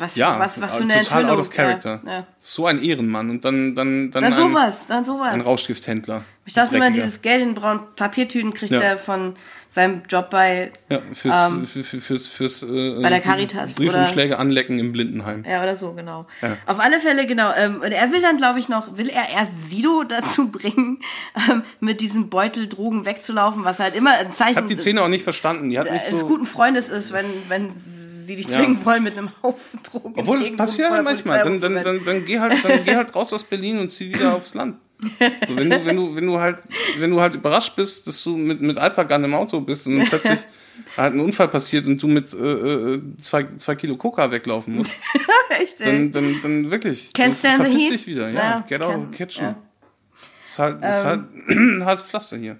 Was, 0.00 0.16
ja, 0.16 0.38
was, 0.38 0.60
was 0.60 0.76
für 0.76 0.84
eine 0.84 0.94
total 0.94 1.20
Enthüllung. 1.20 1.30
out 1.30 1.38
of 1.38 1.50
character. 1.50 2.00
Ja, 2.04 2.12
ja. 2.12 2.26
So 2.38 2.66
ein 2.66 2.82
Ehrenmann 2.82 3.28
und 3.30 3.44
dann 3.44 3.74
dann 3.74 4.10
dann, 4.10 4.22
Dann 4.22 4.32
ein, 4.32 4.34
sowas, 4.34 4.86
dann 4.86 5.04
sowas. 5.04 5.32
ein 5.32 5.42
Rauschgifthändler. 5.42 6.24
Ich 6.46 6.54
dachte 6.54 6.76
immer, 6.76 6.90
dieses 6.90 7.22
Geld 7.22 7.42
in 7.42 7.54
braunen 7.54 7.82
Papiertüten 7.94 8.52
kriegt 8.52 8.72
er 8.72 8.98
von 8.98 9.34
seinem 9.68 10.02
Job 10.08 10.30
bei, 10.30 10.72
ja, 10.88 11.00
fürs, 11.14 11.34
ähm, 11.46 11.64
für, 11.64 11.84
für, 11.84 12.00
fürs, 12.00 12.26
fürs 12.26 12.64
äh, 12.64 13.00
bei 13.00 13.08
der 13.08 13.20
Caritas, 13.20 13.76
Briefumschläge 13.76 14.36
anlecken 14.36 14.80
im 14.80 14.90
Blindenheim. 14.90 15.44
ja 15.48 15.62
oder 15.62 15.76
so, 15.76 15.92
genau. 15.92 16.26
Auf 16.66 16.80
alle 16.80 16.98
Fälle, 16.98 17.28
genau. 17.28 17.52
Ähm, 17.56 17.76
und 17.76 17.92
er 17.92 18.10
will 18.10 18.20
dann, 18.20 18.36
glaube 18.36 18.58
ich, 18.58 18.68
noch, 18.68 18.96
will 18.96 19.08
er 19.08 19.30
erst 19.32 19.70
Sido 19.70 20.02
dazu 20.08 20.50
bringen, 20.50 20.98
ähm, 21.48 21.62
mit 21.78 22.00
diesem 22.00 22.30
Beutel 22.30 22.68
Drogen 22.68 23.04
wegzulaufen, 23.04 23.64
was 23.64 23.78
halt 23.78 23.94
immer 23.94 24.14
ein 24.14 24.30
Ich 24.30 24.36
Zeichen 24.36 24.56
habe 24.56 24.66
die 24.66 24.76
Szene 24.76 25.02
auch 25.02 25.08
nicht 25.08 25.22
verstanden. 25.22 25.70
Die 25.70 25.78
hat 25.78 25.88
nicht 25.92 26.10
des 26.10 26.20
so, 26.20 26.26
guten 26.26 26.46
Freundes 26.46 26.90
ist, 26.90 27.12
wenn, 27.12 27.26
wenn 27.46 27.68
sie 28.26 28.36
dich 28.36 28.46
Ja. 28.46 28.52
zwingen 28.52 28.84
wollen, 28.84 29.02
mit 29.02 29.16
einem 29.18 29.30
Haufen 29.42 29.80
Drogen. 29.82 30.14
obwohl 30.16 30.36
entgegenkommen, 30.36 30.56
passiert 30.56 30.90
halt 30.90 30.96
der 30.98 31.02
manchmal. 31.02 31.38
Dann, 31.44 31.60
dann, 31.60 31.74
dann, 31.84 32.04
dann, 32.04 32.24
geh 32.24 32.38
halt, 32.38 32.64
dann 32.64 32.84
geh 32.84 32.94
halt 32.96 33.14
raus 33.14 33.32
aus 33.32 33.44
Berlin 33.44 33.78
und 33.78 33.90
zieh 33.90 34.12
wieder 34.12 34.34
aufs 34.34 34.54
Land. 34.54 34.76
So, 35.48 35.56
wenn 35.56 35.70
du, 35.70 35.84
wenn 35.86 35.96
du, 35.96 36.14
wenn 36.14 36.26
du 36.26 36.38
halt, 36.38 36.58
wenn 36.98 37.10
du 37.10 37.20
halt 37.22 37.34
überrascht 37.34 37.74
bist, 37.74 38.06
dass 38.06 38.22
du 38.22 38.36
mit, 38.36 38.60
mit 38.60 38.76
Alpagan 38.76 39.24
im 39.24 39.32
Auto 39.34 39.58
bist 39.60 39.86
und 39.86 40.04
plötzlich 40.10 40.40
halt 40.96 41.14
ein 41.14 41.20
Unfall 41.20 41.48
passiert 41.48 41.86
und 41.86 42.02
du 42.02 42.06
mit 42.06 42.34
äh, 42.34 42.36
äh, 42.36 43.02
zwei, 43.16 43.46
zwei 43.56 43.76
Kilo 43.76 43.96
Coca 43.96 44.30
weglaufen 44.30 44.74
musst, 44.76 44.92
Echt, 45.62 45.80
dann, 45.80 46.12
dann, 46.12 46.36
dann 46.42 46.70
wirklich. 46.70 47.08
Stand 47.10 47.34
the 47.34 47.48
verpiss 47.48 47.88
dich 47.88 48.06
wieder. 48.06 48.28
Ja, 48.28 48.40
Ja, 48.40 48.64
get 48.68 48.82
out 48.82 48.94
of 48.96 49.02
the 49.10 49.16
kitchen. 49.16 49.44
ja. 49.44 49.56
Das 50.40 50.50
ist 50.50 50.58
halt, 50.58 50.82
das 50.82 50.98
ist 50.98 51.04
halt 51.04 51.20
ein 51.48 51.84
hartes 51.84 52.02
Pflaster 52.02 52.36
hier. 52.36 52.58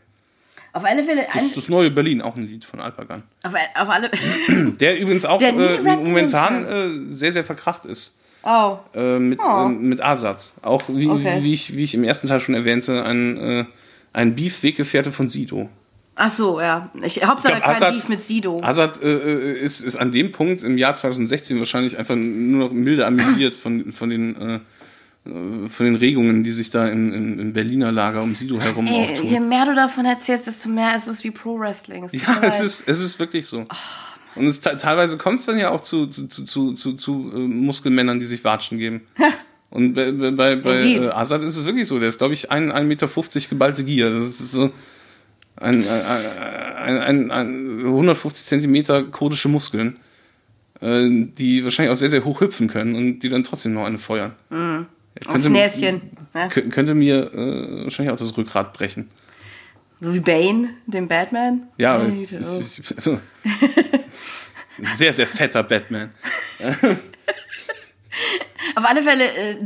Auf 0.73 0.85
alle 0.85 1.03
Fälle, 1.03 1.27
Das 1.35 1.53
das 1.55 1.69
neue 1.69 1.91
Berlin, 1.91 2.23
auch 2.23 2.37
ein 2.37 2.47
Lied 2.47 2.65
von 2.65 2.81
Alpagan. 2.81 3.23
auf, 3.43 3.53
auf 3.81 3.89
alle, 3.91 4.11
Der 4.81 4.99
übrigens 5.01 5.25
auch 5.25 5.39
Der 5.39 5.51
äh, 5.51 5.97
momentan 5.97 6.65
äh, 6.65 6.89
sehr, 7.13 7.33
sehr 7.33 7.45
verkracht 7.45 7.87
ist. 7.87 8.19
oh, 8.45 8.79
Äh, 8.95 9.19
mit, 9.19 9.41
Oh. 9.43 9.67
äh, 9.67 9.69
mit 9.69 10.01
Asad. 10.01 10.53
Auch 10.63 10.83
wie, 10.89 11.09
Okay. 11.09 11.39
wie, 11.43 11.53
ich, 11.55 11.77
wie 11.77 11.85
ich 11.85 11.95
im 11.95 12.05
ersten 12.05 12.29
Teil 12.29 12.41
schon 12.41 12.55
erwähnte, 12.55 13.05
ein, 13.05 13.37
äh, 13.37 13.65
ein 14.13 14.35
Beef-Weggefährte 14.37 15.11
von 15.13 15.29
Sido. 15.29 15.69
ach 16.15 16.31
so, 16.31 16.61
ja. 16.61 16.91
Ich, 17.03 17.25
Hauptsache 17.27 17.55
Ich 17.55 17.59
glaub, 17.63 17.65
kein 17.65 17.75
Assad- 17.77 17.95
Beef 17.95 18.09
mit 18.09 18.23
Sido. 18.23 18.61
Assad 18.63 19.03
äh, 19.03 19.09
äh, 19.09 19.59
ist, 19.61 19.81
ist 19.81 19.97
an 19.97 20.13
dem 20.13 20.31
Punkt 20.33 20.63
im 20.63 20.79
Jahr 20.79 20.95
2016 20.95 21.59
wahrscheinlich 21.59 21.99
einfach 21.99 22.15
nur 22.17 22.67
noch 22.69 22.73
milde 22.73 23.07
amüsiert 23.07 23.55
von, 23.55 23.91
von, 23.93 24.11
den, 24.11 24.37
äh, 24.37 24.55
äh, 24.57 24.61
von 25.69 25.87
den 25.87 25.97
Regungen, 25.97 26.43
die 26.45 26.51
sich 26.51 26.71
da 26.71 26.89
im, 26.89 27.13
im, 27.13 27.39
im 27.39 27.53
Berliner 27.53 27.93
Lager 27.93 28.23
um 28.23 28.35
Sido 28.35 28.61
herum 28.61 28.87
Ey, 28.87 29.05
auftun. 29.05 29.27
je 29.27 29.41
mehr 29.41 29.65
du 29.67 29.75
davon 29.75 30.05
erzählst, 30.05 30.47
desto 30.47 30.69
mehr 30.69 30.97
ist 30.97 31.07
es 31.09 31.23
wie 31.25 31.31
Pro-Wrestling. 31.31 32.09
Ja, 32.13 32.41
es 32.43 32.59
leid. 32.59 32.67
ist, 32.67 32.89
es 32.89 33.01
ist 33.01 33.19
wirklich 33.19 33.47
so. 33.47 33.61
Oh. 33.61 33.75
Und 34.37 34.47
es, 34.47 34.61
te- 34.61 34.77
teilweise 34.77 35.17
kommt 35.19 35.41
es 35.41 35.47
dann 35.47 35.59
ja 35.59 35.71
auch 35.71 35.81
zu, 35.81 36.07
zu, 36.07 36.27
zu, 36.29 36.73
zu, 36.73 36.93
zu, 36.95 37.33
äh, 37.35 37.39
Muskelmännern, 37.39 38.21
die 38.21 38.27
sich 38.27 38.43
Watschen 38.45 38.79
geben. 38.79 39.03
Und 39.71 39.95
bei, 39.95 40.11
bei, 40.11 40.57
bei, 40.57 40.81
äh, 40.83 41.09
Assad 41.11 41.43
ist 41.43 41.57
es 41.57 41.65
wirklich 41.65 41.87
so. 41.87 42.01
Der 42.01 42.09
ist, 42.09 42.19
glaube 42.19 42.35
ich, 42.35 42.51
ein 42.51 42.73
1,50 42.73 42.83
Meter 42.85 43.09
geballte 43.49 43.85
Gier. 43.85 44.11
Das 44.11 44.29
ist 44.29 44.51
so 44.53 44.71
ein, 45.57 45.87
ein, 45.87 46.07
ein, 46.77 47.01
ein, 47.01 47.31
ein 47.31 47.79
150 47.87 48.47
Zentimeter 48.47 49.05
kurdische 49.05 49.49
Muskeln, 49.49 49.97
äh, 50.81 51.09
die 51.09 51.63
wahrscheinlich 51.63 51.93
auch 51.93 51.97
sehr, 51.99 52.11
sehr 52.11 52.25
hoch 52.25 52.41
hüpfen 52.41 52.67
können 52.69 52.97
und 52.97 53.21
die 53.21 53.29
dann 53.29 53.45
trotzdem 53.45 53.75
noch 53.75 53.85
eine 53.85 53.99
feuern. 53.99 54.33
Ich 54.51 54.57
Aufs 55.27 55.49
Näschen. 55.49 56.03
Ja. 56.35 56.47
kö- 56.47 56.71
könnte 56.71 56.95
mir 56.95 57.33
äh, 57.35 57.85
wahrscheinlich 57.85 58.13
auch 58.13 58.19
das 58.19 58.37
Rückgrat 58.37 58.73
brechen. 58.73 59.09
So 60.01 60.15
wie 60.15 60.21
Bane, 60.21 60.71
dem 60.87 61.09
Batman. 61.09 61.65
Ja, 61.77 62.03
es 62.03 62.15
oh. 62.33 62.61
ist, 62.61 62.79
ist, 62.79 62.93
also, 62.93 63.21
ein 63.45 64.85
sehr, 64.97 65.13
sehr 65.13 65.27
fetter 65.27 65.63
Batman. 65.63 66.11
Auf 68.77 68.85
alle 68.89 69.03
Fälle 69.03 69.25
äh, 69.25 69.57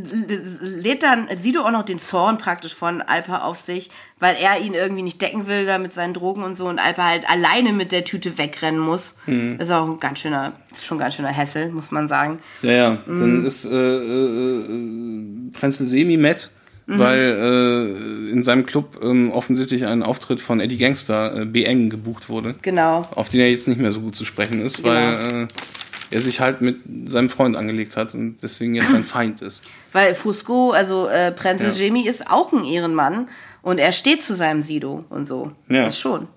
lädt 0.81 1.03
dann 1.03 1.29
Sido 1.39 1.63
auch 1.63 1.71
noch 1.71 1.83
den 1.85 2.01
Zorn 2.01 2.39
praktisch 2.39 2.75
von 2.75 3.03
Alpa 3.03 3.39
auf 3.39 3.59
sich, 3.59 3.91
weil 4.21 4.37
er 4.41 4.61
ihn 4.61 4.75
irgendwie 4.75 5.03
nicht 5.03 5.21
decken 5.21 5.47
will 5.47 5.67
da 5.67 5.79
mit 5.79 5.93
seinen 5.93 6.15
Drogen 6.15 6.43
und 6.43 6.57
so 6.57 6.67
und 6.69 6.79
Alpa 6.79 7.05
halt 7.05 7.29
alleine 7.29 7.73
mit 7.73 7.93
der 7.93 8.05
Tüte 8.05 8.39
wegrennen 8.39 8.81
muss. 8.81 9.17
Mhm. 9.27 9.59
Ist 9.61 9.73
auch 9.73 9.87
ein 9.89 10.01
ganz 10.01 10.21
schöner, 10.21 10.53
ist 10.73 10.87
schon 10.87 10.97
ein 10.99 11.01
ganz 11.01 11.15
schöner 11.15 11.29
Hessel, 11.29 11.71
muss 11.71 11.91
man 11.91 12.09
sagen. 12.09 12.39
Ja, 12.63 12.73
ja. 12.73 12.99
Mhm. 13.07 13.21
Dann 13.21 13.45
ist 13.45 13.65
äh, 13.65 13.71
äh, 13.75 14.65
Prenzel 15.53 15.87
Semi 15.87 16.17
mad, 16.17 16.49
Mhm. 16.87 16.99
weil 16.99 17.19
äh, 18.29 18.31
in 18.31 18.43
seinem 18.43 18.67
Club 18.67 18.99
ähm, 19.03 19.33
offensichtlich 19.33 19.87
ein 19.87 20.03
Auftritt 20.03 20.39
von 20.39 20.61
Eddie 20.61 20.77
Gangster, 20.77 21.41
äh, 21.41 21.45
B. 21.47 21.65
Eng, 21.65 21.89
gebucht 21.89 22.29
wurde. 22.29 22.57
Genau. 22.61 23.09
Auf 23.15 23.31
den 23.31 23.41
er 23.41 23.51
jetzt 23.51 23.67
nicht 23.69 23.81
mehr 23.81 23.91
so 23.91 24.01
gut 24.01 24.15
zu 24.15 24.27
sprechen 24.27 24.61
ist, 24.61 24.85
weil 24.85 25.15
äh, 25.45 25.47
er 26.11 26.21
sich 26.21 26.41
halt 26.41 26.61
mit 26.61 26.81
seinem 27.09 27.31
Freund 27.31 27.57
angelegt 27.57 27.97
hat 27.97 28.15
und 28.15 28.37
deswegen 28.43 28.75
jetzt 28.75 28.91
sein 28.91 29.05
Feind 29.05 29.41
ist. 29.43 29.63
Weil 29.93 30.15
Fusco, 30.15 30.71
also 30.73 31.09
äh, 31.09 31.33
Prenzel 31.33 31.69
Ja. 31.71 31.75
Jemi, 31.75 32.07
ist 32.07 32.31
auch 32.31 32.53
ein 32.53 32.65
Ehrenmann 32.65 33.29
und 33.63 33.79
er 33.79 33.93
steht 33.93 34.23
zu 34.23 34.35
seinem 34.35 34.63
Sido 34.63 35.05
und 35.09 35.27
so. 35.27 35.53
Ja. 35.69 35.85
Das 35.85 35.99
schon. 35.99 36.29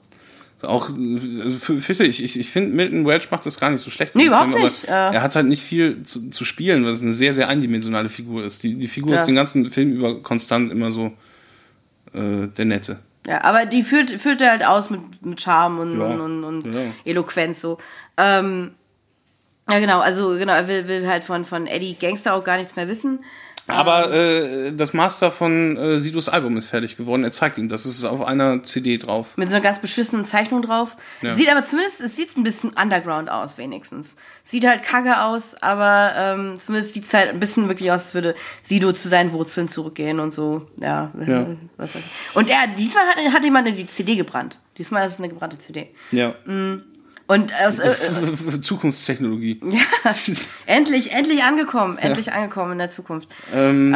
Auch, 0.63 0.89
also 0.89 2.03
ich, 2.03 2.23
ich, 2.23 2.39
ich 2.39 2.49
finde, 2.49 2.75
Milton 2.75 3.05
Welch 3.05 3.29
macht 3.29 3.45
das 3.45 3.59
gar 3.59 3.69
nicht 3.69 3.83
so 3.83 3.91
schlecht. 3.91 4.15
Nee, 4.15 4.25
überhaupt 4.25 4.49
aber 4.53 4.63
nicht, 4.63 4.85
äh. 4.85 4.87
Er 4.91 5.21
hat 5.21 5.35
halt 5.35 5.45
nicht 5.45 5.61
viel 5.61 6.01
zu, 6.01 6.31
zu 6.31 6.45
spielen, 6.45 6.83
weil 6.83 6.91
es 6.93 7.03
eine 7.03 7.11
sehr, 7.11 7.31
sehr 7.31 7.47
eindimensionale 7.47 8.09
Figur 8.09 8.43
ist. 8.43 8.63
Die, 8.63 8.73
die 8.75 8.87
Figur 8.87 9.13
Ja. 9.13 9.19
ist 9.19 9.27
den 9.27 9.35
ganzen 9.35 9.69
Film 9.69 9.91
über 9.91 10.23
konstant 10.23 10.71
immer 10.71 10.91
so 10.91 11.11
äh, 12.13 12.47
der 12.47 12.65
Nette. 12.65 12.99
Ja, 13.27 13.43
aber 13.43 13.65
die 13.67 13.83
füllt, 13.83 14.09
füllt 14.19 14.41
er 14.41 14.49
halt 14.51 14.65
aus 14.65 14.89
mit, 14.89 15.01
mit 15.23 15.39
Charme 15.39 15.77
und, 15.79 15.99
Ja. 15.99 16.07
und, 16.07 16.21
und, 16.21 16.43
und 16.65 16.73
Ja. 16.73 16.81
Eloquenz 17.05 17.61
so. 17.61 17.77
Ähm, 18.17 18.71
ja, 19.69 19.79
genau, 19.79 19.99
also 19.99 20.29
genau, 20.37 20.53
er 20.53 20.67
will, 20.67 20.87
will 20.87 21.07
halt 21.07 21.23
von, 21.23 21.45
von 21.45 21.67
Eddie 21.67 21.95
Gangster 21.95 22.33
auch 22.35 22.43
gar 22.43 22.57
nichts 22.57 22.75
mehr 22.75 22.87
wissen. 22.87 23.19
Aber 23.69 24.13
äh, 24.13 24.71
das 24.71 24.93
Master 24.93 25.29
von 25.29 25.75
äh, 25.75 25.99
Sidos 25.99 26.29
Album 26.29 26.55
ist 26.55 26.67
fertig 26.67 26.95
geworden. 26.95 27.25
Er 27.25 27.31
zeigt 27.31 27.57
ihm 27.57 27.67
das. 27.67 27.83
Es 27.83 27.97
ist 27.97 28.05
auf 28.05 28.23
einer 28.25 28.63
CD 28.63 28.97
drauf. 28.97 29.35
Mit 29.35 29.49
so 29.49 29.55
einer 29.55 29.63
ganz 29.63 29.79
beschissenen 29.79 30.23
Zeichnung 30.23 30.61
drauf. 30.61 30.95
Ja. 31.21 31.33
Sieht 31.33 31.51
aber 31.51 31.65
zumindest, 31.65 31.99
es 31.99 32.15
sieht 32.15 32.37
ein 32.37 32.43
bisschen 32.43 32.69
underground 32.81 33.29
aus, 33.29 33.57
wenigstens. 33.57 34.15
Sieht 34.41 34.65
halt 34.65 34.83
kacke 34.83 35.21
aus, 35.21 35.53
aber 35.61 36.13
ähm, 36.15 36.59
zumindest 36.61 36.93
sieht 36.93 37.07
es 37.07 37.13
halt 37.13 37.27
ein 37.27 37.41
bisschen 37.41 37.67
wirklich 37.67 37.91
aus, 37.91 38.03
als 38.03 38.13
würde 38.15 38.35
Sido 38.63 38.93
zu 38.93 39.09
seinen 39.09 39.33
Wurzeln 39.33 39.67
zurückgehen 39.67 40.21
und 40.21 40.33
so. 40.33 40.65
Ja, 40.79 41.11
Ja. 41.27 41.47
was 41.75 41.93
weiß 41.93 42.01
ich. 42.05 42.35
Und 42.37 42.49
er, 42.49 42.67
diesmal 42.67 43.03
hat, 43.05 43.33
hat 43.33 43.43
jemand 43.43 43.67
die 43.67 43.85
CD 43.85 44.15
gebrannt. 44.15 44.59
Diesmal 44.77 45.05
ist 45.05 45.13
es 45.15 45.19
eine 45.19 45.27
gebrannte 45.27 45.59
CD. 45.59 45.89
Ja. 46.11 46.35
Und 47.27 47.53
aus, 47.61 47.79
äh, 47.79 47.89
äh, 47.89 48.61
Zukunftstechnologie. 48.61 49.59
Ja, 49.69 50.15
endlich, 50.65 51.11
endlich 51.11 51.43
angekommen, 51.43 51.97
endlich 51.97 52.31
angekommen 52.31 52.73
in 52.73 52.77
der 52.77 52.89
Zukunft. 52.89 53.27
Ähm, 53.53 53.93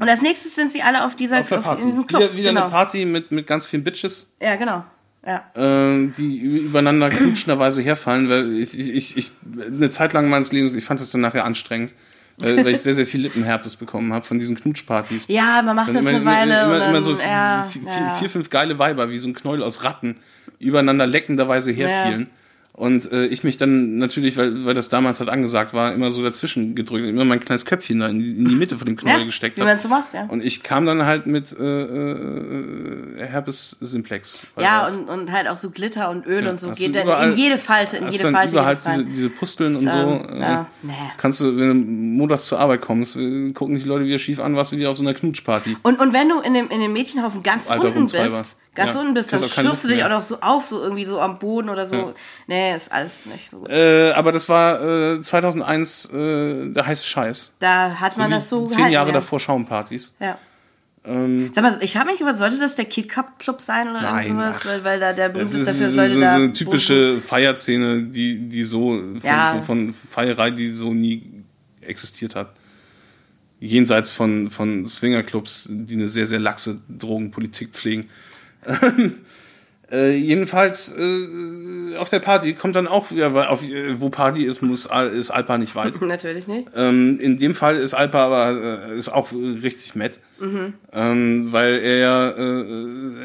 Und 0.00 0.08
als 0.08 0.22
nächstes 0.22 0.54
sind 0.54 0.72
sie 0.72 0.82
alle 0.82 1.04
auf 1.04 1.14
dieser 1.14 1.40
auf 1.40 1.48
Party. 1.48 1.82
in 1.82 1.88
diesem 1.88 2.06
Club. 2.06 2.22
Wieder, 2.22 2.34
wieder 2.34 2.48
genau. 2.48 2.62
eine 2.62 2.70
Party 2.70 3.04
mit, 3.04 3.30
mit 3.30 3.46
ganz 3.46 3.66
vielen 3.66 3.84
Bitches. 3.84 4.34
Ja, 4.40 4.56
genau. 4.56 4.84
Ja. 5.26 5.42
äh, 5.54 6.08
die 6.18 6.38
übereinander 6.38 7.08
knutschenderweise 7.08 7.80
herfallen, 7.82 8.28
weil 8.28 8.52
ich, 8.58 8.78
ich, 8.78 8.94
ich, 8.94 9.16
ich 9.16 9.32
eine 9.66 9.88
Zeit 9.90 10.12
lang 10.12 10.28
meines 10.28 10.52
Lebens, 10.52 10.74
ich 10.74 10.84
fand 10.84 11.00
das 11.00 11.10
dann 11.10 11.22
nachher 11.22 11.46
anstrengend, 11.46 11.94
weil, 12.36 12.58
weil 12.58 12.74
ich 12.74 12.80
sehr, 12.80 12.92
sehr 12.92 13.06
viel 13.06 13.22
Lippenherpes 13.22 13.76
bekommen 13.76 14.12
habe 14.12 14.26
von 14.26 14.38
diesen 14.38 14.56
Knutschpartys. 14.56 15.24
ja, 15.28 15.62
man 15.62 15.76
macht 15.76 15.88
Dann 15.88 15.96
das 15.96 16.04
immer, 16.04 16.16
eine 16.16 16.24
Weile 16.26 16.54
immer, 16.54 16.64
und 16.64 16.68
immer, 16.68 16.78
dann, 16.78 16.90
immer 16.90 17.00
so 17.00 17.14
ja, 17.14 17.66
vier, 17.70 17.82
ja. 17.84 18.10
vier, 18.16 18.28
fünf 18.28 18.50
geile 18.50 18.78
Weiber, 18.78 19.08
wie 19.08 19.16
so 19.18 19.28
ein 19.28 19.34
Knäuel 19.34 19.62
aus 19.62 19.82
Ratten, 19.82 20.16
übereinander 20.64 21.06
leckenderweise 21.06 21.70
herfielen. 21.72 22.28
Und 22.76 23.12
äh, 23.12 23.26
ich 23.26 23.44
mich 23.44 23.56
dann 23.56 23.98
natürlich, 23.98 24.36
weil, 24.36 24.64
weil 24.64 24.74
das 24.74 24.88
damals 24.88 25.20
halt 25.20 25.30
angesagt 25.30 25.74
war, 25.74 25.94
immer 25.94 26.10
so 26.10 26.24
dazwischen 26.24 26.74
gedrückt, 26.74 27.04
immer 27.06 27.24
mein 27.24 27.38
kleines 27.38 27.64
Köpfchen 27.64 28.00
da 28.00 28.08
in 28.08 28.18
die, 28.18 28.32
in 28.32 28.48
die 28.48 28.56
Mitte 28.56 28.76
von 28.76 28.84
dem 28.86 28.96
Knäuel 28.96 29.20
Ja, 29.20 29.24
gesteckt 29.26 29.56
wie 29.56 29.60
habe. 29.60 29.68
man 29.70 29.76
es 29.76 29.84
so 29.84 29.88
macht, 29.88 30.12
ja. 30.12 30.24
Und 30.26 30.42
ich 30.42 30.64
kam 30.64 30.84
dann 30.84 31.06
halt 31.06 31.26
mit 31.26 31.52
äh, 31.56 31.62
äh, 31.62 33.26
Herpes 33.26 33.76
Simplex. 33.80 34.40
Ja, 34.60 34.88
und, 34.88 35.08
und 35.08 35.30
halt 35.30 35.46
auch 35.48 35.56
so 35.56 35.70
Glitter 35.70 36.10
und 36.10 36.26
Öl 36.26 36.48
und 36.48 36.58
so 36.58 36.72
geht 36.72 36.96
dann 36.96 37.04
überall- 37.04 37.30
in 37.30 37.36
jede 37.38 37.58
Falte, 37.58 37.98
in 37.98 38.08
jede 38.08 38.30
Falte 38.32 38.56
überall 38.56 38.72
es 38.72 38.82
diese, 38.82 39.04
diese 39.04 39.30
Pusteln 39.30 39.76
und 39.76 39.84
Das, 39.84 39.92
so. 39.92 39.98
ähm, 39.98 40.28
äh, 40.30 40.40
ja, 40.40 40.66
nee. 40.82 40.92
Kannst 41.16 41.40
du, 41.40 41.56
wenn 41.56 41.68
du 41.68 41.74
montags 41.74 42.46
zur 42.46 42.58
Arbeit 42.58 42.80
kommst, 42.80 43.14
äh, 43.16 43.52
gucken 43.52 43.74
dich 43.74 43.84
die 43.84 43.88
Leute 43.88 44.04
wieder 44.04 44.18
schief 44.18 44.40
an, 44.40 44.56
warst 44.56 44.72
du 44.72 44.76
wieder 44.76 44.90
auf 44.90 44.96
so 44.96 45.04
einer 45.04 45.14
Knutschparty. 45.14 45.76
Und, 45.82 46.00
und 46.00 46.12
wenn 46.12 46.28
du 46.28 46.40
in 46.40 46.54
dem, 46.54 46.68
in 46.70 46.80
dem 46.80 46.92
Mädchenhaufen 46.92 47.42
ganz 47.44 47.70
Alter 47.70 47.94
unten 47.94 48.10
bist, 48.10 48.58
ganz 48.74 48.94
Ja, 48.94 49.00
unten 49.00 49.14
bist, 49.14 49.32
dann 49.32 49.42
schürfst 49.42 49.84
du 49.84 49.88
dich 49.88 50.04
auch 50.04 50.08
noch 50.08 50.22
so 50.22 50.40
auf, 50.40 50.66
so 50.66 50.82
irgendwie 50.82 51.04
so 51.04 51.20
am 51.20 51.38
Boden 51.38 51.68
oder 51.68 51.86
so. 51.86 52.14
Nee, 52.46 52.74
ist 52.74 52.92
alles 52.92 53.26
nicht 53.26 53.50
so 53.50 53.58
gut. 53.58 53.70
Äh, 53.70 54.12
aber 54.12 54.32
das 54.32 54.48
war 54.48 55.14
äh, 55.14 55.22
2001 55.22 56.10
äh, 56.12 56.68
der 56.70 56.86
heiße 56.86 57.04
Scheiß. 57.06 57.52
Da 57.58 57.98
hat 58.00 58.16
man 58.16 58.30
Wie 58.30 58.34
das 58.34 58.48
so 58.48 58.64
zehn 58.66 58.76
gehalten, 58.76 58.92
Jahre 58.92 59.08
ja. 59.08 59.14
davor 59.14 59.40
Schaumpartys. 59.40 60.14
Ja. 60.20 60.38
Ähm, 61.06 61.50
Sag 61.54 61.62
mal, 61.62 61.78
ich 61.82 61.96
habe 61.98 62.10
mich 62.10 62.18
gefragt, 62.18 62.38
sollte 62.38 62.58
das 62.58 62.76
der 62.76 62.86
Kid 62.86 63.10
Cup 63.10 63.38
Club 63.38 63.60
sein 63.60 63.88
oder 63.90 64.00
Nein, 64.00 64.28
sowas? 64.28 64.56
ach. 64.58 64.66
Weil, 64.66 64.84
weil 64.84 65.00
da 65.00 65.12
der 65.12 65.28
berühmt 65.28 65.50
ist 65.50 65.54
ist 65.54 65.68
dafür, 65.68 65.90
so, 65.90 65.96
dass 65.96 66.08
Leute 66.08 66.14
so, 66.14 66.20
da. 66.20 66.30
so 66.36 66.42
eine 66.42 66.52
typische 66.52 67.20
Feierszene, 67.20 68.04
die, 68.04 68.48
die 68.48 68.64
so 68.64 68.96
von, 68.96 69.20
Ja. 69.22 69.50
von, 69.52 69.62
von 69.62 69.94
Feierei, 70.10 70.50
die 70.50 70.72
so 70.72 70.94
nie 70.94 71.44
existiert 71.82 72.34
hat. 72.34 72.54
Jenseits 73.60 74.10
von, 74.10 74.50
von 74.50 74.86
Swingerclubs, 74.86 75.68
die 75.70 75.94
eine 75.94 76.08
sehr, 76.08 76.26
sehr 76.26 76.38
laxe 76.40 76.80
Drogenpolitik 76.88 77.70
pflegen. 77.72 78.08
äh, 79.92 80.16
jedenfalls 80.16 80.94
äh, 80.96 81.96
auf 81.96 82.08
der 82.08 82.20
Party 82.20 82.54
kommt 82.54 82.76
dann 82.76 82.88
auch 82.88 83.10
wieder, 83.10 83.34
weil 83.34 83.46
auf, 83.46 83.62
äh, 83.62 84.00
wo 84.00 84.10
Party 84.10 84.44
ist, 84.44 84.62
muss, 84.62 84.88
ist 85.12 85.30
Alpa 85.30 85.58
nicht 85.58 85.74
weit. 85.74 86.00
Natürlich 86.00 86.46
nicht. 86.46 86.68
Ähm, 86.74 87.18
in 87.20 87.38
dem 87.38 87.54
Fall 87.54 87.76
ist 87.76 87.94
Alpa 87.94 88.24
aber 88.24 88.88
äh, 88.90 88.98
ist 88.98 89.08
auch 89.08 89.32
äh, 89.32 89.36
richtig 89.62 89.94
matt, 89.94 90.18
ähm, 90.40 91.52
weil 91.52 91.74
er 91.78 91.96
ja 91.98 92.34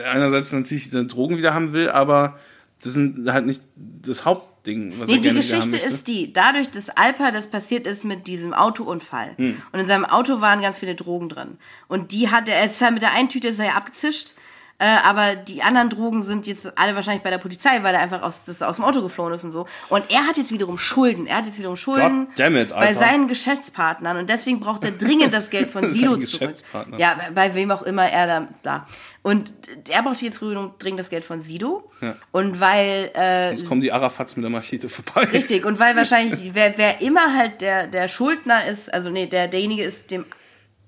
einerseits 0.10 0.52
natürlich 0.52 0.90
Drogen 0.90 1.38
wieder 1.38 1.54
haben 1.54 1.74
will, 1.74 1.90
aber 1.90 2.40
das 2.82 2.94
sind 2.94 3.32
halt 3.32 3.46
nicht 3.46 3.62
das 3.76 4.26
Hauptding, 4.26 4.94
was 4.98 5.10
Nee, 5.10 5.18
die 5.18 5.34
Geschichte 5.34 5.78
ist 5.78 6.08
die, 6.08 6.32
dadurch, 6.32 6.70
dass 6.72 6.90
Alpa 6.90 7.32
das 7.32 7.48
passiert 7.48 7.86
ist 7.86 8.06
mit 8.06 8.28
diesem 8.28 8.54
Autounfall. 8.54 9.34
Hm. 9.36 9.62
Und 9.72 9.80
in 9.80 9.88
seinem 9.88 10.06
Auto 10.06 10.40
waren 10.40 10.62
ganz 10.62 10.80
viele 10.80 10.96
Drogen 10.96 11.30
drin. 11.30 11.58
Und 11.88 12.12
die 12.12 12.30
hat 12.30 12.48
er, 12.48 12.56
er 12.56 12.66
ist 12.66 12.82
halt 12.82 12.94
mit 12.94 13.02
der 13.02 13.14
einen 13.14 13.30
Tüte 13.30 13.50
ist 13.50 13.60
er 13.60 13.66
ja 13.66 13.74
abgezischt. 13.74 14.34
Äh, 14.82 14.86
aber 15.06 15.36
die 15.36 15.62
anderen 15.62 15.90
Drogen 15.90 16.22
sind 16.24 16.48
jetzt 16.48 16.72
alle 16.80 16.96
wahrscheinlich 16.96 17.22
bei 17.22 17.30
der 17.30 17.38
Polizei, 17.38 17.84
weil 17.84 17.94
er 17.94 18.00
einfach 18.00 18.22
aus, 18.22 18.46
das 18.46 18.62
aus 18.62 18.78
dem 18.78 18.86
Auto 18.86 19.02
geflohen 19.02 19.34
ist 19.34 19.44
und 19.44 19.52
so. 19.52 19.66
Und 19.90 20.06
er 20.10 20.26
hat 20.26 20.38
jetzt 20.38 20.54
wiederum 20.54 20.78
Schulden. 20.78 21.28
Er 21.28 21.36
hat 21.38 21.46
jetzt 21.46 21.60
wiederum 21.60 21.76
Schulden 21.76 22.30
it, 22.38 22.70
bei 22.70 22.94
seinen 22.94 23.28
Geschäftspartnern. 23.28 24.16
Und 24.16 24.30
deswegen 24.30 24.62
braucht 24.62 24.86
er 24.86 24.92
dringend 24.92 25.34
das 25.34 25.50
Geld 25.50 25.70
von 25.70 25.90
Sido 25.92 26.16
zurück. 26.16 26.54
Ja, 26.98 27.16
bei- 27.16 27.32
bei 27.50 27.56
wem 27.56 27.72
auch 27.72 27.82
immer 27.84 28.10
er 28.10 28.26
da. 28.28 28.48
da. 28.64 28.86
Und 29.22 29.52
er 29.90 30.02
braucht 30.02 30.22
jetzt 30.22 30.40
dringend 30.40 30.98
das 30.98 31.10
Geld 31.10 31.26
von 31.26 31.42
Sido. 31.42 31.92
Ja. 32.00 32.16
Und 32.32 32.62
weil 32.62 33.12
äh, 33.18 33.50
Jetzt 33.52 33.68
kommen 33.68 33.82
die 33.82 33.92
Arafats 33.92 34.38
mit 34.38 34.44
der 34.46 34.50
Machete 34.50 34.88
vorbei. 34.88 35.24
Richtig, 35.26 35.66
und 35.66 35.78
weil 35.80 35.94
wahrscheinlich, 35.98 36.52
wer, 36.54 36.78
wer 36.78 37.02
immer 37.02 37.36
halt 37.38 37.60
der, 37.60 37.88
der 37.88 38.08
Schuldner 38.08 38.66
ist, 38.66 38.94
also 38.94 39.10
nee, 39.10 39.28
der, 39.28 39.50
derjenige 39.50 39.84
ist 39.84 40.10
dem 40.12 40.26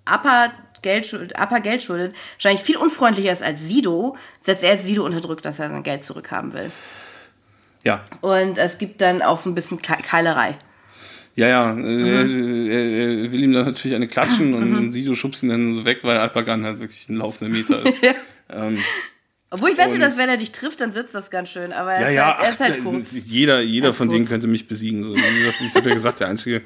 Upper 0.10 0.52
Geld, 0.82 1.06
schuld- 1.08 1.34
Upper 1.40 1.60
Geld 1.60 1.84
schuldet, 1.84 2.16
wahrscheinlich 2.36 2.64
viel 2.64 2.78
unfreundlicher 2.78 3.32
ist 3.32 3.44
als 3.44 3.64
Sido, 3.66 4.16
setzt 4.42 4.64
er 4.64 4.72
jetzt 4.74 4.86
Sido 4.86 5.06
unter 5.06 5.20
Druck, 5.22 5.42
dass 5.42 5.60
er 5.60 5.70
sein 5.70 5.84
Geld 5.84 6.04
zurückhaben 6.04 6.54
will. 6.54 6.72
Ja, 7.84 8.04
Und 8.22 8.58
es 8.58 8.78
gibt 8.78 9.02
dann 9.02 9.22
auch 9.22 9.40
so 9.40 9.50
ein 9.50 9.56
bisschen 9.56 9.82
Ke- 9.82 10.02
Keilerei. 10.04 10.56
ja, 11.36 11.48
ja. 11.48 11.74
Mhm. 11.74 11.86
Äh, 11.86 12.68
er, 12.68 13.24
er 13.26 13.32
will 13.32 13.44
ihm 13.44 13.54
dann 13.54 13.66
natürlich 13.66 13.96
eine 13.96 14.08
klatschen 14.08 14.54
und, 14.56 14.76
und 14.76 14.92
Sido 14.92 15.16
schubst 15.16 15.42
ihn 15.44 15.50
dann 15.50 15.74
so 15.74 15.84
weg, 15.86 16.00
weil 16.04 16.18
Alpagan 16.18 16.64
halt 16.66 16.80
wirklich 16.80 17.10
ein 17.10 17.16
laufender 17.18 17.52
Meter 17.56 17.84
ist. 17.86 17.96
ähm, 18.50 18.78
Obwohl 19.50 19.72
ich 19.72 19.78
wette, 19.80 19.98
dass 19.98 20.18
wenn 20.18 20.30
er 20.30 20.38
dich 20.38 20.52
trifft, 20.52 20.80
dann 20.82 20.92
sitzt 20.92 21.16
das 21.16 21.32
ganz 21.32 21.50
schön, 21.50 21.72
aber 21.74 21.94
er 21.94 22.02
ja, 22.02 22.08
ist 22.08 22.16
ja, 22.16 22.26
halt, 22.38 22.46
er 22.46 22.50
ist 22.52 22.60
halt 22.60 22.78
ach, 22.80 22.84
kurz. 22.84 23.12
jeder, 23.26 23.62
jeder 23.62 23.94
von 23.94 24.10
denen 24.10 24.22
kurz. 24.26 24.30
könnte 24.32 24.48
mich 24.48 24.68
besiegen. 24.68 25.02
So. 25.04 25.14
Gesagt, 25.14 25.62
ich 25.66 25.74
habe 25.76 25.90
ja 25.90 25.96
gesagt, 25.96 26.20
der 26.20 26.28
einzige, 26.28 26.62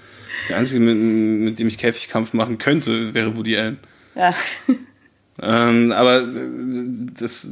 der 0.50 0.58
einzige 0.58 0.82
mit, 0.82 0.98
mit 0.98 1.60
dem 1.60 1.68
ich 1.70 1.78
Käfigkampf 1.78 2.34
machen 2.34 2.58
könnte, 2.58 3.14
wäre 3.14 3.38
Woody 3.38 3.58
Allen. 3.58 3.80
Ja. 4.16 4.34
Ähm, 5.42 5.92
aber 5.92 6.22
äh, 6.22 6.32
das. 7.20 7.46
Äh, 7.46 7.50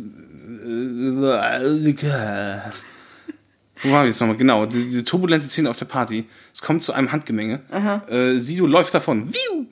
wo 3.86 3.92
waren 3.92 4.04
wir 4.04 4.08
jetzt 4.08 4.22
nochmal? 4.22 4.38
Genau, 4.38 4.66
die- 4.66 4.86
diese 4.88 5.04
turbulente 5.04 5.48
Szene 5.48 5.70
auf 5.70 5.78
der 5.78 5.86
Party. 5.86 6.26
Es 6.54 6.62
kommt 6.62 6.82
zu 6.82 6.94
einem 6.94 7.12
Handgemenge. 7.12 7.60
Äh, 8.08 8.38
Sido 8.40 8.66
läuft 8.66 8.94
davon. 8.94 9.34
Wiu! 9.34 9.66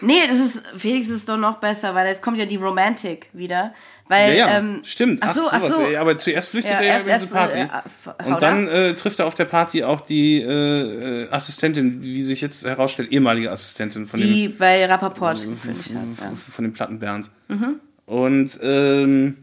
Nee, 0.00 0.26
das 0.28 0.38
ist, 0.40 0.62
Felix 0.76 1.08
ist 1.08 1.28
doch 1.28 1.36
noch 1.38 1.58
besser, 1.58 1.94
weil 1.94 2.06
jetzt 2.08 2.22
kommt 2.22 2.38
ja 2.38 2.44
die 2.46 2.56
Romantik 2.56 3.28
wieder. 3.32 3.72
Weil, 4.08 4.36
Ja, 4.36 4.48
ja, 4.50 4.58
ähm, 4.58 4.80
stimmt. 4.84 5.20
Ach 5.22 5.32
so, 5.34 5.42
ach 5.50 5.60
so. 5.60 5.80
Ja, 5.82 6.00
aber 6.02 6.18
zuerst 6.18 6.50
flüchtet 6.50 6.72
Ja, 6.74 6.78
er 6.80 6.84
ja 6.86 6.92
erst- 6.94 7.06
über 7.06 7.14
diese 7.14 7.26
Party. 7.34 7.58
äh, 7.58 8.22
äh, 8.28 8.32
und 8.34 8.42
dann 8.42 8.68
äh, 8.68 8.94
trifft 8.94 9.18
er 9.18 9.26
auf 9.26 9.34
der 9.34 9.46
Party 9.46 9.82
auch 9.82 10.02
die 10.02 10.42
äh, 10.42 11.22
äh, 11.24 11.28
Assistentin, 11.30 12.02
wie 12.04 12.22
sich 12.22 12.40
jetzt 12.42 12.64
herausstellt, 12.66 13.10
ehemalige 13.12 13.50
Assistentin 13.50 14.06
von 14.06 14.20
dem 14.20 14.28
die 14.28 14.48
bei 14.48 14.84
Rappaport 14.84 15.40
gekündigt 15.42 15.94
hat. 15.94 16.24
Ja. 16.24 16.32
von 16.52 16.64
dem 16.64 16.72
Plattenbernd. 16.74 17.30
Mhm. 17.48 17.80
Und 18.06 18.58
ähm, 18.62 19.38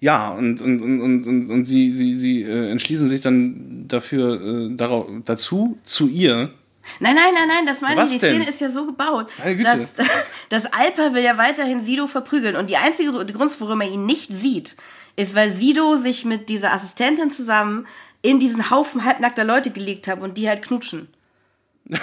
ja, 0.00 0.30
und, 0.30 0.60
und, 0.60 0.80
und, 0.80 1.00
und, 1.00 1.26
und, 1.26 1.50
und 1.50 1.64
sie, 1.64 1.92
sie, 1.92 2.16
sie 2.18 2.42
äh, 2.42 2.70
entschließen 2.70 3.08
sich 3.08 3.20
dann 3.20 3.84
dafür 3.88 4.40
äh, 4.70 4.76
darauf, 4.76 5.06
dazu, 5.24 5.76
zu 5.82 6.08
ihr. 6.08 6.50
Nein, 7.00 7.14
nein, 7.14 7.32
nein, 7.34 7.48
nein, 7.48 7.66
das 7.66 7.80
meine 7.80 8.00
Was 8.00 8.12
ich. 8.12 8.18
Die 8.20 8.26
Szene 8.26 8.40
denn? 8.44 8.48
ist 8.48 8.60
ja 8.60 8.70
so 8.70 8.86
gebaut, 8.86 9.28
dass, 9.62 9.94
dass 10.48 10.66
Alper 10.66 11.14
will 11.14 11.22
ja 11.22 11.38
weiterhin 11.38 11.82
Sido 11.82 12.06
verprügeln. 12.06 12.56
Und 12.56 12.70
die 12.70 12.76
einzige 12.76 13.12
Gr- 13.12 13.24
Grund, 13.24 13.54
warum 13.60 13.80
er 13.80 13.88
ihn 13.90 14.06
nicht 14.06 14.32
sieht, 14.32 14.76
ist, 15.16 15.34
weil 15.34 15.50
Sido 15.52 15.96
sich 15.96 16.24
mit 16.24 16.48
dieser 16.48 16.72
Assistentin 16.72 17.30
zusammen 17.30 17.86
in 18.22 18.38
diesen 18.38 18.70
Haufen 18.70 19.04
halbnackter 19.04 19.44
Leute 19.44 19.70
gelegt 19.70 20.08
hat 20.08 20.20
und 20.20 20.38
die 20.38 20.48
halt 20.48 20.62
knutschen. 20.62 21.08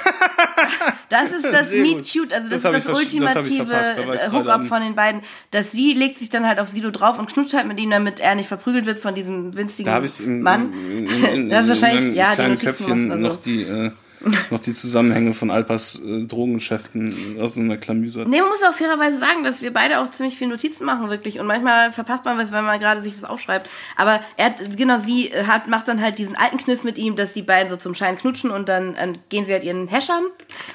Das 1.10 1.32
ist 1.32 1.46
das 1.46 1.70
Sehr 1.70 1.82
Meet 1.82 1.98
gut. 2.00 2.12
Cute, 2.12 2.34
also 2.34 2.50
das, 2.50 2.62
Das 2.64 2.76
ist 2.76 2.88
das 2.88 2.94
das 2.94 2.96
ultimative 3.02 3.66
verpasst, 3.66 3.98
da 4.00 4.08
war 4.08 4.16
ich 4.16 4.22
gerade 4.22 4.38
Hookup 4.38 4.68
von 4.68 4.82
den 4.82 4.96
beiden. 4.96 5.22
Dass 5.52 5.72
sie 5.72 5.94
legt 5.94 6.18
sich 6.18 6.30
dann 6.30 6.48
halt 6.48 6.60
auf 6.60 6.68
Sido 6.68 6.90
drauf 6.92 7.20
und 7.20 7.32
knutscht 7.32 7.54
halt 7.54 7.68
mit 7.68 7.80
ihm, 7.80 7.92
damit 7.92 8.20
er 8.20 8.34
nicht 8.36 8.48
verprügelt 8.48 8.86
wird 8.86 9.00
von 9.00 9.14
diesem 9.14 9.56
winzigen 9.56 9.92
Da 9.92 10.00
in, 10.24 10.42
Mann. 10.42 10.74
in, 10.74 11.08
in, 11.08 11.50
das 11.50 11.68
ist 11.68 11.82
wahrscheinlich, 11.82 12.16
ja, 12.16 12.36
die 12.36 12.42
Notizen 12.42 12.66
Köpfchen 12.66 13.06
oder 13.12 13.18
noch 13.20 13.36
so. 13.36 13.42
die 13.42 13.62
äh, 13.64 13.92
noch 14.50 14.60
die 14.60 14.74
Zusammenhänge 14.74 15.34
von 15.34 15.52
Alpas 15.52 16.02
äh, 16.06 16.24
Drogengeschäften 16.24 17.38
aus 17.40 17.56
so 17.56 17.62
einer 17.62 17.78
Klamüse. 17.78 18.26
Nee, 18.28 18.40
man 18.40 18.50
muss 18.50 18.64
auch 18.64 18.74
fairerweise 18.74 19.18
sagen, 19.18 19.44
dass 19.44 19.62
wir 19.62 19.72
beide 19.72 20.00
auch 20.00 20.10
ziemlich 20.10 20.38
viel 20.38 20.48
Notizen 20.48 20.86
machen, 20.86 21.10
wirklich. 21.10 21.40
Und 21.40 21.48
manchmal 21.48 21.92
verpasst 21.92 22.26
man 22.26 22.38
was, 22.38 22.52
wenn 22.52 22.66
man 22.66 22.80
gerade 22.80 23.02
sich 23.02 23.16
was 23.16 23.24
aufschreibt. 23.24 23.70
Aber 23.96 24.20
er 24.38 24.46
hat, 24.46 24.78
genau, 24.78 25.00
sie 25.00 25.32
äh, 25.32 25.46
hat, 25.46 25.68
macht 25.68 25.88
dann 25.88 26.02
halt 26.02 26.18
diesen 26.20 26.36
alten 26.36 26.58
Kniff 26.58 26.84
mit 26.84 26.98
ihm, 26.98 27.16
dass 27.16 27.34
die 27.34 27.44
beiden 27.44 27.70
so 27.70 27.78
zum 27.78 27.94
Schein 27.94 28.18
knutschen 28.18 28.52
und 28.52 28.70
dann 28.70 28.96
äh, 28.96 29.14
gehen 29.30 29.46
sie 29.46 29.54
halt 29.54 29.64
ihren 29.64 29.88
Häschern. 29.88 30.24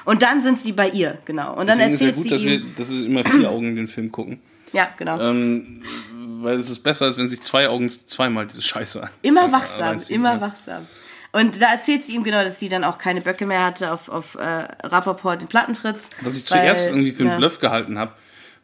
Und 0.04 0.22
dann 0.22 0.42
sind 0.42 0.58
sie 0.58 0.72
bei 0.72 0.88
ihr, 0.88 1.18
genau. 1.24 1.56
Und 1.56 1.68
dann 1.68 1.78
Deswegen 1.78 1.94
ist 1.94 2.00
ja 2.00 2.06
erzählt 2.08 2.16
gut, 2.16 2.24
sie 2.24 2.30
dass 2.30 2.42
wir, 2.42 2.54
ihm. 2.54 2.74
dass 2.76 2.90
wir 2.90 3.06
immer 3.06 3.24
vier 3.24 3.50
Augen 3.50 3.76
den 3.76 3.88
Film 3.88 4.12
gucken. 4.12 4.40
Ja, 4.72 4.88
genau. 4.96 5.20
Ähm, 5.20 5.82
weil 6.42 6.58
es 6.58 6.70
ist 6.70 6.80
besser, 6.80 7.06
als 7.06 7.16
wenn 7.16 7.28
sich 7.28 7.40
zwei 7.42 7.68
Augen 7.68 7.88
zweimal 7.88 8.46
diese 8.46 8.62
Scheiße. 8.62 9.08
Immer 9.22 9.50
wachsam, 9.52 9.98
immer 10.08 10.40
wachsam. 10.40 10.86
Und 11.32 11.62
da 11.62 11.72
erzählt 11.72 12.02
sie 12.02 12.14
ihm 12.14 12.24
genau, 12.24 12.42
dass 12.42 12.58
sie 12.58 12.68
dann 12.68 12.82
auch 12.84 12.98
keine 12.98 13.20
Böcke 13.20 13.46
mehr 13.46 13.64
hatte 13.64 13.92
auf, 13.92 14.08
auf 14.08 14.34
äh, 14.34 14.40
Rappaport, 14.86 15.40
den 15.40 15.48
Plattenfritz. 15.48 16.10
Was 16.22 16.36
ich 16.36 16.50
weil- 16.50 16.60
zuerst 16.62 16.88
irgendwie 16.88 17.12
für 17.12 17.22
einen 17.22 17.30
ja. 17.32 17.36
Bluff 17.36 17.60
gehalten 17.60 17.98
habe, 17.98 18.12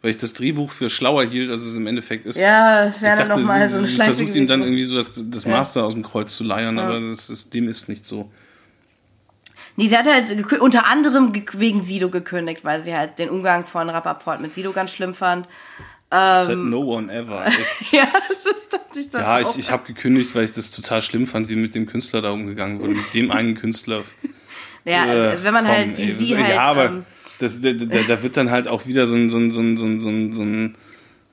weil 0.02 0.10
ich 0.10 0.16
das 0.16 0.32
Drehbuch 0.32 0.70
für 0.72 0.90
schlauer 0.90 1.24
hielt, 1.24 1.51
als 1.51 1.62
es 1.62 1.74
im 1.74 1.86
Endeffekt 1.86 2.26
ist. 2.26 2.38
Ja, 2.38 2.86
das 2.86 2.97
ich 2.97 3.02
wäre 3.02 3.16
dann 3.18 3.28
nochmal 3.40 3.68
so 3.70 3.78
eine 3.78 3.86
Schleife 3.86 4.14
versucht 4.14 4.34
ihm 4.34 4.48
dann 4.48 4.62
irgendwie 4.62 4.84
so 4.84 4.97
das, 4.97 5.12
das 5.30 5.47
Master 5.47 5.84
aus 5.84 5.93
dem 5.94 6.02
Kreuz 6.02 6.34
zu 6.36 6.43
leiern, 6.44 6.78
aber 6.78 7.01
das 7.01 7.30
ist, 7.30 7.55
dem 7.55 7.68
ist 7.68 7.88
nicht 7.88 8.05
so. 8.05 8.30
Nee, 9.76 9.88
sie 9.88 9.97
hat 9.98 10.06
halt 10.06 10.52
unter 10.60 10.86
anderem 10.86 11.32
ge- 11.32 11.44
wegen 11.52 11.82
Sido 11.82 12.09
gekündigt, 12.09 12.64
weil 12.64 12.80
sie 12.80 12.94
halt 12.97 13.18
den 13.18 13.28
Umgang 13.28 13.66
von 13.66 13.88
Rappaport 13.90 14.40
mit 14.40 14.51
Sido 14.52 14.72
ganz 14.72 14.90
schlimm 14.90 15.12
fand. 15.14 15.47
Said 16.10 16.50
Ähm. 16.50 16.70
no 16.70 16.80
one 16.82 17.12
ever. 17.12 17.46
Ja, 17.92 18.06
das 18.44 18.68
dachte 18.70 19.00
ich 19.00 19.10
dann 19.10 19.22
Ja, 19.22 19.38
auch. 19.46 19.52
ich, 19.54 19.58
ich 19.58 19.70
habe 19.70 19.84
gekündigt, 19.86 20.34
weil 20.34 20.44
ich 20.44 20.52
das 20.52 20.70
total 20.70 21.02
schlimm 21.02 21.26
fand, 21.26 21.48
wie 21.48 21.56
mit 21.56 21.74
dem 21.74 21.86
Künstler 21.86 22.22
da 22.22 22.30
umgegangen 22.30 22.78
wurde. 22.80 22.94
Mit 22.94 23.12
dem 23.14 23.30
einen 23.30 23.54
Künstler. 23.54 24.04
ja, 24.84 25.32
Äh, 25.32 25.42
wenn 25.44 25.52
man 25.52 25.64
komm, 25.64 25.74
halt 25.74 25.98
wie 25.98 26.02
ey, 26.02 26.12
sie 26.12 26.30
das- 26.30 26.38
halt. 26.42 26.54
Ja, 26.54 26.62
aber 26.62 26.84
ähm, 26.86 27.04
das, 27.38 27.60
da, 27.60 27.72
da, 27.72 28.02
da 28.06 28.22
wird 28.22 28.36
dann 28.36 28.50
halt 28.50 28.68
auch 28.68 28.86
wieder 28.86 29.06
so 29.06 29.14
ein, 29.14 29.28
so 29.30 29.36
ein, 29.38 29.50
so 29.50 29.60
ein, 29.60 29.76
so 29.76 29.84
ein, 29.84 30.00
so 30.00 30.08
ein, 30.10 30.32
so 30.32 30.42
ein 30.42 30.76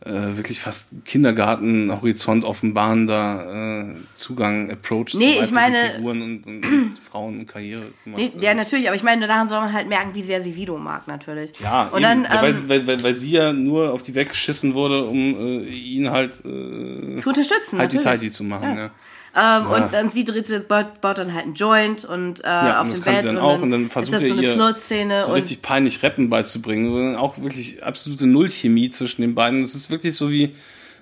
äh, 0.06 0.36
wirklich 0.38 0.60
fast 0.60 0.90
Kindergarten-Horizont 1.06 2.44
offenbarender 2.46 3.86
äh, 3.90 3.96
Zugang, 4.14 4.72
Approach 4.72 5.12
zu 5.12 5.18
Nee, 5.18 5.34
ich 5.42 5.54
weiblichen 5.54 5.54
meine- 5.56 5.94
Figuren 5.96 6.22
und, 6.22 6.46
und, 6.46 6.66
und 6.66 7.00
Frauen 7.12 7.40
und 7.40 7.48
Karriere 7.48 7.84
gemacht. 8.04 8.22
nee, 8.22 8.32
ja, 8.40 8.54
natürlich, 8.54 8.88
aber 8.88 8.96
ich 8.96 9.04
meine, 9.04 9.28
daran 9.28 9.48
soll 9.48 9.60
man 9.62 9.74
halt 9.74 9.88
merken, 9.88 10.14
wie 10.14 10.22
sehr 10.22 10.42
sie 10.42 10.52
Sido 10.52 10.78
mag, 10.78 11.08
natürlich. 11.08 11.60
Ja, 11.60 11.84
und 11.88 12.02
eben, 12.02 12.04
dann 12.04 12.26
ähm, 12.26 12.30
weil, 12.42 12.70
weil, 12.70 12.88
weil, 12.88 13.04
weil 13.04 13.14
sie 13.14 13.32
ja 13.32 13.54
nur 13.54 13.94
auf 13.94 14.04
die 14.04 14.14
weggeschissen 14.16 14.74
wurde, 14.74 15.06
um 15.06 15.18
äh, 15.18 15.64
ihn 15.70 16.10
halt 16.10 16.34
äh, 16.46 17.16
zu 17.18 17.30
unterstützen, 17.30 17.80
halt 17.80 17.92
die 17.92 17.98
natürlich. 17.98 18.20
Tighty 18.22 18.32
zu 18.32 18.44
machen. 18.44 18.78
Ja. 18.78 18.92
Ähm, 19.36 19.68
Und 19.68 19.94
dann 19.94 20.10
sie 20.10 20.24
dritte 20.24 20.60
baut, 20.60 21.02
baut 21.02 21.18
dann 21.18 21.34
halt 21.34 21.46
einen 21.46 21.56
Joint 21.56 22.06
und 22.06 22.42
äh, 22.42 22.48
Ja, 22.48 22.80
auf 22.82 22.84
und 22.86 22.92
das 22.92 23.02
dem 23.02 23.04
Bett 23.16 23.26
dann 23.26 23.38
und, 23.38 23.42
auch 23.44 23.54
dann 23.54 23.62
und 23.64 23.72
dann 23.72 23.86
ist 23.88 23.94
versucht 23.94 24.14
das 24.16 24.22
er 24.24 24.28
so 24.30 24.34
eine 24.38 24.54
Flirtszene 24.54 25.26
so 25.26 25.32
richtig 25.34 25.62
peinlich 25.64 26.04
Rappen 26.04 26.30
beizubringen, 26.30 27.16
auch 27.16 27.38
wirklich 27.40 27.84
absolute 27.84 28.28
Nullchemie 28.28 28.90
zwischen 28.92 29.22
den 29.22 29.34
beiden. 29.34 29.64
Es 29.64 29.74
ist 29.74 29.90
wirklich 29.90 30.14
so 30.16 30.30
wie 30.30 30.54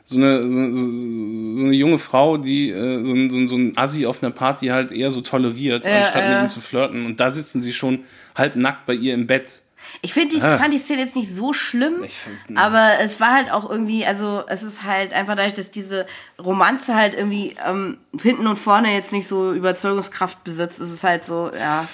so 0.04 0.18
eine, 0.18 0.42
so, 0.44 0.50
so, 0.50 1.66
eine 1.66 1.74
junge 1.76 2.00
Frau, 2.00 2.38
die 2.38 2.70
äh, 2.70 3.06
so, 3.06 3.12
ein, 3.14 3.30
so, 3.30 3.38
ein- 3.38 3.68
ein 3.70 3.78
Assi 3.78 4.06
auf 4.06 4.24
einer 4.24 4.32
Party 4.32 4.68
halt 4.68 4.92
eher 4.92 5.12
so 5.12 5.22
toleriert, 5.22 5.86
Ja, 5.86 6.00
anstatt 6.02 6.24
ja. 6.24 6.42
mit 6.42 6.50
ihm 6.50 6.54
zu 6.54 6.60
flirten. 6.62 7.06
Und 7.06 7.20
da 7.20 7.30
sitzen 7.30 7.62
sie 7.62 7.72
schon 7.74 8.00
halb 8.36 8.56
nackt 8.56 8.86
bei 8.86 8.94
ihr 8.94 9.14
im 9.14 9.28
Bett. 9.28 9.61
Ich 10.04 10.14
finde, 10.14 10.36
ich 10.36 10.44
Ah. 10.44 10.58
fand 10.58 10.74
die 10.74 10.80
Szene 10.80 11.02
jetzt 11.02 11.16
nicht 11.16 11.30
so 11.34 11.54
schlimm, 11.54 12.04
Ich 12.04 12.18
find- 12.18 12.58
aber 12.58 12.94
es 13.02 13.20
war 13.20 13.34
halt 13.36 13.52
auch 13.52 13.70
irgendwie, 13.70 14.04
also 14.06 14.44
es 14.48 14.64
ist 14.64 14.84
halt 14.84 15.14
einfach 15.14 15.36
dadurch, 15.36 15.54
dass 15.54 15.70
diese 15.70 16.08
Romanze 16.44 16.96
halt 16.96 17.14
irgendwie 17.14 17.56
ähm, 17.68 17.98
hinten 18.20 18.48
und 18.48 18.58
vorne 18.58 18.92
jetzt 18.94 19.12
nicht 19.12 19.28
so 19.28 19.54
Überzeugungskraft 19.54 20.44
besitzt, 20.44 20.80
ist 20.80 20.90
es 20.92 21.04
halt 21.04 21.24
so, 21.24 21.52
ja. 21.58 21.88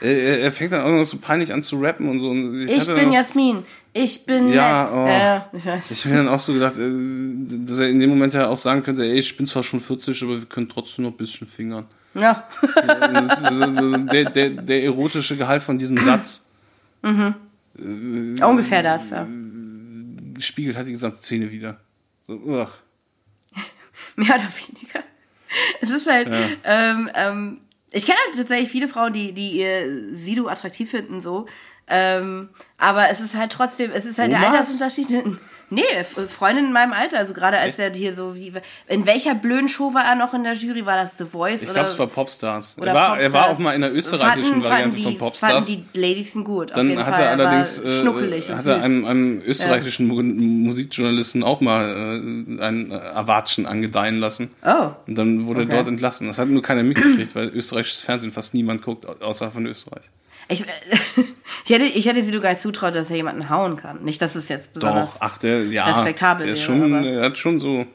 Er, 0.00 0.40
er 0.40 0.52
fängt 0.52 0.72
dann 0.72 0.80
auch 0.82 0.90
noch 0.90 1.04
so 1.04 1.18
peinlich 1.18 1.52
an 1.52 1.62
zu 1.62 1.78
rappen 1.80 2.08
und 2.10 2.18
so. 2.18 2.28
Und 2.30 2.66
Ich 2.68 2.80
hatte 2.80 2.94
bin 2.96 3.06
noch- 3.06 3.14
Jasmin, 3.14 3.62
ich 3.92 4.26
bin 4.26 4.52
Ja, 4.52 4.90
oh. 4.92 5.06
Ja, 5.06 5.48
ich 5.56 5.64
weiß. 5.64 5.90
Ich 5.92 6.04
habe 6.06 6.16
dann 6.16 6.28
auch 6.28 6.40
so 6.40 6.52
gedacht, 6.54 6.74
äh, 6.76 6.90
dass 7.64 7.78
er 7.78 7.88
in 7.88 8.00
dem 8.00 8.10
Moment 8.10 8.34
ja 8.34 8.48
auch 8.48 8.58
sagen 8.58 8.82
könnte, 8.82 9.02
ey, 9.04 9.14
ich 9.20 9.36
bin 9.36 9.46
zwar 9.46 9.62
schon 9.62 9.78
40, 9.80 10.20
aber 10.24 10.40
wir 10.40 10.46
können 10.46 10.68
trotzdem 10.68 11.04
noch 11.04 11.12
ein 11.12 11.16
bisschen 11.16 11.46
fingern. 11.46 11.86
Ja. 12.14 12.48
Das 13.12 13.38
ist 13.40 13.48
so- 13.48 13.74
so 13.90 13.96
der, 13.98 14.24
der, 14.30 14.50
der 14.50 14.82
erotische 14.82 15.36
Gehalt 15.36 15.62
von 15.62 15.78
diesem 15.78 15.96
Satz 16.04 16.48
Ungefähr 17.78 18.82
das, 18.82 19.10
ja. 19.10 19.26
spiegelt 20.38 20.76
halt 20.76 20.86
die 20.86 20.92
gesamte 20.92 21.18
Szene 21.18 21.50
wieder. 21.50 21.80
So, 22.26 22.34
ugh. 22.34 22.68
Mehr 24.16 24.34
oder 24.34 24.48
weniger. 24.68 25.04
Es 25.80 25.90
ist 25.90 26.08
halt, 26.08 26.28
ähm, 26.64 27.10
ähm, 27.14 27.60
ich 27.90 28.06
kenne 28.06 28.18
halt 28.26 28.36
tatsächlich 28.36 28.70
viele 28.70 28.88
Frauen, 28.88 29.12
die, 29.12 29.32
die 29.32 29.60
ihr 29.60 30.16
Sido 30.16 30.48
attraktiv 30.48 30.90
finden, 30.90 31.20
so. 31.20 31.46
Ähm, 31.86 32.48
aber 32.78 33.10
es 33.10 33.20
ist 33.20 33.36
halt 33.36 33.52
trotzdem, 33.52 33.90
es 33.92 34.04
ist 34.04 34.18
halt 34.18 34.32
der 34.32 34.38
Omas? 34.38 34.54
Altersunterschied. 34.54 35.38
Nee, 35.74 35.82
F- 35.98 36.16
Freundin 36.30 36.66
in 36.66 36.72
meinem 36.72 36.92
Alter, 36.92 37.18
also 37.18 37.34
gerade 37.34 37.58
als 37.58 37.78
er 37.78 37.92
hier 37.92 38.14
so 38.14 38.34
wie. 38.34 38.52
In 38.88 39.06
welcher 39.06 39.34
blöden 39.34 39.68
Show 39.68 39.92
war 39.94 40.04
er 40.04 40.14
noch 40.14 40.32
in 40.34 40.44
der 40.44 40.54
Jury? 40.54 40.86
War 40.86 40.96
das 40.96 41.18
The 41.18 41.24
Voice? 41.24 41.62
Ich 41.64 41.72
glaube, 41.72 41.88
es 41.88 41.98
war 41.98 42.06
Popstars. 42.06 42.76
oder 42.78 42.88
Er 42.88 42.94
war, 42.94 43.18
er 43.20 43.32
war 43.32 43.40
Popstars. 43.42 43.56
auch 43.56 43.62
mal 43.62 43.72
in 43.74 43.80
der 43.80 43.94
österreichischen 43.94 44.44
Fanden- 44.52 44.64
Variante 44.64 44.82
fanden 44.82 44.96
die, 44.96 45.02
von 45.04 45.18
Popstars. 45.18 45.66
Fanden 45.66 45.86
die 45.92 45.98
Ladies 46.00 46.32
sind 46.32 46.44
gut. 46.44 46.70
auf 46.72 46.76
Dann 46.76 46.88
jeden 46.88 47.04
hat 47.06 47.14
Fall. 47.16 47.24
er 47.24 47.30
allerdings 47.32 47.78
äh, 47.80 48.54
hat 48.54 48.66
er 48.66 48.82
einem, 48.82 49.04
einem 49.04 49.42
österreichischen 49.44 50.06
Mu 50.06 50.22
Musikjournalisten 50.22 51.42
auch 51.42 51.60
mal 51.60 51.88
äh, 51.88 52.62
ein 52.64 52.90
äh, 52.90 52.94
Erwatschen 52.96 53.66
angedeihen 53.66 54.18
lassen. 54.20 54.50
Oh. 54.64 54.90
Und 55.06 55.16
dann 55.16 55.46
wurde 55.46 55.62
er 55.62 55.66
Okay. 55.66 55.74
dort 55.76 55.88
entlassen. 55.88 56.26
Das 56.28 56.38
hat 56.38 56.48
nur 56.48 56.62
keiner 56.62 56.82
mitgekriegt, 56.82 57.34
weil 57.34 57.48
österreichisches 57.48 58.02
Fernsehen 58.02 58.32
fast 58.32 58.54
niemand 58.54 58.82
guckt, 58.82 59.06
au- 59.06 59.14
außer 59.24 59.50
von 59.50 59.66
Österreich. 59.66 60.04
Ich, 60.48 60.64
ich, 61.64 61.70
hätte, 61.70 61.84
ich 61.84 62.06
hätte 62.06 62.22
sie 62.22 62.38
gar 62.40 62.56
zutraut, 62.58 62.94
dass 62.94 63.10
er 63.10 63.16
jemanden 63.16 63.48
hauen 63.48 63.76
kann. 63.76 64.02
Nicht, 64.04 64.20
dass 64.22 64.34
es 64.34 64.48
jetzt 64.48 64.72
besonders. 64.74 65.14
Doch, 65.14 65.22
ach, 65.22 65.38
der, 65.38 65.64
ja, 65.66 65.86
respektabel 65.86 66.46
der 66.46 66.54
ist 66.54 66.68
wäre, 66.68 66.78
schon, 66.80 66.94
aber- 66.94 67.06
er 67.08 67.22
hat 67.24 67.38
schon 67.38 67.58
so, 67.58 67.86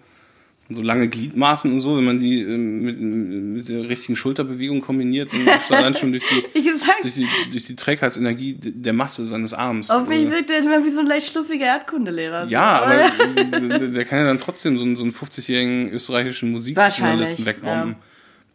so 0.71 0.81
lange 0.83 1.07
Gliedmaßen 1.07 1.71
und 1.73 1.79
so, 1.79 1.97
wenn 1.97 2.05
man 2.05 2.19
die 2.19 2.41
ähm, 2.41 2.81
mit, 2.83 2.99
mit 2.99 3.69
der 3.69 3.89
richtigen 3.89 4.15
Schulterbewegung 4.15 4.81
kombiniert, 4.81 5.33
dann 5.33 5.47
ist 5.47 5.71
allein 5.71 5.95
schon 5.95 6.11
durch 6.11 6.23
die, 6.29 6.61
durch 7.01 7.13
die, 7.15 7.27
durch 7.51 7.65
die 7.65 7.75
Trägheitsenergie 7.75 8.55
der 8.59 8.93
Masse 8.93 9.25
seines 9.25 9.53
Arms. 9.53 9.89
auf 9.89 10.07
mich 10.07 10.25
äh, 10.27 10.31
wirkt 10.31 10.51
er 10.51 10.59
immer 10.59 10.83
wie 10.85 10.91
so 10.91 10.99
ein 11.01 11.07
leicht 11.07 11.31
schluffiger 11.31 11.65
Erdkundelehrer. 11.65 12.45
Ja, 12.47 12.83
aber 12.83 13.11
der, 13.69 13.79
der 13.87 14.05
kann 14.05 14.19
ja 14.19 14.25
dann 14.25 14.37
trotzdem 14.37 14.77
so 14.77 14.83
einen, 14.83 14.95
so 14.95 15.03
einen 15.03 15.11
50-jährigen 15.11 15.89
österreichischen 15.91 16.51
Musikjournalisten 16.51 17.45
wegbomben. 17.45 17.95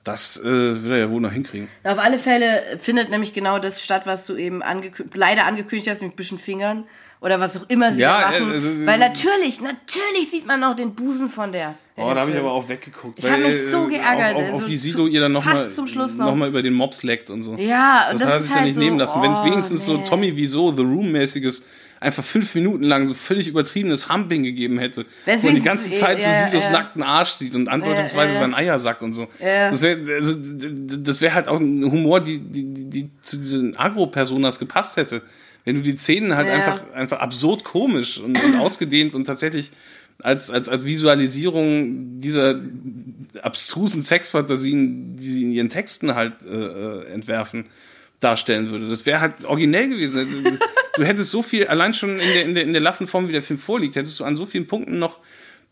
Das 0.05 0.36
äh, 0.36 0.44
wird 0.44 0.90
er 0.90 0.98
ja 0.98 1.10
wohl 1.10 1.20
noch 1.20 1.32
hinkriegen. 1.32 1.66
Auf 1.82 1.98
alle 1.98 2.18
Fälle 2.18 2.78
findet 2.81 3.10
nämlich 3.10 3.32
genau 3.32 3.59
das 3.59 3.82
statt, 3.82 4.02
was 4.05 4.26
du 4.26 4.36
eben 4.36 4.62
angekü 4.62 5.05
leider 5.14 5.47
angekündigt 5.47 5.89
hast, 5.90 6.02
mit 6.02 6.12
ein 6.12 6.16
bisschen 6.16 6.39
Fingern 6.39 6.85
oder 7.22 7.40
was 7.40 7.56
auch 7.56 7.68
immer 7.70 7.90
sie 7.90 8.02
Ja, 8.02 8.31
da 8.31 8.39
machen. 8.39 8.52
äh, 8.52 8.56
äh, 8.59 8.86
Weil 8.86 8.98
natürlich, 8.98 9.62
natürlich 9.62 10.31
sieht 10.31 10.47
man 10.47 10.60
noch 10.60 10.76
den 10.76 10.94
Busen 10.94 11.31
von 11.31 11.51
der. 11.52 11.74
Oh, 11.97 12.12
da 12.12 12.20
habe 12.20 12.32
ich 12.32 12.36
aber 12.36 12.52
auch 12.52 12.68
weggeguckt. 12.68 13.20
Ich 13.20 13.31
hab 13.31 13.39
mich 13.39 13.70
so 13.70 13.86
äh, 13.86 13.93
geärgert, 13.93 14.35
Auch, 14.35 14.43
auch, 14.43 14.62
auch 14.62 14.66
wie 14.68 14.76
zu- 14.76 14.82
Sido 14.82 15.06
ihr 15.06 15.20
dann 15.20 15.32
nochmal 15.32 15.55
noch. 15.56 16.14
noch 16.16 16.35
mal 16.35 16.48
über 16.48 16.62
den 16.62 16.74
Mob 16.74 16.94
leckt 17.02 17.31
und 17.31 17.43
so. 17.43 17.55
Ja, 17.55 18.09
und 18.10 18.20
das, 18.20 18.20
das 18.20 18.22
hat 18.22 18.31
er 18.31 18.36
ist 18.36 18.43
sich 18.43 18.51
ja 18.51 18.56
halt 18.56 18.64
nicht 18.66 18.74
so, 18.74 18.81
nehmen 18.81 18.98
lassen. 18.98 19.22
Wenn 19.22 19.31
es 19.31 19.39
oh, 19.39 19.44
wenigstens 19.44 19.86
so 19.86 19.97
nee. 19.97 20.05
Tommy 20.05 20.36
Wieso, 20.36 20.74
The 20.76 20.82
Room-mäßiges, 20.82 21.64
einfach 22.05 22.24
fünf 22.24 22.55
Minuten 22.55 22.85
lang 22.85 23.06
so 23.06 23.14
völlig 23.14 23.48
übertriebenes 23.48 24.09
Humping 24.09 24.43
gegeben 24.43 24.78
hätte. 24.78 25.06
Wo 25.24 25.47
man 25.47 25.55
die 25.55 25.62
ganze 25.62 25.90
Zeit 25.90 26.20
so 26.20 26.28
ja, 26.28 26.47
Sidos 26.47 26.66
ja. 26.66 26.72
nackten 26.72 27.02
Arsch 27.02 27.31
sieht 27.31 27.55
und 27.55 27.68
andeutungsweise 27.68 28.35
Ja, 28.35 28.40
seinen 28.40 28.55
Eiersack 28.55 29.02
und 29.02 29.12
so. 29.12 29.28
Das 29.40 29.82
wäre 29.82 29.98
also, 30.14 30.35
das 30.36 31.20
wär 31.20 31.35
halt 31.35 31.48
auch 31.48 31.59
ein 31.59 31.85
Humor, 31.85 32.20
die, 32.20 32.39
die, 32.39 32.74
die, 32.74 32.90
die 32.90 33.10
zu 33.22 33.39
diesen 33.39 33.76
Agro-Personas 33.76 34.59
gepasst 34.59 34.97
hätte. 34.97 35.22
Wenn 35.64 35.76
du 35.76 35.82
die 35.82 35.97
Szenen 35.97 36.36
halt 36.36 36.48
einfach, 36.48 36.93
einfach 36.93 37.20
absurd 37.20 37.64
komisch 37.64 38.18
und, 38.18 38.43
und 38.43 38.56
ausgedehnt 38.60 39.14
und 39.14 39.24
tatsächlich 39.24 39.70
als, 40.22 40.51
als, 40.51 40.68
als 40.68 40.85
Visualisierung 40.85 42.18
dieser 42.18 42.60
abstrusen 43.43 44.02
Sexfantasien, 44.02 45.16
die 45.16 45.31
sie 45.31 45.43
in 45.43 45.52
ihren 45.52 45.68
Texten 45.68 46.14
halt 46.14 46.35
äh, 46.44 46.55
äh, 46.55 47.06
entwerfen, 47.12 47.66
darstellen 48.24 48.70
würde. 48.70 48.88
Das 48.88 49.05
wäre 49.06 49.20
halt 49.20 49.44
originell 49.44 49.88
gewesen. 49.88 50.59
Du 50.96 51.05
hättest 51.05 51.30
so 51.30 51.42
viel, 51.42 51.66
allein 51.66 51.92
schon 51.94 52.18
in 52.18 52.28
der, 52.28 52.42
in 52.44 52.55
der, 52.55 52.64
in 52.64 52.72
der 52.72 52.82
Laffenform, 52.82 53.28
wie 53.28 53.32
der 53.32 53.42
Film 53.42 53.59
vorliegt, 53.59 53.96
hättest 53.96 54.18
du 54.18 54.24
an 54.24 54.36
so 54.36 54.46
vielen 54.46 54.66
Punkten 54.66 54.98
noch 54.98 55.18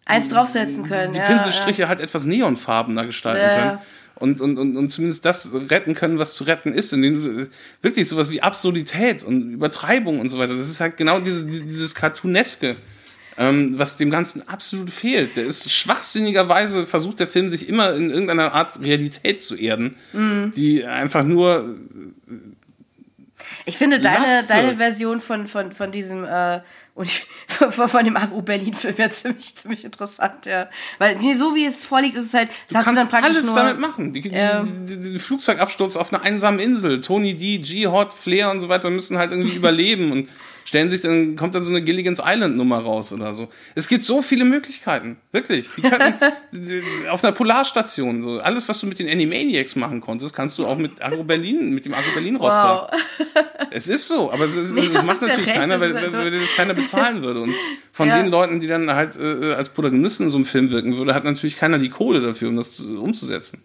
Eins 0.04 0.28
draufsetzen 0.28 0.84
können. 0.84 1.12
die 1.12 1.18
ja, 1.18 1.26
Pinselstriche 1.26 1.88
halt 1.88 2.00
etwas 2.00 2.24
neonfarbener 2.24 3.06
gestalten 3.06 3.40
Ja, 3.42 3.54
können. 3.54 3.78
ja. 3.78 3.82
Und, 4.16 4.40
und, 4.40 4.58
und, 4.58 4.76
und 4.76 4.88
zumindest 4.90 5.24
das 5.24 5.48
retten 5.70 5.94
können, 5.94 6.18
was 6.18 6.34
zu 6.34 6.44
retten 6.44 6.72
ist, 6.74 6.92
indem 6.92 7.48
wirklich 7.80 8.06
sowas 8.08 8.30
wie 8.30 8.42
Absurdität 8.42 9.24
und 9.24 9.52
Übertreibung 9.52 10.20
und 10.20 10.28
so 10.28 10.38
weiter. 10.38 10.54
Das 10.56 10.68
ist 10.68 10.80
halt 10.80 10.96
genau 10.96 11.18
diese, 11.18 11.46
die- 11.46 11.62
dieses 11.62 11.94
Cartooneske, 11.94 12.76
ähm, 13.38 13.78
was 13.78 13.96
dem 13.96 14.10
Ganzen 14.10 14.46
absolut 14.48 14.90
fehlt. 14.90 15.36
Der 15.36 15.44
ist 15.44 15.70
schwachsinnigerweise 15.72 16.86
versucht 16.86 17.20
der 17.20 17.26
Film 17.28 17.48
sich 17.48 17.68
immer 17.68 17.94
in 17.94 18.10
irgendeiner 18.10 18.52
Art 18.52 18.80
Realität 18.80 19.42
zu 19.42 19.56
erden, 19.56 19.96
Mhm. 20.12 20.52
die 20.56 20.84
einfach 20.84 21.24
nur 21.24 21.76
Ich 23.64 23.76
finde 23.78 24.00
deine, 24.00 24.44
deine 24.46 24.76
Version 24.76 25.20
von, 25.20 25.46
von, 25.46 25.72
von 25.72 25.90
diesem 25.92 26.24
äh, 26.24 26.60
und 26.94 27.08
von, 27.48 27.88
von 27.88 28.04
dem 28.04 28.16
Agro-Berlin-Film 28.16 28.94
ja 28.98 29.10
ziemlich, 29.10 29.56
ziemlich 29.56 29.84
interessant, 29.84 30.44
ja. 30.46 30.68
Weil 30.98 31.18
so 31.20 31.54
wie 31.54 31.64
es 31.64 31.84
vorliegt, 31.86 32.16
ist 32.16 32.26
es 32.26 32.34
halt, 32.34 32.48
das 32.68 32.78
hast 32.78 32.84
du 32.84 32.84
kannst 32.84 33.02
dann 33.02 33.08
praktisch 33.08 33.30
alles 33.36 33.46
nur. 33.46 33.56
damit 33.56 33.78
machen. 33.78 34.12
Die, 34.12 34.28
Ja. 34.28 34.62
die, 34.64 35.18
Flugzeugabsturz 35.18 35.96
auf 35.96 36.12
einer 36.12 36.22
einsamen 36.22 36.60
Insel. 36.60 37.00
Tony 37.00 37.34
D, 37.34 37.58
G-Hot, 37.58 38.12
Flair 38.12 38.50
und 38.50 38.60
so 38.60 38.68
weiter 38.68 38.90
müssen 38.90 39.16
halt 39.16 39.30
irgendwie 39.30 39.56
überleben 39.56 40.12
und 40.12 40.28
stellen 40.64 40.88
sich 40.88 41.00
dann, 41.00 41.36
kommt 41.36 41.54
dann 41.54 41.62
so 41.62 41.70
eine 41.70 41.82
Gilligan's 41.82 42.20
Island 42.24 42.56
Nummer 42.56 42.78
raus 42.78 43.12
oder 43.12 43.34
so. 43.34 43.48
Es 43.74 43.88
gibt 43.88 44.04
so 44.04 44.22
viele 44.22 44.44
Möglichkeiten. 44.44 45.16
Wirklich. 45.32 45.68
Die 45.76 45.82
könnten, 45.82 46.14
die- 46.52 46.82
auf 47.10 47.22
einer 47.24 47.32
Polarstation, 47.32 48.22
so. 48.22 48.38
Alles, 48.40 48.68
was 48.68 48.80
du 48.80 48.86
mit 48.86 48.98
den 48.98 49.08
Animaniacs 49.08 49.76
machen 49.76 50.00
konntest, 50.00 50.34
kannst 50.34 50.58
du 50.58 50.66
auch 50.66 50.76
mit 50.78 51.02
Agro 51.02 51.24
Berlin, 51.24 51.74
mit 51.74 51.84
dem 51.84 51.94
Agro 51.94 52.10
Berlin 52.14 52.36
Roster. 52.36 52.88
Wow. 52.92 53.00
Es 53.70 53.88
ist 53.88 54.06
so, 54.08 54.30
aber 54.32 54.44
es, 54.44 54.54
ist, 54.56 54.74
Nee, 54.74 54.80
es 54.82 55.02
macht 55.02 55.22
ja 55.22 55.28
natürlich 55.28 55.46
recht, 55.48 55.56
keiner, 55.56 55.78
das 55.78 55.94
weil, 55.94 55.94
weil, 55.94 56.12
weil 56.12 56.40
das 56.40 56.50
keiner 56.54 56.74
bezahlen 56.74 57.22
würde. 57.22 57.40
Und 57.42 57.54
von 57.92 58.08
Ja. 58.08 58.18
den 58.22 58.28
Leuten, 58.30 58.60
die 58.60 58.66
dann 58.66 58.90
halt 58.92 59.16
äh, 59.16 59.52
als 59.54 59.68
Protagonisten 59.70 60.24
in 60.24 60.30
so 60.30 60.36
einem 60.38 60.44
Film 60.46 60.70
wirken 60.70 60.96
würde, 60.96 61.14
hat 61.14 61.24
natürlich 61.24 61.56
keiner 61.56 61.78
die 61.78 61.88
Kohle 61.88 62.20
dafür, 62.20 62.48
um 62.48 62.56
das 62.56 62.72
zu, 62.72 62.98
umzusetzen. 63.00 63.62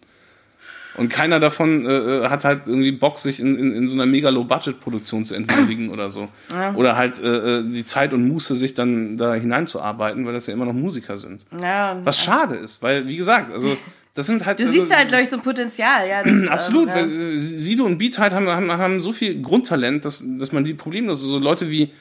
Und 0.97 1.09
keiner 1.09 1.39
davon 1.39 1.85
äh, 1.85 2.27
hat 2.27 2.43
halt 2.43 2.61
irgendwie 2.65 2.91
Bock, 2.91 3.19
sich 3.19 3.39
in, 3.39 3.57
in, 3.57 3.73
in 3.73 3.87
so 3.87 3.95
einer 3.95 4.05
mega 4.05 4.29
Low-Budget-Produktion 4.29 5.25
zu 5.25 5.35
entwürdigen 5.35 5.89
oder 5.89 6.09
so. 6.09 6.27
Oder 6.75 6.97
halt 6.97 7.19
äh, 7.19 7.59
äh, 7.59 7.63
die 7.63 7.85
Zeit 7.85 8.13
und 8.13 8.27
Muße, 8.27 8.55
sich 8.55 8.73
dann 8.73 9.17
da 9.17 9.35
hineinzuarbeiten, 9.35 10.25
weil 10.25 10.33
das 10.33 10.47
ja 10.47 10.53
immer 10.53 10.65
noch 10.65 10.73
Musiker 10.73 11.17
sind. 11.17 11.45
Ja, 11.61 11.99
Was 12.03 12.23
schade 12.23 12.55
ist, 12.55 12.81
weil, 12.81 13.07
wie 13.07 13.15
gesagt, 13.17 13.51
also 13.51 13.77
das 14.15 14.25
sind 14.25 14.45
halt. 14.47 14.59
du 14.59 14.63
also, 14.63 14.73
siehst 14.73 14.95
halt, 14.95 15.09
glaube 15.09 15.23
ich, 15.23 15.29
so 15.29 15.35
ein 15.35 15.43
Potenzial, 15.43 16.07
ja. 16.09 16.23
Das, 16.23 16.47
Absolut, 16.49 16.89
ähm, 16.89 16.95
weil 16.95 17.35
äh, 17.35 17.37
Sido 17.37 17.85
und 17.85 17.99
Beat 17.99 18.17
halt 18.17 18.33
haben, 18.33 18.49
haben, 18.49 18.71
haben 18.71 18.99
so 18.99 19.11
viel 19.11 19.41
Grundtalent, 19.41 20.03
dass, 20.03 20.23
dass 20.25 20.51
man 20.51 20.65
die 20.65 20.73
problemlos, 20.73 21.21
so 21.21 21.37
Leute 21.37 21.69
wie 21.69 21.91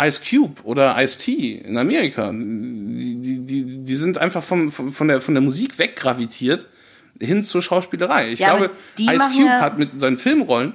Ice 0.00 0.20
Cube 0.28 0.62
oder 0.64 0.96
Ice-T 0.98 1.62
in 1.64 1.76
Amerika, 1.76 2.32
die, 2.32 3.16
die, 3.20 3.38
die, 3.40 3.84
die 3.84 3.94
sind 3.94 4.16
einfach 4.18 4.42
vom, 4.42 4.70
von, 4.70 5.08
der, 5.08 5.20
von 5.20 5.34
der 5.34 5.42
Musik 5.42 5.78
weggravitiert 5.78 6.66
hin 7.20 7.42
zur 7.42 7.62
Schauspielerei. 7.62 8.32
Ich 8.32 8.40
Ja, 8.40 8.56
glaube, 8.56 8.72
Ice 8.98 9.28
Cube 9.32 9.46
ja- 9.46 9.60
hat 9.60 9.78
mit 9.78 9.98
seinen 10.00 10.18
Filmrollen 10.18 10.74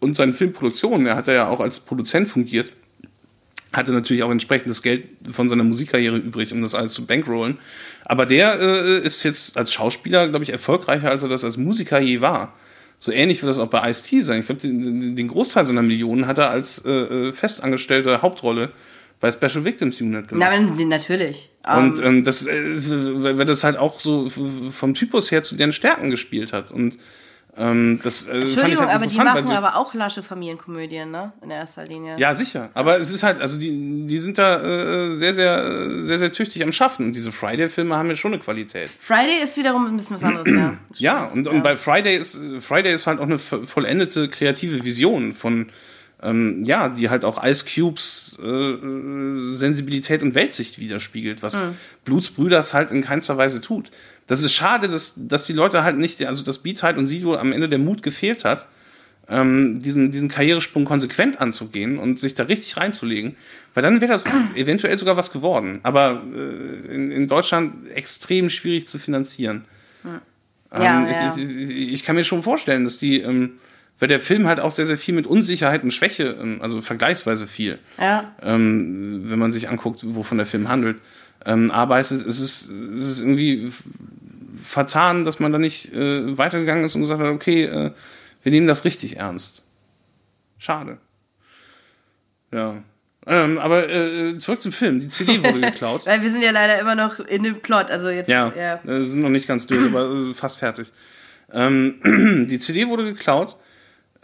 und 0.00 0.16
seinen 0.16 0.32
Filmproduktionen, 0.32 1.06
er 1.06 1.16
hat 1.16 1.26
ja 1.28 1.48
auch 1.48 1.60
als 1.60 1.80
Produzent 1.80 2.28
fungiert, 2.28 2.72
hatte 3.72 3.92
natürlich 3.92 4.22
auch 4.22 4.30
entsprechendes 4.30 4.82
Geld 4.82 5.04
von 5.30 5.48
seiner 5.48 5.64
Musikkarriere 5.64 6.16
übrig, 6.16 6.52
um 6.52 6.60
das 6.62 6.74
alles 6.74 6.92
zu 6.92 7.06
bankrollen. 7.06 7.58
Aber 8.04 8.26
der 8.26 8.60
äh, 8.60 8.98
ist 8.98 9.22
jetzt 9.22 9.56
als 9.56 9.72
Schauspieler, 9.72 10.28
glaube 10.28 10.44
ich, 10.44 10.50
erfolgreicher, 10.50 11.10
als 11.10 11.22
er 11.22 11.28
das 11.28 11.44
als 11.44 11.56
Musiker 11.56 11.98
je 12.00 12.20
war. 12.20 12.52
So 12.98 13.10
ähnlich 13.12 13.42
wird 13.42 13.48
das 13.50 13.58
auch 13.58 13.68
bei 13.68 13.88
Ice-T 13.90 14.20
sein. 14.20 14.40
Ich 14.40 14.46
glaube, 14.46 14.60
den, 14.60 15.16
den 15.16 15.28
Großteil 15.28 15.64
seiner 15.66 15.82
Millionen 15.82 16.26
hat 16.26 16.38
er 16.38 16.50
als 16.50 16.84
äh, 16.84 16.90
äh, 16.90 17.32
festangestellte 17.32 18.22
Hauptrolle 18.22 18.70
bei 19.22 19.30
Special 19.32 19.64
Victims 19.64 19.98
Unit 20.00 20.28
gemacht. 20.28 20.50
Na, 20.50 20.54
aber 20.54 20.84
natürlich. 20.84 21.50
Und 21.64 21.98
Ähm, 22.00 22.04
ähm, 22.04 22.22
das, 22.24 22.44
äh, 22.46 22.52
weil 23.38 23.46
das 23.46 23.64
halt 23.64 23.78
auch 23.78 23.98
so 24.00 24.28
vom 24.28 24.92
Typus 24.94 25.30
her 25.30 25.42
zu 25.42 25.54
deren 25.56 25.72
Stärken 25.72 26.10
gespielt 26.10 26.52
hat. 26.52 26.70
Und 26.72 26.98
ähm, 27.56 28.00
das 28.02 28.22
äh, 28.26 28.30
fand 28.30 28.36
ich 28.44 28.50
Entschuldigung, 28.54 28.86
halt 28.86 28.94
aber 28.96 29.06
die 29.06 29.16
machen 29.18 29.50
aber 29.50 29.76
auch 29.76 29.92
lasche 29.94 30.22
Familienkomödien, 30.22 31.10
ne? 31.10 31.32
In 31.42 31.50
erster 31.50 31.84
Linie. 31.84 32.16
ja, 32.18 32.34
sicher. 32.34 32.70
Aber 32.74 32.96
es 32.98 33.12
ist 33.12 33.22
halt, 33.22 33.40
also 33.42 33.58
die, 33.58 34.06
die 34.06 34.18
sind 34.18 34.38
da 34.38 34.60
äh, 35.08 35.12
sehr, 35.12 35.34
sehr, 35.34 36.04
sehr, 36.06 36.18
sehr 36.18 36.32
tüchtig 36.32 36.62
am 36.64 36.72
Schaffen. 36.72 37.06
Und 37.06 37.12
diese 37.12 37.30
Friday-Filme 37.30 37.94
haben 37.94 38.08
ja 38.08 38.16
schon 38.16 38.32
eine 38.32 38.42
Qualität. 38.42 38.88
Friday 38.90 39.42
ist 39.44 39.56
wiederum 39.56 39.86
ein 39.86 39.96
bisschen 39.98 40.16
was 40.16 40.24
anderes, 40.24 40.48
ja. 40.50 40.76
Ja, 40.96 41.24
und, 41.26 41.46
und 41.46 41.62
bei 41.62 41.76
Friday 41.76 42.16
ist, 42.16 42.40
Friday 42.60 42.92
ist 42.94 43.06
halt 43.06 43.18
auch 43.20 43.24
eine 43.24 43.36
vo- 43.38 43.64
vollendete 43.66 44.28
kreative 44.28 44.82
Vision 44.82 45.32
von, 45.34 45.68
ähm, 46.22 46.62
ja, 46.64 46.88
die 46.88 47.10
halt 47.10 47.24
auch 47.24 47.42
Ice 47.44 47.64
Cubes 47.64 48.38
äh, 48.42 48.46
äh, 48.46 49.54
Sensibilität 49.54 50.22
und 50.22 50.34
Weltsicht 50.34 50.78
widerspiegelt, 50.78 51.42
was 51.42 51.62
Blutsbrüders 52.04 52.74
halt 52.74 52.90
in 52.90 53.02
keinster 53.02 53.36
Weise 53.36 53.60
tut. 53.60 53.90
Das 54.26 54.42
ist 54.42 54.54
schade, 54.54 54.88
dass, 54.88 55.14
dass 55.16 55.46
die 55.46 55.52
Leute 55.52 55.82
halt 55.82 55.98
nicht, 55.98 56.24
also 56.24 56.44
dass 56.44 56.58
Beat 56.58 56.82
halt 56.82 56.96
und 56.96 57.06
Sido 57.06 57.36
am 57.36 57.52
Ende 57.52 57.68
der 57.68 57.78
Mut 57.78 58.02
gefehlt 58.02 58.44
hat, 58.44 58.66
ähm, 59.28 59.78
diesen, 59.78 60.10
diesen 60.10 60.28
Karrieresprung 60.28 60.84
konsequent 60.84 61.40
anzugehen 61.40 61.98
und 61.98 62.18
sich 62.18 62.34
da 62.34 62.44
richtig 62.44 62.76
reinzulegen, 62.76 63.36
weil 63.74 63.82
dann 63.82 64.00
wäre 64.00 64.12
das 64.12 64.24
eventuell 64.54 64.96
sogar 64.98 65.16
was 65.16 65.32
geworden. 65.32 65.80
Aber 65.82 66.22
äh, 66.32 66.94
in, 66.94 67.10
in 67.10 67.28
Deutschland 67.28 67.90
extrem 67.90 68.50
schwierig 68.50 68.86
zu 68.86 68.98
finanzieren. 68.98 69.64
Ja, 70.04 70.22
Ähm, 70.72 71.06
ja. 71.06 71.34
Ich, 71.36 71.44
ich, 71.44 71.92
ich 71.92 72.04
kann 72.04 72.16
mir 72.16 72.24
schon 72.24 72.42
vorstellen, 72.42 72.84
dass 72.84 72.98
die, 72.98 73.20
ähm, 73.20 73.58
weil 74.02 74.08
der 74.08 74.18
Film 74.18 74.48
halt 74.48 74.58
auch 74.58 74.72
sehr, 74.72 74.84
sehr 74.84 74.98
viel 74.98 75.14
mit 75.14 75.28
Unsicherheit 75.28 75.84
und 75.84 75.92
Schwäche, 75.92 76.36
ähm, 76.42 76.58
also 76.60 76.82
vergleichsweise 76.82 77.46
viel, 77.46 77.78
Ja. 77.98 78.34
ähm, 78.42 79.30
wenn 79.30 79.38
man 79.38 79.52
sich 79.52 79.68
anguckt, 79.68 80.00
wovon 80.02 80.38
der 80.38 80.46
Film 80.48 80.68
handelt, 80.68 81.00
ähm, 81.46 81.70
arbeitet, 81.70 82.26
es 82.26 82.40
ist, 82.40 82.68
es 82.68 83.08
ist 83.08 83.20
irgendwie 83.20 83.70
vertan, 84.60 85.22
dass 85.24 85.38
man 85.38 85.52
da 85.52 85.58
nicht 85.60 85.92
äh, 85.92 86.36
weitergegangen 86.36 86.82
ist 86.82 86.96
und 86.96 87.02
gesagt 87.02 87.20
hat, 87.20 87.28
okay, 87.28 87.62
äh, 87.62 87.92
wir 88.42 88.50
nehmen 88.50 88.66
das 88.66 88.84
richtig 88.84 89.18
ernst. 89.18 89.62
Schade. 90.58 90.98
Ja. 92.50 92.82
Ähm, 93.24 93.58
aber 93.58 93.88
äh, 93.88 94.36
zurück 94.38 94.60
zum 94.62 94.72
Film. 94.72 94.98
Die 94.98 95.06
CD 95.06 95.44
wurde 95.44 95.60
geklaut. 95.70 96.06
Weil 96.06 96.22
wir 96.22 96.30
sind 96.32 96.42
ja 96.42 96.50
leider 96.50 96.76
immer 96.80 96.96
noch 96.96 97.20
in 97.20 97.44
dem 97.44 97.60
Plot. 97.60 97.92
Also 97.92 98.10
jetzt, 98.10 98.28
ja, 98.28 98.52
ja. 98.56 98.80
äh, 98.84 98.98
sind 98.98 99.20
noch 99.20 99.28
nicht 99.28 99.46
ganz 99.46 99.68
durch, 99.68 99.86
aber 99.86 100.10
äh, 100.30 100.34
fast 100.34 100.58
fertig. 100.58 100.90
Ähm, 101.52 102.00
die 102.50 102.58
CD 102.58 102.88
wurde 102.88 103.04
geklaut. 103.04 103.56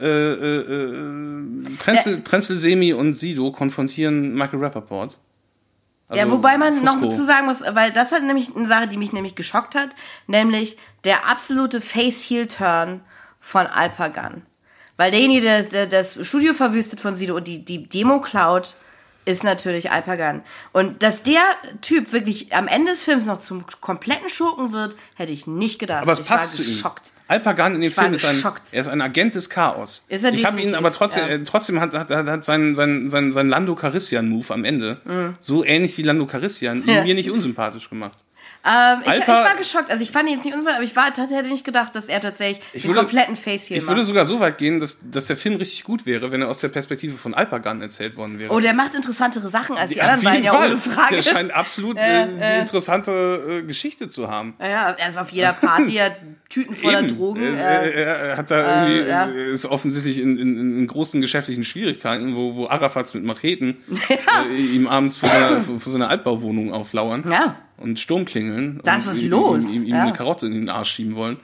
Äh, 0.01 0.07
äh, 0.07 0.61
äh, 0.61 1.77
Prenzel, 1.79 2.19
Prenzel, 2.19 2.57
Semi 2.57 2.93
und 2.93 3.15
Sido 3.15 3.51
konfrontieren 3.51 4.33
Michael 4.35 4.61
Rappaport. 4.61 5.19
ja, 6.13 6.23
Also 6.23 6.37
wobei 6.37 6.57
man 6.57 6.79
Fusco. 6.79 6.97
noch 6.97 7.13
zu 7.13 7.25
sagen 7.25 7.47
muss, 7.47 7.63
weil 7.63 7.93
das 7.93 8.13
hat 8.13 8.23
nämlich 8.23 8.55
eine 8.55 8.67
Sache, 8.69 8.87
die 8.87 8.97
mich 8.97 9.13
nämlich 9.13 9.35
geschockt 9.35 9.75
hat, 9.75 9.91
nämlich 10.29 10.77
der 11.05 11.29
absolute 11.29 11.81
Face-Heel-Turn 11.81 13.01
von 13.41 13.67
Alpagan. 13.67 14.43
Weil 14.97 15.11
derjenige, 15.11 15.43
der, 15.43 15.63
der 15.65 15.87
das 15.87 16.19
Studio 16.27 16.55
verwüstet 16.55 17.01
von 17.01 17.15
Sido 17.15 17.37
und 17.37 17.49
die, 17.49 17.65
die 17.65 17.89
Demo 17.89 18.21
klaut, 18.21 18.77
ist 19.29 19.45
natürlich 19.45 19.91
Alpagan. 19.91 20.43
Und 20.73 21.03
dass 21.03 21.23
der 21.23 21.43
Typ 21.83 22.13
wirklich 22.13 22.55
am 22.55 22.67
Ende 22.67 22.93
des 22.93 23.05
Films 23.05 23.27
noch 23.27 23.41
zum 23.41 23.65
kompletten 23.83 24.31
Schurken 24.31 24.73
wird, 24.73 24.97
hätte 25.17 25.35
ich 25.35 25.47
nicht 25.47 25.79
gedacht. 25.79 26.01
Aber 26.03 26.15
es 26.15 26.21
ich 26.21 26.27
passt 26.27 26.59
war 26.59 26.65
zu 26.65 26.71
ihm. 26.71 26.83
Alpagan 27.29 27.75
in 27.75 27.83
dem 27.83 27.89
Ich 27.89 27.95
Film 27.95 28.15
ist 28.15 28.25
ein, 28.25 28.43
er 28.73 28.81
ist 28.81 28.89
ein 28.89 29.03
Agent 29.03 29.35
des 29.35 29.51
Chaos. 29.51 30.03
Ist 30.09 30.25
er 30.25 30.33
ich 30.33 30.47
habe 30.47 30.63
ihn 30.63 30.75
aber 30.75 30.91
trotzdem, 30.93 31.25
ja. 31.25 31.35
äh, 31.35 31.43
trotzdem 31.43 31.79
hat, 31.79 31.93
hat, 31.93 32.11
hat, 32.11 32.27
hat 32.27 32.43
sein, 32.45 32.75
sein, 32.75 33.11
sein, 33.11 33.33
sein 33.33 33.51
Lando 33.51 33.75
Carissian-Move 33.75 34.55
am 34.55 34.65
Ende, 34.65 35.35
so 35.39 35.63
ähnlich 35.63 35.99
wie 35.99 36.03
Lando 36.03 36.25
Carissian, 36.25 36.79
Mhm. 36.81 36.89
Ja. 36.89 37.03
mir 37.05 37.15
nicht 37.15 37.31
unsympathisch 37.31 37.91
gemacht. 37.91 38.25
Ähm, 38.69 38.99
ich, 39.07 39.19
ich 39.21 39.29
war 39.29 39.55
geschockt. 39.57 39.91
Also 39.91 40.03
ich 40.03 40.11
fand 40.11 40.29
ihn 40.29 40.35
jetzt 40.37 40.45
nicht 40.45 40.55
unsympathisch, 40.55 40.77
aber 40.77 40.85
ich 40.85 40.97
war, 40.97 41.29
hätte 41.37 41.49
nicht 41.51 41.65
gedacht, 41.65 41.95
dass 41.95 42.07
er 42.07 42.21
tatsächlich 42.21 42.61
Ich 42.73 42.83
den 42.83 42.91
würde- 42.91 43.01
kompletten 43.01 43.37
Face-Heel 43.37 43.77
Ich 43.79 43.83
macht. 43.85 43.95
würde 43.95 44.05
sogar 44.05 44.27
so 44.27 44.41
weit 44.41 44.59
gehen, 44.59 44.79
dass, 44.81 44.99
dass 45.11 45.27
der 45.27 45.37
Film 45.37 45.57
richtig 45.57 45.85
gut 45.85 46.05
wäre, 46.07 46.31
wenn 46.33 46.43
er 46.43 46.49
aus 46.49 46.59
der 46.59 46.69
Perspektive 46.69 47.17
von 47.17 47.33
Alpagan 47.35 47.81
erzählt 47.81 48.17
worden 48.17 48.39
wäre. 48.39 48.53
Oh, 48.53 48.61
der 48.61 48.75
macht 48.75 48.95
interessantere 48.95 49.49
Sachen 49.49 49.77
als 49.77 49.91
die 49.91 50.01
Auf 50.03 50.09
anderen 50.09 50.25
beiden, 50.25 50.45
ja, 50.45 50.59
ohne 50.59 50.77
Frage. 50.77 51.15
Der 51.17 51.23
scheint 51.23 51.51
absolut 51.53 51.97
äh, 51.99 52.27
die 52.27 52.61
interessante 52.61 53.61
äh, 53.63 53.63
Geschichte 53.67 54.09
zu 54.09 54.29
haben. 54.31 54.55
ja, 54.61 54.69
ja, 54.69 54.91
er 54.99 55.09
ist 55.09 55.19
auf 55.19 55.31
jeder 55.31 55.53
Party, 55.55 55.93
hat 55.93 56.17
Tüten 56.49 56.75
voller 56.75 57.01
Eben. 57.01 57.09
Drogen. 57.17 57.43
Äh, 57.43 57.89
Äh, 57.89 57.91
er, 58.03 58.17
er 58.17 58.37
hat 58.37 58.51
da 58.51 58.85
irgendwie, 58.87 59.09
ja. 59.09 59.29
äh, 59.29 59.51
ist 59.53 59.67
offensichtlich 59.67 60.19
in, 60.19 60.37
in, 60.39 60.79
in 60.81 60.87
großen 60.87 61.21
geschäftlichen 61.21 61.65
Schwierigkeiten, 61.65 62.35
wo, 62.35 62.55
wo 62.55 62.67
Arafats 62.69 63.15
mit 63.15 63.25
Macheten 63.25 63.77
äh, 64.49 64.57
ihm 64.57 64.87
abends 64.89 65.17
vor 65.17 65.29
seiner, 65.29 65.61
vor 65.63 65.79
seiner 65.93 66.09
Altbauwohnung 66.09 66.73
auflauern 66.73 67.25
Ja. 67.31 67.57
Und 67.79 67.99
Sturm 68.01 68.25
klingeln. 68.25 68.81
Da 68.85 68.97
ist 68.97 69.07
was 69.07 69.19
ihm, 69.19 69.31
los, 69.31 69.65
Ihm, 69.65 69.71
ihm, 69.73 69.83
ihm 69.85 69.95
ja. 69.95 70.03
eine 70.03 70.13
Karotte 70.13 70.47
in 70.47 70.53
den 70.53 70.69
Arsch 70.69 70.91
schieben 70.91 71.15
wollen. 71.17 71.39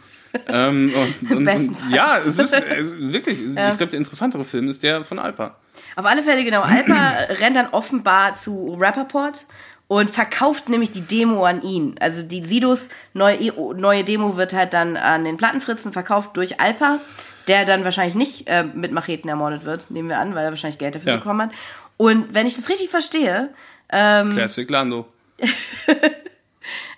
ähm, 0.49 0.93
und, 1.23 1.31
und, 1.33 1.49
und, 1.49 1.77
ja, 1.91 2.19
es 2.19 2.39
ist, 2.39 2.53
es 2.55 2.91
ist 2.91 2.99
wirklich, 3.13 3.41
ich 3.41 3.55
glaube, 3.55 3.87
der 3.87 3.99
interessantere 3.99 4.45
Film 4.45 4.69
ist 4.69 4.83
der 4.83 5.05
von 5.05 5.19
Alpa. 5.21 5.57
auf 5.97 6.05
alle 6.07 6.23
Fälle, 6.23 6.45
genau. 6.45 6.63
Alpa 6.63 6.95
rennt 7.41 7.55
dann 7.57 7.69
offenbar 7.69 8.37
zu 8.37 8.77
Rapperport 8.81 9.47
und 9.87 10.11
verkauft 10.11 10.69
nämlich 10.69 10.91
die 10.91 11.03
Demo 11.03 11.45
an 11.45 11.63
ihn. 11.63 11.95
Also 12.01 12.23
die 12.23 12.43
Sidos 12.45 12.89
neue, 13.13 13.53
neue 13.77 14.03
Demo 14.03 14.37
wird 14.37 14.55
halt 14.55 14.73
dann 14.75 14.97
an 14.97 15.25
den 15.25 15.37
Plattenfritzen 15.37 15.93
verkauft 15.93 16.37
durch 16.37 16.61
Alpa, 16.61 16.99
der 17.47 17.65
dann 17.65 17.85
wahrscheinlich 17.85 18.15
nicht 18.17 18.49
äh, 18.49 18.65
mit 18.65 18.91
Macheten 18.91 19.29
ermordet 19.29 19.65
wird, 19.65 19.91
nehmen 19.91 20.09
wir 20.09 20.19
an, 20.19 20.35
weil 20.35 20.45
er 20.47 20.51
wahrscheinlich 20.51 20.79
Geld 20.79 20.95
dafür 20.97 21.13
Ja. 21.13 21.19
bekommen 21.19 21.43
hat. 21.43 21.51
Und 21.97 22.35
wenn 22.35 22.47
ich 22.49 22.57
das 22.57 22.69
richtig 22.71 22.89
verstehe, 22.89 23.51
ähm, 23.93 24.31
Classic 24.31 24.69
Lando. 24.69 25.07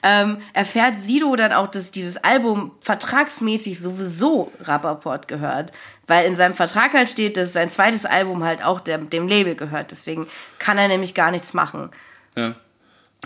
ähm, 0.07 0.39
erfährt 0.53 1.01
Sido 1.01 1.35
dann 1.35 1.53
auch, 1.53 1.67
dass 1.67 1.91
dieses 1.91 2.17
Album 2.23 2.71
vertragsmäßig 2.81 3.79
sowieso 3.81 4.53
Rappaport 4.61 5.27
gehört, 5.27 5.73
weil 6.07 6.27
in 6.27 6.37
seinem 6.37 6.55
Vertrag 6.55 6.93
halt 6.93 7.09
steht, 7.09 7.37
dass 7.37 7.53
sein 7.53 7.71
zweites 7.71 8.07
Album 8.07 8.45
halt 8.45 8.65
auch 8.65 8.79
dem, 8.81 9.11
dem 9.11 9.27
Label 9.27 9.57
gehört. 9.57 9.91
Deswegen 9.91 10.27
kann 10.61 10.79
er 10.79 10.87
nämlich 10.89 11.15
gar 11.15 11.31
nichts 11.33 11.55
machen. 11.55 11.91
Ja. 12.37 12.55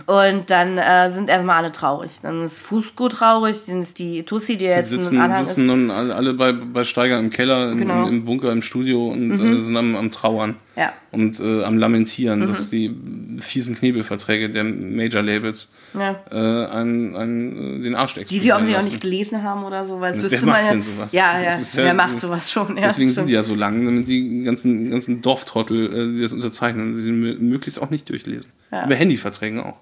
Und 0.06 0.50
dann 0.50 0.78
äh, 0.78 1.10
sind 1.10 1.28
erstmal 1.28 1.58
alle 1.58 1.72
traurig. 1.72 2.12
Dann 2.22 2.42
ist 2.42 2.60
Fusco 2.60 3.08
traurig, 3.08 3.66
dann 3.66 3.82
ist 3.82 3.98
die 3.98 4.22
Tussi, 4.22 4.56
die 4.56 4.64
jetzt 4.64 4.90
Sitzen, 4.90 5.18
ein 5.18 5.24
Anhang 5.24 5.44
sitzen 5.44 5.60
ist. 5.62 5.66
nun 5.66 5.90
alle, 5.90 6.14
alle 6.14 6.32
bei, 6.32 6.52
bei 6.52 6.84
Steiger 6.84 7.18
im 7.18 7.28
Keller, 7.28 7.72
im, 7.72 7.78
Genau. 7.78 8.06
im 8.06 8.24
Bunker, 8.24 8.50
im 8.52 8.62
Studio 8.62 9.08
und 9.08 9.32
äh, 9.32 9.60
sind 9.60 9.76
am, 9.76 9.96
am 9.96 10.10
Trauern 10.10 10.56
Ja. 10.76 10.92
Und 11.12 11.40
äh, 11.40 11.64
am 11.64 11.76
Lamentieren, 11.78 12.40
Mhm. 12.40 12.46
dass 12.46 12.70
die 12.70 12.94
fiesen 13.40 13.74
Knebelverträge 13.76 14.48
der 14.50 14.62
Major-Labels 14.64 15.72
Ja. 15.94 16.20
äh, 16.30 16.34
einen, 16.70 17.16
einen, 17.16 17.80
äh, 17.80 17.82
den 17.84 17.94
Arsch 17.96 18.14
Die 18.14 18.38
sie 18.38 18.52
offensichtlich 18.52 18.76
auch 18.78 18.82
nicht 18.92 19.00
gelesen 19.00 19.42
haben 19.42 19.64
oder 19.64 19.84
so, 19.84 20.00
weil 20.00 20.12
es 20.12 20.22
Wer 20.22 20.30
wüsste 20.30 20.46
man 20.46 20.64
ja. 20.64 20.70
denn 20.70 20.82
sowas? 20.82 21.12
Ja, 21.12 21.40
ja, 21.40 21.58
ist 21.58 21.74
ja- 21.74 21.84
wer 21.84 21.94
macht 21.94 22.20
sowas 22.20 22.50
schon? 22.50 22.76
Ja, 22.76 22.84
Deswegen 22.84 23.08
sind 23.10 23.14
stimmt. 23.14 23.28
die 23.30 23.32
ja 23.34 23.42
so 23.42 23.54
lang, 23.56 23.84
damit 23.84 24.08
die 24.08 24.42
ganzen, 24.42 24.90
ganzen 24.90 25.20
Dorftrottel, 25.22 25.86
äh, 26.12 26.16
die 26.16 26.22
das 26.22 26.32
unterzeichnen, 26.32 26.96
die 27.04 27.10
mö- 27.10 27.38
möglichst 27.40 27.82
auch 27.82 27.90
nicht 27.90 28.08
durchlesen. 28.08 28.52
Über 28.70 28.94
Handyverträgen 28.94 29.58
auch. 29.58 29.78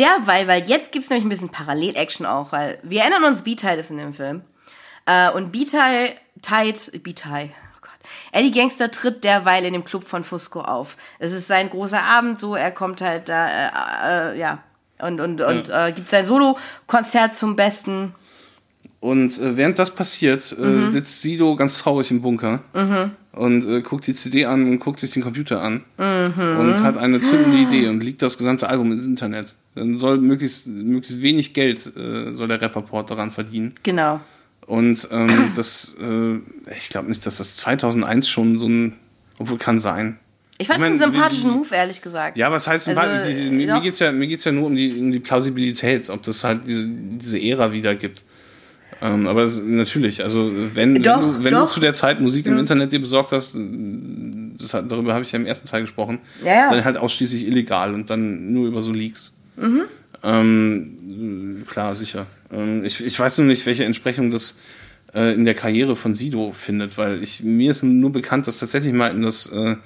Derweil, 0.00 0.48
weil 0.48 0.64
jetzt 0.66 0.90
gibt 0.90 1.04
es 1.04 1.10
nämlich 1.10 1.24
ein 1.24 1.28
bisschen 1.28 1.50
Parallel-Action 1.50 2.26
auch, 2.26 2.50
weil 2.50 2.78
wir 2.82 3.02
erinnern 3.02 3.22
uns, 3.24 3.42
B-Tide 3.42 3.74
ist 3.76 3.92
in 3.92 3.98
dem 3.98 4.12
Film. 4.14 4.40
Äh, 5.06 5.30
und 5.30 5.52
B-Tide, 5.52 6.10
Tide, 6.42 6.98
B-Tide, 6.98 7.50
Gott. 7.50 7.71
Eddie 8.32 8.50
Gangster 8.50 8.90
tritt 8.90 9.24
derweil 9.24 9.64
in 9.64 9.74
dem 9.74 9.84
Club 9.84 10.04
von 10.04 10.24
Fusco 10.24 10.60
auf. 10.60 10.96
Es 11.18 11.32
ist 11.32 11.46
sein 11.46 11.70
großer 11.70 12.02
Abend, 12.02 12.40
so, 12.40 12.54
er 12.56 12.70
kommt 12.72 13.00
halt 13.00 13.28
da, 13.28 13.46
äh, 13.46 14.32
äh, 14.34 14.38
ja, 14.38 14.58
und, 15.00 15.20
und, 15.20 15.40
und 15.40 15.68
äh, 15.68 15.92
gibt 15.92 16.08
sein 16.08 16.24
Solo-Konzert 16.26 17.34
zum 17.34 17.56
Besten. 17.56 18.14
Und 19.00 19.38
äh, 19.40 19.56
während 19.56 19.78
das 19.78 19.90
passiert, 19.90 20.54
äh, 20.58 20.62
Mhm. 20.64 20.90
sitzt 20.90 21.22
Sido 21.22 21.56
ganz 21.56 21.78
traurig 21.78 22.10
im 22.10 22.22
Bunker 22.22 22.60
und 23.32 23.66
äh, 23.66 23.80
guckt 23.82 24.06
die 24.06 24.14
CD 24.14 24.44
an 24.46 24.62
und 24.62 24.78
guckt 24.78 25.00
sich 25.00 25.10
den 25.10 25.22
Computer 25.22 25.60
an 25.60 25.84
Mhm. 25.98 26.56
und 26.58 26.82
hat 26.82 26.96
eine 26.96 27.20
zündende 27.20 27.58
Idee 27.58 27.88
und 27.88 28.02
liegt 28.02 28.22
das 28.22 28.38
gesamte 28.38 28.68
Album 28.68 28.92
ins 28.92 29.04
Internet. 29.04 29.54
Dann 29.74 29.96
soll 29.96 30.18
möglichst, 30.18 30.66
möglichst 30.68 31.20
wenig 31.20 31.52
Geld 31.52 31.80
soll 31.80 32.46
der 32.48 32.60
Rapperport 32.62 33.10
daran 33.10 33.30
verdienen. 33.30 33.74
Genau. 33.82 34.20
Und 34.66 35.08
ähm, 35.10 35.52
das, 35.56 35.94
äh, 36.00 36.36
ich 36.78 36.88
glaube 36.88 37.08
nicht, 37.08 37.24
dass 37.26 37.38
das 37.38 37.56
2001 37.56 38.28
schon 38.28 38.58
so 38.58 38.68
ein, 38.68 38.96
obwohl 39.38 39.58
kann 39.58 39.78
sein. 39.78 40.18
Ich 40.58 40.68
fand 40.68 40.80
es 40.80 40.86
einen 40.86 40.98
sympathischen 40.98 41.50
wie- 41.50 41.54
Move, 41.58 41.74
ehrlich 41.74 42.00
gesagt. 42.00 42.36
Ja, 42.36 42.52
was 42.52 42.66
heißt, 42.68 42.88
Also, 42.88 43.30
mir, 43.30 43.50
mir 43.50 43.66
doch. 43.66 43.82
geht's 43.82 43.98
ja, 43.98 44.12
mir 44.12 44.28
geht's 44.28 44.44
ja 44.44 44.52
nur 44.52 44.66
um 44.66 44.76
die, 44.76 44.92
um 45.00 45.10
die 45.10 45.18
Plausibilität, 45.18 46.08
ob 46.08 46.22
das 46.22 46.44
halt 46.44 46.66
diese, 46.66 46.86
diese 46.86 47.40
Ära 47.40 47.72
wieder 47.72 47.94
gibt. 47.96 48.22
Ähm, 49.00 49.26
aber 49.26 49.42
es, 49.42 49.60
natürlich, 49.60 50.22
also 50.22 50.52
wenn, 50.74 51.02
Doch, 51.02 51.20
wenn, 51.20 51.34
du, 51.38 51.44
wenn 51.44 51.54
du 51.54 51.66
zu 51.66 51.80
der 51.80 51.92
Zeit 51.92 52.20
Musik 52.20 52.46
im 52.46 52.56
Internet 52.58 52.92
dir 52.92 53.00
besorgt 53.00 53.32
hast, 53.32 53.56
das 53.56 54.74
hat, 54.74 54.88
darüber 54.92 55.14
habe 55.14 55.24
ich 55.24 55.32
ja 55.32 55.40
im 55.40 55.46
ersten 55.46 55.66
Teil 55.66 55.80
gesprochen, 55.80 56.20
ja. 56.44 56.70
dann 56.70 56.84
halt 56.84 56.96
ausschließlich 56.96 57.44
illegal 57.48 57.94
und 57.94 58.08
dann 58.10 58.52
nur 58.52 58.68
über 58.68 58.80
so 58.82 58.92
Leaks. 58.92 59.34
Mhm. 59.56 59.82
Ähm, 60.22 61.64
klar, 61.68 61.96
sicher. 61.96 62.26
Ähm, 62.52 62.84
ich, 62.84 63.04
ich 63.04 63.18
weiß 63.18 63.38
nur 63.38 63.46
nicht, 63.46 63.64
welche 63.66 63.84
Entsprechung 63.84 64.30
das 64.30 64.58
äh, 65.14 65.34
in 65.34 65.44
der 65.44 65.54
Karriere 65.54 65.96
von 65.96 66.14
Sido 66.14 66.52
findet, 66.52 66.98
weil 66.98 67.22
ich, 67.22 67.42
mir 67.42 67.70
ist 67.70 67.82
nur 67.82 68.12
bekannt, 68.12 68.46
dass 68.46 68.58
tatsächlich 68.58 68.92
mal 68.92 69.08
in 69.10 69.22
das 69.22 69.46
äh, 69.52 69.76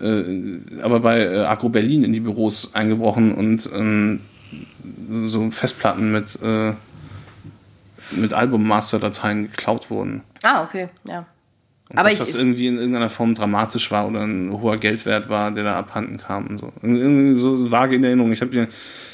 äh, 0.00 0.58
aber 0.82 1.00
bei 1.00 1.18
äh, 1.20 1.38
Agro 1.38 1.68
Berlin 1.68 2.04
in 2.04 2.12
die 2.12 2.20
Büros 2.20 2.70
eingebrochen 2.74 3.32
und 3.34 3.68
ähm, 3.74 4.20
so 5.26 5.50
Festplatten 5.50 6.12
mit, 6.12 6.38
äh, 6.42 6.72
mit 8.12 8.32
Album-Master-Dateien 8.32 9.50
geklaut 9.50 9.90
wurden. 9.90 10.22
Ah, 10.42 10.64
okay, 10.64 10.88
ja. 11.06 11.26
Und 11.88 11.98
Aber 11.98 12.08
dass 12.08 12.20
ich- 12.20 12.26
das 12.26 12.34
irgendwie 12.36 12.68
in 12.68 12.76
irgendeiner 12.76 13.10
Form 13.10 13.34
dramatisch 13.34 13.90
war 13.90 14.06
oder 14.08 14.22
ein 14.22 14.52
hoher 14.52 14.76
Geldwert 14.76 15.28
war, 15.28 15.50
der 15.50 15.64
da 15.64 15.76
abhanden 15.76 16.18
kam 16.18 16.46
und 16.46 16.58
so. 16.58 16.72
Irgendwie 16.82 17.34
so 17.34 17.70
vage 17.70 17.96
in 17.96 18.04
Erinnerung. 18.04 18.30
Ich 18.32 18.40
habe 18.40 18.68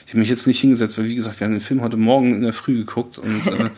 ich 0.07 0.13
hab 0.13 0.19
mich 0.19 0.29
jetzt 0.29 0.47
nicht 0.47 0.61
hingesetzt, 0.61 0.97
weil 0.99 1.07
wie 1.07 1.17
gesagt, 1.17 1.41
wir 1.41 1.47
haben 1.47 1.53
den 1.53 1.61
Film 1.61 1.83
heute 1.83 1.97
Morgen 1.97 2.37
in 2.37 2.43
der 2.43 2.53
Früh 2.53 2.79
geguckt 2.79 3.19
und 3.19 3.45
äh, 3.49 3.71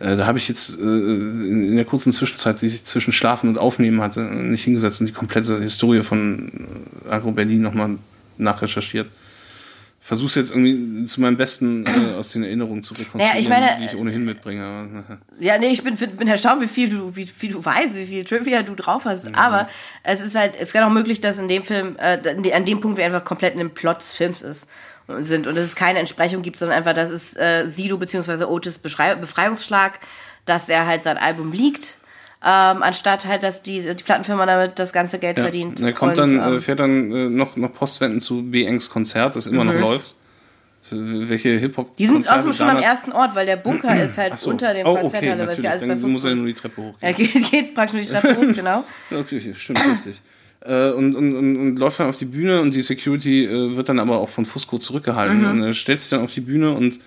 äh, 0.00 0.16
da 0.16 0.26
habe 0.26 0.38
ich 0.38 0.46
jetzt 0.46 0.78
äh, 0.78 0.82
in, 0.82 1.70
in 1.70 1.76
der 1.76 1.84
kurzen 1.84 2.12
Zwischenzeit, 2.12 2.62
die 2.62 2.66
ich 2.66 2.84
zwischen 2.84 3.12
Schlafen 3.12 3.48
und 3.48 3.58
Aufnehmen 3.58 4.00
hatte, 4.00 4.20
nicht 4.20 4.62
hingesetzt 4.62 5.00
und 5.00 5.08
die 5.08 5.12
komplette 5.12 5.60
Historie 5.60 6.02
von 6.02 6.68
äh, 7.04 7.10
Agro 7.10 7.32
Berlin 7.32 7.62
nochmal 7.62 7.98
nachrecherchiert. 8.38 9.08
Versuch's 10.00 10.36
jetzt 10.36 10.52
irgendwie 10.52 11.04
zu 11.06 11.20
meinem 11.20 11.36
Besten 11.36 11.84
äh, 11.84 12.14
aus 12.16 12.30
den 12.30 12.44
Erinnerungen 12.44 12.84
zu 12.84 12.94
rekonstruieren, 12.94 13.28
Naja, 13.28 13.40
ich 13.40 13.48
meine, 13.48 13.76
die 13.80 13.86
ich 13.86 14.00
ohnehin 14.00 14.24
mitbringe. 14.24 14.64
Aber, 14.64 15.18
Ja, 15.40 15.58
nee, 15.58 15.70
ich 15.70 15.82
bin, 15.82 15.96
bin 15.96 16.28
erstaunt, 16.28 16.62
wie 16.62 16.68
viel 16.68 16.90
du, 16.90 17.16
wie 17.16 17.26
viel 17.26 17.50
du 17.50 17.64
weißt, 17.64 17.96
wie 17.96 18.06
viel 18.06 18.24
Trivia 18.24 18.62
du 18.62 18.76
drauf 18.76 19.04
hast. 19.04 19.34
Aber 19.34 19.68
es 20.04 20.20
ist 20.20 20.36
halt, 20.36 20.54
es 20.54 20.72
kann 20.72 20.84
auch 20.84 20.92
möglich, 20.92 21.20
dass 21.20 21.38
in 21.38 21.48
dem 21.48 21.64
Film, 21.64 21.96
äh, 21.98 22.20
an 22.52 22.64
dem 22.64 22.78
Punkt 22.78 22.98
wir 22.98 23.04
einfach 23.04 23.24
komplett 23.24 23.54
in 23.54 23.58
dem 23.58 23.70
Plot 23.70 24.00
des 24.00 24.12
Films 24.12 24.42
ist, 24.42 24.68
sind 25.20 25.46
und 25.46 25.56
es 25.56 25.76
keine 25.76 25.98
Entsprechung 25.98 26.42
gibt, 26.42 26.58
sondern 26.58 26.78
einfach, 26.78 26.92
das 26.92 27.10
ist 27.10 27.36
äh, 27.36 27.68
Sido 27.68 27.96
bzw. 27.98 28.44
Otis 28.44 28.78
Beschrei 28.78 29.14
Befreiungsschlag, 29.14 30.00
dass 30.44 30.68
er 30.68 30.86
halt 30.86 31.02
sein 31.04 31.16
Album 31.18 31.52
liegt, 31.52 31.98
ähm, 32.44 32.82
anstatt 32.82 33.26
halt, 33.26 33.42
dass 33.42 33.62
die, 33.62 33.82
die 33.82 34.04
Plattenfirma 34.04 34.46
damit 34.46 34.78
das 34.78 34.92
ganze 34.92 35.18
Geld 35.18 35.36
Ja, 35.36 35.44
verdient. 35.44 35.80
Er 35.80 35.92
kommt 35.92 36.18
Und, 36.18 36.32
dann, 36.32 36.48
ähm, 36.52 36.56
äh, 36.58 36.60
fährt 36.60 36.80
dann 36.80 37.12
äh, 37.12 37.28
noch, 37.28 37.56
noch 37.56 37.72
postwendend 37.72 38.22
zu 38.22 38.42
B-Engs 38.42 38.90
Konzert, 38.90 39.36
das 39.36 39.46
immer 39.46 39.64
noch 39.64 39.74
läuft. 39.74 40.14
Welche 40.88 41.58
Hip-Hop 41.58 41.88
Mhm. 41.88 41.94
die 41.98 42.06
sind 42.06 42.30
außerdem 42.30 42.52
schon 42.52 42.68
am 42.68 42.78
ersten 42.78 43.10
Ort, 43.10 43.34
weil 43.34 43.46
der 43.46 43.56
Bunker 43.56 44.00
ist 44.04 44.18
halt 44.18 44.38
so. 44.38 44.50
unter 44.50 44.72
dem 44.72 44.86
oh, 44.86 44.90
okay, 44.90 45.00
Konzerthalle, 45.00 45.46
was 45.48 45.60
ja 45.60 45.70
alles 45.70 45.82
bei 45.82 45.88
Dann 45.88 46.12
muss 46.12 46.24
er 46.24 46.34
nur 46.36 46.46
die 46.46 46.54
Treppe 46.54 46.80
hochgehen. 46.80 46.96
Er 47.00 47.12
geht, 47.12 47.50
geht 47.50 47.74
praktisch 47.74 47.94
nur 47.94 48.02
die 48.02 48.08
Treppe 48.08 48.36
hoch, 48.36 48.54
genau. 48.54 48.84
Okay, 49.10 49.54
stimmt 49.56 49.84
richtig. 49.84 50.22
Äh, 50.66 50.90
und, 50.90 51.14
und, 51.14 51.36
und, 51.36 51.56
und 51.56 51.76
läuft 51.78 52.00
dann 52.00 52.08
auf 52.08 52.18
die 52.18 52.24
Bühne 52.24 52.60
und 52.60 52.74
die 52.74 52.82
Security 52.82 53.44
äh, 53.44 53.76
wird 53.76 53.88
dann 53.88 53.98
aber 54.00 54.18
auch 54.18 54.28
von 54.28 54.44
Fusco 54.44 54.78
zurückgehalten. 54.78 55.42
Mhm. 55.42 55.50
Und 55.50 55.62
er 55.62 55.74
stellt 55.74 56.00
sich 56.00 56.10
dann 56.10 56.20
auf 56.22 56.32
die 56.32 56.40
Bühne 56.40 56.72
und 56.72 56.98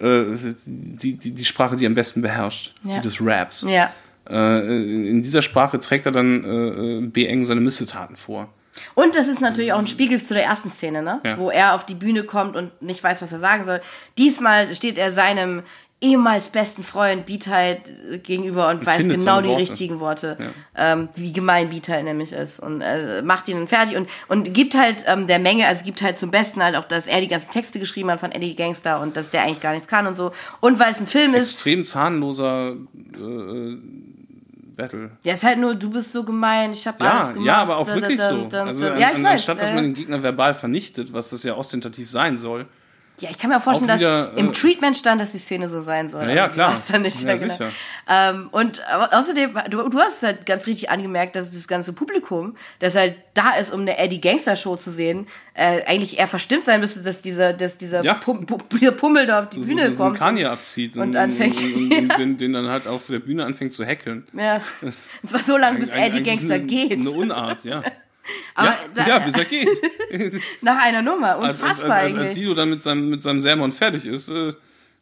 äh, 0.00 0.24
die, 0.66 1.14
die, 1.16 1.32
die 1.32 1.44
Sprache, 1.44 1.76
die 1.76 1.84
er 1.84 1.88
am 1.88 1.94
besten 1.94 2.22
beherrscht, 2.22 2.74
Ja. 2.82 2.96
die 2.96 3.00
des 3.00 3.18
Raps. 3.20 3.66
Ja. 3.68 3.92
Äh, 4.28 5.08
in 5.10 5.22
dieser 5.22 5.42
Sprache 5.42 5.80
trägt 5.80 6.06
er 6.06 6.12
dann 6.12 6.44
äh, 6.44 7.06
Beeng 7.06 7.44
seine 7.44 7.60
Missetaten 7.60 8.16
vor. 8.16 8.48
Und 8.94 9.16
das 9.16 9.26
ist 9.28 9.40
natürlich 9.40 9.72
auch 9.72 9.78
ein 9.78 9.86
Spiegel 9.86 10.22
zu 10.22 10.34
der 10.34 10.44
ersten 10.44 10.70
Szene, 10.70 11.02
ne? 11.02 11.20
Ja. 11.24 11.38
Wo 11.38 11.50
er 11.50 11.74
auf 11.74 11.84
die 11.84 11.94
Bühne 11.94 12.22
kommt 12.24 12.54
und 12.54 12.80
nicht 12.80 13.02
weiß, 13.02 13.22
was 13.22 13.32
er 13.32 13.38
sagen 13.38 13.64
soll. 13.64 13.80
Diesmal 14.18 14.72
steht 14.74 14.98
er 14.98 15.10
seinem 15.10 15.62
ehemals 16.00 16.50
besten 16.50 16.84
Freund 16.84 17.28
äh, 17.28 18.18
gegenüber 18.18 18.68
und, 18.68 18.86
weiß 18.86 18.98
findet 18.98 19.18
genau 19.18 19.40
die 19.40 19.48
Worte. 19.48 19.60
richtigen 19.60 20.00
Worte, 20.00 20.36
ähm, 20.76 21.08
wie 21.16 21.32
gemein 21.32 21.70
Beatheit 21.70 22.04
nämlich 22.04 22.32
ist 22.32 22.60
und 22.60 22.80
äh, 22.80 23.22
macht 23.22 23.48
ihn 23.48 23.56
dann 23.56 23.68
fertig 23.68 23.96
und, 23.96 24.08
und 24.28 24.54
gibt 24.54 24.76
halt 24.76 25.04
ähm, 25.06 25.26
der 25.26 25.40
Menge, 25.40 25.66
also 25.66 25.84
gibt 25.84 26.00
halt 26.02 26.18
zum 26.18 26.30
Besten 26.30 26.62
halt 26.62 26.76
auch, 26.76 26.84
dass 26.84 27.08
er 27.08 27.20
die 27.20 27.28
ganzen 27.28 27.50
Texte 27.50 27.80
geschrieben 27.80 28.10
hat 28.10 28.20
von 28.20 28.30
Eddie 28.30 28.54
Gangster 28.54 29.00
und 29.00 29.16
dass 29.16 29.30
der 29.30 29.42
eigentlich 29.42 29.60
gar 29.60 29.72
nichts 29.72 29.88
kann 29.88 30.06
und 30.06 30.16
so. 30.16 30.30
Und 30.60 30.78
weil 30.78 30.92
es 30.92 31.00
ein 31.00 31.06
Film 31.06 31.34
ist, 31.34 31.54
Extrem 31.54 31.82
zahnloser 31.82 32.74
äh, 33.14 33.76
Battle. 34.76 35.10
ja, 35.24 35.34
ist 35.34 35.42
halt 35.42 35.58
nur, 35.58 35.74
du 35.74 35.90
bist 35.90 36.12
so 36.12 36.22
gemein, 36.22 36.70
ich 36.70 36.86
habe 36.86 37.02
Ja, 37.02 37.10
alles 37.18 37.32
gemacht. 37.32 37.46
ja, 37.46 37.56
aber 37.56 37.76
auch 37.78 37.86
wirklich 37.88 38.20
so. 38.20 38.46
Also 38.56 38.86
ja, 38.86 38.98
ich 38.98 39.04
an, 39.06 39.24
weiß. 39.24 39.32
anstatt, 39.32 39.60
dass 39.60 39.70
äh, 39.70 39.74
man 39.74 39.82
den 39.82 39.94
Gegner 39.94 40.22
verbal 40.22 40.54
vernichtet, 40.54 41.12
was 41.12 41.30
das 41.30 41.42
ja 41.42 41.56
ostentativ 41.56 42.08
sein 42.08 42.38
soll. 42.38 42.66
Ja, 43.20 43.30
ich 43.30 43.38
kann 43.38 43.50
mir 43.50 43.56
auch 43.56 43.62
vorstellen, 43.62 43.90
Auch 43.90 43.94
dass 43.94 44.00
wieder, 44.00 44.32
im 44.36 44.50
äh, 44.50 44.52
Treatment 44.52 44.96
stand, 44.96 45.20
dass 45.20 45.32
die 45.32 45.38
Szene 45.38 45.68
so 45.68 45.82
sein 45.82 46.08
soll. 46.08 46.24
Ja, 46.24 46.30
ja, 46.34 46.42
Also, 46.44 46.54
klar. 46.54 46.72
weiß 46.72 46.86
dann 46.86 47.02
nicht, 47.02 47.20
Ja, 47.22 47.34
genau. 47.34 47.52
sicher. 47.52 47.70
Ähm, 48.08 48.48
und 48.52 48.80
au- 48.88 49.16
außerdem, 49.18 49.58
du, 49.70 49.88
du 49.88 49.98
hast 49.98 50.22
halt 50.22 50.46
ganz 50.46 50.66
richtig 50.66 50.90
angemerkt, 50.90 51.34
dass 51.36 51.50
das 51.50 51.66
ganze 51.68 51.92
Publikum, 51.92 52.56
das 52.78 52.94
halt 52.96 53.16
da 53.34 53.50
ist, 53.56 53.72
um 53.72 53.80
eine 53.80 53.98
Eddie 53.98 54.20
Gangster 54.20 54.56
Show 54.56 54.76
zu 54.76 54.90
sehen, 54.90 55.26
äh, 55.54 55.82
eigentlich 55.86 56.18
eher 56.18 56.28
verstimmt 56.28 56.64
sein 56.64 56.80
müsste, 56.80 57.00
dass 57.02 57.22
dieser, 57.22 57.52
dass 57.52 57.76
dieser 57.78 58.02
Ja. 58.04 58.14
Pum, 58.14 58.46
Pum, 58.46 58.60
Pummel 58.96 59.26
da 59.26 59.40
auf 59.40 59.48
die 59.48 59.60
So, 59.60 59.66
Bühne 59.66 59.88
so, 59.88 59.92
so 59.94 60.04
kommt. 60.04 60.18
Kanye 60.18 60.46
abzieht 60.46 60.96
und 60.96 61.16
anfängt- 61.16 61.62
und, 61.62 61.74
und, 61.74 61.92
und 62.10 62.18
den, 62.18 62.36
den 62.36 62.52
dann 62.52 62.68
halt 62.68 62.86
auf 62.86 63.06
der 63.08 63.18
Bühne 63.18 63.44
anfängt 63.44 63.72
zu 63.72 63.84
hackeln. 63.84 64.26
ja. 64.32 64.60
Und 64.80 64.94
zwar 65.28 65.40
so 65.40 65.56
lange, 65.56 65.78
bis 65.80 65.88
Eddie 65.90 66.22
Gangster 66.22 66.54
eine, 66.54 66.64
geht. 66.64 66.92
Eine 66.92 67.10
Unart, 67.10 67.64
ja. 67.64 67.82
Aber 68.54 68.68
ja, 68.68 68.78
da, 68.94 69.06
ja, 69.06 69.18
bis 69.18 69.36
er 69.36 69.44
geht. 69.44 69.68
nach 70.60 70.84
einer 70.84 71.02
Nummer. 71.02 71.36
als, 71.36 71.44
als, 71.44 71.60
Unfassbar 71.60 71.90
als, 71.90 72.06
als, 72.06 72.14
als 72.14 72.20
eigentlich. 72.20 72.34
Sido 72.34 72.54
dann 72.54 72.70
mit 72.70 72.82
seinem, 72.82 73.08
mit 73.08 73.22
seinem 73.22 73.40
Sermon 73.40 73.72
fertig 73.72 74.06
ist, 74.06 74.28
äh, 74.30 74.52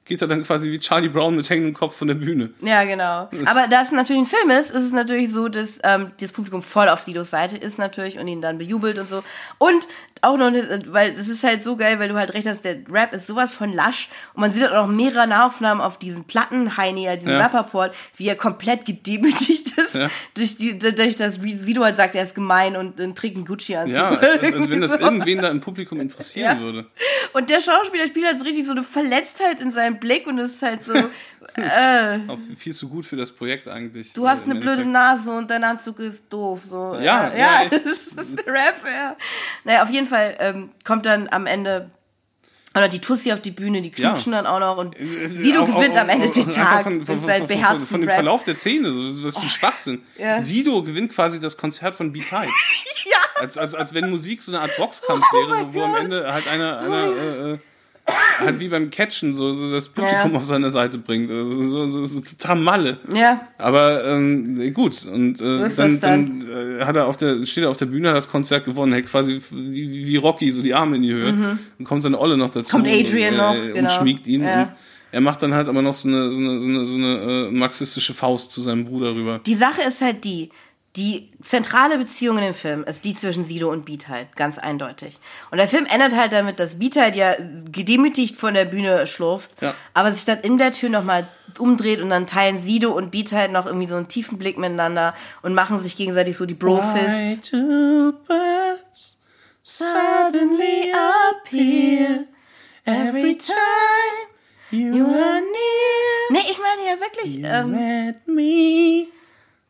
geht 0.07 0.23
er 0.23 0.29
dann 0.29 0.43
quasi 0.45 0.71
wie 0.71 0.79
Charlie 0.79 1.09
Brown 1.09 1.37
mit 1.37 1.51
hängendem 1.51 1.75
Kopf 1.75 1.97
von 1.97 2.09
der 2.09 2.15
Bühne. 2.15 2.51
Ja, 2.63 2.85
genau. 2.85 3.29
Aber 3.47 3.67
da 3.69 3.83
es 3.83 3.93
natürlich 3.93 4.23
ein 4.23 4.27
Film 4.27 4.51
ist, 4.51 4.71
ist 4.71 4.85
es 4.85 4.93
natürlich 4.93 5.31
so, 5.33 5.49
dass 5.49 5.79
ähm, 5.83 6.13
das 6.21 6.33
Publikum 6.33 6.63
voll 6.63 6.89
auf 6.89 7.01
Sidos 7.01 7.31
Seite 7.31 7.57
ist 7.57 7.79
natürlich 7.79 8.19
und 8.19 8.29
ihn 8.29 8.41
dann 8.41 8.59
bejubelt 8.59 8.99
und 8.99 9.09
so. 9.09 9.23
Und 9.59 9.87
auch 10.23 10.39
noch, 10.39 10.51
weil 10.87 11.11
es 11.19 11.29
ist 11.29 11.45
halt 11.45 11.63
so 11.63 11.77
geil, 11.77 11.99
weil 11.99 12.09
du 12.09 12.15
halt 12.17 12.33
recht 12.35 12.47
hast, 12.49 12.65
der 12.65 12.79
Rap 12.91 13.13
ist 13.13 13.27
sowas 13.27 13.53
von 13.53 13.73
lasch 13.73 14.09
und 14.35 14.41
man 14.41 14.51
sieht 14.51 14.63
halt 14.63 14.73
auch 14.73 14.87
noch 14.87 14.93
mehrere 14.95 15.27
Nahaufnahmen 15.27 15.83
auf 15.83 15.99
diesen 15.99 16.25
Platten 16.25 16.77
Heini, 16.79 17.05
halt 17.05 17.21
diesen 17.21 17.33
Ja. 17.35 17.41
Rapperport, 17.41 17.95
wie 18.17 18.27
er 18.29 18.35
komplett 18.35 18.87
gedemütigt 18.87 19.77
ist, 19.79 19.95
Ja. 19.95 20.09
durch, 20.35 20.57
die, 20.57 20.79
durch 20.79 21.17
das, 21.17 21.43
wie 21.43 21.55
Sido 21.55 21.85
halt 21.85 21.97
sagt, 21.97 22.15
er 22.17 22.23
ist 22.23 22.35
gemein 22.35 22.77
und, 22.77 22.99
und 22.99 23.17
trägt 23.19 23.37
einen 23.37 23.45
Gucci-Anzug. 23.45 23.97
Ja, 23.97 24.09
als, 24.09 24.71
wenn 24.71 24.81
das 24.81 24.93
So. 24.97 25.01
irgendwen 25.01 25.43
da 25.43 25.49
im 25.49 25.61
Publikum 25.61 26.01
interessieren 26.01 26.59
Ja. 26.59 26.63
würde. 26.63 26.87
Und 27.35 27.51
der 27.51 27.61
Schauspieler 27.61 28.07
spielt 28.07 28.27
halt 28.27 28.43
richtig 28.45 28.65
so 28.67 28.73
eine 28.73 28.83
Verletztheit 28.83 29.61
in 29.61 29.71
seinem 29.71 29.96
Blick 30.01 30.27
und 30.27 30.39
es 30.39 30.53
ist 30.55 30.63
halt 30.63 30.83
so, 30.85 30.95
äh, 31.57 32.19
Auch 32.29 32.39
viel 32.57 32.75
zu 32.75 32.89
gut 32.89 33.07
für 33.07 33.17
das 33.17 33.33
Projekt 33.33 33.69
eigentlich. 33.69 34.13
Du 34.13 34.29
hast 34.29 34.43
äh, 34.43 34.51
eine 34.51 34.55
blöde 34.55 34.83
Endeffekt. 34.83 34.93
Nase 34.93 35.33
und 35.33 35.51
dein 35.51 35.65
Anzug 35.65 35.99
ist 36.01 36.33
doof. 36.33 36.61
So. 36.65 36.95
Ja, 37.01 37.33
ja, 37.35 37.63
ja, 37.63 37.69
das 37.71 37.81
ist, 37.85 38.19
das 38.19 38.27
ist 38.27 38.47
der 38.47 38.53
Rap, 38.53 38.77
ja. 38.87 39.17
Naja, 39.65 39.83
auf 39.83 39.91
jeden 39.91 40.07
Fall 40.07 40.37
ähm, 40.39 40.71
kommt 40.85 41.07
dann 41.07 41.29
am 41.31 41.47
Ende 41.47 41.91
oder 42.75 42.89
die 42.89 43.01
Tussi 43.01 43.33
auf 43.33 43.41
die 43.41 43.53
Bühne, 43.53 43.81
die 43.81 43.91
knutschen 43.91 44.33
dann 44.33 44.45
auch 44.45 44.61
noch 44.61 44.77
und 44.77 44.95
Sido 44.99 45.63
Auch- 45.63 45.67
gewinnt 45.67 45.97
auch- 45.97 46.03
am 46.03 46.11
Ende 46.11 46.29
den 46.29 46.51
Tag 46.51 46.83
von, 46.83 47.07
von, 47.07 47.19
seinen 47.19 47.39
von, 47.39 47.49
von, 47.49 47.57
beherzten 47.57 47.87
von 47.87 48.01
dem 48.03 48.09
Rap. 48.11 48.17
Oh. 48.19 48.23
Verlauf 48.23 48.45
der 48.45 48.57
Szene, 48.57 48.93
so, 48.93 49.25
was 49.25 49.35
für 49.35 49.41
ein 49.43 49.49
Schwachsinn. 49.49 50.03
Ja. 50.19 50.39
Sido 50.43 50.83
gewinnt 50.83 51.11
quasi 51.13 51.41
das 51.41 51.57
Konzert 51.57 51.95
von 51.95 52.13
B-Type. 52.13 52.49
Ja. 53.09 53.41
Als, 53.43 53.57
als, 53.57 53.75
als 53.75 53.95
wenn 53.95 54.11
Musik 54.11 54.43
so 54.43 54.51
eine 54.51 54.61
Art 54.63 54.77
Boxkampf 54.77 55.25
Oh 55.33 55.37
wäre, 55.37 55.69
wo, 55.73 55.75
wo 55.75 55.85
am. 55.85 55.95
Ende 55.97 56.33
halt 56.33 56.49
einer, 56.49 56.81
einer 56.81 57.05
äh, 57.05 57.53
äh, 57.53 57.59
halt 58.39 58.61
wie 58.61 58.69
beim 58.69 58.91
Catchen 58.91 59.35
so, 59.35 59.53
so 59.53 59.71
das 59.71 59.89
Publikum 59.89 60.33
Ja. 60.33 60.37
auf 60.39 60.45
seine 60.45 60.71
Seite 60.71 60.99
bringt. 60.99 61.31
Also 61.31 61.65
so, 61.65 61.87
so, 61.87 62.05
so 62.05 62.21
total 62.21 62.57
Malle. 62.57 62.99
Ja, 63.15 63.41
Aber 63.59 64.05
ähm, 64.05 64.73
gut, 64.75 65.05
und 65.05 65.41
äh, 65.41 65.67
ist 65.67 65.79
dann, 65.79 65.89
das 65.89 66.01
dann. 66.01 66.45
dann 66.49 66.79
äh, 66.81 66.85
hat 66.85 66.97
er 66.97 67.07
auf 67.07 67.17
der, 67.17 67.45
steht 67.47 67.65
er 67.65 67.71
auf 67.71 67.77
der 67.77 67.87
Bühne, 67.87 68.09
hat 68.09 68.17
das 68.17 68.31
Konzert 68.31 68.65
gewonnen, 68.65 68.93
hält 68.93 69.07
quasi 69.07 69.41
wie, 69.51 70.07
wie 70.07 70.17
Rocky 70.17 70.51
so 70.51 70.63
die 70.63 70.75
Arme 70.75 70.97
in 70.97 71.03
die 71.03 71.13
Höhe. 71.13 71.59
Und 71.79 71.85
kommt 71.85 72.03
seine 72.03 72.19
Olle 72.21 72.37
noch 72.37 72.51
dazu. 72.51 72.77
Mhm. 72.77 72.83
Kommt 72.83 72.95
Adrian 72.95 73.35
und, 73.35 73.39
noch, 73.41 73.55
äh, 73.55 73.73
genau. 73.73 73.81
Und 73.81 73.91
schmiegt 73.91 74.27
ihn. 74.27 74.43
Ja. 74.43 74.63
Und 74.63 74.73
er 75.13 75.21
macht 75.21 75.41
dann 75.43 75.55
halt 75.55 75.69
aber 75.69 75.83
noch 75.83 75.95
so 75.95 76.09
eine, 76.09 76.31
so 76.31 76.39
eine, 76.39 76.61
so 76.61 76.69
eine, 76.69 76.85
so 76.85 76.97
eine 76.97 77.49
äh, 77.49 77.51
marxistische 77.51 78.13
Faust 78.13 78.51
zu 78.53 78.61
seinem 78.61 78.85
Bruder 78.85 79.15
rüber. 79.15 79.41
die 79.47 79.55
Sache 79.55 79.83
ist 79.83 80.03
halt 80.03 80.25
die, 80.25 80.51
die 80.97 81.31
zentrale 81.43 81.99
Beziehung 81.99 82.39
in 82.39 82.45
dem 82.45 82.55
Film 82.55 82.83
ist 82.85 83.05
die 83.05 83.15
zwischen 83.15 83.45
Sido 83.45 83.71
und 83.71 83.85
Beat 83.85 84.09
halt, 84.09 84.35
ganz 84.37 84.57
eindeutig. 84.59 85.19
Und 85.51 85.59
der 85.59 85.69
Film 85.69 85.87
endet 85.93 86.17
halt 86.17 86.33
damit, 86.33 86.59
dass 86.59 86.79
Beat 86.79 86.97
halt 86.97 87.15
ja 87.17 87.35
gedemütigt 87.71 88.37
von 88.37 88.55
der 88.55 88.65
Bühne 88.65 89.07
schlurft, 89.07 89.61
Ja. 89.61 89.75
aber 89.95 90.13
sich 90.13 90.25
dann 90.25 90.41
in 90.41 90.57
der 90.59 90.73
Tür 90.73 90.89
nochmal 90.89 91.29
umdreht 91.59 92.01
und 92.01 92.09
dann 92.11 92.27
teilen 92.27 92.59
Sido 92.61 92.93
und 92.93 93.11
Beat 93.11 93.33
halt 93.33 93.53
noch 93.53 93.67
irgendwie 93.67 93.87
so 93.89 93.97
einen 93.97 94.09
tiefen 94.09 94.39
Blick 94.39 94.59
miteinander 94.59 95.15
und 95.43 95.55
machen 95.55 95.79
sich 95.79 95.97
gegenseitig 95.97 96.37
so 96.37 96.47
die 96.47 96.55
Bro-Fist. 96.55 97.53
Suddenly 99.63 100.93
appear 100.93 102.25
every 102.85 103.37
time 103.37 103.57
you 104.71 105.05
are 105.05 105.41
near. 105.41 106.31
Nee, 106.31 106.43
ich 106.51 106.59
meine 106.61 106.89
ja 106.89 107.01
wirklich. 107.01 107.41
Ähm, 107.43 108.15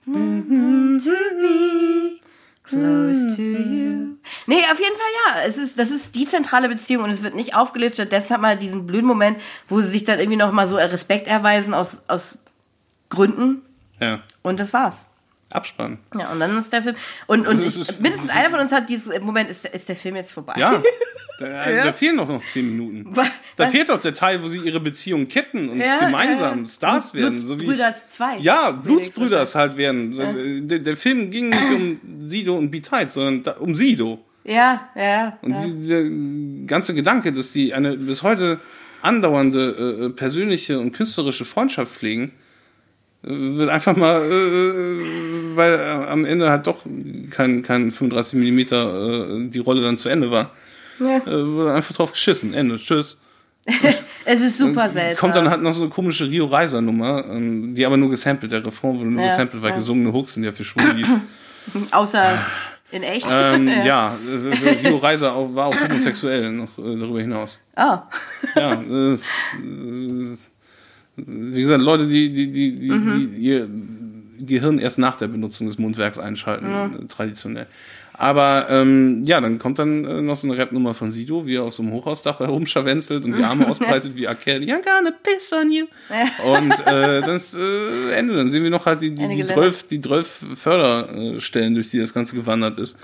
Let 0.06 0.14
me. 0.14 2.20
close 2.62 3.36
to 3.36 3.42
you. 3.42 4.16
Nee, 4.46 4.62
auf 4.70 4.78
jeden 4.78 4.96
Fall 4.96 5.12
ja. 5.26 5.42
Es 5.46 5.56
ist, 5.56 5.78
das 5.78 5.90
ist 5.90 6.14
die 6.14 6.26
zentrale 6.26 6.68
Beziehung 6.68 7.04
und 7.04 7.10
es 7.10 7.22
wird 7.22 7.34
nicht 7.34 7.54
aufgelöst. 7.54 7.94
Stattdessen 7.94 8.30
hat 8.30 8.40
man 8.40 8.50
halt 8.50 8.62
diesen 8.62 8.86
blöden 8.86 9.06
Moment, 9.06 9.38
wo 9.68 9.80
sie 9.80 9.90
sich 9.90 10.04
dann 10.04 10.18
irgendwie 10.18 10.38
nochmal 10.38 10.68
so 10.68 10.76
Respekt 10.76 11.28
erweisen 11.28 11.74
aus, 11.74 12.02
aus 12.08 12.38
Gründen. 13.08 13.62
Ja, 14.00 14.20
Und 14.42 14.60
das 14.60 14.72
war's. 14.72 15.06
Abspann. 15.50 15.98
Ja, 16.18 16.32
und 16.32 16.40
dann 16.40 16.56
ist 16.58 16.72
der 16.72 16.82
Film. 16.82 16.96
Und, 17.26 17.46
und 17.46 17.60
Also 17.62 17.82
ich, 17.82 18.00
mindestens 18.00 18.30
einer 18.30 18.50
von 18.50 18.60
uns 18.60 18.72
hat 18.72 18.88
dieses 18.90 19.18
Moment, 19.20 19.48
ist, 19.48 19.64
ist 19.66 19.88
der 19.88 19.96
Film 19.96 20.16
jetzt 20.16 20.32
vorbei? 20.32 20.54
Ja. 20.58 20.82
Da, 21.38 21.70
da 21.84 21.92
fehlen 21.92 22.16
doch 22.16 22.28
noch 22.28 22.42
zehn 22.46 22.66
Minuten. 22.74 23.14
Wa- 23.14 23.26
Da 23.58 23.64
was? 23.64 23.70
fehlt 23.70 23.90
doch 23.90 24.00
der 24.00 24.14
Teil, 24.14 24.42
wo 24.42 24.48
sie 24.48 24.56
ihre 24.56 24.80
Beziehung 24.80 25.28
ketten 25.28 25.68
und 25.68 25.80
Ja, 25.80 25.98
gemeinsam 26.06 26.62
ja. 26.62 26.66
Stars 26.66 27.12
Blut- 27.12 27.24
werden. 27.24 27.44
So 27.44 27.60
wie, 27.60 27.64
Blutsbrüders 27.66 28.08
2. 28.08 28.38
Ja, 28.38 28.70
Blutsbrüders 28.70 29.54
halt 29.54 29.76
werden. 29.76 30.66
Der, 30.66 30.78
der 30.78 30.96
Film 30.96 31.28
ging 31.30 31.50
nicht 31.50 31.70
um 31.70 32.00
Sido 32.24 32.54
und 32.56 32.70
Beat 32.70 32.88
sondern 33.12 33.42
da, 33.42 33.52
um 33.58 33.74
Sido. 33.76 34.24
Ja, 34.44 34.88
ja. 34.96 35.36
Und 35.42 35.52
ja. 35.52 35.66
dieser 35.66 36.04
ganze 36.66 36.94
Gedanke, 36.94 37.34
dass 37.34 37.52
die 37.52 37.74
eine 37.74 37.98
bis 37.98 38.22
heute 38.22 38.58
andauernde 39.02 40.06
äh, 40.06 40.08
persönliche 40.14 40.78
und 40.80 40.92
künstlerische 40.92 41.44
Freundschaft 41.44 41.92
pflegen, 41.92 42.32
äh, 43.24 43.28
wird 43.28 43.68
einfach 43.68 43.94
mal, 43.94 44.22
äh, 44.22 45.25
weil 45.56 45.74
äh, 45.74 45.82
am 46.10 46.24
Ende 46.24 46.50
halt 46.50 46.66
doch 46.66 46.78
kein, 47.30 47.62
kein 47.62 47.90
35 47.90 48.34
Millimeter 48.38 49.28
äh, 49.28 49.48
die 49.48 49.58
Rolle 49.58 49.82
dann 49.82 49.96
zu 49.96 50.08
Ende 50.08 50.30
war, 50.30 50.52
Ja. 51.00 51.18
äh, 51.18 51.46
wurde 51.46 51.72
einfach 51.74 51.94
drauf 51.94 52.12
geschissen. 52.12 52.54
Ende. 52.54 52.76
Tschüss. 52.76 53.18
Es 54.28 54.40
ist 54.42 54.58
super 54.58 54.88
seltsam. 54.88 55.20
Kommt 55.20 55.36
dann 55.36 55.48
halt 55.48 55.62
noch 55.62 55.72
so 55.72 55.82
eine 55.82 55.90
komische 55.90 56.28
Rio 56.28 56.46
Reiser 56.46 56.80
Nummer, 56.80 57.24
ähm, 57.30 57.74
die 57.76 57.86
aber 57.86 57.96
nur 57.96 58.10
gesampelt, 58.10 58.50
der 58.50 58.64
Refrain 58.66 58.98
wurde 58.98 59.08
nur 59.10 59.20
Ja, 59.22 59.28
gesampelt, 59.28 59.62
weil 59.62 59.70
ja. 59.70 59.76
gesungene 59.76 60.12
Hooks 60.12 60.34
sind 60.34 60.42
ja 60.42 60.50
für 60.50 60.64
Schwulis. 60.64 61.08
Außer 61.92 62.38
in 62.90 63.04
echt. 63.04 63.28
ähm, 63.32 63.68
ja, 63.84 64.16
äh, 64.64 64.68
Rio 64.88 64.96
Reiser 64.96 65.32
auch, 65.32 65.54
war 65.54 65.66
auch 65.66 65.80
homosexuell 65.80 66.50
noch 66.50 66.76
äh, 66.78 66.96
darüber 66.98 67.20
hinaus. 67.20 67.58
Oh. 67.76 67.98
Ja, 68.56 68.72
äh, 68.82 69.12
äh, 69.14 69.18
wie 71.16 71.62
gesagt, 71.62 71.82
Leute, 71.82 72.06
die, 72.06 72.32
die, 72.32 72.50
die, 72.52 72.74
die, 72.74 72.90
Mhm. 72.90 73.30
die 73.32 73.40
ihr 73.42 73.68
Gehirn 74.38 74.78
erst 74.78 74.98
nach 74.98 75.16
der 75.16 75.28
Benutzung 75.28 75.66
des 75.66 75.78
Mundwerks 75.78 76.18
einschalten, 76.18 76.66
äh, 76.66 77.06
traditionell. 77.06 77.66
Aber 78.18 78.66
ähm, 78.70 79.22
ja, 79.24 79.40
dann 79.40 79.58
kommt 79.58 79.78
dann 79.78 80.04
äh, 80.04 80.22
noch 80.22 80.36
so 80.36 80.48
eine 80.48 80.56
Rapnummer 80.56 80.94
von 80.94 81.10
Sido, 81.10 81.46
wie 81.46 81.56
er 81.56 81.64
auf 81.64 81.74
so 81.74 81.82
einem 81.82 81.92
Hochhausdach 81.92 82.40
herumscharwenzelt 82.40 83.24
und 83.24 83.36
die 83.36 83.44
Arme 83.44 83.66
ausbreitet 83.68 84.16
wie. 84.16 84.26
Kelly. 84.42 84.72
I'm 84.72 84.82
gonna 84.82 85.12
piss 85.22 85.52
on 85.52 85.70
you. 85.70 85.86
Und 86.44 86.72
äh, 86.86 87.20
das 87.20 87.54
äh, 87.54 88.12
Ende. 88.12 88.34
Dann 88.36 88.48
sehen 88.48 88.62
wir 88.62 88.70
noch 88.70 88.86
halt 88.86 89.02
die, 89.02 89.14
die, 89.14 89.28
die. 89.28 89.44
12, 89.44 89.86
die 89.88 90.00
12 90.00 90.46
Förderstellen, 90.56 91.74
durch 91.74 91.90
die 91.90 91.98
das 91.98 92.14
Ganze 92.14 92.36
gewandert 92.36 92.78
ist, 92.78 92.98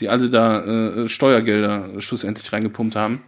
die 0.00 0.08
alle 0.08 0.30
da 0.30 1.02
äh, 1.02 1.08
Steuergelder 1.08 2.00
schlussendlich 2.00 2.52
reingepumpt 2.52 2.94
haben 2.94 3.20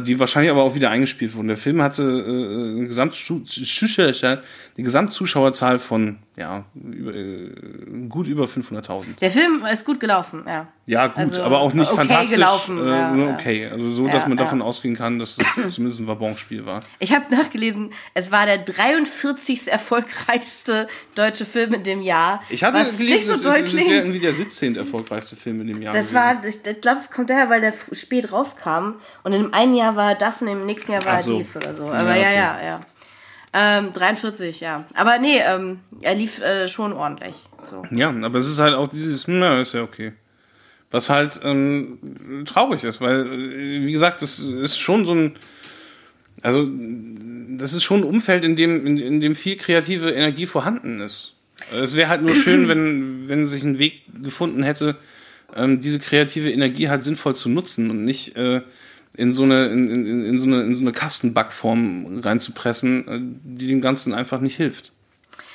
die 0.00 0.18
wahrscheinlich 0.18 0.50
aber 0.50 0.62
auch 0.62 0.74
wieder 0.74 0.90
eingespielt 0.90 1.34
wurden. 1.34 1.48
Der 1.48 1.56
Film 1.56 1.80
hatte 1.82 2.02
äh, 2.02 2.78
eine, 2.78 2.88
Gesamtzu- 2.88 3.44
eine 4.76 4.84
Gesamtzuschauerzahl 4.84 5.78
von 5.78 6.18
ja, 6.38 6.64
über, 6.74 7.14
äh, 7.14 7.50
gut 8.08 8.26
über 8.28 8.44
500.000. 8.46 9.18
Der 9.20 9.30
Film 9.30 9.64
ist 9.70 9.84
gut 9.84 9.98
gelaufen, 10.00 10.44
ja. 10.46 10.66
Ja, 10.86 11.06
gut, 11.08 11.18
Also, 11.18 11.42
aber 11.42 11.58
auch 11.60 11.74
nicht 11.74 11.88
okay 11.88 11.96
fantastisch. 11.96 12.30
gelaufen, 12.30 12.78
äh, 12.78 12.90
ja, 12.90 13.34
okay. 13.34 13.66
Also 13.70 13.92
so, 13.92 14.06
dass 14.06 14.22
Ja, 14.22 14.28
man 14.28 14.38
ja. 14.38 14.44
davon 14.44 14.62
ausgehen 14.62 14.96
kann, 14.96 15.18
dass 15.18 15.36
es 15.38 15.74
zumindest 15.74 16.00
ein 16.00 16.06
Wabonspiel 16.08 16.64
war. 16.64 16.80
Ich 16.98 17.12
habe 17.14 17.26
nachgelesen, 17.34 17.90
es 18.14 18.32
war 18.32 18.46
der 18.46 18.58
43. 18.58 19.70
erfolgreichste 19.70 20.88
deutsche 21.14 21.44
Film 21.44 21.74
in 21.74 21.82
dem 21.82 22.00
Jahr. 22.02 22.42
Ich 22.48 22.64
hatte 22.64 22.78
was 22.78 22.96
gelesen, 22.96 23.14
nicht 23.16 23.26
so 23.26 23.34
es, 23.34 23.42
doll 23.42 23.52
ist, 23.64 23.74
es 23.74 23.76
wäre 23.76 23.94
irgendwie 23.96 24.20
der 24.20 24.32
17. 24.32 24.76
erfolgreichste 24.76 25.36
Film 25.36 25.60
in 25.60 25.66
dem 25.68 25.82
Jahr. 25.82 25.92
Das 25.92 26.10
gewesen. 26.10 26.14
war, 26.16 26.44
ich, 26.44 26.64
ich 26.64 26.80
glaube, 26.80 27.00
es 27.00 27.10
kommt 27.10 27.30
daher, 27.30 27.50
weil 27.50 27.60
der 27.60 27.74
spät 27.92 28.32
rauskam. 28.32 28.94
Und 29.24 29.32
in 29.32 29.42
dem 29.42 29.54
einen 29.54 29.74
Jahr 29.74 29.96
war 29.96 30.14
das 30.14 30.40
und 30.42 30.48
im 30.48 30.60
nächsten 30.60 30.92
Jahr 30.92 31.04
war 31.04 31.20
so. 31.20 31.36
dies 31.36 31.56
oder 31.56 31.74
so. 31.74 31.84
Aber 31.84 32.16
Ja, 32.16 32.16
ja, 32.16 32.22
okay. 32.22 32.34
ja, 32.36 32.58
ja. 32.64 32.80
Ähm, 33.52 33.92
43, 33.94 34.60
ja. 34.60 34.84
Aber 34.94 35.18
nee, 35.18 35.38
ähm, 35.38 35.80
er 36.02 36.14
lief 36.14 36.40
äh, 36.40 36.68
schon 36.68 36.92
ordentlich. 36.92 37.36
So. 37.62 37.82
Ja, 37.90 38.10
aber 38.10 38.38
es 38.38 38.48
ist 38.48 38.58
halt 38.58 38.74
auch 38.74 38.88
dieses, 38.88 39.26
hm, 39.26 39.38
na, 39.38 39.60
ist 39.60 39.74
ja 39.74 39.82
okay. 39.82 40.12
Was 40.90 41.10
halt 41.10 41.40
ähm, 41.42 42.44
traurig 42.46 42.84
ist, 42.84 43.00
weil, 43.00 43.26
äh, 43.26 43.86
wie 43.86 43.92
gesagt, 43.92 44.22
das 44.22 44.38
ist 44.38 44.78
schon 44.78 45.06
so 45.06 45.14
ein, 45.14 45.36
also 46.42 46.66
das 47.58 47.72
ist 47.72 47.82
schon 47.82 48.00
ein 48.00 48.04
Umfeld, 48.04 48.44
in 48.44 48.56
dem, 48.56 48.86
in, 48.86 48.98
in 48.98 49.20
dem 49.20 49.34
viel 49.34 49.56
kreative 49.56 50.10
Energie 50.10 50.46
vorhanden 50.46 51.00
ist. 51.00 51.34
Es 51.72 51.96
wäre 51.96 52.08
halt 52.08 52.22
nur 52.22 52.34
schön, 52.34 52.68
wenn, 52.68 53.28
wenn 53.28 53.46
sich 53.46 53.62
ein 53.64 53.78
Weg 53.78 54.02
gefunden 54.22 54.62
hätte, 54.62 54.96
ähm, 55.56 55.80
diese 55.80 55.98
kreative 55.98 56.50
Energie 56.50 56.88
halt 56.88 57.02
sinnvoll 57.02 57.34
zu 57.34 57.48
nutzen 57.48 57.90
und 57.90 58.04
nicht 58.04 58.36
äh, 58.36 58.60
in 59.16 59.32
so 59.32 59.42
eine, 59.42 59.66
in, 59.66 59.88
in, 59.88 60.24
in 60.24 60.38
so 60.38 60.46
eine, 60.46 60.62
in 60.62 60.74
so 60.74 60.82
eine 60.82 60.92
Kastenbackform 60.92 62.20
reinzupressen, 62.20 63.08
äh, 63.08 63.20
die 63.58 63.66
dem 63.66 63.80
Ganzen 63.80 64.14
einfach 64.14 64.40
nicht 64.40 64.56
hilft. 64.56 64.92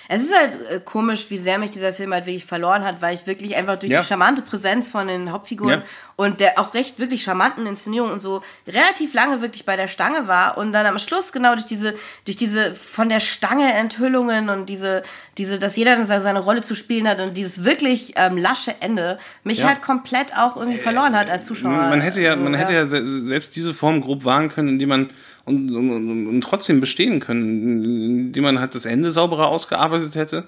Es 0.10 0.22
ist 0.24 0.36
halt 0.38 0.60
äh, 0.70 0.80
komisch, 0.84 1.28
wie 1.30 1.38
sehr 1.38 1.58
mich 1.58 1.72
dieser 1.72 1.94
Film 1.94 2.14
halt 2.14 2.26
wirklich 2.26 2.46
verloren 2.46 2.84
hat, 2.84 3.02
weil 3.02 3.16
ich 3.16 3.26
wirklich 3.26 3.56
einfach 3.56 3.78
durch 3.78 3.92
Ja. 3.92 4.02
die 4.02 4.06
charmante 4.08 4.42
Präsenz 4.42 4.90
von 4.90 5.08
den 5.08 5.32
Hauptfiguren 5.32 5.80
Ja. 5.80 5.86
und 6.18 6.40
der 6.40 6.60
auch 6.60 6.74
recht 6.74 7.00
wirklich 7.00 7.24
charmanten 7.24 7.66
Inszenierung 7.66 8.12
und 8.12 8.22
so 8.22 8.44
relativ 8.68 9.14
lange 9.14 9.42
wirklich 9.42 9.66
bei 9.66 9.76
der 9.76 9.88
Stange 9.88 10.28
war 10.28 10.58
und 10.58 10.74
dann 10.74 10.86
am 10.86 11.00
Schluss 11.00 11.32
genau 11.32 11.54
durch 11.54 11.66
diese, 11.66 11.94
durch 12.26 12.36
diese 12.38 12.76
von 12.76 13.10
der 13.10 13.20
Stange 13.22 13.74
Enthüllungen 13.74 14.50
und 14.50 14.68
diese, 14.70 15.04
diese, 15.38 15.58
dass 15.60 15.76
jeder 15.76 15.96
dann 15.96 16.06
seine- 16.06 16.40
Rolle 16.40 16.62
zu 16.62 16.76
spielen 16.76 17.08
hat 17.08 17.22
und 17.22 17.38
dieses 17.38 17.64
wirklich 17.64 18.14
ähm, 18.18 18.38
lasche 18.38 18.76
Ende 18.82 19.18
mich 19.44 19.60
Ja. 19.60 19.68
halt 19.68 19.82
komplett 19.82 20.38
auch 20.38 20.58
irgendwie 20.58 20.78
verloren 20.80 21.18
hat 21.18 21.30
als 21.30 21.46
Zuschauer. 21.46 21.72
Man 21.72 22.02
hätte 22.02 22.20
ja, 22.22 22.36
man 22.36 22.54
hätte 22.54 22.74
ja 22.74 22.86
se- 22.86 23.06
selbst 23.26 23.56
diese 23.56 23.74
Form 23.74 24.02
grob 24.02 24.26
wahren 24.26 24.50
können, 24.50 24.68
indem 24.70 24.90
man 24.90 25.10
und, 25.46 25.76
und, 25.76 26.28
und, 26.28 26.42
trotzdem 26.42 26.80
bestehen 26.80 27.20
können, 27.20 27.84
indem 28.28 28.44
man 28.44 28.60
halt 28.60 28.76
das 28.76 28.86
Ende 28.86 29.12
sauberer 29.12 29.48
ausgearbeitet 29.48 30.16
hätte. 30.16 30.46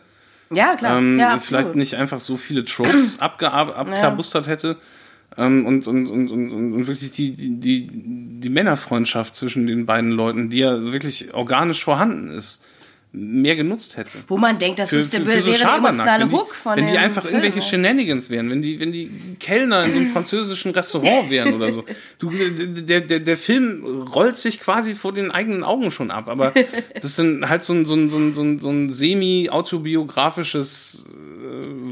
ja 0.52 0.76
klar, 0.76 0.98
Ähm, 1.00 1.20
ja, 1.20 1.38
vielleicht 1.40 1.76
nicht 1.76 1.96
einfach 1.96 2.20
so 2.20 2.38
viele 2.38 2.64
Tropes 2.64 3.20
abgear- 3.22 3.74
abklabustert 3.74 4.48
hätte. 4.48 4.78
Ähm, 5.38 5.66
und, 5.66 5.86
und, 5.88 6.08
und, 6.08 6.32
und, 6.32 6.52
und 6.52 6.88
wirklich 6.88 7.12
die, 7.12 7.32
die, 7.32 7.60
die, 7.60 7.88
die 7.92 8.50
Männerfreundschaft 8.50 9.36
zwischen 9.36 9.68
den 9.68 9.86
beiden 9.86 10.12
Leuten, 10.12 10.50
die 10.50 10.60
ja 10.60 10.82
wirklich 10.94 11.34
organisch 11.34 11.84
vorhanden 11.84 12.30
ist, 12.32 12.62
mehr 13.16 13.56
genutzt 13.56 13.96
hätte. 13.98 14.10
Wo 14.28 14.38
man 14.38 14.58
denkt, 14.58 14.80
das 14.80 14.90
Für, 14.90 14.98
ist 14.98 15.14
der, 15.14 15.22
für, 15.22 15.32
für 15.32 15.42
so 15.42 15.52
wäre 15.52 15.60
der 15.60 15.76
emotionale 15.76 16.24
wenn 16.24 16.30
die, 16.30 16.36
Hook 16.36 16.54
von 16.54 16.76
wenn 16.76 16.88
die 16.88 16.94
dem 16.94 17.02
einfach 17.02 17.22
Film. 17.24 17.36
irgendwelche 17.36 17.68
Shenanigans 17.68 18.30
wären, 18.30 18.50
wenn 18.50 18.62
die, 18.62 18.80
wenn 18.80 18.92
die 18.92 19.10
Kellner 19.40 19.86
in 19.86 19.94
so 19.94 20.00
einem 20.00 20.10
französischen 20.12 20.72
Restaurant 20.72 21.30
wären 21.30 21.54
oder 21.54 21.72
so. 21.72 21.86
Du, 22.20 22.32
der, 22.32 23.02
der, 23.02 23.20
der 23.20 23.38
Film 23.38 24.04
rollt 24.14 24.38
sich 24.38 24.60
quasi 24.60 24.96
vor 24.96 25.14
den 25.14 25.32
eigenen 25.32 25.64
Augen 25.64 25.92
schon 25.92 26.12
ab, 26.12 26.28
aber 26.28 26.54
das 26.94 27.06
ist 27.06 27.20
dann 27.20 27.48
halt 27.48 27.64
so 27.64 27.74
ein, 27.74 27.86
so 27.86 27.96
ein, 27.96 28.10
so 28.10 28.18
ein, 28.18 28.34
so 28.34 28.42
ein, 28.42 28.60
so 28.60 28.70
ein 28.70 28.92
semi-autobiografisches 28.92 31.06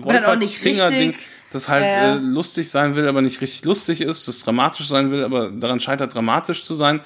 äh, 0.06 0.26
auch 0.26 0.36
nicht 0.36 0.64
richtig. 0.66 1.16
das 1.52 1.70
halt 1.70 1.86
ja. 1.86 2.16
Äh, 2.16 2.20
lustig 2.20 2.70
sein 2.70 2.96
will, 2.96 3.08
aber 3.08 3.22
nicht 3.22 3.40
richtig 3.42 3.64
lustig 3.66 4.02
ist, 4.02 4.28
das 4.28 4.40
dramatisch 4.40 4.88
sein 4.88 5.12
will, 5.12 5.24
aber 5.24 5.52
daran 5.52 5.80
scheitert, 5.80 6.14
dramatisch 6.14 6.66
zu 6.66 6.76
sein. 6.76 7.02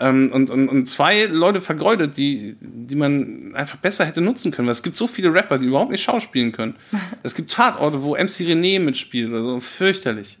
Ähm, 0.00 0.30
und, 0.32 0.50
und, 0.50 0.68
und 0.68 0.86
zwei 0.86 1.26
Leute 1.26 1.60
vergeudet, 1.60 2.16
die, 2.16 2.56
die 2.60 2.94
man 2.94 3.54
einfach 3.54 3.78
besser 3.78 4.04
hätte 4.04 4.20
nutzen 4.20 4.52
können. 4.52 4.68
Weil 4.68 4.72
es 4.72 4.82
gibt 4.82 4.96
so 4.96 5.06
viele 5.06 5.34
Rapper, 5.34 5.58
die 5.58 5.66
überhaupt 5.66 5.90
nicht 5.90 6.02
schauspielen 6.02 6.52
können. 6.52 6.76
Es 7.22 7.34
gibt 7.34 7.50
Tatorte, 7.50 8.02
wo 8.02 8.14
MC 8.14 8.46
René 8.46 8.80
mitspielt 8.80 9.30
oder 9.30 9.42
so. 9.42 9.60
Fürchterlich. 9.60 10.38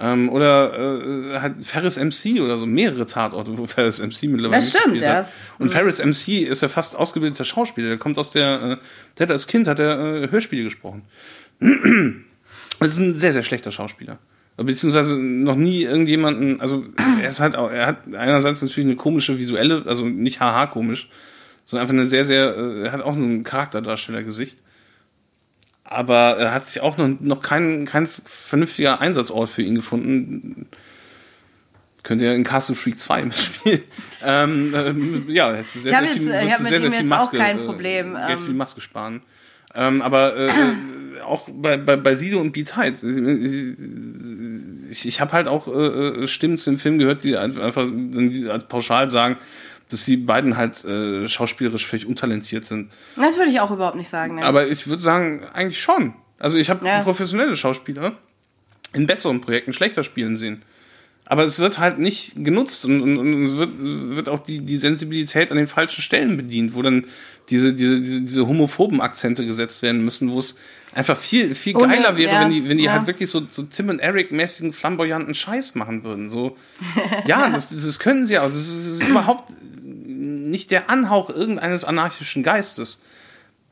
Ähm, 0.00 0.28
oder 0.28 1.34
äh, 1.34 1.40
halt 1.40 1.64
Ferris 1.64 1.96
MC 1.96 2.40
oder 2.40 2.56
so. 2.56 2.66
Mehrere 2.66 3.04
Tatorte, 3.04 3.58
wo 3.58 3.66
Ferris 3.66 3.98
MC 4.00 4.24
mittlerweile 4.24 4.62
Das 4.62 4.68
stimmt, 4.68 5.00
ja. 5.00 5.14
hat. 5.14 5.28
Und 5.58 5.70
Ferris 5.70 5.98
MC 5.98 6.46
ist 6.46 6.62
ja 6.62 6.68
fast 6.68 6.94
ausgebildeter 6.94 7.44
Schauspieler. 7.44 7.88
Der 7.88 7.98
kommt 7.98 8.16
aus 8.16 8.30
der, 8.30 8.62
äh, 8.62 8.76
der 9.18 9.26
hat 9.26 9.32
als 9.32 9.48
Kind 9.48 9.66
hat 9.66 9.80
er 9.80 10.22
äh, 10.22 10.30
Hörspiele 10.30 10.64
gesprochen. 10.64 11.02
Das 12.80 12.92
ist 12.92 13.00
ein 13.00 13.18
sehr, 13.18 13.32
sehr 13.32 13.42
schlechter 13.42 13.72
Schauspieler. 13.72 14.20
Beziehungsweise 14.64 15.16
noch 15.16 15.54
nie 15.54 15.82
irgendjemanden, 15.84 16.60
also 16.60 16.84
er 17.22 17.28
ist 17.28 17.38
halt 17.38 17.54
auch, 17.54 17.70
er 17.70 17.86
hat 17.86 18.12
einerseits 18.12 18.60
natürlich 18.60 18.86
eine 18.88 18.96
komische 18.96 19.38
visuelle, 19.38 19.84
also 19.86 20.04
nicht 20.04 20.40
haha 20.40 20.66
komisch, 20.66 21.08
sondern 21.64 21.82
einfach 21.82 21.94
eine 21.94 22.06
sehr, 22.06 22.24
sehr, 22.24 22.56
äh, 22.56 22.82
er 22.86 22.92
hat 22.92 23.02
auch 23.02 23.14
ein 23.14 23.44
Charakterdarstellergesicht. 23.44 24.58
Aber 25.84 26.36
er 26.38 26.52
hat 26.52 26.66
sich 26.66 26.80
auch 26.82 26.98
noch, 26.98 27.08
noch 27.20 27.40
kein, 27.40 27.86
kein 27.86 28.06
vernünftiger 28.24 29.00
Einsatzort 29.00 29.48
für 29.48 29.62
ihn 29.62 29.74
gefunden. 29.76 30.66
Könnte 32.02 32.26
ja 32.26 32.32
in 32.34 32.44
Castle 32.44 32.74
Freak 32.74 32.98
2 32.98 33.24
mitspielen. 33.26 33.80
ähm, 34.24 34.74
ähm, 34.76 35.24
ja, 35.28 35.52
hättest 35.52 35.76
du 35.76 35.78
sehr, 35.80 35.92
Ich 35.92 35.96
hab 35.96 36.04
sehr 36.04 36.14
jetzt- 36.14 36.24
viel, 36.24 36.48
ich 36.48 36.56
sehr, 36.56 36.80
sehr 36.80 36.88
ihm 36.90 36.92
viel 36.92 37.02
jetzt 37.02 37.12
auch 37.12 37.18
Maske, 37.18 37.38
kein 37.38 37.58
äh, 37.60 37.62
Problem, 37.64 38.16
ähm. 38.18 38.38
für 38.38 38.48
die 38.48 38.54
Maske 38.56 38.80
sparen. 38.80 39.22
Ähm, 39.74 40.02
aber 40.02 40.36
äh, 40.36 40.46
äh, 40.48 40.52
auch 41.24 41.48
bei, 41.50 41.76
bei, 41.76 41.96
bei 41.96 42.14
Sido 42.14 42.40
und 42.40 42.52
Beat 42.52 42.76
Hyde, 42.76 42.98
ich, 44.90 45.06
ich 45.06 45.20
habe 45.20 45.32
halt 45.32 45.48
auch 45.48 45.68
äh, 45.68 45.72
äh, 46.24 46.28
Stimmen 46.28 46.58
zu 46.58 46.70
dem 46.70 46.78
Film 46.78 46.98
gehört, 46.98 47.22
die 47.24 47.36
einfach 47.36 47.86
die 47.86 48.48
pauschal 48.68 49.10
sagen, 49.10 49.36
dass 49.90 50.04
die 50.04 50.16
beiden 50.16 50.56
halt 50.56 50.84
äh, 50.84 51.26
schauspielerisch 51.28 51.86
völlig 51.86 52.06
untalentiert 52.06 52.64
sind. 52.64 52.90
Das 53.16 53.38
würde 53.38 53.50
ich 53.50 53.60
auch 53.60 53.70
überhaupt 53.70 53.96
nicht 53.96 54.08
sagen. 54.10 54.36
Ne? 54.36 54.42
Aber 54.42 54.68
ich 54.68 54.86
würde 54.86 55.00
sagen, 55.00 55.42
eigentlich 55.52 55.80
schon. 55.80 56.14
Also 56.38 56.58
ich 56.58 56.70
habe 56.70 56.86
Ja. 56.86 57.00
professionelle 57.02 57.56
Schauspieler 57.56 58.12
in 58.92 59.06
besseren 59.06 59.40
Projekten 59.40 59.72
schlechter 59.72 60.04
spielen 60.04 60.36
sehen. 60.36 60.62
Aber 61.30 61.44
es 61.44 61.58
wird 61.58 61.78
halt 61.78 61.98
nicht 61.98 62.32
genutzt 62.36 62.86
und, 62.86 63.02
und, 63.02 63.18
und 63.18 63.44
es 63.44 63.56
wird, 63.56 63.72
wird 63.76 64.28
auch 64.30 64.38
die, 64.38 64.60
die 64.60 64.78
Sensibilität 64.78 65.50
an 65.50 65.58
den 65.58 65.66
falschen 65.66 66.00
Stellen 66.00 66.38
bedient, 66.38 66.74
wo 66.74 66.80
dann 66.80 67.04
diese, 67.50 67.72
diese, 67.72 68.00
diese, 68.00 68.20
diese 68.22 68.46
homophoben 68.46 69.00
Akzente 69.00 69.46
gesetzt 69.46 69.82
werden 69.82 70.04
müssen, 70.04 70.30
wo 70.30 70.38
es 70.38 70.56
einfach 70.94 71.16
viel, 71.16 71.54
viel 71.54 71.74
geiler 71.74 72.16
wäre, 72.16 72.32
ja, 72.32 72.40
wenn 72.42 72.50
die, 72.50 72.68
wenn 72.68 72.78
die 72.78 72.84
ja. 72.84 72.92
halt 72.92 73.06
wirklich 73.06 73.30
so, 73.30 73.42
so 73.50 73.62
Tim 73.62 73.88
und 73.88 74.00
Eric-mäßigen 74.00 74.72
flamboyanten 74.72 75.34
Scheiß 75.34 75.74
machen 75.74 76.04
würden. 76.04 76.30
So, 76.30 76.56
ja, 77.26 77.48
das, 77.48 77.70
das 77.70 77.98
können 77.98 78.26
sie 78.26 78.38
auch. 78.38 78.44
Das 78.44 78.56
ist, 78.56 78.76
das 78.76 78.86
ist 78.94 79.08
überhaupt 79.08 79.52
nicht 79.74 80.70
der 80.70 80.90
Anhauch 80.90 81.30
irgendeines 81.30 81.84
anarchischen 81.84 82.42
Geistes, 82.42 83.02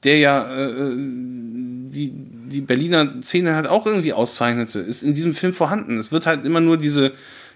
der 0.05 0.19
ja 0.19 0.55
äh, 0.55 0.94
die, 0.94 2.12
die 2.12 2.61
Berliner 2.61 3.23
Szene 3.23 3.55
halt 3.55 3.66
auch 3.66 3.86
irgendwie 3.86 4.12
auszeichnete, 4.12 4.81
ist 4.81 5.03
in 5.03 5.15
diesem 5.15 5.35
Film 5.35 5.53
vorhanden. 5.53 5.98
Es 5.98 6.12
wird 6.12 6.27
halt 6.27 6.44
immer 6.44 6.61
nur 6.61 6.77
diese, 6.77 7.12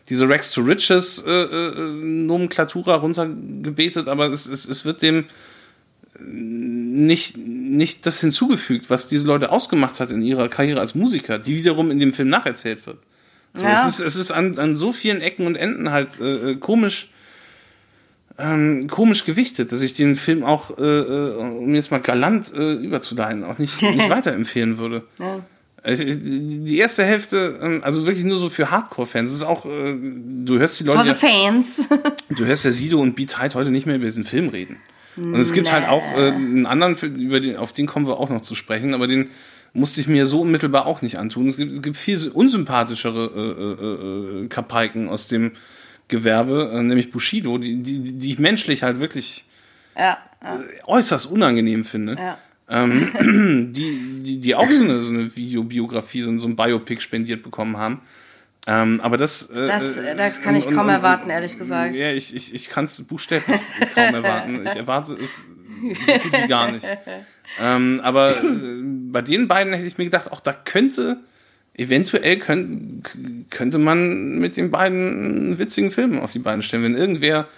diese 0.09 0.29
Rex 0.29 0.53
to 0.53 0.63
Riches 0.63 1.23
äh, 1.27 1.31
äh, 1.31 1.89
Nomenklatura 1.89 2.97
runtergebetet, 2.97 4.09
aber 4.09 4.31
es, 4.31 4.47
es, 4.47 4.67
es 4.67 4.85
wird 4.85 5.03
dem 5.03 5.27
nicht, 6.25 7.37
nicht 7.39 8.07
das 8.07 8.21
hinzugefügt, 8.21 8.91
was 8.91 9.09
diese 9.09 9.27
Leute 9.27 9.51
ausgemacht 9.51 10.01
hat 10.01 10.11
in 10.11 10.23
ihrer 10.23 10.49
Karriere 10.49 10.81
als 10.81 10.95
Musiker, 10.95 11.39
die 11.39 11.57
wiederum 11.57 11.91
in 11.91 11.99
dem 11.99 12.13
Film 12.13 12.29
nacherzählt 12.29 12.87
wird. 12.87 12.99
So, 13.55 13.63
Ja. 13.65 13.73
Es 13.87 13.95
ist, 13.95 14.01
es 14.01 14.17
ist 14.17 14.31
an, 14.31 14.59
an 14.59 14.77
so 14.77 14.93
vielen 14.93 15.21
Ecken 15.21 15.47
und 15.47 15.57
Enden 15.57 15.91
halt 15.91 16.21
äh, 16.21 16.51
äh, 16.53 16.57
komisch, 16.57 17.09
ähm, 18.39 18.87
komisch 18.89 19.25
gewichtet, 19.25 19.73
dass 19.73 19.83
ich 19.83 19.95
den 19.95 20.17
Film 20.17 20.45
auch, 20.45 20.79
äh, 20.79 20.83
äh, 20.83 21.35
um 21.37 21.75
jetzt 21.75 21.91
mal 21.91 21.99
galant 22.01 22.53
äh, 22.55 22.75
überzuleiten, 22.75 23.45
auch 23.45 23.59
nicht, 23.59 23.81
nicht 23.83 24.09
weiterempfehlen 24.11 24.79
würde. 24.79 25.03
Ja. 25.19 25.41
Also, 25.83 26.05
ich- 26.05 26.19
die 26.21 26.77
erste 26.79 27.05
Hälfte, 27.05 27.59
ähm, 27.63 27.81
also 27.83 28.07
wirklich 28.07 28.25
nur 28.25 28.39
so 28.39 28.51
für 28.51 28.71
Hardcore-Fans. 28.71 29.31
Es 29.31 29.37
ist 29.39 29.43
auch, 29.45 29.65
äh, 29.67 29.97
du 30.45 30.59
hörst 30.59 30.79
die 30.81 30.85
For 30.85 30.95
Leute, 30.95 31.17
the 31.19 31.27
ja, 31.27 31.33
fans. 31.51 31.89
du 32.37 32.45
hörst 32.45 32.65
ja 32.65 32.71
Sido 32.73 33.01
und 33.01 33.17
Beat 33.17 33.41
Hyde 33.43 33.55
heute 33.55 33.71
nicht 33.71 33.87
mehr 33.87 33.97
über 33.97 34.05
diesen 34.05 34.25
Film 34.25 34.49
reden. 34.51 34.77
Und 35.21 35.35
es 35.41 35.53
gibt 35.53 35.71
halt 35.73 35.89
auch 35.89 36.03
äh, 36.17 36.29
einen 36.33 36.67
anderen, 36.67 36.97
über 37.17 37.41
den, 37.41 37.57
auf 37.57 37.73
den 37.73 37.87
kommen 37.87 38.07
wir 38.07 38.19
auch 38.19 38.31
noch 38.31 38.41
zu 38.41 38.55
sprechen, 38.55 38.95
aber 38.95 39.07
den 39.07 39.29
musste 39.73 40.01
ich 40.01 40.09
mir 40.09 40.27
so 40.27 40.41
unmittelbar 40.41 40.87
auch 40.87 41.03
nicht 41.03 41.19
antun. 41.19 41.49
Es 41.49 41.57
gibt, 41.57 41.73
es 41.73 41.83
gibt 41.83 41.97
viel 41.97 42.29
unsympathischere 42.29 43.31
äh, 43.37 44.41
äh, 44.41 44.45
äh, 44.45 44.49
Kapaiken 44.49 45.09
aus 45.09 45.29
dem 45.29 45.53
Gewerbe, 46.09 46.73
äh, 46.75 46.83
nämlich 46.83 47.11
Bushido, 47.11 47.59
die, 47.59 47.77
die, 47.83 48.19
die 48.19 48.31
ich 48.31 48.39
menschlich 48.39 48.83
halt 48.83 48.99
wirklich 49.01 49.45
ja, 49.97 50.19
äußerst 50.87 51.27
unangenehm 51.27 51.85
finde. 51.85 52.17
ja. 52.19 52.39
Ähm, 52.73 53.71
die, 53.73 54.23
die, 54.23 54.39
die 54.39 54.55
auch 54.55 54.71
so 54.71 54.85
eine, 54.85 55.01
so 55.01 55.13
eine 55.13 55.35
Videobiografie, 55.35 56.21
so, 56.23 56.31
ein- 56.31 56.39
so 56.39 56.47
ein 56.47 56.55
Biopic 56.55 57.01
spendiert 57.03 57.43
bekommen 57.43 57.77
haben. 57.77 58.01
Ähm, 58.67 59.01
aber 59.03 59.17
das. 59.17 59.49
Äh, 59.51 59.67
Das, 59.67 59.97
äh, 59.97 60.15
das 60.15 60.41
kann 60.43 60.55
ich 60.55 60.67
und- 60.67 60.75
kaum 60.75 60.87
und- 60.87 60.93
erwarten, 60.93 61.31
ehrlich 61.31 61.59
gesagt. 61.59 61.97
Ja, 61.97 62.11
ich, 62.13 62.35
ich, 62.35 62.55
ich 62.55 62.69
kann 62.69 62.85
es 62.85 63.03
buchstäblich 63.03 63.61
kaum 63.95 64.15
erwarten. 64.15 64.67
Ich 64.67 64.77
erwarte 64.77 65.15
es 65.21 65.37
so 65.39 66.13
gut 66.13 66.33
wie 66.33 66.47
gar 66.49 66.71
nicht. 66.71 66.87
ähm, 67.59 68.01
aber 68.03 68.37
äh, 68.37 68.83
bei 69.11 69.23
den 69.23 69.49
beiden 69.49 69.73
hätte 69.73 69.87
ich 69.87 69.97
mir 69.99 70.05
gedacht, 70.05 70.31
auch 70.31 70.41
da 70.41 70.53
könnte, 70.53 71.17
eventuell 71.75 72.39
könnt, 72.39 73.09
könnte 73.51 73.79
man 73.79 74.39
mit 74.39 74.57
den 74.59 74.71
beiden 74.71 75.09
einen 75.09 75.59
witzigen 75.59 75.91
Film 75.91 76.21
auf 76.21 76.33
die 76.33 76.39
Beine 76.39 76.63
stellen. 76.63 76.83
Wenn 76.83 76.97
irgendwer, 76.97 77.49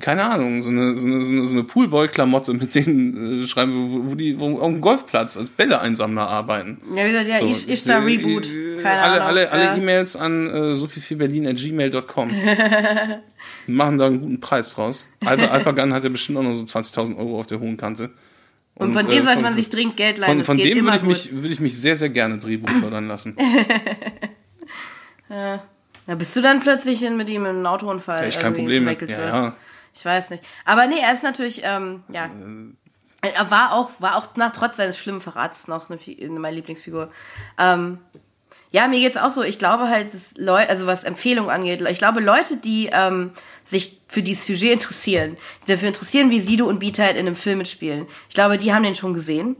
keine 0.00 0.22
Ahnung, 0.24 0.60
so 0.60 0.68
eine, 0.68 0.94
so 0.96 1.06
eine, 1.06 1.24
so 1.24 1.32
eine, 1.32 1.44
so 1.46 1.54
eine 1.54 1.64
Poolboy-Klamotte 1.64 2.52
mit 2.52 2.74
denen 2.74 3.42
äh, 3.42 3.46
schreiben, 3.46 3.72
wo, 3.90 4.10
wo 4.10 4.14
die 4.14 4.38
wo 4.38 4.58
auf 4.58 4.70
dem 4.70 4.82
Golfplatz 4.82 5.38
als 5.38 5.48
Bälleeinsammler 5.48 6.28
arbeiten. 6.28 6.78
Ja, 6.94 7.06
wie 7.06 7.10
gesagt, 7.10 7.28
ja, 7.28 7.38
So, 7.40 7.46
ich, 7.46 7.68
ich 7.70 7.84
da 7.84 7.94
äh, 7.94 8.02
Reboot. 8.02 8.46
äh, 8.46 8.82
Keine 8.82 9.00
alle, 9.02 9.14
Ahnung. 9.14 9.26
alle, 9.28 9.50
alle 9.50 9.64
ja. 9.64 9.76
E-Mails 9.76 10.14
an 10.14 10.50
äh, 10.50 10.74
sovielvielberlin.gmail.com. 10.74 12.30
Machen 13.66 13.98
da 13.98 14.06
einen 14.06 14.20
guten 14.20 14.40
Preis 14.40 14.74
draus. 14.74 15.08
Alper, 15.24 15.50
Alpagan 15.52 15.94
hat 15.94 16.04
ja 16.04 16.10
bestimmt 16.10 16.36
auch 16.38 16.42
noch 16.42 16.54
so 16.54 16.64
20.000 16.64 17.16
Euro 17.16 17.38
auf 17.38 17.46
der 17.46 17.58
hohen 17.58 17.78
Kante. 17.78 18.10
Und 18.74 18.92
von 18.92 19.08
dem 19.08 19.22
äh, 19.22 19.24
sollte 19.24 19.42
man 19.42 19.54
sich 19.56 19.70
dringend 19.70 19.96
Geld 19.96 20.18
leihen. 20.18 20.44
Von, 20.44 20.44
von 20.44 20.58
dem 20.58 20.84
würde 20.84 20.96
ich, 20.96 21.02
gut. 21.02 21.08
mich, 21.08 21.32
würde 21.32 21.48
ich 21.48 21.60
mich 21.60 21.80
sehr, 21.80 21.96
sehr 21.96 22.10
gerne 22.10 22.36
Drehbuch 22.36 22.68
fördern 22.80 23.08
lassen. 23.08 23.36
Da 25.28 26.14
bist 26.14 26.36
du 26.36 26.42
dann 26.42 26.60
plötzlich 26.60 27.00
mit 27.10 27.28
ihm 27.30 27.42
in 27.42 27.56
einen 27.56 27.66
Autounfall 27.66 28.22
Ja, 28.22 28.28
ich 28.28 28.38
kein 28.38 28.54
irgendwie 28.54 28.80
Problem. 28.80 29.08
Ja, 29.08 29.28
ja. 29.28 29.56
Ich 29.98 30.04
weiß 30.04 30.30
nicht. 30.30 30.44
Aber 30.64 30.86
nee, 30.86 31.00
er 31.02 31.12
ist 31.12 31.24
natürlich, 31.24 31.62
ähm, 31.64 32.04
ja. 32.12 32.30
Er 33.20 33.50
war 33.50 33.72
auch, 33.72 33.90
war 33.98 34.14
auch 34.16 34.36
nach 34.36 34.52
trotz 34.52 34.76
seines 34.76 34.96
schlimmen 34.96 35.20
Verrats 35.20 35.66
noch 35.66 35.90
eine, 35.90 35.98
Fi- 35.98 36.24
meine 36.30 36.54
Lieblingsfigur. 36.54 37.10
Ähm, 37.58 37.98
ja, 38.70 38.86
mir 38.86 39.00
geht's 39.00 39.16
auch 39.16 39.30
so. 39.30 39.42
Ich 39.42 39.58
glaube 39.58 39.88
halt, 39.88 40.14
dass 40.14 40.34
Leute, 40.36 40.70
also 40.70 40.86
was 40.86 41.02
Empfehlungen 41.02 41.50
angeht, 41.50 41.80
ich 41.80 41.98
glaube, 41.98 42.20
Leute, 42.20 42.58
die 42.58 42.90
ähm, 42.92 43.32
sich 43.64 44.02
für 44.06 44.22
dieses 44.22 44.46
Sujet 44.46 44.74
interessieren, 44.74 45.36
die 45.66 45.72
dafür 45.72 45.88
interessieren, 45.88 46.30
wie 46.30 46.40
Sido 46.40 46.66
und 46.66 46.78
Beat 46.78 47.00
halt 47.00 47.16
in 47.16 47.26
einem 47.26 47.34
Film 47.34 47.58
mitspielen, 47.58 48.06
ich 48.28 48.34
glaube, 48.36 48.56
die 48.56 48.72
haben 48.72 48.84
den 48.84 48.94
schon 48.94 49.14
gesehen. 49.14 49.56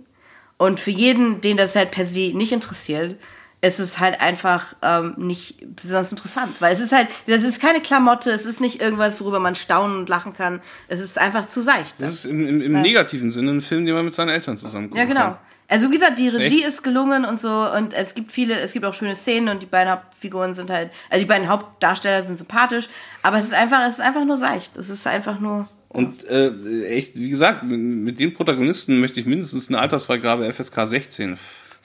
Und 0.56 0.78
für 0.78 0.93
jeden, 0.93 1.40
den 1.40 1.56
das 1.56 1.74
halt 1.74 1.90
per 1.90 2.06
se 2.06 2.32
nicht 2.35 2.52
interessiert, 2.52 3.16
ist 3.60 3.80
es 3.80 3.98
halt 3.98 4.20
einfach 4.20 4.76
ähm, 4.82 5.14
nicht 5.16 5.59
besonders 5.74 6.10
interessant. 6.12 6.56
Weil 6.60 6.72
es 6.72 6.80
ist 6.80 6.93
halt, 6.93 7.09
das 7.26 7.43
ist 7.43 7.60
keine 7.60 7.80
Klamotte, 7.80 8.30
es 8.30 8.47
ist 8.47 8.60
nicht 8.60 8.80
irgendwas, 8.80 9.20
worüber 9.20 9.40
man 9.40 9.55
staunen 9.55 9.98
und 9.98 10.09
lachen 10.09 10.32
kann. 10.32 10.60
Es 10.86 11.01
ist 11.01 11.18
einfach 11.18 11.48
zu 11.48 11.62
seicht. 11.62 12.01
Das 12.01 12.09
ist 12.10 12.24
im, 12.26 12.47
im, 12.47 12.62
im 12.62 12.80
negativen 12.82 13.30
Sinne 13.30 13.51
ein 13.52 13.60
Film, 13.60 13.85
den 13.85 13.94
man 13.94 14.05
mit 14.05 14.14
seinen 14.14 14.28
Eltern 14.28 14.56
zusammen 14.56 14.90
gucken 14.90 14.98
Ja, 14.98 15.05
genau. 15.06 15.20
kann. 15.20 15.39
Also 15.70 15.90
wie 15.90 15.94
gesagt, 15.97 16.18
die 16.18 16.28
Regie 16.28 16.60
Echt? 16.60 16.68
ist 16.68 16.82
gelungen 16.82 17.26
und 17.26 17.39
so 17.39 17.70
und 17.76 17.93
es 17.93 18.14
gibt 18.14 18.32
viele, 18.32 18.59
es 18.59 18.72
gibt 18.72 18.86
auch 18.86 18.94
schöne 18.94 19.14
Szenen 19.14 19.48
und 19.51 19.62
die 19.62 19.66
beiden 19.66 19.93
Hauptfiguren 19.93 20.55
sind 20.55 20.70
halt, 20.70 20.90
also 21.10 21.20
die 21.20 21.28
beiden 21.28 21.47
Hauptdarsteller 21.47 22.22
sind 22.22 22.39
sympathisch, 22.39 22.89
aber 23.22 23.36
es 23.36 23.47
ist 23.47 23.55
einfach, 23.55 23.86
es 23.86 23.97
ist 23.97 24.01
einfach 24.01 24.24
nur 24.24 24.39
seicht. 24.39 24.78
Es 24.78 24.89
ist 24.89 25.06
einfach 25.06 25.40
nur. 25.40 25.68
Und 25.90 26.26
äh, 26.26 26.86
echt, 26.86 27.16
wie 27.16 27.28
gesagt, 27.28 27.64
mit, 27.64 27.78
mit 27.78 28.18
den 28.18 28.32
Protagonisten 28.32 28.98
möchte 29.01 29.20
ich 29.20 29.26
mindestens 29.26 29.68
eine 29.68 29.78
Altersfreigabe 29.78 30.51
FSK 30.51 30.86
16. 30.86 31.39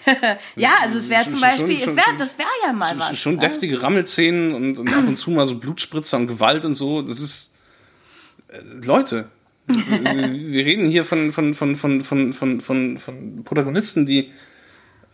Ja, 0.55 0.71
also 0.81 0.97
es 0.97 1.09
wäre 1.09 1.23
Schon- 1.23 1.31
zum 1.31 1.39
schon- 1.39 1.49
Beispiel, 1.49 1.79
schon- 1.79 1.89
es 1.89 1.95
wäre, 1.95 2.05
schon- 2.09 2.17
das 2.17 2.37
wäre 2.37 2.47
ja 2.65 2.73
mal 2.73 2.97
was. 2.99 3.17
schon 3.19 3.33
ja. 3.35 3.39
deftige 3.41 3.81
Rammelszenen 3.81 4.53
und, 4.53 4.77
und 4.79 4.93
ab 4.93 5.07
und 5.07 5.15
zu 5.15 5.31
mal 5.31 5.45
so 5.45 5.55
Blutspritzer 5.55 6.17
und 6.17 6.27
Gewalt 6.27 6.65
und 6.65 6.73
so. 6.73 7.01
Das 7.01 7.19
ist 7.19 7.53
äh, 8.49 8.59
Leute. 8.85 9.29
wir 9.67 10.65
reden 10.65 10.89
hier 10.89 11.05
von, 11.05 11.31
von, 11.31 11.53
von, 11.53 11.75
von, 11.75 12.03
von, 12.03 12.33
von, 12.33 12.59
von, 12.61 12.97
von 12.97 13.43
Protagonisten, 13.45 14.05
die 14.05 14.29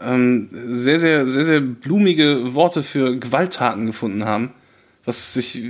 ähm, 0.02 0.50
sehr, 0.52 0.98
sehr, 0.98 1.28
sehr, 1.28 1.44
sehr 1.44 1.60
blumige 1.62 2.56
Worte 2.56 2.82
für 2.84 3.20
Gewalttaten 3.20 3.86
gefunden 3.86 4.26
haben. 4.26 4.54
Was 5.06 5.34
sich, 5.36 5.58
äh, 5.58 5.62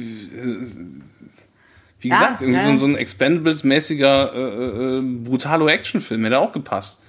wie 1.99 2.07
Ja, 2.07 2.19
gesagt, 2.19 2.41
irgendwie 2.41 2.59
ja. 2.59 2.63
so, 2.63 2.69
ein- 2.69 2.77
so 2.77 2.85
ein 2.85 2.95
Expendables-mäßiger 2.95 4.33
äh, 4.33 4.97
äh, 4.99 5.01
Brutalo-Action-Film 5.25 6.23
hätte 6.23 6.39
auch 6.39 6.53
gepasst. 6.53 7.01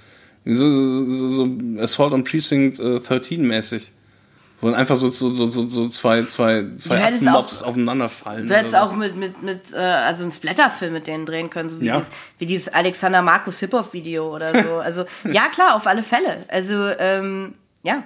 So, 0.44 0.70
so, 0.70 1.04
so, 1.04 1.28
so 1.28 1.48
Assault 1.82 2.12
on 2.12 2.24
Precinct 2.24 2.78
äh, 2.80 2.98
13 3.00 3.46
mäßig. 3.46 3.92
Wo 4.60 4.66
dann 4.66 4.74
einfach 4.76 4.96
so, 4.96 5.08
so, 5.08 5.32
so, 5.32 5.46
so, 5.50 5.68
so 5.68 5.88
zwei, 5.88 6.22
zwei, 6.24 6.66
zwei 6.76 7.02
Achsenmobs 7.02 7.62
aufeinanderfallen. 7.62 8.46
Du 8.46 8.54
hättest 8.54 8.74
oder 8.74 8.82
auch 8.84 8.94
mit, 8.94 9.16
mit, 9.16 9.42
mit, 9.42 9.72
äh, 9.72 9.76
also 9.78 10.22
einen 10.24 10.32
Splatterfilm 10.32 10.92
mit 10.92 11.06
denen 11.06 11.24
drehen 11.24 11.48
können, 11.48 11.70
so 11.70 11.80
wie, 11.80 11.86
Ja. 11.86 11.96
dieses, 11.96 12.10
wie 12.38 12.46
dieses 12.46 12.68
Alexander 12.68 13.22
Markus 13.22 13.58
Hip-Hop-Video 13.60 14.34
oder 14.34 14.52
so. 14.62 14.68
Also, 14.90 15.04
ja, 15.30 15.48
klar, 15.48 15.76
auf 15.76 15.86
alle 15.86 16.02
Fälle. 16.02 16.44
Also, 16.48 16.74
ähm, 16.98 17.54
ja. 17.82 18.02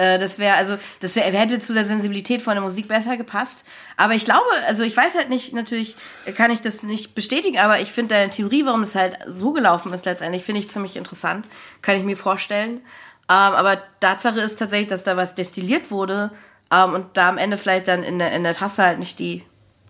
Äh, 0.00 0.18
das 0.18 0.38
wäre, 0.38 0.56
also, 0.56 0.78
das 1.00 1.14
wär, 1.14 1.24
hätte 1.24 1.60
zu 1.60 1.74
der 1.74 1.84
Sensibilität 1.84 2.40
von 2.40 2.54
der 2.54 2.62
Musik 2.62 2.88
besser 2.88 3.18
gepasst. 3.18 3.66
Aber 3.98 4.14
ich 4.14 4.24
glaube, 4.24 4.46
also 4.66 4.82
ich 4.82 4.96
weiß 4.96 5.14
halt 5.14 5.28
nicht, 5.28 5.52
natürlich 5.52 5.94
kann 6.36 6.50
ich 6.50 6.62
das 6.62 6.82
nicht 6.82 7.14
bestätigen, 7.14 7.58
aber 7.58 7.80
ich 7.80 7.92
finde 7.92 8.14
deine 8.14 8.30
Theorie, 8.30 8.64
warum 8.64 8.82
es 8.82 8.94
halt 8.94 9.18
so 9.28 9.52
gelaufen 9.52 9.92
ist 9.92 10.06
letztendlich, 10.06 10.42
finde 10.42 10.60
ich 10.60 10.70
ziemlich 10.70 10.96
interessant. 10.96 11.46
Kann 11.82 11.96
ich 11.96 12.04
mir 12.04 12.16
vorstellen. 12.16 12.78
Ähm, 12.78 12.80
aber 13.28 13.78
Tatsache 14.00 14.40
ist 14.40 14.58
tatsächlich, 14.58 14.88
dass 14.88 15.02
da 15.02 15.18
was 15.18 15.34
destilliert 15.34 15.90
wurde 15.90 16.30
ähm, 16.72 16.94
und 16.94 17.06
da 17.18 17.28
am 17.28 17.36
Ende 17.36 17.58
vielleicht 17.58 17.86
dann 17.86 18.02
in 18.02 18.18
der, 18.18 18.32
in 18.32 18.42
der 18.42 18.54
Tasse 18.54 18.82
halt 18.82 18.98
nicht 18.98 19.18
die 19.18 19.44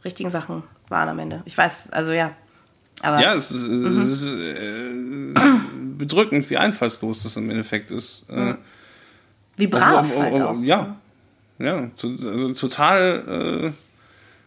richtigen 0.04 0.30
Sachen 0.30 0.64
waren 0.88 1.08
am 1.08 1.20
Ende. 1.20 1.42
Ich 1.44 1.56
weiß, 1.56 1.90
also 1.90 2.10
ja. 2.10 2.32
Aber 3.02 3.20
Ja, 3.20 3.34
es 3.34 3.52
ist, 3.52 3.66
es 3.66 4.22
ist 4.22 4.34
äh, 4.34 4.92
bedrückend, 5.96 6.50
wie 6.50 6.56
einfallslos 6.56 7.22
das 7.22 7.36
im 7.36 7.48
Endeffekt 7.48 7.92
ist. 7.92 8.24
Äh, 8.28 8.56
wie 9.60 9.66
brav 9.68 10.06
ob- 10.10 10.16
ob- 10.16 10.22
halt 10.22 10.34
ob- 10.34 10.40
auch. 10.42 10.62
Ja, 10.62 10.96
ja, 11.58 11.88
to- 11.96 12.08
also 12.08 12.52
total 12.54 13.62
äh, 13.66 13.72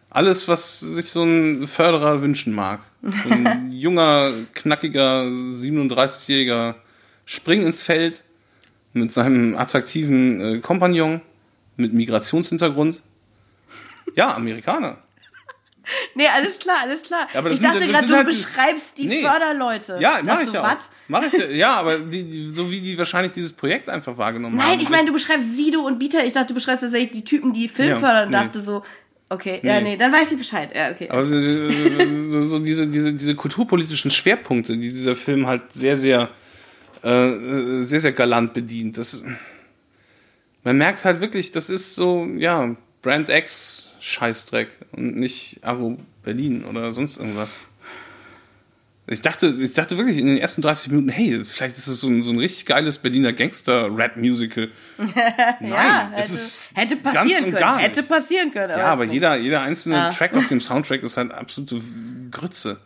alles, 0.10 0.48
was 0.48 0.80
sich 0.82 1.10
so 1.10 1.24
ein 1.24 1.68
Förderer 1.68 2.22
wünschen 2.22 2.54
mag. 2.54 2.80
So 3.02 3.30
ein 3.30 3.72
junger, 3.72 4.32
knackiger, 4.54 5.24
37-jähriger 5.24 6.76
Spring 7.26 7.62
ins 7.66 7.82
Feld 7.82 8.24
mit 8.94 9.12
seinem 9.14 9.56
attraktiven 9.58 10.42
äh, 10.42 10.60
Kompagnon 10.60 11.22
mit 11.78 11.94
Migrationshintergrund. 11.94 13.02
Ja, 14.16 14.36
Amerikaner. 14.36 14.98
Nee, 16.16 16.28
alles 16.28 16.60
klar, 16.60 16.78
alles 16.84 17.02
klar. 17.02 17.28
Ja, 17.34 17.46
ich 17.46 17.60
dachte 17.60 17.86
gerade, 17.86 18.08
du 18.08 18.16
halt 18.16 18.28
beschreibst 18.28 18.98
die 18.98 19.08
Nee. 19.08 19.22
Förderleute. 19.22 19.98
Ja, 20.00 20.20
mach 20.24 20.42
ich 20.42 20.48
so, 20.48 20.54
ja? 20.54 20.78
Mach 21.08 21.24
ich 21.24 21.34
ja, 21.56 21.74
aber 21.74 22.00
die, 22.00 22.24
die, 22.24 22.50
so 22.50 22.70
wie 22.72 22.80
die 22.82 22.98
wahrscheinlich 22.98 23.34
dieses 23.34 23.52
Projekt 23.52 23.90
einfach 23.90 24.18
wahrgenommen 24.18 24.60
haben. 24.62 24.70
Nein, 24.70 24.80
ich 24.80 24.90
meine, 24.90 25.06
du 25.06 25.14
beschreibst 25.14 25.56
Sido 25.56 25.82
und 25.82 26.00
Bieter. 26.00 26.26
Ich 26.26 26.34
dachte, 26.34 26.48
du 26.50 26.54
beschreibst 26.54 26.84
tatsächlich 26.84 27.12
die 27.12 27.24
Typen, 27.26 27.52
die 27.54 27.68
Film 27.68 27.90
Ja, 27.90 28.00
fördern 28.00 28.26
und 28.26 28.32
nee. 28.32 28.38
dachte 28.38 28.62
so, 28.62 28.84
okay, 29.30 29.60
ja, 29.64 29.82
Nee. 29.82 29.92
nee, 29.92 29.98
dann 29.98 30.12
weiß 30.12 30.32
ich 30.32 30.38
Bescheid. 30.38 30.70
Ja, 30.74 30.92
okay. 30.92 31.10
Aber 31.10 31.24
so, 31.26 32.48
so 32.48 32.60
diese, 32.60 32.88
diese, 32.88 33.14
diese 33.14 33.36
kulturpolitischen 33.36 34.12
Schwerpunkte, 34.12 34.74
die 34.74 34.90
dieser 34.90 35.16
Film 35.16 35.48
halt 35.48 35.72
sehr, 35.72 35.98
sehr, 35.98 36.30
äh, 37.02 37.82
sehr, 37.84 38.00
sehr 38.00 38.12
galant 38.14 38.54
bedient. 38.54 38.98
Das, 38.98 39.24
man 40.64 40.78
merkt 40.78 41.04
halt 41.04 41.20
wirklich, 41.20 41.52
das 41.52 41.70
ist 41.70 41.96
so, 41.96 42.26
ja, 42.38 42.74
Brand 43.02 43.30
X 43.30 43.93
Scheißdreck 44.04 44.70
und 44.92 45.16
nicht 45.16 45.60
Aro 45.64 45.98
Berlin 46.24 46.66
oder 46.66 46.92
sonst 46.94 47.18
irgendwas. 47.18 47.62
Ich 49.08 49.22
dachte, 49.22 49.48
ich 49.60 49.74
dachte 49.74 49.98
wirklich 49.98 50.18
in 50.18 50.28
den 50.28 50.38
ersten 50.38 50.62
30 50.62 50.92
Minuten, 50.92 51.10
hey, 51.10 51.42
vielleicht 51.44 51.78
ist 51.78 51.88
es 51.88 52.00
so 52.00 52.08
ein, 52.08 52.22
so 52.24 52.32
ein 52.32 52.40
richtig 52.40 52.66
geiles 52.66 52.98
Berliner 52.98 53.34
Gangster-Rap-Musical. 53.34 54.70
Nein, 54.98 55.62
ja, 55.62 56.12
es 56.16 56.24
hätte, 56.26 56.34
ist 56.34 56.72
hätte 56.74 56.98
ganz 56.98 57.16
passieren 57.16 57.46
und 57.46 57.54
können. 57.54 57.78
Hätte 57.80 58.04
passieren 58.04 58.52
können. 58.52 58.70
Ja, 58.70 58.78
ist 58.78 58.84
aber 58.84 59.04
jeder, 59.04 59.36
jeder 59.36 59.62
einzelne 59.62 59.96
Ja. 59.96 60.10
Track 60.12 60.36
auf 60.36 60.48
dem 60.48 60.62
Soundtrack 60.62 61.04
ist 61.04 61.18
halt 61.18 61.32
absolute 61.34 61.82
Grütze. 62.32 62.78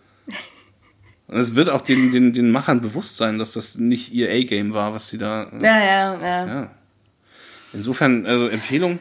Und 1.27 1.37
es 1.37 1.53
wird 1.55 1.69
auch 1.69 1.81
den, 1.81 2.11
den, 2.11 2.33
den 2.33 2.49
Machern 2.51 2.81
bewusst 2.81 3.17
sein, 3.17 3.37
dass 3.37 3.53
das 3.53 3.75
nicht 3.77 4.11
ihr 4.13 4.29
A-Game 4.31 4.73
war, 4.73 4.93
was 4.93 5.09
sie 5.09 5.17
da. 5.19 5.43
äh, 5.51 5.63
Ja, 5.63 5.79
ja, 5.79 6.19
ja. 6.19 6.47
ja. 6.47 6.71
Insofern, 7.73 8.25
also 8.25 8.47
Empfehlung. 8.47 8.97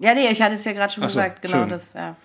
Ja, 0.00 0.14
nee, 0.14 0.28
ich 0.28 0.40
hatte 0.42 0.54
es 0.54 0.64
ja 0.64 0.72
gerade 0.72 0.92
schon 0.92 1.02
so, 1.02 1.08
gesagt, 1.08 1.42
genau 1.42 1.58
schön. 1.60 1.68
das, 1.68 1.92
ja. 1.92 2.16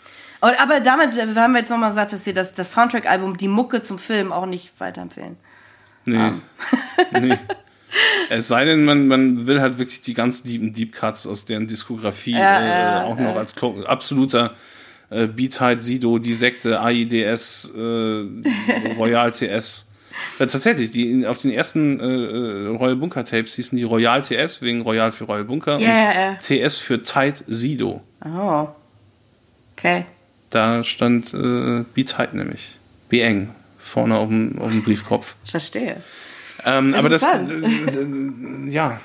Und, 0.41 0.59
aber 0.61 0.79
damit 0.79 1.17
äh, 1.17 1.27
haben 1.35 1.53
wir 1.53 1.59
jetzt 1.59 1.69
nochmal 1.69 1.89
gesagt, 1.89 2.13
dass 2.13 2.25
wir 2.25 2.33
das, 2.33 2.53
das 2.53 2.71
Soundtrack-Album, 2.73 3.37
die 3.37 3.47
Mucke 3.47 3.81
zum 3.81 3.99
Film 3.99 4.31
auch 4.31 4.45
nicht 4.45 4.79
weiterempfehlen. 4.79 5.37
Nee. 6.05 6.31
nee. 7.19 7.37
Es 8.29 8.47
sei 8.47 8.65
denn, 8.65 8.83
man, 8.85 9.07
man 9.07 9.47
will 9.47 9.61
halt 9.61 9.77
wirklich 9.79 10.01
die 10.01 10.13
ganz 10.13 10.43
lieben 10.43 10.73
Deep 10.73 10.93
Cuts 10.93 11.27
aus 11.27 11.45
deren 11.45 11.67
Diskografie 11.67 12.31
Ja, 12.33 12.59
äh, 12.59 12.67
ja, 12.69 13.03
auch 13.03 13.17
noch 13.17 13.35
als 13.35 13.55
klo- 13.55 13.83
absoluter 13.85 14.55
äh, 15.09 15.27
Beatheit, 15.27 15.81
Sido, 15.81 16.17
die 16.19 16.35
Sekte, 16.35 16.79
AIDS, 16.81 17.71
äh, 17.75 17.79
Royal 18.97 19.31
TS. 19.31 19.89
Äh, 20.39 20.47
tatsächlich, 20.47 20.91
die 20.91 21.25
auf 21.25 21.37
den 21.37 21.51
ersten 21.51 21.99
äh, 21.99 22.03
äh, 22.03 22.67
Royal 22.75 22.95
Bunker 22.95 23.23
Tapes 23.25 23.55
hießen 23.55 23.77
die 23.77 23.83
Royal 23.83 24.21
TS 24.21 24.61
wegen 24.61 24.81
Royal 24.81 25.11
für 25.11 25.25
Royal 25.25 25.45
Bunker 25.45 25.79
Ja, 25.79 25.87
und 25.87 26.49
ja. 26.49 26.67
TS 26.67 26.77
für 26.77 27.01
Tight 27.01 27.43
Sido. 27.47 28.01
Oh. 28.25 28.67
Okay. 29.77 30.05
Da 30.49 30.83
stand 30.83 31.33
äh, 31.33 31.83
Be 31.93 32.05
Tight 32.05 32.33
nämlich. 32.33 32.77
Be 33.09 33.21
eng. 33.21 33.51
Vorne 33.77 34.17
auf 34.17 34.29
dem, 34.29 34.59
auf 34.59 34.71
dem 34.71 34.83
Briefkopf. 34.83 35.35
Verstehe. 35.43 35.97
Ähm, 36.65 36.93
aber 36.95 37.09
das, 37.09 37.23
äh, 37.23 37.37
äh, 37.37 38.69
ja, 38.69 38.99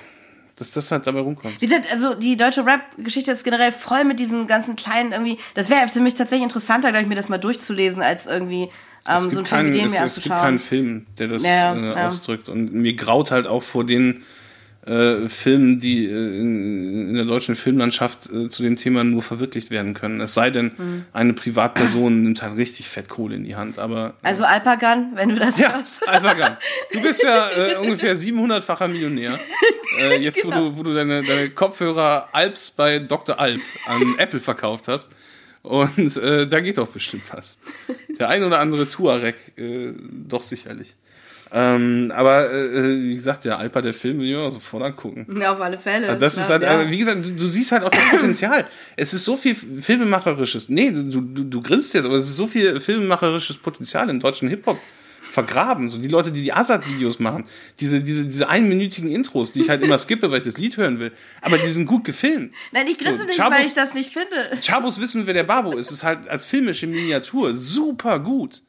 dass 0.57 0.71
das 0.71 0.91
halt 0.91 1.07
dabei 1.07 1.21
rumkommt. 1.21 1.61
Wie 1.61 1.67
gesagt, 1.67 1.91
also 1.93 2.15
die 2.15 2.37
deutsche 2.37 2.65
Rap-Geschichte 2.65 3.33
ist 3.33 3.45
generell 3.45 3.73
voll 3.73 4.05
mit 4.05 4.21
diesen 4.21 4.47
ganzen 4.47 4.77
kleinen 4.77 5.13
irgendwie. 5.13 5.39
Das 5.55 5.71
wäre 5.71 5.89
für 5.89 6.01
mich 6.01 6.15
tatsächlich 6.15 6.45
interessanter, 6.45 6.91
glaube 6.91 7.03
ich, 7.03 7.09
mir 7.09 7.15
das 7.15 7.29
mal 7.29 7.39
durchzulesen, 7.39 8.03
als 8.03 8.27
irgendwie 8.27 8.69
ähm, 9.09 9.31
so 9.31 9.39
einen 9.39 9.47
Film 9.47 9.67
wie 9.69 9.71
den 9.73 9.87
es, 9.87 9.91
mir 9.93 10.05
es 10.05 10.15
gibt 10.15 10.27
anzuschauen. 10.31 10.41
keinen 10.41 10.59
Film, 10.59 11.07
der 11.19 11.29
das 11.29 11.43
Ja, 11.43 11.75
äh, 11.75 11.85
ja. 11.87 12.07
ausdrückt. 12.07 12.49
Und 12.49 12.73
mir 12.75 12.95
graut 12.95 13.31
halt 13.31 13.47
auch 13.47 13.63
vor 13.63 13.85
den 13.85 14.23
äh, 14.87 15.29
Filmen, 15.29 15.79
die 15.79 16.07
äh, 16.07 16.09
in, 16.39 17.09
in 17.11 17.15
der 17.15 17.27
deutschen 17.27 17.55
Filmlandschaft 17.55 18.31
äh, 18.33 18.49
zu 18.49 18.63
dem 18.63 18.77
Thema 18.77 19.05
nur 19.05 19.23
verwirklicht 19.23 19.71
werden 19.71 19.93
können. 19.93 20.23
Es 20.23 20.33
sei 20.33 20.49
denn, 20.51 20.71
Mhm. 20.77 21.05
eine 21.13 21.33
Privatperson 21.35 22.23
nimmt 22.23 22.41
halt 22.43 22.57
richtig 22.57 22.89
fett 22.89 23.11
Kohle 23.11 23.37
in 23.37 23.45
die 23.45 23.57
Hand. 23.57 23.79
Aber 23.79 24.15
Also 24.23 24.45
Alpagan, 24.45 25.13
wenn 25.17 25.29
du 25.29 25.35
das 25.37 25.59
ja, 25.59 25.75
hörst. 25.75 26.09
Alpagan. 26.09 26.57
Du 26.93 27.03
bist 27.03 27.23
ja 27.23 27.51
äh, 27.51 27.77
ungefähr 27.77 28.17
700-facher 28.17 28.89
Millionär. 28.89 29.39
Äh, 29.99 30.17
jetzt, 30.23 30.41
Genau. 30.43 30.57
wo 30.57 30.61
du, 30.71 30.79
wo 30.79 30.83
du 30.85 30.95
deine, 30.95 31.23
deine 31.25 31.51
Kopfhörer 31.51 32.29
Alps 32.33 32.71
bei 32.71 33.01
Dr. 33.01 33.39
Alp 33.39 33.61
an 33.87 34.15
Apple 34.17 34.41
verkauft 34.41 34.89
hast. 34.89 35.11
Und 35.63 36.17
äh, 36.17 36.47
da 36.47 36.61
geht 36.61 36.79
doch 36.79 36.89
bestimmt 36.89 37.25
was. 37.33 37.59
Der 38.19 38.29
ein 38.29 38.43
oder 38.45 38.61
andere 38.61 38.89
Tuareg, 38.89 39.37
äh, 39.59 39.93
doch 40.29 40.43
sicherlich. 40.43 40.97
Ähm, 41.53 42.13
aber 42.15 42.51
äh, 42.53 43.03
wie 43.03 43.15
gesagt, 43.15 43.45
der 43.45 43.59
Alpa 43.59 43.83
der 43.83 43.93
Film, 43.93 44.21
ja, 44.21 44.51
sofort 44.53 44.85
angucken. 44.85 45.27
Ja, 45.41 45.53
auf 45.53 45.61
alle 45.61 45.79
Fälle. 45.79 46.07
Also 46.09 46.21
Das 46.21 46.37
ist 46.37 46.45
Ja, 46.45 46.49
halt, 46.51 46.63
ja. 46.63 46.83
äh, 46.83 46.91
wie 46.91 46.99
gesagt, 46.99 47.27
du, 47.27 47.31
du 47.33 47.47
siehst 47.49 47.73
halt 47.73 47.83
auch 47.83 47.91
das 47.91 48.09
Potenzial. 48.11 48.67
Es 48.97 49.13
ist 49.13 49.25
so 49.25 49.37
viel 49.37 49.55
Filmemacherisches. 49.57 50.69
Nee, 50.69 50.93
du, 50.93 51.21
du, 51.21 51.43
du 51.45 51.61
grinst 51.63 51.93
jetzt, 51.95 52.05
aber 52.05 52.15
es 52.15 52.27
ist 52.27 52.37
so 52.37 52.47
viel 52.47 52.79
filmemacherisches 52.81 53.57
Potenzial 53.59 54.09
im 54.11 54.21
deutschen 54.21 54.49
Hip-Hop 54.49 54.79
vergraben. 55.31 55.89
So 55.89 55.99
die 55.99 56.09
Leute, 56.09 56.33
die 56.33 56.43
die 56.43 56.53
Azad-Videos 56.53 57.19
machen, 57.19 57.45
diese, 57.81 58.01
diese, 58.03 58.25
diese 58.25 58.49
einminütigen 58.49 59.11
Intros, 59.11 59.53
die 59.53 59.61
ich 59.63 59.69
halt 59.71 59.83
immer 59.83 59.97
skippe, 59.99 60.31
weil 60.31 60.39
ich 60.39 60.45
das 60.45 60.59
Lied 60.59 60.77
hören 60.77 61.01
will. 61.01 61.13
Aber 61.41 61.59
die 61.59 61.69
sind 61.69 61.87
gut 61.87 62.05
gefilmt. 62.05 62.53
Nein, 62.73 62.87
ich 62.89 62.99
grinse 62.99 63.19
So, 63.23 63.25
nicht, 63.27 63.39
Chabos- 63.41 63.51
weil 63.59 63.67
ich 63.67 63.75
das 63.75 63.95
nicht 63.95 64.13
finde. 64.13 64.37
Chabos 64.63 65.01
wissen, 65.01 65.27
wer 65.27 65.35
der 65.35 65.45
Babo 65.45 65.77
ist, 65.77 65.91
ist 65.91 66.03
halt 66.03 66.29
als 66.29 66.45
filmische 66.45 66.87
Miniatur 66.87 67.55
super 67.55 68.19
gut. 68.19 68.63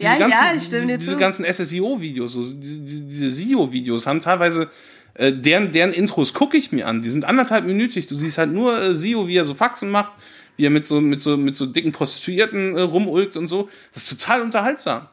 Ja, 0.00 0.16
ganzen, 0.16 0.38
ja, 0.44 0.54
ich 0.56 0.64
stimme 0.64 0.86
dir 0.88 0.98
diese 0.98 1.12
zu. 1.12 1.16
ganzen 1.18 1.44
SSIO-Videos, 1.44 2.32
so, 2.32 2.42
diese, 2.42 2.80
diese 2.80 3.30
SIO-Videos 3.30 4.06
haben 4.08 4.20
teilweise, 4.20 4.68
äh, 5.14 5.32
deren, 5.32 5.70
deren 5.70 5.92
Intros 5.92 6.34
gucke 6.34 6.56
ich 6.56 6.72
mir 6.72 6.88
an. 6.88 7.00
Die 7.00 7.08
sind 7.08 7.24
anderthalb 7.24 7.64
minütig. 7.64 8.08
Du 8.08 8.16
siehst 8.16 8.36
halt 8.38 8.52
nur 8.52 8.76
äh, 8.76 8.94
SIO, 8.94 9.28
wie 9.28 9.36
er 9.36 9.44
so 9.44 9.54
Faxen 9.54 9.90
macht, 9.92 10.12
wie 10.56 10.66
er 10.66 10.70
mit 10.70 10.84
so, 10.84 11.00
mit 11.00 11.20
so, 11.20 11.36
mit 11.36 11.54
so 11.54 11.66
dicken 11.66 11.92
Prostituierten 11.92 12.76
äh, 12.76 12.80
rumulkt 12.80 13.36
und 13.36 13.46
so. 13.46 13.68
Das 13.92 14.02
ist 14.02 14.18
total 14.20 14.42
unterhaltsam. 14.42 15.06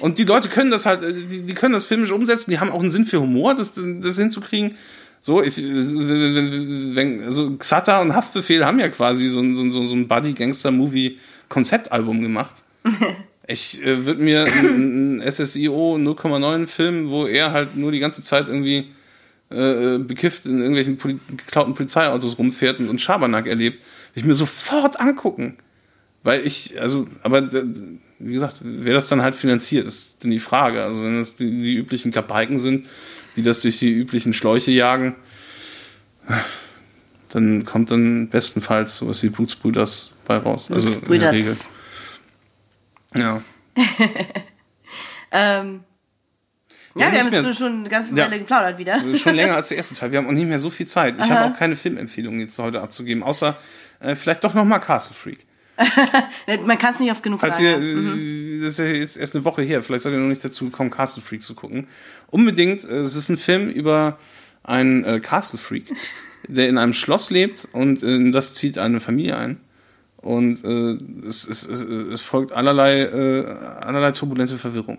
Und 0.00 0.18
die 0.18 0.24
Leute 0.24 0.48
können 0.48 0.70
das 0.70 0.86
halt, 0.86 1.02
äh, 1.02 1.12
die, 1.12 1.42
die 1.42 1.54
können 1.54 1.74
das 1.74 1.84
filmisch 1.84 2.10
umsetzen, 2.10 2.50
die 2.50 2.58
haben 2.58 2.70
auch 2.70 2.80
einen 2.80 2.90
Sinn 2.90 3.04
für 3.06 3.20
Humor, 3.20 3.54
das, 3.54 3.74
das 3.74 4.16
hinzukriegen. 4.16 4.74
So, 5.20 5.42
ich, 5.42 5.58
äh, 5.58 6.94
wenn, 6.94 7.22
also 7.22 7.56
Xata 7.56 8.00
und 8.00 8.14
Haftbefehl 8.14 8.66
haben 8.66 8.80
ja 8.80 8.88
quasi 8.88 9.28
so 9.28 9.38
ein, 9.40 9.54
so 9.56 9.62
ein, 9.62 9.70
so 9.70 9.94
ein 9.94 10.08
Buddy-Gangster-Movie-Konzeptalbum 10.08 12.22
gemacht. 12.22 12.64
Ich 13.48 13.84
äh, 13.84 14.06
würde 14.06 14.22
mir 14.22 14.44
einen 14.44 15.20
einen 15.20 15.30
SSIO 15.30 15.96
0,9 15.96 16.68
Film, 16.68 17.10
wo 17.10 17.26
er 17.26 17.50
halt 17.50 17.74
nur 17.76 17.90
die 17.90 17.98
ganze 17.98 18.22
Zeit 18.22 18.46
irgendwie 18.46 18.92
äh, 19.50 19.98
bekifft 19.98 20.46
in 20.46 20.58
irgendwelchen 20.58 20.96
Poli 20.96 21.18
geklauten 21.36 21.74
Polizeiautos 21.74 22.38
rumfährt 22.38 22.78
und, 22.78 22.88
und 22.88 23.00
Schabernack 23.00 23.48
erlebt, 23.48 23.80
würde 23.80 24.20
ich 24.20 24.24
mir 24.24 24.34
sofort 24.34 25.00
angucken. 25.00 25.56
Weil 26.22 26.46
ich, 26.46 26.80
also, 26.80 27.06
aber 27.22 27.42
d- 27.42 27.64
wie 28.18 28.32
gesagt, 28.32 28.60
wer 28.62 28.94
das 28.94 29.08
dann 29.08 29.22
halt 29.22 29.34
finanziert, 29.34 29.86
ist 29.86 30.22
dann 30.22 30.30
die 30.30 30.38
Frage. 30.38 30.82
Also 30.84 31.02
wenn 31.02 31.18
das 31.18 31.34
die, 31.36 31.50
die 31.56 31.74
üblichen 31.74 32.12
Kapaiken 32.12 32.58
sind, 32.58 32.86
die 33.36 33.42
das 33.42 33.60
durch 33.60 33.78
die 33.80 33.90
üblichen 33.90 34.32
Schläuche 34.32 34.70
jagen, 34.70 35.16
dann 37.30 37.64
kommt 37.64 37.90
dann 37.90 38.28
bestenfalls 38.28 38.96
sowas 38.98 39.22
wie 39.22 39.30
Blutsbrüders 39.30 40.10
bei 40.24 40.36
raus. 40.36 40.70
Also 40.70 40.88
in 41.08 41.20
der 41.20 41.32
Regel. 41.32 41.56
Ja. 43.16 43.42
Ähm, 45.34 45.80
ja, 46.94 47.10
wir 47.10 47.24
haben 47.24 47.32
jetzt 47.32 47.56
schon 47.56 47.72
eine 47.80 47.88
ganze 47.88 48.14
Ja. 48.14 48.26
Weile 48.26 48.38
geplaudert 48.38 48.78
wieder. 48.78 49.02
Ist 49.02 49.22
schon 49.22 49.34
länger 49.34 49.54
als 49.56 49.68
der 49.68 49.78
erste 49.78 49.94
Teil. 49.94 50.12
Wir 50.12 50.18
haben 50.18 50.26
auch 50.26 50.32
nicht 50.32 50.46
mehr 50.46 50.58
so 50.58 50.68
viel 50.68 50.86
Zeit. 50.86 51.14
Ich 51.18 51.30
habe 51.30 51.50
auch 51.50 51.58
keine 51.58 51.74
Filmempfehlungen 51.74 52.40
jetzt 52.40 52.58
heute 52.58 52.82
abzugeben, 52.82 53.22
außer 53.22 53.56
äh, 54.00 54.14
vielleicht 54.14 54.44
doch 54.44 54.52
nochmal 54.52 54.80
Castle 54.80 55.14
Freak. 55.14 55.46
Man 56.66 56.78
kann 56.78 56.92
es 56.92 57.00
nicht 57.00 57.10
oft 57.10 57.22
genug 57.22 57.40
Falls 57.40 57.56
sagen. 57.56 57.66
ihr, 57.66 57.72
ja. 57.72 57.78
Mhm. 57.78 58.56
äh, 58.58 58.60
das 58.60 58.72
ist 58.72 58.78
ja 58.78 58.84
jetzt 58.86 59.16
erst 59.16 59.34
eine 59.34 59.44
Woche 59.44 59.62
her, 59.62 59.82
vielleicht 59.82 60.04
seid 60.04 60.12
ihr 60.12 60.18
noch 60.18 60.28
nicht 60.28 60.44
dazu 60.44 60.66
gekommen, 60.66 60.90
Castle 60.90 61.22
Freak 61.22 61.42
zu 61.42 61.54
gucken. 61.54 61.86
Unbedingt, 62.28 62.84
äh, 62.84 63.00
es 63.00 63.16
ist 63.16 63.28
ein 63.28 63.38
Film 63.38 63.68
über 63.70 64.18
einen 64.62 65.04
äh, 65.04 65.20
Castle 65.20 65.58
Freak, 65.58 65.86
der 66.48 66.68
in 66.68 66.78
einem 66.78 66.94
Schloss 66.94 67.30
lebt 67.30 67.68
und 67.72 68.02
äh, 68.02 68.14
in 68.14 68.32
das 68.32 68.54
zieht 68.54 68.78
eine 68.78 69.00
Familie 69.00 69.36
ein. 69.36 69.60
Und 70.18 70.62
äh, 70.64 71.26
es, 71.26 71.46
es, 71.46 71.64
es, 71.64 71.82
es 71.82 72.20
folgt 72.20 72.52
allerlei, 72.52 73.08
allerlei 73.10 74.12
turbulente 74.12 74.56
Verwirrung. 74.56 74.98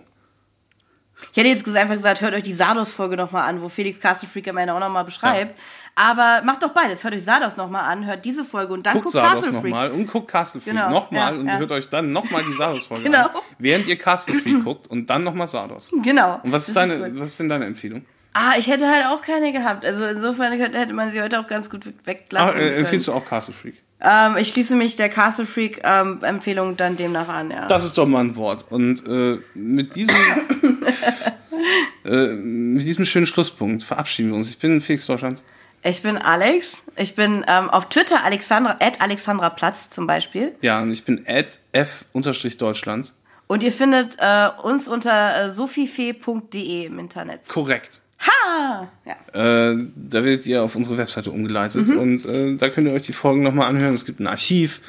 Ich 1.32 1.36
hätte 1.36 1.48
jetzt 1.48 1.66
einfach 1.76 1.94
gesagt, 1.94 2.20
hört 2.20 2.34
euch 2.34 2.42
die 2.42 2.52
Sardos-Folge 2.52 3.16
nochmal 3.16 3.48
an, 3.48 3.62
wo 3.62 3.68
Felix 3.68 4.00
Castle 4.00 4.28
Freak 4.28 4.48
am 4.48 4.56
Ende 4.56 4.74
auch 4.74 4.80
nochmal 4.80 5.04
beschreibt. 5.04 5.58
Aber 5.96 6.42
macht 6.44 6.62
doch 6.62 6.70
beides. 6.70 7.04
Hört 7.04 7.14
euch 7.14 7.22
Sardos 7.22 7.56
nochmal 7.56 7.84
an, 7.90 8.04
hört 8.04 8.24
diese 8.24 8.44
Folge 8.44 8.72
und 8.72 8.84
dann 8.84 8.94
Guckt 8.94 9.04
guckt 9.04 9.12
Sardos 9.12 9.44
Castle 9.44 9.52
Freak. 9.60 9.64
nochmal 9.72 9.90
und 9.92 10.06
guckt 10.10 10.28
Castle 10.28 10.60
Freak 10.60 10.74
Genau, 10.74 10.90
nochmal 10.90 11.34
ja, 11.34 11.40
und 11.40 11.46
ja. 11.46 11.58
hört 11.58 11.70
euch 11.70 11.88
dann 11.88 12.10
nochmal 12.10 12.42
die 12.48 12.52
Sardos-Folge 12.54 13.04
Genau. 13.04 13.26
an. 13.26 13.30
Während 13.58 13.86
ihr 13.86 13.96
Castle 13.96 14.34
Freak 14.40 14.64
guckt 14.64 14.88
und 14.88 15.08
dann 15.08 15.22
nochmal 15.22 15.46
Sardos. 15.46 15.90
Genau. 16.02 16.40
Und 16.42 16.50
was 16.50 16.68
ist, 16.68 16.76
Das 16.76 16.88
deine, 16.88 17.16
was 17.18 17.28
ist 17.28 17.38
denn 17.40 17.48
deine 17.48 17.66
Empfehlung? 17.66 18.04
Ah, 18.32 18.54
ich 18.58 18.66
hätte 18.66 18.88
halt 18.90 19.06
auch 19.06 19.22
keine 19.22 19.52
gehabt. 19.52 19.84
Also 19.86 20.06
insofern 20.06 20.58
könnte- 20.58 20.76
hätte 20.78 20.92
man 20.94 21.12
sie 21.12 21.22
heute 21.22 21.38
auch 21.38 21.46
ganz 21.46 21.70
gut 21.70 21.82
Ach, 21.86 22.06
weglassen 22.06 22.56
äh, 22.56 22.58
können. 22.64 22.76
empfiehlst 22.78 23.06
du 23.06 23.12
auch 23.12 23.24
Castle 23.24 23.54
Freak? 23.54 23.80
Ähm, 24.00 24.36
ich 24.36 24.48
schließe 24.48 24.74
mich 24.74 24.96
der 24.96 25.08
Castle 25.08 25.46
Freak 25.46 25.80
ähm, 25.84 26.18
Empfehlung 26.22 26.76
dann 26.76 26.96
demnach 26.96 27.28
an, 27.28 27.52
ja. 27.52 27.68
Das 27.68 27.84
ist 27.84 27.96
doch 27.96 28.06
mal 28.06 28.24
ein 28.24 28.34
Wort. 28.34 28.64
Und 28.70 29.06
äh, 29.06 29.38
mit 29.54 29.94
diesem 29.94 30.16
äh, 32.04 32.26
mit 32.32 32.84
diesem 32.84 33.04
schönen 33.04 33.26
Schlusspunkt 33.26 33.82
verabschieden 33.84 34.30
wir 34.30 34.36
uns. 34.36 34.48
Ich 34.50 34.58
bin 34.58 34.80
Felix 34.80 35.06
Deutschland. 35.06 35.40
Ich 35.86 36.00
bin 36.00 36.16
Alex. 36.16 36.84
Ich 36.96 37.14
bin 37.14 37.44
ähm, 37.46 37.68
auf 37.68 37.90
Twitter 37.90 38.24
Alexandra, 38.24 38.78
at 38.80 39.02
Alexandra 39.02 39.50
Platz 39.50 39.90
zum 39.90 40.06
Beispiel. 40.06 40.54
Ja, 40.62 40.80
und 40.80 40.90
ich 40.90 41.04
bin 41.04 41.26
at 41.28 41.60
f-deutschland. 41.72 43.12
Und 43.48 43.62
ihr 43.62 43.72
findet 43.72 44.16
äh, 44.18 44.48
uns 44.62 44.88
unter 44.88 45.48
äh, 45.48 45.52
sophiefee.de 45.52 46.86
im 46.86 46.98
Internet. 46.98 47.46
Korrekt. 47.48 48.00
Ha! 48.18 48.88
Ja. 49.04 49.70
Äh, 49.72 49.76
da 49.94 50.24
werdet 50.24 50.46
ihr 50.46 50.62
auf 50.62 50.74
unsere 50.74 50.96
Webseite 50.96 51.30
umgeleitet 51.30 51.86
und 51.90 52.24
äh, 52.24 52.56
da 52.56 52.70
könnt 52.70 52.88
ihr 52.88 52.94
euch 52.94 53.02
die 53.02 53.12
Folgen 53.12 53.42
nochmal 53.42 53.68
anhören. 53.68 53.92
Es 53.92 54.06
gibt 54.06 54.20
ein 54.20 54.26
Archiv, 54.26 54.80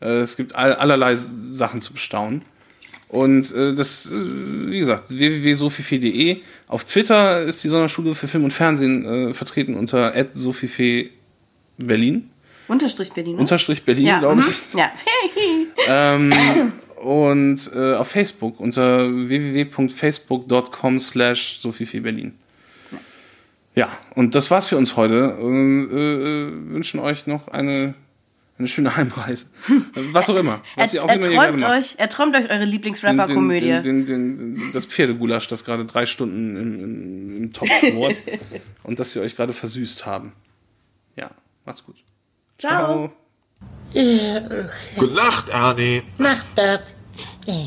äh, 0.00 0.20
es 0.20 0.36
gibt 0.38 0.54
all, 0.54 0.72
allerlei 0.72 1.14
Sachen 1.16 1.82
zu 1.82 1.92
bestaunen. 1.92 2.42
Und 3.08 3.54
äh, 3.54 3.74
das, 3.74 4.06
äh, 4.06 4.70
wie 4.70 4.78
gesagt, 4.78 5.10
www.sophifee.de. 5.10 6.38
Auf 6.66 6.84
Twitter 6.84 7.42
ist 7.42 7.64
die 7.64 7.68
Sonderschule 7.68 8.14
für 8.14 8.28
Film 8.28 8.44
und 8.44 8.52
Fernsehen 8.52 9.30
äh, 9.30 9.34
vertreten 9.34 9.74
unter 9.74 10.14
sophifee 10.34 11.10
Berlin. 11.78 12.30
Unterstrich 12.68 13.12
Berlin. 13.12 13.36
Ne? 13.36 13.40
Unterstrich 13.40 13.82
Berlin, 13.82 14.06
ja. 14.06 14.18
glaube 14.18 14.36
mhm. 14.36 14.46
ich. 14.48 14.74
Ja. 14.74 14.92
Ähm, 15.90 16.34
und 17.02 17.70
äh, 17.74 17.94
auf 17.94 18.08
Facebook 18.08 18.60
unter 18.60 19.08
www.facebook.com 19.08 20.98
slash 20.98 21.60
Berlin. 22.02 22.34
Ja, 23.74 23.88
und 24.14 24.34
das 24.34 24.50
war's 24.50 24.66
für 24.66 24.76
uns 24.76 24.96
heute. 24.96 25.36
Und, 25.36 25.90
äh, 25.92 26.14
äh, 26.14 26.50
wünschen 26.72 27.00
euch 27.00 27.26
noch 27.26 27.48
eine, 27.48 27.94
eine 28.58 28.68
schöne 28.68 28.96
Heimreise. 28.96 29.46
Was 30.12 30.28
auch 30.28 30.36
immer. 30.36 30.62
Was 30.76 30.94
er, 30.94 31.04
auch 31.04 31.08
er, 31.08 31.14
immer 31.14 31.24
träumt 31.24 31.62
euch, 31.62 31.94
er 31.96 32.08
träumt 32.08 32.34
euch 32.34 32.50
eure 32.50 32.64
Lieblingsrapper-Komödie. 32.64 33.82
Den, 33.82 33.82
den, 33.82 34.06
den, 34.06 34.56
den, 34.56 34.72
das 34.72 34.86
Pferdegulasch, 34.86 35.48
das 35.48 35.64
gerade 35.64 35.84
drei 35.84 36.06
Stunden 36.06 36.56
im, 36.56 36.84
im, 36.84 37.36
im 37.36 37.52
Topf 37.52 37.70
schmort 37.78 38.16
und 38.82 38.98
das 38.98 39.14
wir 39.14 39.22
euch 39.22 39.36
gerade 39.36 39.52
versüßt 39.52 40.06
haben. 40.06 40.32
Ja, 41.16 41.30
macht's 41.64 41.84
gut. 41.84 41.96
Ciao. 42.58 43.12
Gute 43.92 45.14
Nacht, 45.14 45.48
Ernie. 45.48 46.02
Nacht, 46.18 46.54
Bert. 46.54 46.94
Eh. 47.46 47.66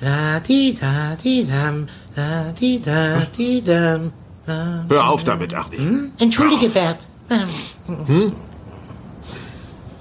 La 0.00 0.38
di 0.38 0.76
da 0.80 1.16
di 1.16 1.44
dam, 1.44 1.86
la 2.14 2.52
di 2.52 2.80
da 2.80 3.26
di 3.36 3.62
dam. 3.62 4.12
Hör 4.46 5.08
auf 5.08 5.24
damit, 5.24 5.52
Ernie. 5.52 6.12
Entschuldige, 6.18 6.68
Bert. 6.68 7.06
Hm? 8.06 8.32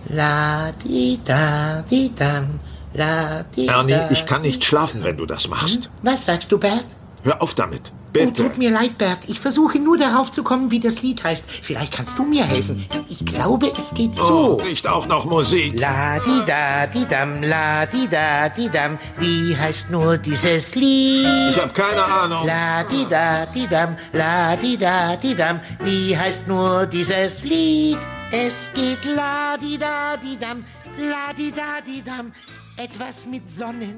La 0.09 0.71
di 0.83 1.19
da 1.25 1.83
di 1.89 2.11
dam, 2.15 2.59
la 2.93 3.43
di 3.55 3.67
Ernie, 3.67 3.93
da. 3.95 4.09
ich 4.11 4.25
kann 4.25 4.41
nicht 4.41 4.63
schlafen, 4.63 5.03
wenn 5.03 5.17
du 5.17 5.25
das 5.25 5.47
machst. 5.49 5.89
Was 6.01 6.25
sagst 6.25 6.51
du, 6.51 6.57
Bert? 6.57 6.85
Hör 7.23 7.41
auf 7.41 7.53
damit. 7.55 7.81
Oh, 7.91 8.19
Bitte. 8.19 8.43
tut 8.43 8.57
mir 8.57 8.71
leid, 8.71 8.97
Bert. 8.97 9.19
Ich 9.27 9.39
versuche 9.39 9.77
nur 9.79 9.97
darauf 9.97 10.31
zu 10.31 10.41
kommen, 10.43 10.71
wie 10.71 10.79
das 10.79 11.01
Lied 11.03 11.23
heißt. 11.23 11.43
Vielleicht 11.61 11.91
kannst 11.91 12.17
du 12.17 12.23
mir 12.23 12.45
helfen. 12.45 12.85
Ich 13.09 13.23
glaube, 13.25 13.71
es 13.77 13.93
geht 13.93 14.11
Oh, 14.19 14.57
so. 14.57 14.61
nicht 14.63 14.87
auch 14.87 15.05
noch 15.07 15.25
Musik. 15.25 15.77
La 15.79 16.17
di 16.19 16.41
da 16.47 16.87
di 16.87 17.05
dam, 17.05 17.43
la 17.43 17.85
di 17.85 18.07
da 18.07 18.49
di 18.49 18.69
dam. 18.69 18.97
Wie 19.19 19.55
heißt 19.55 19.91
nur 19.91 20.17
dieses 20.17 20.73
Lied? 20.73 21.27
Ich 21.51 21.61
habe 21.61 21.73
keine 21.73 22.03
Ahnung. 22.03 22.47
La 22.47 22.83
di 22.83 23.05
da 23.09 23.45
di 23.45 23.67
dam, 23.67 23.97
la 24.13 24.55
di 24.55 24.77
da 24.77 25.15
di 25.17 25.35
dam. 25.35 25.59
Wie 25.83 26.17
heißt 26.17 26.47
nur 26.47 26.85
dieses 26.87 27.43
Lied? 27.43 27.99
Es 28.31 28.69
geht 28.73 29.05
la 29.05 29.55
di 29.55 29.77
da 29.77 30.17
di 30.17 30.35
dam, 30.37 30.65
la 30.97 31.31
di 31.31 31.49
da 31.49 31.79
di 31.79 32.01
dam, 32.01 32.33
etwas 32.75 33.25
mit 33.25 33.49
Sonnen. 33.49 33.95